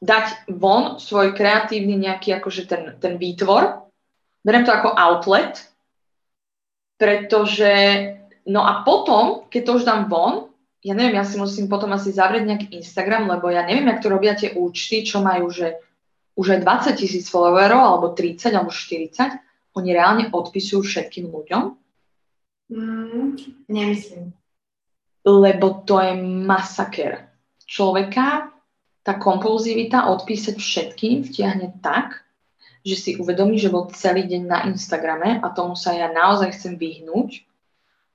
dať 0.00 0.48
von 0.56 0.96
svoj 0.96 1.36
kreatívny 1.36 2.00
nejaký 2.00 2.32
akože 2.40 2.64
ten, 2.64 2.82
ten 2.96 3.20
výtvor. 3.20 3.92
Beriem 4.40 4.64
to 4.64 4.72
ako 4.72 4.96
outlet, 4.96 5.60
pretože, 6.96 7.72
no 8.48 8.64
a 8.64 8.82
potom, 8.84 9.48
keď 9.52 9.62
to 9.64 9.72
už 9.80 9.84
dám 9.84 10.08
von, 10.08 10.48
ja 10.84 10.94
neviem, 10.94 11.18
ja 11.18 11.26
si 11.26 11.36
musím 11.36 11.66
potom 11.66 11.90
asi 11.92 12.14
zavrieť 12.14 12.44
nejaký 12.46 12.66
Instagram, 12.78 13.26
lebo 13.26 13.50
ja 13.50 13.66
neviem, 13.66 13.90
jak 13.90 14.02
to 14.02 14.12
robia 14.12 14.38
tie 14.38 14.54
účty, 14.54 15.02
čo 15.02 15.18
majú, 15.18 15.50
že 15.50 15.76
už 16.36 16.56
aj 16.56 16.92
20 16.94 17.00
tisíc 17.00 17.26
followerov, 17.32 17.80
alebo 17.80 18.06
30, 18.12 18.54
alebo 18.54 18.70
40, 18.70 19.40
oni 19.76 19.90
reálne 19.92 20.24
odpisujú 20.30 20.84
všetkým 20.84 21.32
ľuďom? 21.32 21.64
Mm, 22.70 23.34
nemyslím. 23.66 24.30
Lebo 25.26 25.82
to 25.82 25.98
je 25.98 26.12
masaker. 26.22 27.26
Človeka 27.66 28.54
tá 29.02 29.18
kompulzivita 29.18 30.06
odpísať 30.10 30.58
všetkým 30.58 31.26
vtiahne 31.26 31.78
tak, 31.82 32.25
že 32.86 32.96
si 32.96 33.10
uvedomí, 33.18 33.58
že 33.58 33.74
bol 33.74 33.90
celý 33.90 34.30
deň 34.30 34.42
na 34.46 34.58
Instagrame 34.70 35.42
a 35.42 35.50
tomu 35.50 35.74
sa 35.74 35.90
ja 35.90 36.06
naozaj 36.06 36.54
chcem 36.54 36.78
vyhnúť, 36.78 37.42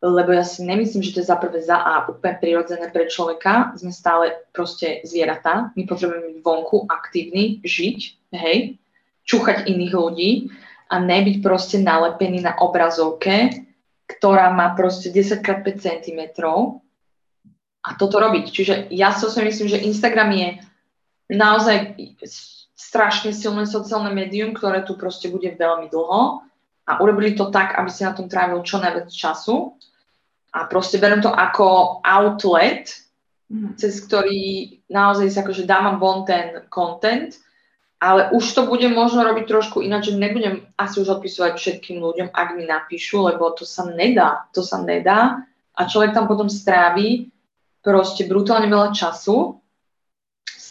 lebo 0.01 0.31
ja 0.31 0.47
si 0.47 0.63
nemyslím, 0.63 1.03
že 1.03 1.13
to 1.13 1.19
je 1.21 1.29
za 1.29 1.37
prvé 1.37 1.59
za 1.61 1.77
A 1.77 2.07
úplne 2.09 2.39
prirodzené 2.39 2.89
pre 2.89 3.05
človeka. 3.05 3.77
Sme 3.77 3.93
stále 3.93 4.33
proste 4.49 5.03
zvieratá. 5.05 5.69
My 5.77 5.85
potrebujeme 5.85 6.33
byť 6.33 6.39
vonku, 6.41 6.89
aktívni, 6.89 7.61
žiť, 7.61 7.99
hej, 8.33 8.81
čúchať 9.27 9.69
iných 9.69 9.93
ľudí 9.93 10.31
a 10.89 10.97
nebyť 10.97 11.45
proste 11.45 11.77
nalepený 11.77 12.41
na 12.41 12.57
obrazovke, 12.57 13.61
ktorá 14.09 14.49
má 14.55 14.73
proste 14.73 15.13
10x5 15.13 15.67
cm 15.77 16.21
a 17.81 17.89
toto 17.93 18.17
robiť. 18.17 18.45
Čiže 18.49 18.73
ja 18.89 19.13
si 19.13 19.25
myslím, 19.27 19.67
že 19.69 19.85
Instagram 19.85 20.31
je 20.33 20.49
naozaj 21.29 21.95
strašne 22.81 23.29
silné 23.29 23.69
sociálne 23.69 24.09
médium, 24.09 24.57
ktoré 24.57 24.81
tu 24.81 24.97
proste 24.97 25.29
bude 25.29 25.53
veľmi 25.53 25.93
dlho. 25.93 26.41
A 26.89 26.91
urobili 26.97 27.37
to 27.37 27.53
tak, 27.53 27.77
aby 27.77 27.93
si 27.93 28.01
na 28.01 28.17
tom 28.17 28.25
trávil 28.25 28.65
čo 28.65 28.81
najviac 28.81 29.13
času. 29.13 29.77
A 30.51 30.65
proste 30.65 30.97
beriem 30.97 31.21
to 31.21 31.29
ako 31.29 32.01
outlet, 32.01 32.89
mm. 33.53 33.77
cez 33.77 34.01
ktorý 34.01 34.75
naozaj 34.89 35.29
sa 35.29 35.45
akože 35.45 35.69
dávam 35.69 36.01
von 36.01 36.25
ten 36.25 36.65
content, 36.67 37.37
ale 38.01 38.33
už 38.33 38.43
to 38.57 38.65
budem 38.65 38.97
možno 38.97 39.21
robiť 39.21 39.45
trošku 39.45 39.85
ináč, 39.85 40.09
že 40.09 40.17
nebudem 40.17 40.65
asi 40.73 41.05
už 41.05 41.21
odpisovať 41.21 41.53
všetkým 41.55 42.01
ľuďom, 42.01 42.33
ak 42.33 42.57
mi 42.57 42.65
napíšu, 42.65 43.29
lebo 43.29 43.53
to 43.53 43.61
sa 43.61 43.85
nedá, 43.85 44.49
to 44.51 44.65
sa 44.65 44.81
nedá. 44.81 45.45
A 45.77 45.85
človek 45.85 46.17
tam 46.17 46.25
potom 46.25 46.49
strávi 46.49 47.29
proste 47.85 48.25
brutálne 48.25 48.67
veľa 48.67 48.91
času 48.91 49.60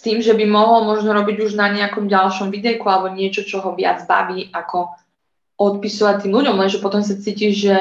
s 0.01 0.09
tým, 0.09 0.25
že 0.25 0.33
by 0.33 0.49
mohol 0.49 0.89
možno 0.89 1.13
robiť 1.13 1.45
už 1.45 1.61
na 1.61 1.69
nejakom 1.69 2.09
ďalšom 2.09 2.49
videjku 2.49 2.89
alebo 2.89 3.13
niečo, 3.13 3.45
čo 3.45 3.61
ho 3.61 3.77
viac 3.77 4.09
baví, 4.09 4.49
ako 4.49 4.97
odpisovať 5.61 6.25
tým 6.25 6.33
ľuďom, 6.33 6.57
lenže 6.57 6.81
potom 6.81 7.05
sa 7.05 7.21
cítiš, 7.21 7.69
že 7.69 7.77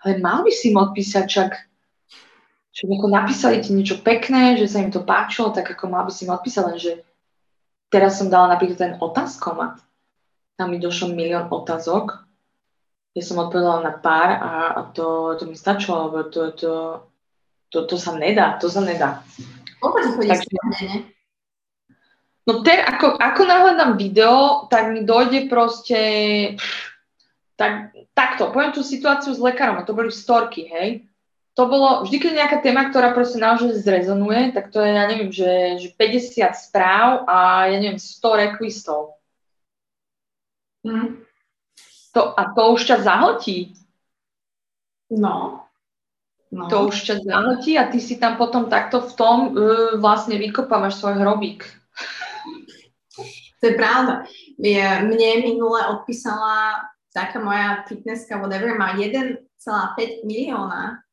ale 0.00 0.16
mal 0.24 0.40
by 0.40 0.48
si 0.48 0.72
im 0.72 0.80
odpísať, 0.80 1.24
čak 1.28 1.68
že 2.72 2.88
ako 2.88 3.12
napísali 3.12 3.60
ti 3.60 3.76
niečo 3.76 4.00
pekné, 4.00 4.56
že 4.56 4.72
sa 4.72 4.80
im 4.80 4.88
to 4.88 5.04
páčilo, 5.04 5.52
tak 5.52 5.68
ako 5.68 5.84
mal 5.92 6.08
by 6.08 6.12
si 6.16 6.24
im 6.24 6.32
odpísať, 6.32 6.64
lenže 6.64 6.92
teraz 7.92 8.16
som 8.16 8.32
dala 8.32 8.56
napríklad 8.56 8.78
ten 8.80 8.94
otázkomat. 8.96 9.84
Tam 10.56 10.72
mi 10.72 10.80
došlo 10.80 11.12
milión 11.12 11.52
otázok. 11.52 12.24
Ja 13.12 13.20
som 13.20 13.36
odpovedala 13.36 13.84
na 13.84 13.92
pár 13.92 14.28
a, 14.32 14.52
a 14.72 14.80
to, 14.96 15.36
to 15.36 15.44
mi 15.44 15.60
stačilo, 15.60 16.08
lebo 16.08 16.18
to, 16.32 16.56
to, 16.56 16.72
to, 17.68 17.84
to 17.84 18.00
sa 18.00 18.16
nedá, 18.16 18.56
to 18.56 18.72
sa 18.72 18.80
nedá. 18.80 19.20
Koľko 19.82 19.98
ti 20.00 20.08
chodí 20.16 20.30
Takže, 20.30 21.19
No 22.48 22.64
ter, 22.64 22.80
ako, 22.80 23.20
ako 23.20 23.42
nahľadám 23.44 24.00
video, 24.00 24.64
tak 24.72 24.90
mi 24.90 25.04
dojde 25.04 25.46
proste, 25.52 26.00
tak, 27.54 27.92
takto, 28.16 28.48
poviem 28.48 28.72
tú 28.72 28.80
situáciu 28.80 29.36
s 29.36 29.40
lekárom, 29.40 29.76
a 29.76 29.86
to 29.86 29.92
boli 29.92 30.08
storky, 30.08 30.64
hej. 30.64 31.04
To 31.58 31.68
bolo, 31.68 32.08
vždy, 32.08 32.16
keď 32.16 32.32
nejaká 32.32 32.58
téma, 32.64 32.88
ktorá 32.88 33.12
proste 33.12 33.36
naozaj 33.36 33.84
zrezonuje, 33.84 34.56
tak 34.56 34.72
to 34.72 34.80
je, 34.80 34.90
ja 34.96 35.04
neviem, 35.04 35.28
že, 35.28 35.76
že 35.76 35.88
50 35.92 36.56
správ 36.56 37.28
a 37.28 37.68
ja 37.68 37.76
neviem, 37.76 38.00
100 38.00 38.42
requestov. 38.48 39.20
Mm. 40.86 41.20
To, 42.16 42.20
a 42.32 42.42
to 42.56 42.62
už 42.72 42.80
ťa 42.88 42.96
zahltí. 43.04 43.76
No. 45.12 45.66
No. 46.50 46.66
To 46.66 46.90
už 46.90 47.06
ťa 47.06 47.16
zahltí 47.22 47.78
a 47.78 47.86
ty 47.86 48.02
si 48.02 48.18
tam 48.18 48.34
potom 48.34 48.66
takto 48.66 49.06
v 49.06 49.12
tom 49.14 49.36
uh, 49.54 49.94
vlastne 50.02 50.34
vykopávaš 50.34 50.98
svoj 50.98 51.22
hrobík. 51.22 51.62
To 53.60 53.64
je 53.68 53.74
pravda. 53.76 54.24
Mne 55.04 55.30
minule 55.44 55.80
odpísala 55.92 56.80
taká 57.12 57.38
moja 57.44 57.84
fitnesska, 57.84 58.40
whatever, 58.40 58.72
má 58.80 58.96
1,5 58.96 59.44
milióna 60.24 61.04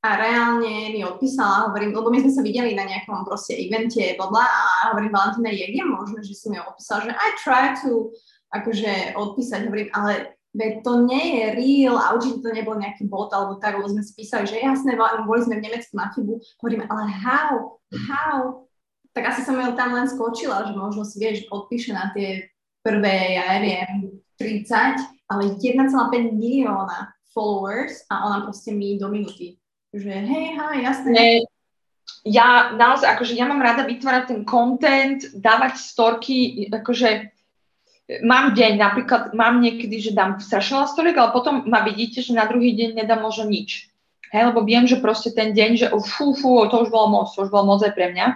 a 0.00 0.08
reálne 0.16 0.92
mi 0.92 1.04
odpísala, 1.04 1.72
hovorím, 1.72 1.92
lebo 1.92 2.08
my 2.12 2.24
sme 2.24 2.32
sa 2.32 2.42
videli 2.44 2.72
na 2.72 2.84
nejakom 2.88 3.24
proste 3.24 3.52
evente, 3.56 4.16
bla 4.16 4.48
a 4.48 4.92
hovorím, 4.92 5.12
Valentina, 5.12 5.52
je 5.52 5.84
možné, 5.84 6.20
že 6.24 6.34
si 6.36 6.46
mi 6.48 6.56
odpísala, 6.56 7.08
že 7.08 7.12
I 7.12 7.28
try 7.36 7.64
to 7.84 8.12
akože 8.52 9.16
odpísať, 9.16 9.60
hovorím, 9.68 9.90
ale 9.92 10.36
Veď 10.50 10.82
to 10.82 11.06
nie 11.06 11.38
je 11.38 11.44
real 11.54 11.94
a 11.94 12.10
určite 12.10 12.42
to 12.42 12.50
nebol 12.50 12.74
nejaký 12.74 13.06
bot 13.06 13.30
alebo 13.30 13.62
tak, 13.62 13.78
lebo 13.78 13.86
sme 13.86 14.02
spísali, 14.02 14.50
že 14.50 14.58
jasné, 14.58 14.98
boli 14.98 15.46
sme 15.46 15.62
v 15.62 15.70
Nemecku 15.70 15.94
na 15.94 16.10
chybu. 16.10 16.42
Hovoríme, 16.58 16.90
ale 16.90 17.06
how? 17.06 17.78
How? 18.10 18.66
Tak 19.10 19.24
asi 19.34 19.42
som 19.42 19.58
ju 19.58 19.74
tam 19.74 19.94
len 19.94 20.06
skočila, 20.06 20.66
že 20.70 20.72
možno 20.74 21.02
si 21.02 21.18
vieš, 21.18 21.50
odpíše 21.50 21.90
na 21.90 22.14
tie 22.14 22.46
prvé, 22.80 23.36
ja 23.36 23.58
neviem, 23.58 24.22
30, 24.38 25.28
ale 25.28 25.58
1,5 25.58 25.90
milióna 26.32 27.12
followers 27.34 28.06
a 28.10 28.26
ona 28.26 28.38
proste 28.46 28.70
mi 28.74 28.98
do 28.98 29.10
minúty. 29.10 29.58
Že 29.90 30.12
hej, 30.26 30.46
ha, 30.58 30.66
jasné. 30.78 31.42
Ja 32.26 32.74
naozaj, 32.74 33.18
akože 33.18 33.34
ja 33.34 33.46
mám 33.46 33.62
rada 33.62 33.86
vytvárať 33.86 34.24
ten 34.30 34.40
content, 34.46 35.20
dávať 35.34 35.78
storky, 35.78 36.68
akože 36.70 37.30
mám 38.26 38.58
deň, 38.58 38.72
napríklad 38.74 39.22
mám 39.38 39.62
niekedy, 39.62 40.02
že 40.02 40.16
dám 40.16 40.42
strašne 40.42 40.86
storiek, 40.90 41.14
ale 41.14 41.30
potom 41.30 41.66
ma 41.70 41.86
vidíte, 41.86 42.22
že 42.22 42.34
na 42.34 42.50
druhý 42.50 42.74
deň 42.74 42.98
nedám 42.98 43.22
možno 43.22 43.46
nič. 43.46 43.86
Hej, 44.30 44.54
lebo 44.54 44.62
viem, 44.62 44.86
že 44.86 45.02
proste 45.02 45.34
ten 45.34 45.54
deň, 45.54 45.70
že 45.74 45.86
fú, 45.90 46.34
fú, 46.34 46.66
to 46.70 46.86
už 46.86 46.90
bolo 46.90 47.10
moc, 47.10 47.34
to 47.34 47.46
už 47.46 47.50
bolo 47.50 47.74
moc 47.74 47.82
aj 47.82 47.94
pre 47.94 48.14
mňa. 48.14 48.26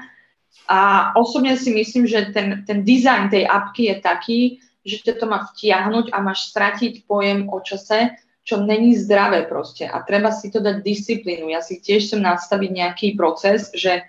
A 0.65 1.13
osobne 1.19 1.61
si 1.61 1.75
myslím, 1.77 2.09
že 2.09 2.33
ten, 2.33 2.65
ten 2.65 2.81
dizajn 2.85 3.29
tej 3.29 3.45
apky 3.45 3.93
je 3.93 3.97
taký, 4.01 4.41
že 4.85 5.01
ťa 5.05 5.15
to 5.21 5.25
má 5.29 5.45
vtiahnuť 5.53 6.13
a 6.13 6.25
máš 6.25 6.53
stratiť 6.53 7.05
pojem 7.05 7.49
o 7.53 7.61
čase, 7.61 8.17
čo 8.45 8.61
není 8.61 8.93
zdravé 8.97 9.49
proste. 9.49 9.89
A 9.89 10.05
treba 10.05 10.29
si 10.29 10.53
to 10.53 10.61
dať 10.61 10.85
disciplínu. 10.85 11.49
Ja 11.49 11.65
si 11.65 11.81
tiež 11.81 12.09
chcem 12.09 12.21
nastaviť 12.21 12.71
nejaký 12.71 13.09
proces, 13.17 13.73
že 13.73 14.05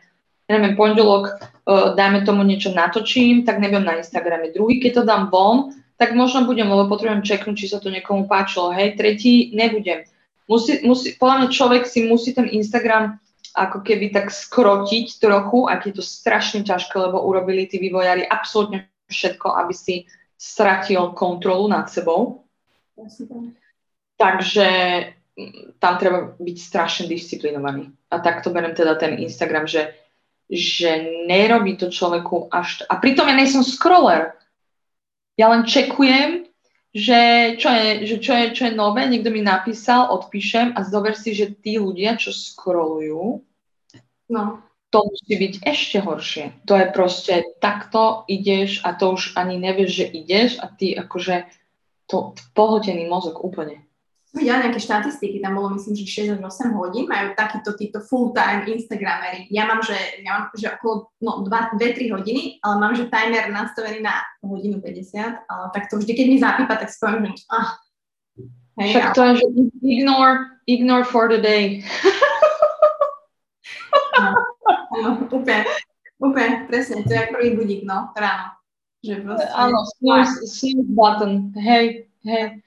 neviem, 0.51 0.75
pondelok, 0.77 1.39
uh, 1.65 1.95
dajme 1.97 2.27
tomu 2.27 2.43
niečo 2.43 2.69
natočím, 2.75 3.47
tak 3.47 3.57
nebudem 3.57 3.87
na 3.87 3.97
Instagrame. 3.97 4.53
Druhý, 4.53 4.77
keď 4.77 5.01
to 5.01 5.03
dám 5.07 5.33
von, 5.33 5.73
tak 5.95 6.11
možno 6.11 6.43
budem, 6.43 6.67
lebo 6.67 6.91
potrebujem 6.91 7.23
čeknúť, 7.23 7.55
či 7.55 7.71
sa 7.71 7.79
to 7.79 7.89
niekomu 7.89 8.27
páčilo. 8.27 8.75
Hej, 8.75 8.99
tretí, 8.99 9.55
nebudem. 9.55 10.03
Musí, 10.45 10.83
musí, 10.85 11.17
podľa 11.17 11.35
mňa 11.41 11.47
človek 11.49 11.83
si 11.89 12.05
musí 12.05 12.35
ten 12.35 12.45
Instagram 12.45 13.17
ako 13.55 13.81
keby 13.81 14.11
tak 14.11 14.27
skrotiť 14.29 15.17
trochu, 15.23 15.71
ak 15.71 15.87
je 15.87 15.93
to 15.95 16.03
strašne 16.03 16.67
ťažké, 16.67 16.91
lebo 16.99 17.23
urobili 17.23 17.65
tí 17.65 17.79
vývojári 17.79 18.27
absolútne 18.27 18.91
všetko, 19.07 19.47
aby 19.55 19.73
si 19.73 19.95
stratil 20.35 21.15
kontrolu 21.15 21.71
nad 21.71 21.87
sebou. 21.87 22.43
Takže 24.19 24.67
mm, 25.39 25.79
tam 25.79 25.93
treba 25.95 26.35
byť 26.35 26.57
strašne 26.59 27.05
disciplinovaný. 27.07 27.95
A 28.11 28.19
takto 28.19 28.51
berem 28.51 28.75
teda 28.75 28.99
ten 28.99 29.15
Instagram, 29.19 29.65
že 29.65 29.95
že 30.49 31.25
nerobí 31.25 31.77
to 31.77 31.89
človeku 31.89 32.53
až... 32.53 32.85
A 32.85 33.01
pritom 33.01 33.25
ja 33.25 33.33
nejsem 33.33 33.65
scroller. 33.65 34.37
Ja 35.35 35.49
len 35.49 35.65
čekujem, 35.65 36.44
že 36.95 37.19
čo 37.59 37.69
je, 37.69 37.87
že 38.07 38.15
čo 38.23 38.31
je, 38.33 38.45
čo 38.55 38.63
je 38.71 38.73
nové, 38.73 39.03
niekto 39.11 39.27
mi 39.27 39.43
napísal, 39.43 40.09
odpíšem 40.15 40.73
a 40.73 40.87
zober 40.87 41.13
si, 41.13 41.35
že 41.35 41.51
tí 41.51 41.75
ľudia, 41.75 42.15
čo 42.15 42.31
scrollujú, 42.31 43.43
no. 44.31 44.43
to 44.89 44.99
musí 45.03 45.33
byť 45.35 45.53
ešte 45.67 45.97
horšie. 45.99 46.43
To 46.65 46.73
je 46.79 46.87
proste, 46.95 47.35
takto 47.59 48.23
ideš 48.31 48.81
a 48.81 48.95
to 48.95 49.13
už 49.13 49.35
ani 49.35 49.59
nevieš, 49.59 49.91
že 49.91 50.05
ideš 50.07 50.51
a 50.63 50.71
ty 50.71 50.95
akože 50.95 51.45
to 52.09 52.33
pohltený 52.55 53.05
mozog 53.05 53.43
úplne 53.43 53.84
videla 54.35 54.67
nejaké 54.67 54.83
štatistiky, 54.83 55.39
tam 55.39 55.55
bolo 55.55 55.73
myslím, 55.79 55.95
že 55.95 56.27
6 56.27 56.35
až 56.35 56.39
8 56.43 56.75
hodín, 56.75 57.07
majú 57.07 57.31
takýto 57.33 57.71
títo 57.79 58.03
full-time 58.03 58.67
Instagramery. 58.67 59.47
Ja 59.49 59.63
mám, 59.65 59.79
že, 59.79 59.95
ja 60.21 60.29
mám, 60.35 60.43
že 60.51 60.75
okolo 60.75 61.15
no, 61.23 61.47
2-3 61.47 62.11
hodiny, 62.11 62.59
ale 62.59 62.75
mám, 62.77 62.93
že 62.93 63.07
timer 63.07 63.47
nastavený 63.49 64.03
na 64.03 64.19
hodinu 64.43 64.83
50, 64.83 65.47
ale 65.47 65.65
tak 65.71 65.87
to 65.87 65.97
vždy, 65.97 66.11
keď 66.11 66.25
mi 66.27 66.37
zapípa, 66.37 66.75
tak 66.75 66.91
si 66.91 66.99
poviem, 66.99 67.31
že 67.31 67.47
ah, 67.49 67.69
hej, 68.83 68.91
Však 68.91 69.07
to 69.15 69.21
je, 69.23 69.31
že 69.39 69.45
ignore, 69.81 70.37
ignore 70.67 71.05
for 71.07 71.31
the 71.31 71.39
day. 71.39 71.79
no, 74.19 74.29
no, 74.99 75.09
úplne, 75.31 75.63
úplne, 76.19 76.67
presne, 76.67 77.07
to 77.07 77.11
je 77.15 77.31
prvý 77.31 77.55
budík, 77.55 77.81
no, 77.87 78.11
ráno. 78.19 78.55
Áno, 79.53 79.85
snooze, 80.01 80.33
snooze 80.49 80.89
button, 80.89 81.53
hej, 81.61 82.09
Hej. 82.25 82.65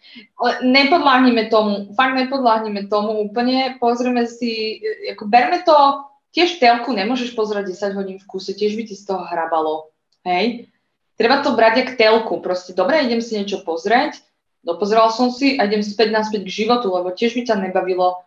Tomu, 1.50 1.90
fakt 1.98 2.14
nepodláhnime 2.14 2.86
tomu 2.86 3.26
úplne, 3.26 3.74
pozrieme 3.82 4.30
si, 4.30 4.78
ako 5.10 5.26
berme 5.26 5.66
to, 5.66 6.06
tiež 6.30 6.62
telku 6.62 6.94
nemôžeš 6.94 7.34
pozerať 7.34 7.74
10 7.74 7.98
hodín 7.98 8.18
v 8.22 8.28
kuse, 8.30 8.54
tiež 8.54 8.78
by 8.78 8.86
ti 8.86 8.94
z 8.94 9.02
toho 9.10 9.26
hrabalo, 9.26 9.90
hej. 10.22 10.70
Treba 11.18 11.42
to 11.42 11.58
brať 11.58 11.74
jak 11.82 11.90
telku, 11.98 12.38
proste 12.38 12.70
dobre, 12.70 13.02
idem 13.02 13.18
si 13.18 13.34
niečo 13.34 13.66
pozrieť, 13.66 14.22
dopozeral 14.62 15.10
som 15.10 15.34
si 15.34 15.58
a 15.58 15.66
idem 15.66 15.82
späť 15.82 16.14
naspäť 16.14 16.46
k 16.46 16.54
životu, 16.62 16.94
lebo 16.94 17.10
tiež 17.10 17.34
by 17.34 17.42
ťa 17.42 17.58
nebavilo 17.58 18.22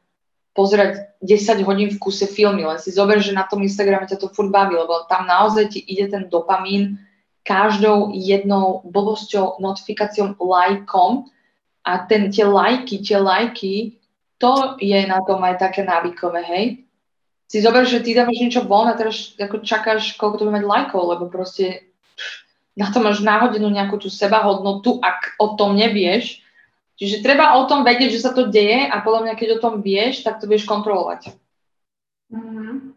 pozerať 0.51 1.15
10 1.23 1.63
hodín 1.63 1.87
v 1.95 2.01
kuse 2.01 2.27
filmy, 2.27 2.67
len 2.67 2.75
si 2.75 2.91
zober, 2.91 3.23
že 3.23 3.31
na 3.31 3.47
tom 3.47 3.63
Instagrame 3.63 4.03
ťa 4.03 4.19
to 4.19 4.27
furt 4.35 4.51
baví, 4.51 4.75
lebo 4.75 5.07
tam 5.07 5.23
naozaj 5.23 5.71
ti 5.71 5.79
ide 5.79 6.11
ten 6.11 6.27
dopamín, 6.27 6.99
každou 7.51 8.15
jednou 8.15 8.79
blbosťou, 8.87 9.59
notifikáciou, 9.59 10.39
lajkom 10.39 11.27
a 11.83 11.99
ten, 12.07 12.31
tie 12.31 12.47
lajky, 12.47 13.03
tie 13.03 13.19
lajky, 13.19 13.99
to 14.39 14.79
je 14.79 14.95
na 15.03 15.19
tom 15.27 15.43
aj 15.43 15.59
také 15.59 15.83
návykové, 15.83 16.41
hej. 16.47 16.65
Si 17.51 17.59
zober, 17.59 17.83
že 17.83 17.99
ty 17.99 18.15
dávaš 18.15 18.39
niečo 18.39 18.63
von 18.63 18.87
a 18.87 18.95
teraz 18.95 19.35
ako 19.35 19.59
čakáš, 19.67 20.15
koľko 20.15 20.35
to 20.39 20.43
bude 20.47 20.63
mať 20.63 20.65
lajkov, 20.65 21.01
lebo 21.03 21.27
proste 21.27 21.91
na 22.79 22.87
to 22.87 23.03
máš 23.03 23.19
náhodenú 23.19 23.67
nejakú 23.67 23.99
tú 23.99 24.07
sebahodnotu, 24.07 25.03
ak 25.03 25.35
o 25.35 25.59
tom 25.59 25.75
nevieš. 25.75 26.39
Čiže 26.95 27.19
treba 27.19 27.59
o 27.59 27.67
tom 27.67 27.83
vedieť, 27.83 28.15
že 28.15 28.23
sa 28.23 28.31
to 28.31 28.47
deje 28.47 28.87
a 28.87 29.03
podľa 29.03 29.27
mňa, 29.27 29.33
keď 29.35 29.59
o 29.59 29.61
tom 29.61 29.83
vieš, 29.83 30.23
tak 30.23 30.39
to 30.39 30.47
vieš 30.47 30.63
kontrolovať. 30.63 31.35
Mm-hmm. 32.31 32.95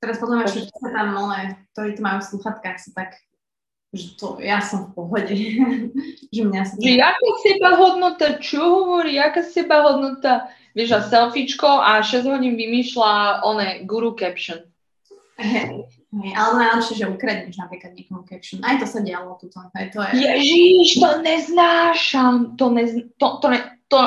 Teraz 0.00 0.16
podľa 0.16 0.36
mňa 0.40 0.46
všetci 0.48 0.74
sa 0.80 0.88
tam, 0.88 1.08
ale 1.20 1.36
ktorí 1.76 1.90
to 1.92 2.00
majú 2.00 2.18
v 2.24 2.30
sluchatkách, 2.32 2.78
sa 2.80 2.90
tak 2.96 3.20
že 3.94 4.18
to 4.18 4.42
ja 4.42 4.58
som 4.58 4.90
v 4.90 4.98
pohode. 4.98 5.34
že 6.34 6.42
mňa 6.42 6.62
sa... 6.66 6.74
Že 6.74 6.92
jaká 6.98 7.30
seba 7.40 7.70
hodnota, 7.78 8.26
čo 8.42 8.60
hovorí, 8.60 9.16
jaká 9.16 9.46
seba 9.46 9.86
hodnota? 9.86 10.50
Vieš, 10.74 10.90
a 10.90 11.00
selfiečko 11.06 11.70
a 11.70 12.02
6 12.02 12.26
hodín 12.26 12.58
vymýšľa 12.58 13.46
one 13.46 13.86
guru 13.86 14.18
caption. 14.18 14.58
Hej, 15.38 15.86
hej, 16.10 16.32
ale 16.34 16.52
najlepšie, 16.58 16.94
že 16.98 17.06
ukradneš 17.06 17.54
napríklad 17.62 17.94
niekomu 17.94 18.26
caption. 18.26 18.58
Aj 18.66 18.74
to 18.82 18.86
sa 18.86 18.98
dialo 18.98 19.38
tuto. 19.38 19.62
Aj 19.62 19.86
to 19.94 20.02
je... 20.02 20.10
Ježiš, 20.18 20.98
to 20.98 21.10
neznášam. 21.22 22.58
To, 22.58 22.74
nez, 22.74 22.90
to, 23.22 23.26
to, 23.38 23.46
ne, 23.54 23.62
to, 23.86 23.98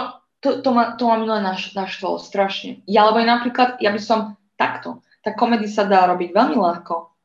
to, 0.44 0.50
to, 0.60 0.70
ma, 0.76 1.00
to 1.00 1.08
ma 1.08 1.40
naš, 1.40 1.72
naštvalo 1.72 2.20
strašne. 2.20 2.84
Ja, 2.84 3.08
lebo 3.08 3.24
napríklad, 3.24 3.80
ja 3.80 3.96
by 3.96 4.02
som 4.04 4.20
takto. 4.60 5.00
Tá 5.24 5.32
komedy 5.32 5.72
sa 5.72 5.88
dá 5.88 6.04
robiť 6.04 6.36
veľmi 6.36 6.60
ľahko 6.60 7.17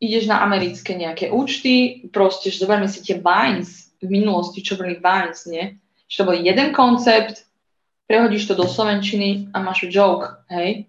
ideš 0.00 0.28
na 0.28 0.44
americké 0.44 0.92
nejaké 0.92 1.32
účty, 1.32 2.04
proste, 2.12 2.52
že 2.52 2.60
zoberme 2.60 2.88
si 2.88 3.00
tie 3.00 3.16
Vines 3.16 3.92
v 4.00 4.08
minulosti, 4.12 4.60
čo 4.60 4.76
boli 4.76 5.00
Vines, 5.00 5.48
nie? 5.48 5.80
Že 6.06 6.16
to 6.16 6.26
bol 6.28 6.36
jeden 6.36 6.68
koncept, 6.76 7.48
prehodíš 8.06 8.46
to 8.46 8.54
do 8.54 8.68
Slovenčiny 8.68 9.50
a 9.50 9.60
máš 9.64 9.88
joke, 9.88 10.46
hej? 10.52 10.86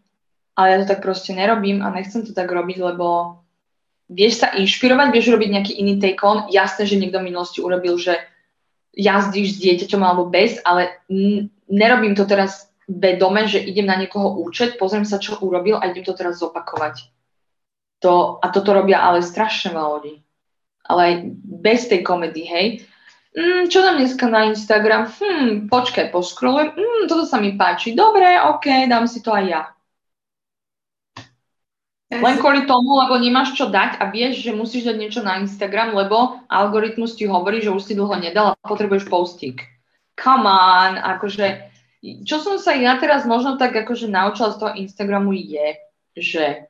Ale 0.57 0.67
ja 0.73 0.77
to 0.81 0.89
tak 0.89 1.05
proste 1.05 1.31
nerobím 1.37 1.85
a 1.85 1.93
nechcem 1.93 2.25
to 2.25 2.33
tak 2.33 2.49
robiť, 2.49 2.77
lebo 2.81 3.39
vieš 4.09 4.43
sa 4.43 4.57
inšpirovať, 4.57 5.07
vieš 5.13 5.31
robiť 5.35 5.49
nejaký 5.53 5.73
iný 5.77 6.01
take 6.01 6.21
on. 6.25 6.49
Jasné, 6.49 6.89
že 6.89 6.97
niekto 6.97 7.21
v 7.21 7.29
minulosti 7.29 7.61
urobil, 7.61 7.95
že 8.01 8.17
jazdíš 8.97 9.57
s 9.57 9.61
dieťaťom 9.61 10.01
alebo 10.01 10.27
bez, 10.27 10.57
ale 10.65 10.97
n- 11.07 11.53
nerobím 11.69 12.17
to 12.17 12.25
teraz 12.25 12.67
vedome, 12.87 13.45
že 13.45 13.61
idem 13.61 13.85
na 13.85 13.99
niekoho 13.99 14.39
účet, 14.41 14.79
pozriem 14.79 15.05
sa, 15.05 15.21
čo 15.21 15.37
urobil 15.43 15.77
a 15.77 15.91
idem 15.91 16.07
to 16.07 16.17
teraz 16.17 16.39
zopakovať. 16.41 17.16
To, 18.05 18.37
a 18.41 18.53
toto 18.53 18.77
robia 18.77 19.01
ale 19.01 19.25
strašne 19.25 19.73
veľa 19.73 19.89
ľudí. 19.97 20.15
Ale 20.87 20.99
aj 21.01 21.13
bez 21.65 21.89
tej 21.89 22.05
komedy, 22.05 22.45
hej. 22.45 22.67
Mm, 23.37 23.69
čo 23.69 23.85
tam 23.85 24.01
dneska 24.01 24.25
na 24.29 24.49
Instagram? 24.49 25.13
Hm, 25.13 25.69
počkaj, 25.69 26.09
poskrolujem. 26.09 26.73
Mm, 26.73 27.03
toto 27.05 27.25
sa 27.29 27.37
mi 27.37 27.53
páči. 27.53 27.93
Dobre, 27.93 28.37
ok, 28.41 28.89
dám 28.89 29.05
si 29.05 29.21
to 29.21 29.29
aj 29.29 29.45
ja. 29.45 29.61
Len 32.07 32.39
kvôli 32.39 32.63
tomu, 32.63 33.03
lebo 33.03 33.19
nemáš 33.19 33.51
čo 33.59 33.67
dať 33.67 33.99
a 33.99 34.07
vieš, 34.07 34.39
že 34.39 34.55
musíš 34.55 34.87
dať 34.87 34.95
niečo 34.95 35.21
na 35.27 35.43
Instagram, 35.43 35.91
lebo 35.91 36.39
algoritmus 36.47 37.19
ti 37.19 37.27
hovorí, 37.27 37.59
že 37.59 37.67
už 37.67 37.83
si 37.83 37.99
dlho 37.99 38.15
nedal 38.15 38.55
a 38.55 38.63
potrebuješ 38.63 39.11
postík. 39.11 39.67
Come 40.15 40.47
on, 40.47 40.95
akože, 40.95 41.67
čo 42.23 42.39
som 42.39 42.63
sa 42.63 42.79
ja 42.79 42.95
teraz 42.95 43.27
možno 43.27 43.59
tak 43.59 43.75
akože 43.75 44.07
naučila 44.07 44.55
z 44.55 44.57
toho 44.57 44.71
Instagramu 44.79 45.35
je, 45.35 45.67
že 46.15 46.66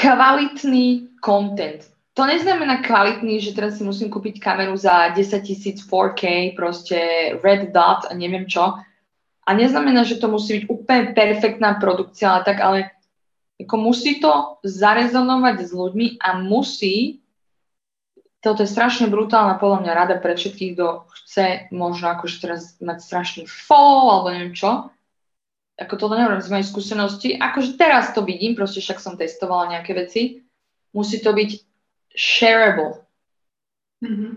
kvalitný 0.00 1.20
content. 1.20 1.84
To 2.16 2.24
neznamená 2.26 2.82
kvalitný, 2.82 3.38
že 3.38 3.52
teraz 3.52 3.78
si 3.78 3.84
musím 3.84 4.08
kúpiť 4.08 4.40
kameru 4.40 4.74
za 4.74 5.12
10 5.12 5.20
tisíc 5.44 5.84
4K, 5.84 6.52
proste 6.56 6.98
red 7.38 7.70
dot 7.70 8.08
a 8.08 8.12
neviem 8.16 8.48
čo. 8.48 8.80
A 9.46 9.50
neznamená, 9.52 10.04
že 10.04 10.18
to 10.18 10.26
musí 10.26 10.60
byť 10.60 10.64
úplne 10.68 11.04
perfektná 11.12 11.78
produkcia, 11.78 12.34
ale 12.34 12.42
tak, 12.44 12.58
ale 12.60 12.78
ako 13.60 13.76
musí 13.76 14.18
to 14.18 14.60
zarezonovať 14.64 15.56
s 15.68 15.70
ľuďmi 15.76 16.06
a 16.20 16.40
musí, 16.40 17.20
toto 18.40 18.64
je 18.64 18.72
strašne 18.72 19.12
brutálna 19.12 19.60
podľa 19.60 19.84
mňa 19.84 19.92
rada 19.92 20.16
pre 20.16 20.32
všetkých, 20.32 20.72
kto 20.72 21.04
chce 21.12 21.46
možno 21.76 22.16
akože 22.16 22.36
teraz 22.40 22.80
mať 22.80 22.98
strašný 23.04 23.42
follow 23.44 24.16
alebo 24.16 24.32
neviem 24.32 24.56
čo, 24.56 24.88
ako 25.80 25.94
to 25.96 26.06
neviem 26.12 26.44
z 26.44 26.52
mojej 26.52 26.66
skúsenosti, 26.68 27.28
akože 27.40 27.80
teraz 27.80 28.12
to 28.12 28.20
vidím, 28.20 28.52
proste 28.52 28.84
však 28.84 29.00
som 29.00 29.16
testovala 29.16 29.72
nejaké 29.72 29.96
veci, 29.96 30.44
musí 30.92 31.24
to 31.24 31.32
byť 31.32 31.50
shareable. 32.12 33.00
Mm-hmm. 34.04 34.32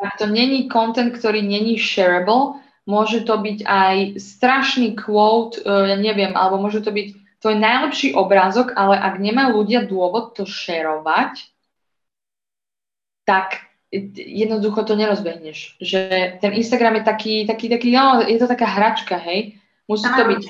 Ak 0.00 0.16
to 0.16 0.26
není 0.30 0.70
content, 0.72 1.12
ktorý 1.12 1.44
není 1.44 1.76
shareable, 1.76 2.64
môže 2.88 3.20
to 3.28 3.36
byť 3.36 3.68
aj 3.68 3.96
strašný 4.16 4.96
quote, 4.96 5.60
uh, 5.60 5.92
ja 5.92 5.96
neviem, 6.00 6.32
alebo 6.32 6.56
môže 6.56 6.80
to 6.80 6.88
byť 6.88 7.08
tvoj 7.44 7.56
najlepší 7.60 8.16
obrázok, 8.16 8.72
ale 8.74 8.96
ak 8.96 9.20
nemá 9.20 9.52
ľudia 9.52 9.84
dôvod 9.84 10.34
to 10.34 10.48
shareovať, 10.48 11.44
tak 13.28 13.68
jednoducho 14.16 14.84
to 14.84 14.96
nerozbehneš. 14.96 15.76
Že 15.80 16.00
ten 16.40 16.52
Instagram 16.56 17.00
je 17.00 17.04
taký, 17.04 17.34
taký, 17.44 17.66
taký, 17.68 17.88
no, 17.92 18.24
je 18.24 18.38
to 18.40 18.48
taká 18.48 18.66
hračka, 18.66 19.16
hej. 19.20 19.60
Musí 19.88 20.04
to 20.04 20.24
byť 20.28 20.42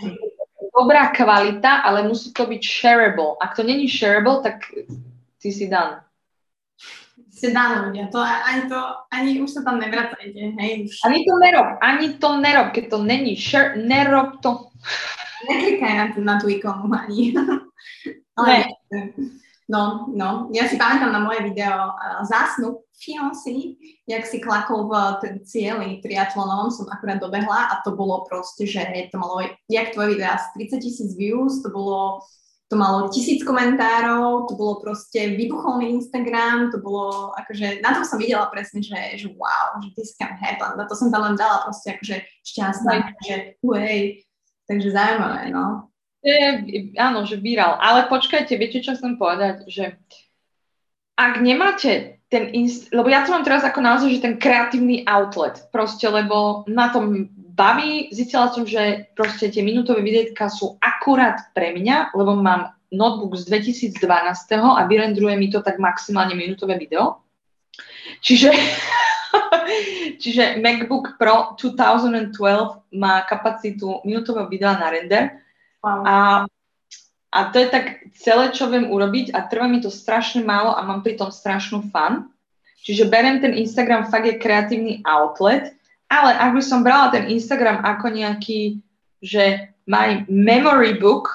dobrá 0.74 1.15
kvalita, 1.15 1.86
ale 1.86 2.06
musí 2.06 2.35
to 2.35 2.47
byť 2.47 2.62
shareable. 2.62 3.39
Ak 3.39 3.55
to 3.55 3.62
není 3.62 3.86
shareable, 3.86 4.43
tak 4.43 4.66
ty 5.39 5.48
si 5.55 5.70
dan. 5.70 6.02
Ste 7.31 7.55
dan 7.55 7.86
ľudia, 7.86 8.10
to 8.10 8.19
ani 8.19 8.66
to, 8.66 8.78
ani 9.15 9.39
už 9.39 9.51
sa 9.55 9.62
tam 9.62 9.78
nevracajte, 9.78 10.59
hej. 10.59 10.90
Už. 10.90 11.06
Ani 11.06 11.23
to 11.23 11.35
nerob, 11.39 11.78
ani 11.78 12.06
to 12.19 12.28
nerob, 12.43 12.74
keď 12.74 12.85
to 12.90 12.98
není 13.06 13.39
share, 13.39 13.78
nerob 13.78 14.43
to. 14.43 14.74
Neklikaj 15.47 15.93
na, 15.94 16.05
na 16.19 16.35
tú 16.43 16.51
ikonu 16.51 16.90
ani. 16.90 17.39
ale, 18.39 18.66
no, 19.69 20.09
no, 20.16 20.49
ja 20.57 20.65
si 20.65 20.81
pamätám 20.81 21.12
na 21.12 21.20
moje 21.20 21.45
video 21.45 21.93
uh, 21.93 22.24
Zásnu 22.24 22.82
fiancé, 22.97 23.78
jak 24.09 24.27
si 24.27 24.40
klakol 24.40 24.89
v 24.89 24.93
ten 25.20 25.35
cieli 25.45 26.01
triatlonom, 26.03 26.73
som 26.73 26.89
akurát 26.90 27.20
dobehla 27.20 27.70
a 27.70 27.74
to 27.85 27.95
bolo 27.95 28.27
proste, 28.27 28.66
že 28.66 28.82
to 29.12 29.20
malo, 29.20 29.45
jak 29.70 29.95
tvoj 29.95 30.16
video, 30.16 30.35
30 30.57 30.82
tisíc 30.82 31.11
views, 31.15 31.62
to 31.62 31.70
bolo 31.70 32.24
to 32.69 32.77
malo 32.77 33.09
tisíc 33.09 33.40
komentárov, 33.49 34.45
to 34.45 34.53
bolo 34.53 34.77
proste 34.85 35.32
vybuchol 35.40 35.81
mi 35.81 35.97
Instagram, 35.97 36.69
to 36.69 36.77
bolo 36.85 37.32
akože, 37.40 37.81
na 37.81 37.97
tom 37.97 38.05
som 38.05 38.20
videla 38.20 38.45
presne, 38.53 38.85
že, 38.85 39.24
že 39.24 39.32
wow, 39.40 39.81
že 39.81 39.89
this 39.97 40.12
can 40.20 40.36
happen, 40.36 40.77
na 40.77 40.85
to 40.85 40.93
som 40.93 41.09
tam 41.09 41.24
len 41.24 41.36
dala 41.36 41.65
proste 41.65 41.97
akože 41.97 42.20
šťastná, 42.45 43.16
že 43.24 43.57
uej, 43.65 44.20
takže 44.69 44.93
zaujímavé, 44.93 45.49
no. 45.49 45.88
Áno, 46.99 47.23
že 47.23 47.39
viral, 47.39 47.78
ale 47.78 48.11
počkajte, 48.11 48.59
viete, 48.59 48.82
čo 48.82 48.99
chcem 48.99 49.15
povedať, 49.15 49.70
že 49.70 49.95
ak 51.15 51.39
nemáte 51.39 52.19
ten 52.28 52.51
inst- 52.53 52.90
lebo 52.93 53.09
ja 53.09 53.24
to 53.24 53.32
mám 53.32 53.47
teraz 53.47 53.65
ako 53.65 53.81
naozaj, 53.81 54.19
že 54.19 54.24
ten 54.24 54.36
kreatívny 54.36 55.07
outlet, 55.07 55.62
proste, 55.73 56.05
lebo 56.11 56.66
na 56.69 56.93
tom 56.93 57.31
baví, 57.35 58.12
zistila 58.12 58.53
som, 58.53 58.69
že 58.69 59.11
proste 59.16 59.49
tie 59.49 59.65
minútové 59.65 60.05
videjka 60.05 60.47
sú 60.53 60.77
akurát 60.78 61.51
pre 61.57 61.73
mňa, 61.73 62.15
lebo 62.15 62.36
mám 62.36 62.77
notebook 62.93 63.39
z 63.39 63.49
2012 63.49 63.99
a 64.59 64.82
vyrendruje 64.86 65.35
mi 65.39 65.49
to 65.49 65.62
tak 65.65 65.81
maximálne 65.81 66.36
minútové 66.36 66.77
video. 66.78 67.24
Čiže, 68.20 68.51
čiže 70.23 70.59
MacBook 70.61 71.16
Pro 71.16 71.55
2012 71.57 72.35
má 72.97 73.23
kapacitu 73.24 74.03
minútového 74.05 74.47
videa 74.51 74.77
na 74.77 74.89
render 74.93 75.48
a 75.84 76.46
a 77.28 77.52
to 77.52 77.60
je 77.60 77.68
tak 77.68 78.09
celé, 78.16 78.48
čo 78.56 78.72
viem 78.72 78.88
urobiť 78.88 79.36
a 79.36 79.44
trvá 79.44 79.68
mi 79.68 79.84
to 79.84 79.92
strašne 79.92 80.40
málo 80.40 80.72
a 80.72 80.80
mám 80.80 81.05
pri 81.05 81.20
tom 81.20 81.28
strašnú 81.28 81.92
fan. 81.92 82.32
Čiže 82.80 83.12
berem 83.12 83.44
ten 83.44 83.52
Instagram 83.52 84.09
fakt 84.09 84.24
je 84.24 84.40
kreatívny 84.40 85.05
outlet, 85.05 85.76
ale 86.09 86.32
ak 86.32 86.56
by 86.56 86.62
som 86.64 86.80
brala 86.80 87.12
ten 87.12 87.28
Instagram 87.28 87.84
ako 87.84 88.16
nejaký, 88.16 88.80
že 89.20 89.68
my 89.84 90.24
memory 90.32 90.96
book, 90.96 91.28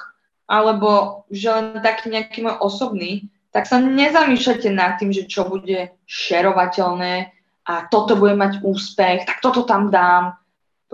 alebo 0.50 1.22
že 1.30 1.46
len 1.46 1.78
taký 1.78 2.10
nejaký 2.10 2.42
môj 2.42 2.58
osobný, 2.58 3.30
tak 3.54 3.70
sa 3.70 3.78
nezamýšľate 3.78 4.68
nad 4.74 4.98
tým, 4.98 5.14
že 5.14 5.30
čo 5.30 5.46
bude 5.46 5.94
šerovateľné 6.10 7.30
a 7.70 7.86
toto 7.86 8.18
bude 8.18 8.34
mať 8.34 8.66
úspech, 8.66 9.30
tak 9.30 9.38
toto 9.38 9.62
tam 9.62 9.94
dám. 9.94 10.34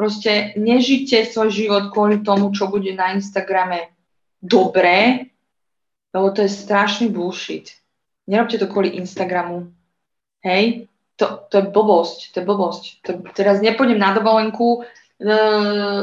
Proste 0.01 0.57
nežite 0.57 1.29
svoj 1.29 1.53
život 1.53 1.93
kvôli 1.93 2.25
tomu, 2.25 2.49
čo 2.57 2.73
bude 2.73 2.89
na 2.97 3.13
Instagrame 3.13 3.93
dobré, 4.41 5.29
lebo 6.17 6.33
to 6.33 6.41
je 6.41 6.49
strašný 6.49 7.13
bullshit. 7.13 7.77
Nerobte 8.25 8.57
to 8.57 8.65
kvôli 8.65 8.97
Instagramu. 8.97 9.69
Hej? 10.41 10.89
To, 11.21 11.45
to 11.53 11.61
je 11.61 11.65
blbosť, 11.69 12.33
to 12.33 12.41
je 12.41 12.49
blbosť. 12.49 12.83
To, 13.05 13.11
teraz 13.37 13.61
nepôjdem 13.61 14.01
na 14.01 14.17
dovolenku 14.17 14.89
e, 15.21 15.29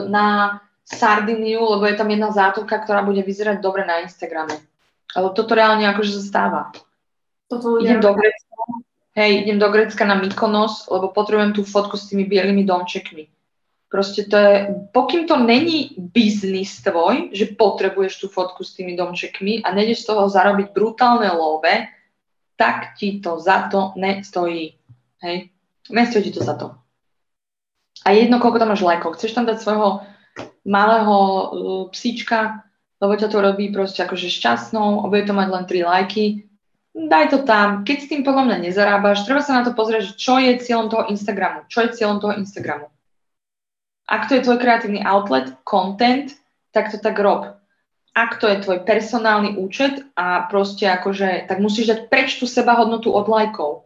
na 0.05 0.61
Sardiniu, 0.85 1.65
lebo 1.65 1.89
je 1.89 1.97
tam 1.97 2.13
jedna 2.13 2.29
zátovka, 2.29 2.77
ktorá 2.77 3.01
bude 3.01 3.25
vyzerať 3.25 3.65
dobre 3.65 3.81
na 3.81 4.05
Instagrame. 4.05 4.61
Ale 5.17 5.33
toto 5.33 5.57
reálne 5.57 5.89
akože 5.89 6.21
sa 6.21 6.21
stáva. 6.21 6.61
Toto 7.49 7.81
idem 7.81 7.97
do 7.97 8.13
Grecka, 8.13 8.61
hej, 9.17 9.41
idem 9.41 9.57
do 9.57 9.73
Grecka 9.73 10.05
na 10.05 10.21
Mykonos, 10.21 10.85
lebo 10.85 11.09
potrebujem 11.09 11.57
tú 11.57 11.65
fotku 11.65 11.97
s 11.97 12.13
tými 12.13 12.29
bielými 12.29 12.61
domčekmi. 12.61 13.36
Proste 13.97 14.29
to 14.29 14.37
je, 14.37 14.53
pokým 14.93 15.25
to 15.25 15.41
není 15.41 15.97
biznis 15.97 16.85
tvoj, 16.85 17.33
že 17.33 17.57
potrebuješ 17.57 18.21
tú 18.21 18.27
fotku 18.29 18.61
s 18.61 18.77
tými 18.77 18.93
domčekmi 18.93 19.65
a 19.65 19.73
nejdeš 19.73 20.05
z 20.05 20.13
toho 20.13 20.29
zarobiť 20.29 20.69
brutálne 20.69 21.25
love, 21.33 21.89
tak 22.53 22.93
ti 22.93 23.17
to 23.17 23.41
za 23.41 23.73
to 23.73 23.97
nestojí. 23.97 24.77
Hej? 25.25 25.49
Nestojí 25.89 26.29
ti 26.29 26.37
to 26.37 26.45
za 26.45 26.53
to. 26.61 26.77
A 28.05 28.13
jedno, 28.13 28.37
koľko 28.37 28.61
tam 28.61 28.69
máš 28.69 28.85
lajkov. 28.85 29.17
Chceš 29.17 29.33
tam 29.33 29.49
dať 29.49 29.65
svojho 29.65 30.05
malého 30.61 31.17
uh, 31.17 31.49
psíčka, 31.89 32.69
lebo 33.01 33.17
ťa 33.17 33.33
to 33.33 33.41
robí 33.41 33.73
proste 33.73 34.05
akože 34.05 34.29
šťastnou, 34.29 35.09
bude 35.09 35.25
to 35.25 35.33
mať 35.33 35.47
len 35.49 35.65
3 35.65 35.89
lajky. 35.89 36.45
daj 36.93 37.33
to 37.33 37.41
tam. 37.41 37.81
Keď 37.81 37.97
s 37.97 38.09
tým 38.13 38.21
podľa 38.21 38.45
mňa 38.45 38.57
nezarábaš, 38.69 39.25
treba 39.25 39.41
sa 39.41 39.57
na 39.57 39.65
to 39.65 39.73
pozrieť, 39.73 40.13
čo 40.21 40.37
je 40.37 40.53
cieľom 40.61 40.85
toho 40.85 41.09
Instagramu. 41.09 41.65
Čo 41.65 41.89
je 41.89 41.97
cieľom 41.97 42.21
toho 42.21 42.37
Instagramu. 42.37 42.93
Ak 44.07 44.31
to 44.31 44.39
je 44.39 44.45
tvoj 44.47 44.57
kreatívny 44.63 45.03
outlet, 45.03 45.51
content, 45.67 46.31
tak 46.71 46.91
to 46.91 46.97
tak 46.97 47.19
rob. 47.19 47.59
Ak 48.15 48.39
to 48.41 48.49
je 48.49 48.63
tvoj 48.63 48.81
personálny 48.87 49.59
účet 49.59 50.01
a 50.17 50.47
proste 50.49 50.89
akože, 50.89 51.45
tak 51.45 51.61
musíš 51.61 51.93
dať 51.93 51.99
preč 52.09 52.39
tú 52.39 52.49
seba 52.49 52.73
hodnotu 52.79 53.13
od 53.13 53.27
lajkov. 53.29 53.85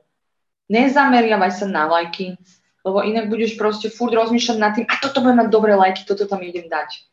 Nezameriavaj 0.71 1.51
sa 1.51 1.65
na 1.67 1.89
lajky, 1.89 2.39
lebo 2.87 3.03
inak 3.03 3.27
budeš 3.27 3.59
proste 3.59 3.91
furt 3.91 4.15
rozmýšľať 4.15 4.57
nad 4.61 4.71
tým, 4.71 4.87
a 4.87 4.95
toto 5.03 5.19
bude 5.19 5.35
mať 5.35 5.51
dobré 5.51 5.75
lajky, 5.75 6.07
toto 6.07 6.23
tam 6.29 6.39
idem 6.45 6.71
dať. 6.71 7.03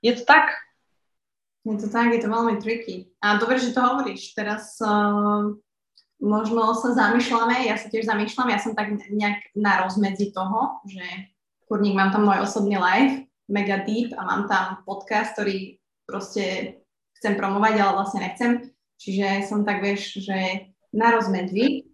Je 0.00 0.16
to 0.16 0.24
tak? 0.24 0.56
Je 1.68 1.76
to 1.78 1.86
tak, 1.92 2.10
je 2.10 2.22
to 2.22 2.32
veľmi 2.32 2.58
tricky. 2.58 3.12
A 3.22 3.38
dobre, 3.38 3.60
že 3.60 3.70
to 3.70 3.84
hovoríš. 3.84 4.34
Teraz 4.34 4.80
uh, 4.82 5.52
možno 6.18 6.74
sa 6.74 6.90
zamýšľame, 6.90 7.66
ja 7.66 7.78
sa 7.78 7.86
tiež 7.86 8.06
zamýšľam, 8.06 8.50
ja 8.50 8.58
som 8.58 8.74
tak 8.74 8.94
nejak 8.94 9.54
na 9.54 9.84
rozmedzi 9.86 10.34
toho, 10.34 10.82
že 10.86 11.31
kurník, 11.72 11.96
mám 11.96 12.12
tam 12.12 12.28
môj 12.28 12.44
osobný 12.44 12.76
live, 12.76 13.24
mega 13.48 13.80
deep 13.80 14.12
a 14.12 14.28
mám 14.28 14.44
tam 14.44 14.84
podcast, 14.84 15.32
ktorý 15.32 15.80
proste 16.04 16.76
chcem 17.16 17.32
promovať, 17.40 17.80
ale 17.80 17.96
vlastne 17.96 18.20
nechcem. 18.20 18.68
Čiže 19.00 19.48
som 19.48 19.64
tak, 19.64 19.80
vieš, 19.80 20.20
že 20.20 20.68
na 20.92 21.16
rozmedzi. 21.16 21.88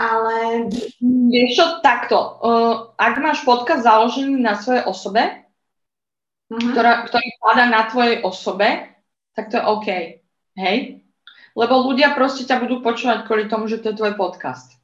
Ale... 0.00 0.64
Vieš 1.04 1.50
čo, 1.52 1.64
takto. 1.84 2.16
Uh, 2.40 2.96
ak 2.96 3.20
máš 3.20 3.44
podcast 3.44 3.84
založený 3.84 4.40
na 4.40 4.56
svojej 4.56 4.88
osobe, 4.88 5.44
uh-huh. 6.48 6.72
ktorá, 6.72 7.04
ktorý 7.04 7.28
padá 7.44 7.68
na 7.68 7.92
tvojej 7.92 8.24
osobe, 8.24 8.88
tak 9.36 9.52
to 9.52 9.60
je 9.60 9.68
OK. 9.68 9.88
Hej? 10.56 11.04
Lebo 11.52 11.84
ľudia 11.92 12.16
proste 12.16 12.48
ťa 12.48 12.56
budú 12.64 12.80
počúvať 12.80 13.28
kvôli 13.28 13.52
tomu, 13.52 13.68
že 13.68 13.84
to 13.84 13.92
je 13.92 14.00
tvoj 14.00 14.16
podcast. 14.16 14.80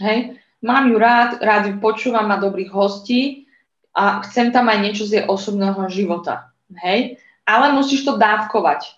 Hej? 0.00 0.40
Mám 0.64 0.88
ju 0.88 0.96
rád, 0.96 1.44
rád 1.44 1.68
ju 1.68 1.76
počúvam, 1.76 2.24
má 2.24 2.40
dobrých 2.40 2.72
hostí 2.72 3.49
a 3.94 4.22
chcem 4.26 4.54
tam 4.54 4.70
aj 4.70 4.78
niečo 4.82 5.04
z 5.06 5.20
jej 5.20 5.24
osobného 5.26 5.86
života. 5.90 6.54
Hej? 6.78 7.18
Ale 7.42 7.74
musíš 7.74 8.06
to 8.06 8.14
dávkovať. 8.14 8.94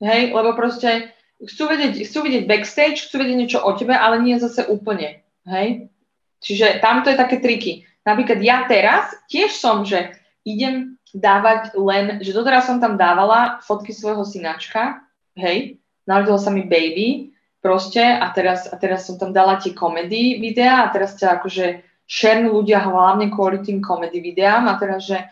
Hej? 0.00 0.32
Lebo 0.32 0.56
proste 0.56 1.12
chcú 1.40 1.68
vedieť, 1.68 2.08
chcú 2.08 2.18
vidieť 2.24 2.44
backstage, 2.48 3.04
chcú 3.04 3.20
vedieť 3.20 3.36
niečo 3.36 3.58
o 3.60 3.70
tebe, 3.76 3.92
ale 3.92 4.24
nie 4.24 4.40
zase 4.40 4.64
úplne. 4.68 5.20
Hej? 5.44 5.92
Čiže 6.40 6.80
tamto 6.80 7.12
je 7.12 7.20
také 7.20 7.40
triky. 7.40 7.84
Napríklad 8.04 8.40
ja 8.44 8.68
teraz 8.68 9.12
tiež 9.32 9.56
som, 9.56 9.84
že 9.84 10.12
idem 10.44 11.00
dávať 11.14 11.72
len, 11.78 12.20
že 12.20 12.36
doteraz 12.36 12.68
som 12.68 12.82
tam 12.82 13.00
dávala 13.00 13.64
fotky 13.64 13.94
svojho 13.94 14.26
synačka, 14.26 15.00
hej, 15.38 15.80
narodil 16.04 16.36
sa 16.36 16.50
mi 16.50 16.66
baby, 16.66 17.32
proste, 17.64 18.02
a 18.02 18.28
teraz, 18.34 18.68
a 18.68 18.76
teraz 18.76 19.08
som 19.08 19.16
tam 19.16 19.32
dala 19.32 19.56
tie 19.56 19.72
komedy 19.72 20.36
videá 20.36 20.84
a 20.84 20.92
teraz 20.92 21.16
ťa 21.16 21.40
akože 21.40 21.66
šernú 22.04 22.60
ľudia 22.60 22.84
hlavne 22.84 23.32
kvôli 23.32 23.64
tým 23.64 23.80
komedy 23.80 24.20
videám 24.20 24.68
a 24.68 24.76
teraz, 24.76 25.08
že 25.08 25.24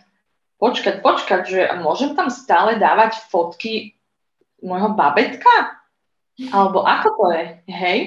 počkať, 0.57 1.05
počkať, 1.05 1.43
že 1.45 1.61
môžem 1.83 2.17
tam 2.17 2.33
stále 2.33 2.81
dávať 2.81 3.19
fotky 3.29 3.99
môjho 4.63 4.95
babetka? 4.95 5.79
Alebo 6.49 6.87
ako 6.87 7.09
to 7.19 7.27
je, 7.37 7.45
hej? 7.69 7.99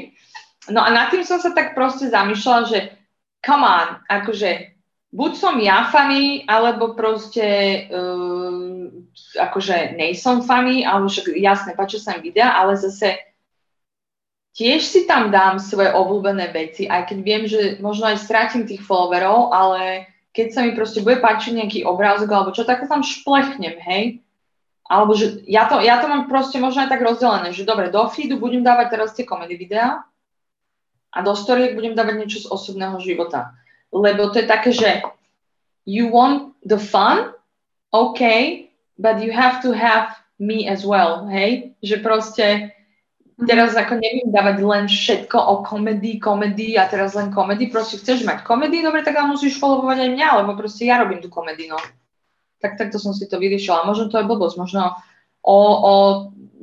No 0.72 0.82
a 0.82 0.90
nad 0.90 1.14
tým 1.14 1.22
som 1.22 1.38
sa 1.38 1.54
tak 1.54 1.78
proste 1.78 2.10
zamýšľala, 2.10 2.62
že 2.66 2.80
come 3.46 3.62
on, 3.62 4.02
akože 4.10 4.74
buď 5.14 5.32
som 5.38 5.56
ja 5.62 5.86
funny, 5.94 6.42
alebo 6.50 6.98
proste 6.98 7.46
uh, 7.94 8.90
akože 9.38 9.94
nejsom 9.94 10.42
funny, 10.42 10.82
alebo 10.82 11.06
však 11.06 11.38
jasne, 11.38 11.78
páčia 11.78 12.02
sa 12.02 12.18
mi 12.18 12.34
videa, 12.34 12.58
ale 12.58 12.82
zase 12.82 13.14
tiež 14.56 14.82
si 14.82 15.04
tam 15.04 15.30
dám 15.30 15.60
svoje 15.60 15.92
obľúbené 15.92 16.50
veci, 16.56 16.88
aj 16.88 17.12
keď 17.12 17.18
viem, 17.22 17.44
že 17.46 17.78
možno 17.84 18.10
aj 18.10 18.24
strátim 18.24 18.64
tých 18.64 18.82
followerov, 18.82 19.52
ale 19.52 20.10
keď 20.32 20.48
sa 20.52 20.60
mi 20.64 20.72
proste 20.72 21.04
bude 21.04 21.20
páčiť 21.20 21.60
nejaký 21.60 21.80
obrázok 21.84 22.32
alebo 22.32 22.56
čo, 22.56 22.64
tak 22.64 22.88
tam 22.88 23.04
šplechnem, 23.04 23.76
hej. 23.84 24.24
Alebo 24.86 25.18
že 25.18 25.44
ja 25.50 25.66
to, 25.68 25.82
ja 25.82 26.00
to 26.00 26.08
mám 26.08 26.30
proste 26.32 26.62
možno 26.62 26.86
aj 26.86 26.94
tak 26.94 27.04
rozdelené, 27.04 27.52
že 27.52 27.68
dobre, 27.68 27.92
do 27.92 28.06
feedu 28.08 28.40
budem 28.40 28.62
dávať 28.64 28.88
teraz 28.96 29.18
tie 29.18 29.28
komedy 29.28 29.60
videá 29.60 30.06
a 31.10 31.18
do 31.20 31.34
storiek 31.34 31.74
budem 31.74 31.98
dávať 31.98 32.16
niečo 32.22 32.40
z 32.46 32.52
osobného 32.52 33.02
života 33.02 33.56
lebo 33.96 34.28
to 34.30 34.44
je 34.44 34.48
také, 34.48 34.76
že 34.76 35.02
you 35.88 36.12
want 36.12 36.52
the 36.68 36.76
fun, 36.76 37.32
OK, 37.96 38.20
but 39.00 39.24
you 39.24 39.32
have 39.32 39.64
to 39.64 39.72
have 39.72 40.12
me 40.36 40.68
as 40.68 40.84
well, 40.84 41.24
hej? 41.32 41.72
Že 41.80 41.96
proste. 42.04 42.46
Teraz 43.44 43.76
ako 43.76 44.00
neviem 44.00 44.32
dávať 44.32 44.58
len 44.64 44.86
všetko 44.88 45.36
o 45.36 45.54
komedii, 45.68 46.24
komedii 46.24 46.80
a 46.80 46.88
teraz 46.88 47.20
len 47.20 47.36
komedii, 47.36 47.68
proste 47.68 48.00
chceš 48.00 48.24
mať 48.24 48.48
komedii, 48.48 48.80
dobre, 48.80 49.04
tak 49.04 49.20
ale 49.20 49.36
musíš 49.36 49.60
followovať 49.60 50.08
aj 50.08 50.10
mňa, 50.16 50.28
lebo 50.40 50.56
proste 50.56 50.88
ja 50.88 51.04
robím 51.04 51.20
tú 51.20 51.28
komedii, 51.28 51.68
no. 51.68 51.80
Tak 52.64 52.80
takto 52.80 52.96
som 52.96 53.12
si 53.12 53.28
to 53.28 53.36
vyriešila. 53.36 53.84
Možno 53.84 54.08
to 54.08 54.24
je 54.24 54.30
blbosť, 54.30 54.56
možno 54.56 54.96
o, 55.44 55.60
o, 55.60 55.94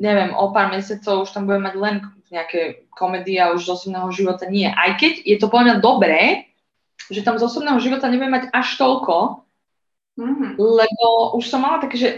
neviem, 0.01 0.32
o 0.32 0.49
pár 0.51 0.73
mesiacov 0.73 1.28
už 1.28 1.31
tam 1.36 1.44
budem 1.44 1.69
mať 1.69 1.74
len 1.77 1.94
nejaké 2.32 2.89
komedie 2.89 3.36
a 3.36 3.53
už 3.53 3.69
z 3.69 3.73
osobného 3.77 4.09
života 4.09 4.49
nie. 4.49 4.65
Aj 4.65 4.97
keď 4.97 5.20
je 5.20 5.36
to 5.36 5.53
podľa 5.53 5.65
mňa 5.69 5.77
dobré, 5.85 6.20
že 7.12 7.20
tam 7.20 7.36
z 7.36 7.44
osobného 7.44 7.77
života 7.85 8.09
nebudem 8.09 8.32
mať 8.32 8.44
až 8.57 8.81
toľko, 8.81 9.44
mm-hmm. 10.16 10.51
lebo 10.57 11.36
už 11.36 11.44
som 11.44 11.61
mala 11.61 11.85
také, 11.85 11.97
že 12.01 12.09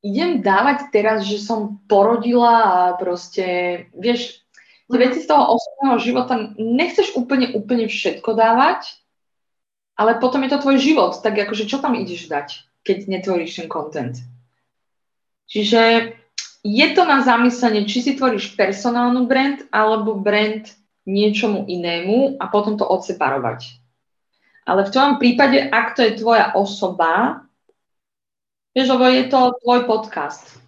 idem 0.00 0.40
dávať 0.40 0.88
teraz, 0.92 1.28
že 1.28 1.40
som 1.40 1.80
porodila 1.84 2.56
a 2.60 2.78
proste, 2.96 3.44
vieš, 3.92 4.40
tie 4.88 4.96
mm-hmm. 4.96 5.04
veci 5.06 5.18
z 5.22 5.28
toho 5.28 5.56
osobného 5.56 5.96
života 6.00 6.34
nechceš 6.56 7.14
úplne, 7.14 7.52
úplne 7.52 7.86
všetko 7.86 8.32
dávať, 8.32 9.00
ale 10.00 10.16
potom 10.16 10.40
je 10.44 10.50
to 10.56 10.62
tvoj 10.64 10.76
život, 10.80 11.12
tak 11.20 11.36
akože 11.36 11.68
čo 11.68 11.78
tam 11.78 11.92
ideš 11.92 12.32
dať, 12.32 12.48
keď 12.82 12.96
netvoríš 13.06 13.60
ten 13.60 13.68
content. 13.68 14.16
Čiže 15.50 16.14
je 16.64 16.86
to 16.96 17.02
na 17.04 17.20
zamyslenie, 17.20 17.84
či 17.84 18.00
si 18.00 18.12
tvoríš 18.16 18.56
personálnu 18.56 19.28
brand 19.28 19.60
alebo 19.68 20.16
brand 20.16 20.68
niečomu 21.08 21.68
inému 21.68 22.40
a 22.40 22.44
potom 22.48 22.76
to 22.76 22.84
odseparovať. 22.84 23.80
Ale 24.68 24.86
v 24.86 24.92
tvojom 24.92 25.14
prípade, 25.18 25.58
ak 25.58 25.96
to 25.96 26.04
je 26.04 26.20
tvoja 26.20 26.52
osoba, 26.54 27.42
vieš, 28.74 28.88
lebo 28.94 29.04
je 29.06 29.24
to 29.28 29.40
tvoj 29.62 29.80
podcast. 29.86 30.58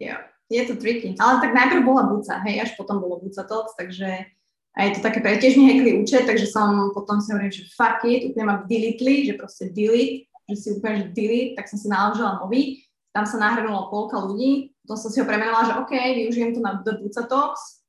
Jo, 0.00 0.16
je 0.52 0.62
to 0.68 0.76
tricky. 0.76 1.16
Ale 1.16 1.40
tak 1.40 1.52
najprv 1.56 1.82
bola 1.84 2.08
Buca, 2.08 2.40
hej, 2.44 2.62
až 2.62 2.70
potom 2.76 3.00
bolo 3.00 3.20
Buca 3.20 3.42
Talks, 3.44 3.76
takže 3.76 4.28
a 4.76 4.84
je 4.84 5.00
to 5.00 5.00
také, 5.00 5.24
pre 5.24 5.40
tiež 5.40 5.56
mi 5.56 5.72
hekli 5.72 6.04
účet, 6.04 6.28
takže 6.28 6.52
som 6.52 6.92
potom 6.92 7.16
si 7.16 7.32
hovorím, 7.32 7.48
že 7.48 7.64
fuck 7.72 8.04
it, 8.04 8.28
úplne 8.28 8.44
ma 8.44 8.54
deletli, 8.68 9.24
že 9.24 9.32
proste 9.32 9.72
delete, 9.72 10.28
že 10.52 10.54
si 10.60 10.68
úplne, 10.76 11.00
že 11.00 11.16
delete, 11.16 11.56
tak 11.56 11.64
som 11.64 11.80
si 11.80 11.88
naložila 11.88 12.44
nový, 12.44 12.84
tam 13.16 13.24
sa 13.24 13.40
nahrnulo 13.40 13.88
polka 13.88 14.20
ľudí, 14.20 14.76
potom 14.84 15.00
som 15.00 15.08
si 15.08 15.16
ho 15.16 15.24
premenovala, 15.24 15.64
že 15.64 15.76
OK, 15.80 15.92
využijem 15.96 16.52
to 16.52 16.60
na 16.60 16.84
The 16.84 17.00
Buca 17.00 17.24
Talks, 17.24 17.88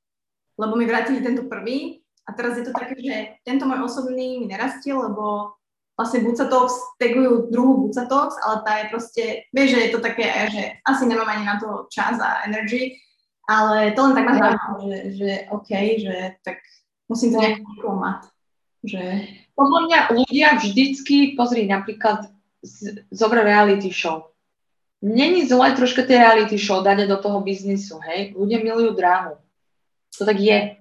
lebo 0.56 0.80
mi 0.80 0.88
vrátili 0.88 1.20
tento 1.20 1.44
prvý 1.52 2.08
a 2.24 2.32
teraz 2.32 2.56
je 2.56 2.64
to 2.64 2.72
také, 2.72 2.96
že 3.04 3.36
tento 3.44 3.68
môj 3.68 3.84
osobný 3.84 4.40
mi 4.40 4.48
nerastie, 4.48 4.96
lebo 4.96 5.60
vlastne 5.98 6.22
Buca 6.22 6.46
Talks 6.46 6.78
tagujú 7.02 7.50
druhú 7.50 7.90
Buca 7.90 8.06
Talks, 8.06 8.38
ale 8.46 8.56
tá 8.62 8.72
je 8.80 8.86
proste, 8.94 9.24
vieš, 9.50 9.76
že 9.76 9.80
je 9.82 9.92
to 9.92 10.00
také, 10.00 10.30
že 10.54 10.64
asi 10.86 11.04
nemám 11.10 11.28
ani 11.28 11.44
na 11.44 11.58
to 11.58 11.90
čas 11.90 12.22
a 12.22 12.46
energy, 12.46 13.02
ale 13.50 13.98
to 13.98 14.06
len 14.06 14.14
tak 14.14 14.26
ma 14.30 14.34
zaujímalo, 14.38 14.78
že, 14.86 15.00
že 15.18 15.32
OK, 15.50 15.70
že 15.98 16.16
tak 16.46 16.62
musím 17.10 17.34
to 17.34 17.38
nejak 17.42 17.66
mať. 17.82 18.22
Že... 18.86 19.04
Podľa 19.58 19.80
mňa 19.90 20.00
ľudia 20.14 20.48
vždycky, 20.62 21.34
pozri, 21.34 21.66
napríklad 21.66 22.30
zobre 23.10 23.42
reality 23.42 23.90
show. 23.90 24.30
Není 25.02 25.50
zle 25.50 25.74
troška 25.74 26.06
tie 26.06 26.22
reality 26.22 26.58
show 26.62 26.86
dať 26.86 27.10
do 27.10 27.18
toho 27.18 27.42
biznisu, 27.42 27.98
hej? 28.06 28.34
Ľudia 28.38 28.62
milujú 28.62 28.98
drámu. 28.98 29.38
To 30.18 30.22
tak 30.26 30.38
je. 30.42 30.78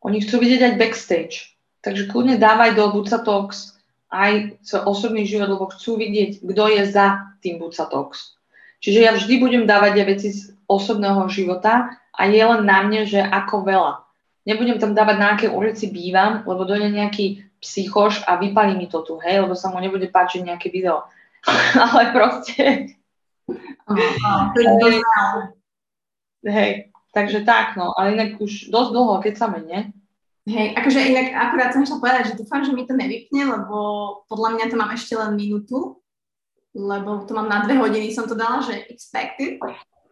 Oni 0.00 0.20
chcú 0.24 0.40
vidieť 0.40 0.60
aj 0.72 0.78
backstage. 0.80 1.56
Takže 1.84 2.08
kľudne 2.08 2.40
dávaj 2.40 2.74
do 2.74 2.84
Buca 2.92 3.20
Talks 3.20 3.75
aj 4.10 4.62
svoj 4.62 4.82
osobný 4.86 5.26
život, 5.26 5.50
lebo 5.50 5.66
chcú 5.70 5.98
vidieť, 5.98 6.46
kto 6.46 6.64
je 6.78 6.82
za 6.86 7.34
tým 7.42 7.58
Buca 7.58 7.90
Talks. 7.90 8.38
Čiže 8.78 9.00
ja 9.02 9.10
vždy 9.16 9.34
budem 9.42 9.64
dávať 9.66 9.98
aj 9.98 10.06
veci 10.06 10.28
z 10.30 10.54
osobného 10.70 11.26
života 11.26 11.90
a 12.14 12.20
je 12.28 12.38
len 12.38 12.62
na 12.62 12.86
mne, 12.86 13.02
že 13.08 13.18
ako 13.18 13.66
veľa. 13.66 14.06
Nebudem 14.46 14.78
tam 14.78 14.94
dávať, 14.94 15.16
na 15.18 15.34
akej 15.34 15.50
ulici 15.50 15.90
bývam, 15.90 16.46
lebo 16.46 16.62
dojde 16.62 16.94
nejaký 16.94 17.42
psychoš 17.58 18.22
a 18.30 18.38
vypalí 18.38 18.78
mi 18.78 18.86
to 18.86 19.02
tu, 19.02 19.18
hej, 19.18 19.42
lebo 19.42 19.58
sa 19.58 19.74
mu 19.74 19.82
nebude 19.82 20.06
páčiť 20.06 20.46
nejaké 20.46 20.70
video. 20.70 21.02
Ale 21.82 22.14
proste... 22.14 22.94
hej, 26.46 26.70
takže 27.10 27.42
tak, 27.42 27.74
no. 27.74 27.90
Ale 27.98 28.14
inak 28.14 28.38
už 28.38 28.70
dosť 28.70 28.90
dlho, 28.94 29.18
keď 29.18 29.34
sa 29.34 29.50
nie? 29.50 29.90
Hej, 30.46 30.78
akože 30.78 31.10
inak 31.10 31.34
akurát 31.34 31.74
som 31.74 31.82
išla 31.82 31.98
povedať, 31.98 32.22
že 32.30 32.38
dúfam, 32.38 32.62
že 32.62 32.70
mi 32.70 32.86
to 32.86 32.94
nevypne, 32.94 33.50
lebo 33.50 33.76
podľa 34.30 34.50
mňa 34.54 34.64
to 34.70 34.76
mám 34.78 34.94
ešte 34.94 35.18
len 35.18 35.34
minútu, 35.34 35.98
lebo 36.70 37.26
to 37.26 37.34
mám 37.34 37.50
na 37.50 37.66
dve 37.66 37.74
hodiny, 37.82 38.14
som 38.14 38.30
to 38.30 38.38
dala, 38.38 38.62
že 38.62 38.86
expected. 38.86 39.58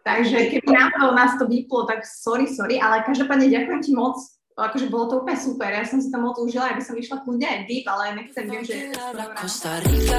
Takže 0.02 0.50
keby 0.50 0.68
náhodou 0.74 1.14
nás 1.14 1.38
to 1.38 1.46
vyplo, 1.46 1.86
tak 1.86 2.02
sorry, 2.02 2.50
sorry, 2.50 2.82
ale 2.82 3.06
každopádne 3.06 3.46
ďakujem 3.46 3.80
ti 3.80 3.94
moc. 3.94 4.18
Akože 4.58 4.90
bolo 4.90 5.06
to 5.06 5.14
úplne 5.22 5.38
super, 5.38 5.70
ja 5.70 5.86
som 5.86 6.02
si 6.02 6.10
to 6.10 6.18
moc 6.18 6.34
užila, 6.42 6.74
aby 6.74 6.82
som 6.82 6.98
išla 6.98 7.22
kľudne 7.22 7.46
aj 7.46 7.58
deep, 7.70 7.86
ale 7.86 8.18
nechcem, 8.18 8.44
viem, 8.50 8.62
že... 8.66 8.90
Costa 9.38 9.78
Rica, 9.86 10.18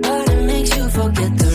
but 0.00 0.24
it 0.24 0.40
makes 0.48 0.72
you 0.72 0.88
forget 0.88 1.32
the 1.36 1.47